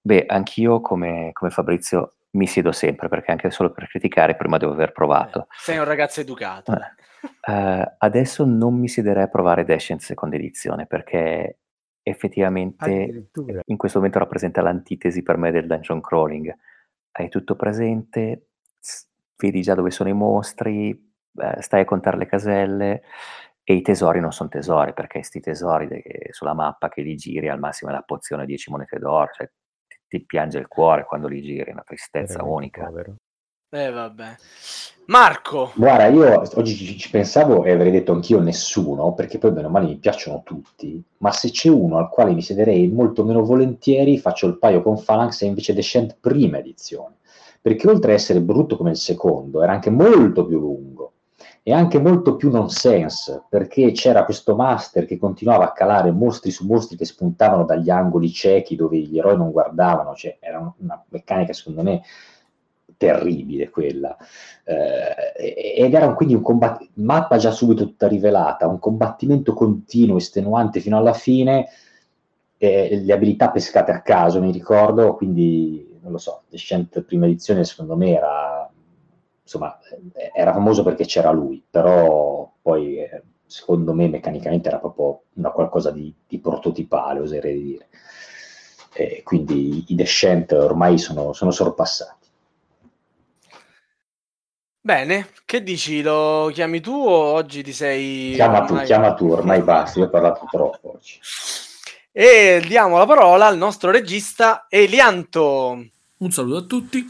beh, 0.00 0.24
anch'io 0.28 0.80
come, 0.80 1.30
come, 1.32 1.50
Fabrizio 1.50 2.12
mi 2.30 2.46
siedo 2.46 2.70
sempre 2.70 3.08
perché 3.08 3.32
anche 3.32 3.50
solo 3.50 3.72
per 3.72 3.88
criticare 3.88 4.36
prima 4.36 4.56
devo 4.56 4.70
aver 4.70 4.92
provato. 4.92 5.40
Eh, 5.40 5.46
sei 5.58 5.78
un 5.78 5.84
ragazzo 5.84 6.20
educato. 6.20 6.70
Uh, 6.70 7.82
adesso 7.98 8.44
non 8.44 8.78
mi 8.78 8.86
siederei 8.86 9.24
a 9.24 9.28
provare 9.28 9.64
in 9.92 9.98
seconda 9.98 10.36
edizione 10.36 10.86
perché 10.86 11.56
effettivamente 12.02 13.28
in 13.64 13.76
questo 13.76 13.98
momento 13.98 14.18
rappresenta 14.18 14.62
l'antitesi 14.62 15.22
per 15.22 15.36
me 15.36 15.50
del 15.50 15.66
dungeon 15.66 16.00
crawling. 16.00 16.54
Hai 17.12 17.28
tutto 17.28 17.56
presente, 17.56 18.48
vedi 19.36 19.62
già 19.62 19.74
dove 19.74 19.90
sono 19.90 20.08
i 20.08 20.14
mostri, 20.14 20.90
eh, 20.90 21.62
stai 21.62 21.82
a 21.82 21.84
contare 21.84 22.16
le 22.16 22.26
caselle 22.26 23.02
e 23.62 23.74
i 23.74 23.82
tesori 23.82 24.20
non 24.20 24.32
sono 24.32 24.48
tesori 24.48 24.92
perché 24.92 25.18
questi 25.18 25.40
tesori 25.40 25.86
de- 25.86 26.28
sulla 26.30 26.54
mappa 26.54 26.88
che 26.88 27.02
li 27.02 27.14
giri 27.14 27.48
al 27.48 27.58
massimo 27.58 27.90
è 27.90 27.94
la 27.94 28.02
pozione 28.02 28.46
10 28.46 28.70
monete 28.70 28.98
d'oro, 28.98 29.30
cioè 29.32 29.50
ti, 29.86 29.98
ti 30.08 30.24
piange 30.24 30.58
il 30.58 30.66
cuore 30.66 31.04
quando 31.04 31.28
li 31.28 31.42
giri, 31.42 31.70
è 31.70 31.72
una 31.72 31.84
tristezza 31.84 32.42
unica. 32.44 32.84
Povero. 32.84 33.16
Eh, 33.72 33.90
vabbè. 33.90 34.36
Marco. 35.06 35.70
Guarda, 35.76 36.08
io 36.08 36.40
oggi 36.56 36.74
ci, 36.74 36.98
ci, 36.98 37.08
pensavo 37.08 37.64
e 37.64 37.70
avrei 37.70 37.92
detto 37.92 38.10
anch'io 38.10 38.40
nessuno, 38.40 39.12
perché 39.14 39.38
poi 39.38 39.52
bene 39.52 39.68
o 39.68 39.70
male 39.70 39.86
mi 39.86 39.96
piacciono 39.96 40.42
tutti, 40.44 41.00
ma 41.18 41.30
se 41.30 41.50
c'è 41.50 41.68
uno 41.68 41.98
al 41.98 42.08
quale 42.08 42.32
mi 42.34 42.42
siederei 42.42 42.88
molto 42.88 43.24
meno 43.24 43.44
volentieri, 43.44 44.18
faccio 44.18 44.48
il 44.48 44.58
paio 44.58 44.82
con 44.82 45.00
Phalanx 45.02 45.42
e 45.42 45.46
invece 45.46 45.72
Descent 45.72 46.16
prima 46.18 46.58
edizione, 46.58 47.18
perché 47.60 47.88
oltre 47.88 48.10
a 48.10 48.14
essere 48.16 48.40
brutto 48.40 48.76
come 48.76 48.90
il 48.90 48.96
secondo, 48.96 49.62
era 49.62 49.72
anche 49.72 49.90
molto 49.90 50.46
più 50.46 50.58
lungo 50.58 51.12
e 51.62 51.72
anche 51.72 52.00
molto 52.00 52.34
più 52.34 52.50
nonsense, 52.50 53.44
perché 53.48 53.92
c'era 53.92 54.24
questo 54.24 54.56
master 54.56 55.06
che 55.06 55.18
continuava 55.18 55.64
a 55.64 55.72
calare 55.72 56.10
mostri 56.10 56.50
su 56.50 56.66
mostri 56.66 56.96
che 56.96 57.04
spuntavano 57.04 57.64
dagli 57.64 57.90
angoli 57.90 58.32
ciechi 58.32 58.74
dove 58.74 58.98
gli 58.98 59.18
eroi 59.18 59.36
non 59.36 59.52
guardavano, 59.52 60.14
cioè 60.14 60.38
era 60.40 60.72
una 60.78 61.04
meccanica 61.08 61.52
secondo 61.52 61.82
me 61.82 62.02
terribile 63.00 63.70
quella. 63.70 64.14
Eh, 64.62 65.82
ed 65.82 65.94
era 65.94 66.12
quindi 66.12 66.34
un 66.34 66.42
combattimento, 66.42 67.00
mappa 67.00 67.38
già 67.38 67.50
subito 67.50 67.84
tutta 67.84 68.06
rivelata, 68.06 68.66
un 68.66 68.78
combattimento 68.78 69.54
continuo, 69.54 70.18
estenuante 70.18 70.80
fino 70.80 70.98
alla 70.98 71.14
fine, 71.14 71.68
eh, 72.58 73.00
le 73.02 73.12
abilità 73.14 73.50
pescate 73.50 73.90
a 73.90 74.02
caso, 74.02 74.42
mi 74.42 74.52
ricordo, 74.52 75.14
quindi 75.14 75.98
non 76.02 76.12
lo 76.12 76.18
so, 76.18 76.42
Descent 76.50 77.00
prima 77.00 77.24
edizione 77.24 77.64
secondo 77.64 77.96
me 77.96 78.10
era, 78.14 78.70
insomma, 79.42 79.78
era 80.34 80.52
famoso 80.52 80.82
perché 80.82 81.06
c'era 81.06 81.30
lui, 81.30 81.64
però 81.70 82.52
poi 82.60 82.98
eh, 82.98 83.22
secondo 83.46 83.94
me 83.94 84.08
meccanicamente 84.08 84.68
era 84.68 84.78
proprio 84.78 85.22
una 85.34 85.50
qualcosa 85.50 85.90
di, 85.90 86.14
di 86.28 86.38
prototipale, 86.38 87.20
oserei 87.20 87.62
dire. 87.62 87.88
E 88.92 89.22
quindi 89.22 89.84
i 89.88 89.94
Descent 89.94 90.52
ormai 90.52 90.98
sono, 90.98 91.32
sono 91.32 91.50
sorpassati. 91.50 92.19
Bene, 94.82 95.28
che 95.44 95.62
dici? 95.62 96.00
Lo 96.00 96.50
chiami 96.54 96.80
tu 96.80 96.92
o 96.92 97.10
oggi 97.10 97.62
ti 97.62 97.72
sei... 97.72 98.32
Chiama 98.34 98.62
ormai... 98.62 98.80
tu, 98.80 98.84
chiama 98.86 99.12
tu, 99.12 99.30
ormai 99.30 99.60
basta, 99.60 99.98
io 99.98 100.06
ho 100.06 100.08
parlato 100.08 100.46
troppo 100.50 100.94
oggi. 100.94 101.20
E 102.10 102.64
diamo 102.66 102.96
la 102.96 103.04
parola 103.04 103.46
al 103.46 103.58
nostro 103.58 103.90
regista 103.90 104.66
Elianto. 104.70 105.86
Un 106.16 106.30
saluto 106.32 106.56
a 106.56 106.62
tutti, 106.62 107.06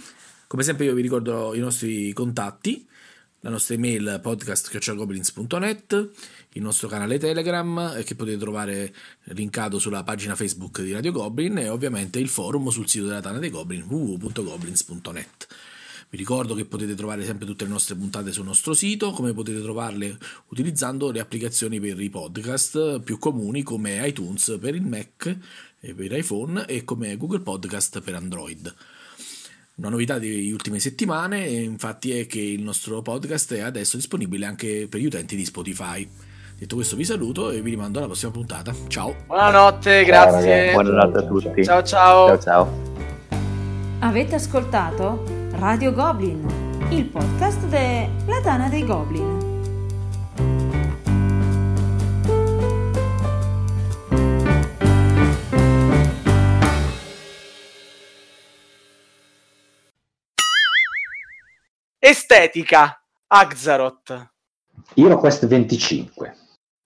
come 0.49 0.65
sempre 0.65 0.87
io 0.87 0.95
vi 0.95 1.03
ricordo 1.03 1.55
i 1.55 1.61
nostri 1.61 2.13
contatti, 2.13 2.85
la 3.43 3.51
nostra 3.51 3.77
email 3.77 4.19
podcast.goblins.net, 4.21 6.11
il 6.55 6.63
nostro 6.63 6.89
canale 6.89 7.19
Telegram 7.19 7.95
eh, 7.97 8.03
che 8.03 8.17
potete 8.17 8.37
trovare 8.37 8.93
linkato 9.27 9.79
sulla 9.79 10.03
pagina 10.03 10.35
Facebook 10.35 10.83
di 10.83 10.93
Radio 10.93 11.13
Goblin 11.13 11.59
e 11.59 11.69
ovviamente 11.69 12.19
il 12.19 12.29
forum 12.29 12.69
sul 12.71 12.89
sito 12.89 13.07
della 13.07 13.21
Tana 13.21 13.39
dei 13.39 13.51
Goblin 13.51 13.85
www.goblins.net. 13.89 15.47
Vi 16.11 16.16
ricordo 16.16 16.55
che 16.55 16.65
potete 16.65 16.97
trovare 16.97 17.24
sempre 17.24 17.47
tutte 17.47 17.62
le 17.62 17.70
nostre 17.70 17.95
puntate 17.95 18.32
sul 18.32 18.45
nostro 18.45 18.74
sito, 18.74 19.12
come 19.12 19.32
potete 19.32 19.62
trovarle 19.62 20.19
utilizzando 20.49 21.12
le 21.12 21.20
applicazioni 21.20 21.78
per 21.78 22.01
i 22.01 22.11
podcast 22.11 22.99
più 23.01 23.16
comuni 23.19 23.62
come 23.62 24.05
iTunes 24.09 24.59
per 24.61 24.74
il 24.74 24.82
Mac 24.82 25.37
e 25.78 25.95
per 25.95 26.12
iPhone 26.12 26.66
e 26.66 26.82
come 26.82 27.16
Google 27.16 27.41
Podcast 27.41 28.01
per 28.01 28.16
Android. 28.16 28.74
Una 29.77 29.89
novità 29.89 30.19
delle 30.19 30.51
ultime 30.51 30.81
settimane 30.81 31.47
infatti 31.47 32.19
è 32.19 32.27
che 32.27 32.41
il 32.41 32.62
nostro 32.62 33.03
podcast 33.03 33.55
è 33.55 33.61
adesso 33.61 33.97
disponibile 33.97 34.47
anche 34.47 34.89
per 34.91 34.99
gli 34.99 35.07
utenti 35.07 35.37
di 35.37 35.45
Spotify. 35.45 36.07
Detto 36.59 36.74
questo 36.74 36.97
vi 36.97 37.05
saluto 37.05 37.51
e 37.51 37.62
vi 37.62 37.70
rimando 37.70 37.99
alla 37.99 38.09
prossima 38.09 38.32
puntata. 38.32 38.74
Ciao. 38.89 39.15
Buonanotte, 39.27 40.05
grazie. 40.05 40.73
Buonanotte 40.73 41.19
a 41.19 41.23
tutti. 41.23 41.65
Ciao 41.65 41.82
ciao. 41.85 42.27
Ciao 42.27 42.39
ciao. 42.41 42.89
Avete 44.01 44.35
ascoltato? 44.35 45.40
Radio 45.61 45.93
Goblin, 45.93 46.89
il 46.89 47.05
podcast 47.05 47.66
della 47.66 48.41
Tana 48.43 48.70
dei 48.70 48.82
Goblin. 48.82 49.39
Estetica, 61.99 62.99
Axaroth. 63.27 64.31
HeroQuest 64.95 65.47
25. 65.47 66.37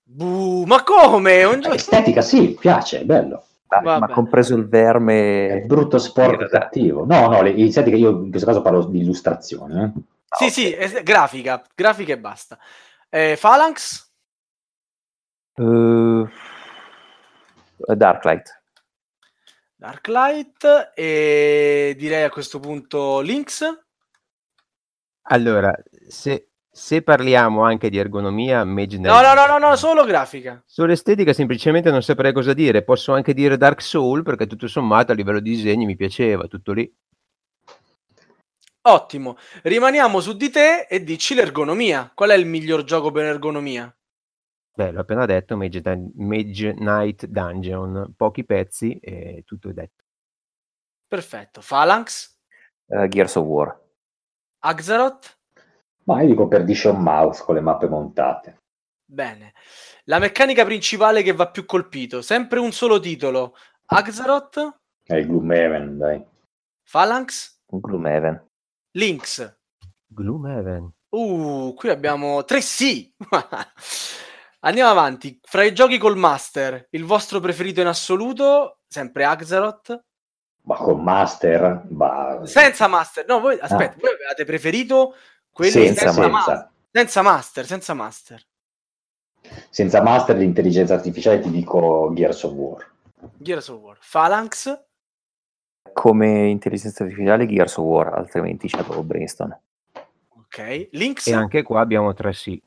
Buh, 0.02 0.64
ma 0.64 0.82
come? 0.82 1.44
Un 1.44 1.60
gioco... 1.60 1.76
Estetica, 1.76 2.22
sì, 2.22 2.56
piace, 2.58 3.02
è 3.02 3.04
bello. 3.04 3.44
Vabbè. 3.66 3.98
ma 3.98 4.08
compreso 4.08 4.54
il 4.54 4.68
verme. 4.68 5.48
È 5.48 5.60
brutto 5.60 5.98
sport 5.98 6.48
cattivo. 6.48 7.04
No, 7.04 7.28
no, 7.28 7.42
le, 7.42 7.50
iniziate 7.50 7.90
che 7.90 7.96
io 7.96 8.10
in 8.10 8.30
questo 8.30 8.46
caso 8.46 8.62
parlo 8.62 8.84
di 8.84 9.00
illustrazione. 9.00 9.82
Eh. 9.82 10.00
Ah, 10.28 10.48
sì, 10.48 10.72
okay. 10.72 10.88
sì, 10.88 11.02
grafica, 11.02 11.62
grafica 11.74 12.12
e 12.12 12.18
basta. 12.18 12.58
Eh, 13.08 13.38
Phalanx? 13.40 14.12
Uh, 15.56 16.28
Darklight. 17.76 18.62
Darklight 19.76 20.92
e 20.94 21.94
direi 21.96 22.24
a 22.24 22.30
questo 22.30 22.58
punto 22.58 23.20
Lynx. 23.20 23.64
Allora, 25.28 25.74
se 26.08 26.53
se 26.74 27.02
parliamo 27.02 27.62
anche 27.62 27.88
di 27.88 27.98
ergonomia, 27.98 28.64
Mage 28.64 28.98
No, 28.98 29.20
no, 29.20 29.32
no, 29.32 29.46
no, 29.46 29.58
no, 29.58 29.76
solo 29.76 30.02
grafica. 30.04 30.60
Sull'estetica 30.66 31.32
semplicemente 31.32 31.88
non 31.92 32.02
saprei 32.02 32.32
cosa 32.32 32.52
dire. 32.52 32.82
Posso 32.82 33.12
anche 33.12 33.32
dire 33.32 33.56
Dark 33.56 33.80
Soul 33.80 34.24
perché 34.24 34.48
tutto 34.48 34.66
sommato 34.66 35.12
a 35.12 35.14
livello 35.14 35.38
di 35.38 35.50
disegni 35.50 35.86
mi 35.86 35.94
piaceva, 35.94 36.48
tutto 36.48 36.72
lì. 36.72 36.92
Ottimo. 38.86 39.36
Rimaniamo 39.62 40.18
su 40.18 40.36
di 40.36 40.50
te 40.50 40.88
e 40.90 41.04
dici 41.04 41.36
l'ergonomia. 41.36 42.10
Qual 42.12 42.30
è 42.30 42.34
il 42.34 42.44
miglior 42.44 42.82
gioco 42.82 43.12
per 43.12 43.26
ergonomia? 43.26 43.96
Beh, 44.74 44.90
l'ho 44.90 45.00
appena 45.00 45.26
detto, 45.26 45.56
Mage, 45.56 45.80
Mage 46.16 46.74
Knight 46.74 47.26
Dungeon. 47.26 48.14
Pochi 48.16 48.44
pezzi 48.44 48.98
e 48.98 49.44
tutto 49.46 49.68
è 49.68 49.72
detto. 49.72 50.02
Perfetto. 51.06 51.62
Phalanx? 51.64 52.36
Uh, 52.86 53.06
Gears 53.06 53.36
of 53.36 53.46
War. 53.46 53.80
Axaroth? 54.58 55.38
Ma 56.04 56.20
io 56.22 56.28
dico 56.28 56.48
Perdition 56.48 57.00
Mouse 57.00 57.42
con 57.42 57.54
le 57.54 57.60
mappe 57.60 57.88
montate. 57.88 58.62
Bene. 59.04 59.54
La 60.04 60.18
meccanica 60.18 60.64
principale 60.64 61.22
che 61.22 61.32
va 61.32 61.50
più 61.50 61.64
colpito, 61.64 62.20
sempre 62.20 62.58
un 62.58 62.72
solo 62.72 63.00
titolo. 63.00 63.54
Axaroth? 63.86 64.80
È 65.02 65.14
il 65.14 65.26
Gloomhaven, 65.26 65.98
dai. 65.98 66.24
Phalanx? 66.90 67.60
Gloomhaven. 67.66 68.46
Lynx? 68.92 69.56
Gloomhaven. 70.06 70.92
Uh, 71.10 71.74
qui 71.74 71.88
abbiamo 71.88 72.44
tre 72.44 72.60
sì. 72.60 73.12
Andiamo 74.60 74.90
avanti. 74.90 75.38
Fra 75.42 75.64
i 75.64 75.74
giochi 75.74 75.98
col 75.98 76.16
Master, 76.16 76.88
il 76.90 77.04
vostro 77.04 77.40
preferito 77.40 77.80
in 77.80 77.86
assoluto? 77.86 78.80
Sempre 78.86 79.24
Axaroth? 79.24 80.04
Ma 80.62 80.76
con 80.76 81.02
Master? 81.02 81.82
Bah... 81.84 82.44
Senza 82.44 82.88
Master. 82.88 83.26
No, 83.26 83.40
voi, 83.40 83.58
aspetta, 83.60 83.96
ah. 83.96 84.00
voi 84.00 84.10
avete 84.24 84.44
preferito 84.44 85.14
quelli 85.54 85.70
senza, 85.70 86.10
senza, 86.10 86.28
master. 86.28 86.70
senza 86.90 87.22
master, 87.22 87.66
senza 87.66 87.94
master. 87.94 88.46
Senza 89.70 90.02
master 90.02 90.36
l'intelligenza 90.36 90.94
artificiale 90.94 91.38
ti 91.38 91.50
dico 91.50 92.10
Gears 92.12 92.42
of 92.42 92.52
War. 92.54 92.92
Gears 93.36 93.68
of 93.68 93.80
War. 93.80 93.98
Phalanx? 94.10 94.82
Come 95.92 96.48
intelligenza 96.48 97.04
artificiale 97.04 97.46
Gears 97.46 97.76
of 97.76 97.84
War, 97.84 98.14
altrimenti 98.14 98.68
Shadow 98.68 99.00
Brainstorm. 99.02 99.56
Ok. 100.30 100.88
Links? 100.90 101.28
E 101.28 101.34
anche 101.34 101.62
qua 101.62 101.80
abbiamo 101.80 102.12
tre 102.14 102.32
sì. 102.32 102.60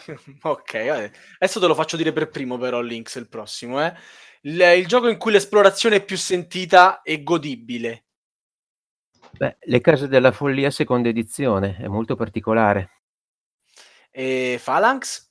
ok, 0.42 1.12
adesso 1.38 1.60
te 1.60 1.66
lo 1.66 1.74
faccio 1.74 1.96
dire 1.96 2.12
per 2.12 2.28
primo 2.28 2.58
però 2.58 2.80
Links 2.80 3.14
il 3.16 3.28
prossimo, 3.28 3.82
eh. 3.84 3.94
il, 4.42 4.60
il 4.60 4.86
gioco 4.86 5.08
in 5.08 5.16
cui 5.16 5.32
l'esplorazione 5.32 5.96
è 5.96 6.04
più 6.04 6.18
sentita 6.18 7.00
e 7.02 7.22
godibile. 7.22 8.04
Beh, 9.32 9.56
Le 9.60 9.80
case 9.80 10.08
della 10.08 10.32
follia 10.32 10.70
seconda 10.70 11.08
edizione, 11.08 11.76
è 11.76 11.86
molto 11.86 12.16
particolare. 12.16 13.02
E 14.10 14.60
Phalanx? 14.62 15.30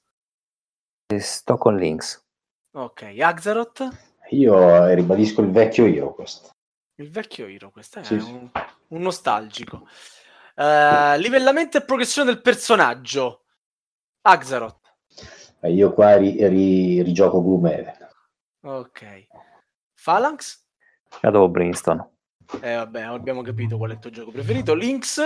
E 1.07 1.19
sto 1.19 1.57
con 1.57 1.75
Lynx. 1.75 2.23
Ok, 2.71 3.15
Axaroth? 3.19 3.87
Io 4.29 4.85
eh, 4.85 4.95
ribadisco 4.95 5.41
il 5.41 5.51
vecchio 5.51 5.85
HeroQuest. 5.85 6.51
Il 6.95 7.09
vecchio 7.09 7.47
HeroQuest, 7.47 7.99
è 7.99 8.03
sì, 8.03 8.13
un, 8.13 8.49
un, 8.87 9.01
nostalgico. 9.01 9.87
Uh, 10.55 11.17
livellamento 11.17 11.77
e 11.77 11.83
progressione 11.83 12.31
del 12.31 12.41
personaggio. 12.41 13.45
Axaroth. 14.21 14.79
Eh, 15.61 15.71
io 15.71 15.93
qua 15.93 16.17
ri, 16.17 16.47
ri, 16.47 17.01
rigioco 17.01 17.41
Gloomhaven. 17.41 18.07
Ok. 18.61 19.27
Phalanx? 20.03 20.63
Shadow 21.09 21.47
Brimstone. 21.49 22.08
Eh 22.61 22.75
vabbè, 22.75 23.01
abbiamo 23.01 23.41
capito 23.41 23.77
qual 23.77 23.91
è 23.91 23.93
il 23.93 23.99
tuo 23.99 24.09
gioco 24.09 24.31
preferito. 24.31 24.73
Lynx? 24.73 25.21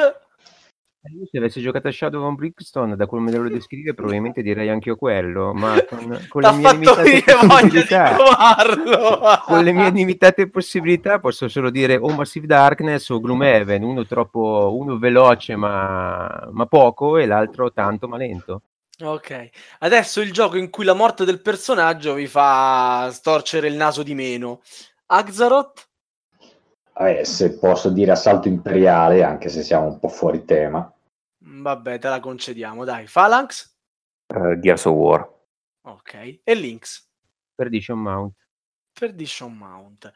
Io 1.12 1.28
se 1.30 1.38
avessi 1.38 1.62
giocato 1.62 1.90
a 1.90 1.92
Shadow 1.92 2.26
of 2.26 2.36
Brixton, 2.36 2.96
da 2.96 3.06
come 3.08 3.30
me 3.30 3.38
lo 3.38 3.50
descrive, 3.50 3.94
probabilmente 3.94 4.42
direi 4.42 4.70
anche 4.70 4.88
io 4.88 4.96
quello, 4.96 5.54
ma 5.54 5.76
con, 5.84 6.26
con 6.30 6.42
le 6.42 6.52
mie 6.54 6.72
limitate 6.72 7.24
possibilità, 7.26 8.16
con 9.46 9.64
le 9.64 9.72
mie 9.74 9.90
limitate 9.90 10.50
possibilità 10.50 11.20
posso 11.20 11.50
solo 11.50 11.70
dire 11.70 11.98
o 11.98 12.08
Massive 12.14 12.48
Darkness 12.48 13.10
o 13.10 13.20
Gloomhaven, 13.20 13.84
uno 13.84 14.06
troppo, 14.06 14.74
uno 14.80 14.98
veloce 14.98 15.58
ma, 15.58 16.48
ma 16.52 16.66
poco 16.68 17.18
e 17.18 17.26
l'altro 17.26 17.74
tanto 17.74 18.08
ma 18.08 18.16
lento. 18.16 18.62
Ok, 19.02 19.50
adesso 19.80 20.22
il 20.22 20.32
gioco 20.32 20.56
in 20.56 20.70
cui 20.70 20.86
la 20.86 20.94
morte 20.94 21.26
del 21.26 21.42
personaggio 21.42 22.14
vi 22.14 22.28
fa 22.28 23.10
storcere 23.12 23.68
il 23.68 23.76
naso 23.76 24.04
di 24.04 24.14
meno. 24.14 24.62
Axaroth? 25.08 25.90
Eh, 26.96 27.26
se 27.26 27.58
posso 27.58 27.90
dire 27.90 28.12
assalto 28.12 28.48
imperiale, 28.48 29.24
anche 29.24 29.50
se 29.50 29.64
siamo 29.64 29.88
un 29.88 30.00
po' 30.00 30.10
fuori 30.10 30.46
tema. 30.46 30.92
Vabbè, 31.40 32.00
te 32.00 32.08
la 32.08 32.20
concediamo, 32.20 32.86
dai. 32.86 33.08
Phalanx? 33.12 33.76
Uh, 34.34 34.60
Gears 34.60 34.86
of 34.86 34.96
War. 34.96 35.34
Ok. 35.82 36.40
E 36.44 36.54
Lynx? 36.54 37.06
Perdition 37.56 38.00
Mount. 38.00 38.34
Perdition 38.94 39.54
Mount. 39.54 40.12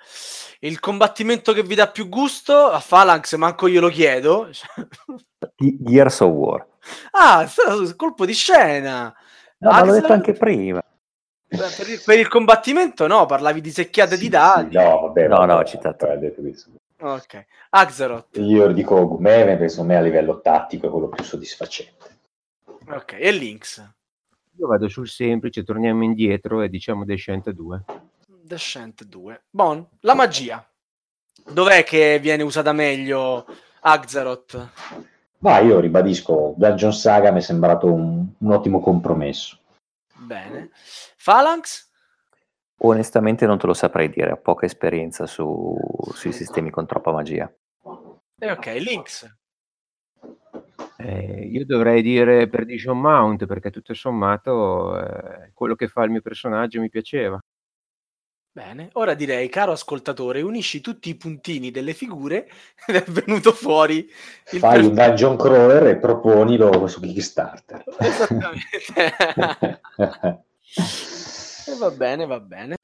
Il 0.59 0.79
combattimento 0.79 1.51
che 1.51 1.63
vi 1.63 1.75
dà 1.75 1.87
più 1.87 2.07
gusto? 2.07 2.69
A 2.69 2.83
Phalanx 2.85 3.35
manco 3.35 3.67
io 3.67 3.81
lo 3.81 3.89
chiedo. 3.89 4.49
Gears 5.55 6.19
of 6.21 6.31
War. 6.31 6.67
Ah, 7.11 7.49
colpo 7.95 8.25
di 8.25 8.33
scena. 8.33 9.13
No, 9.59 9.71
ma 9.71 9.83
l'ho 9.83 9.93
detto 9.93 10.13
anche 10.13 10.33
prima. 10.33 10.81
Per, 11.47 11.87
il, 11.87 12.01
per, 12.03 12.19
il, 12.19 12.27
combattimento 12.27 13.07
no, 13.07 13.25
parlavi 13.25 13.61
di 13.61 13.71
secchiate 13.71 14.15
sì, 14.15 14.23
di 14.23 14.29
dadi. 14.29 14.71
Sì, 14.71 14.83
no, 14.83 14.99
vabbè, 15.01 15.27
no, 15.27 15.35
vabbè, 15.37 15.53
no, 15.53 15.59
ho 15.59 15.63
citato. 15.63 16.07
Ok. 16.99 17.45
Axeroth. 17.69 18.37
Io 18.37 18.67
dico 18.73 19.07
Gumeven 19.07 19.57
perché 19.57 19.69
secondo 19.69 19.93
me 19.93 19.99
a 19.99 20.01
livello 20.01 20.41
tattico 20.41 20.87
è 20.87 20.89
quello 20.89 21.07
più 21.07 21.23
soddisfacente. 21.23 22.17
Ok, 22.89 23.15
e 23.19 23.31
Lynx? 23.31 23.85
Io 24.57 24.67
vado 24.67 24.89
sul 24.89 25.07
semplice, 25.07 25.63
torniamo 25.63 26.03
indietro 26.03 26.61
e 26.61 26.69
diciamo 26.69 27.05
Descent 27.05 27.49
2. 27.51 27.83
Descent 28.41 29.03
2. 29.03 29.43
Bon, 29.49 29.85
la 30.01 30.15
magia. 30.15 30.65
Dov'è 31.49 31.83
che 31.83 32.19
viene 32.19 32.43
usata 32.43 32.73
meglio 32.73 33.45
Axeroth? 33.81 34.69
Ma 35.39 35.59
io 35.59 35.79
ribadisco, 35.79 36.55
Dungeon 36.57 36.93
Saga 36.93 37.31
mi 37.31 37.37
è 37.37 37.41
sembrato 37.41 37.91
un, 37.93 38.25
un 38.37 38.51
ottimo 38.51 38.79
compromesso. 38.79 39.59
Bene. 40.17 40.71
Phalanx? 41.23 41.89
Onestamente 42.79 43.45
non 43.45 43.57
te 43.57 43.65
lo 43.65 43.73
saprei 43.73 44.09
dire, 44.09 44.31
ho 44.31 44.37
poca 44.37 44.65
esperienza 44.65 45.25
su, 45.25 45.75
sui 46.13 46.31
sistemi 46.31 46.69
con 46.69 46.85
troppa 46.85 47.11
magia. 47.11 47.51
Eh, 48.39 48.51
ok, 48.51 48.65
Lynx. 48.79 49.35
Eh, 50.99 51.47
io 51.51 51.65
dovrei 51.65 52.01
dire 52.01 52.47
Perdition 52.47 52.99
Mount 52.99 53.45
perché 53.45 53.71
tutto 53.71 53.93
sommato 53.93 54.99
eh, 54.99 55.51
quello 55.53 55.75
che 55.75 55.87
fa 55.87 56.03
il 56.03 56.11
mio 56.11 56.21
personaggio 56.21 56.79
mi 56.79 56.89
piaceva. 56.89 57.39
Bene, 58.57 58.89
ora 58.93 59.13
direi, 59.13 59.49
caro 59.49 59.71
ascoltatore, 59.71 60.41
unisci 60.41 60.81
tutti 60.81 61.09
i 61.09 61.15
puntini 61.15 61.69
delle 61.69 61.93
figure 61.93 62.49
ed 62.87 62.95
è 62.95 63.03
venuto 63.03 63.51
fuori 63.51 64.11
il 64.51 64.59
Fai 64.59 64.83
un 64.83 64.95
dungeon 64.95 65.37
crawler 65.37 65.85
e 65.85 65.97
proponilo 65.97 66.87
su 66.87 66.99
Kickstarter. 66.99 67.83
Esattamente. 67.99 69.13
e 71.67 71.75
va 71.77 71.91
bene, 71.91 72.25
va 72.25 72.39
bene. 72.39 72.76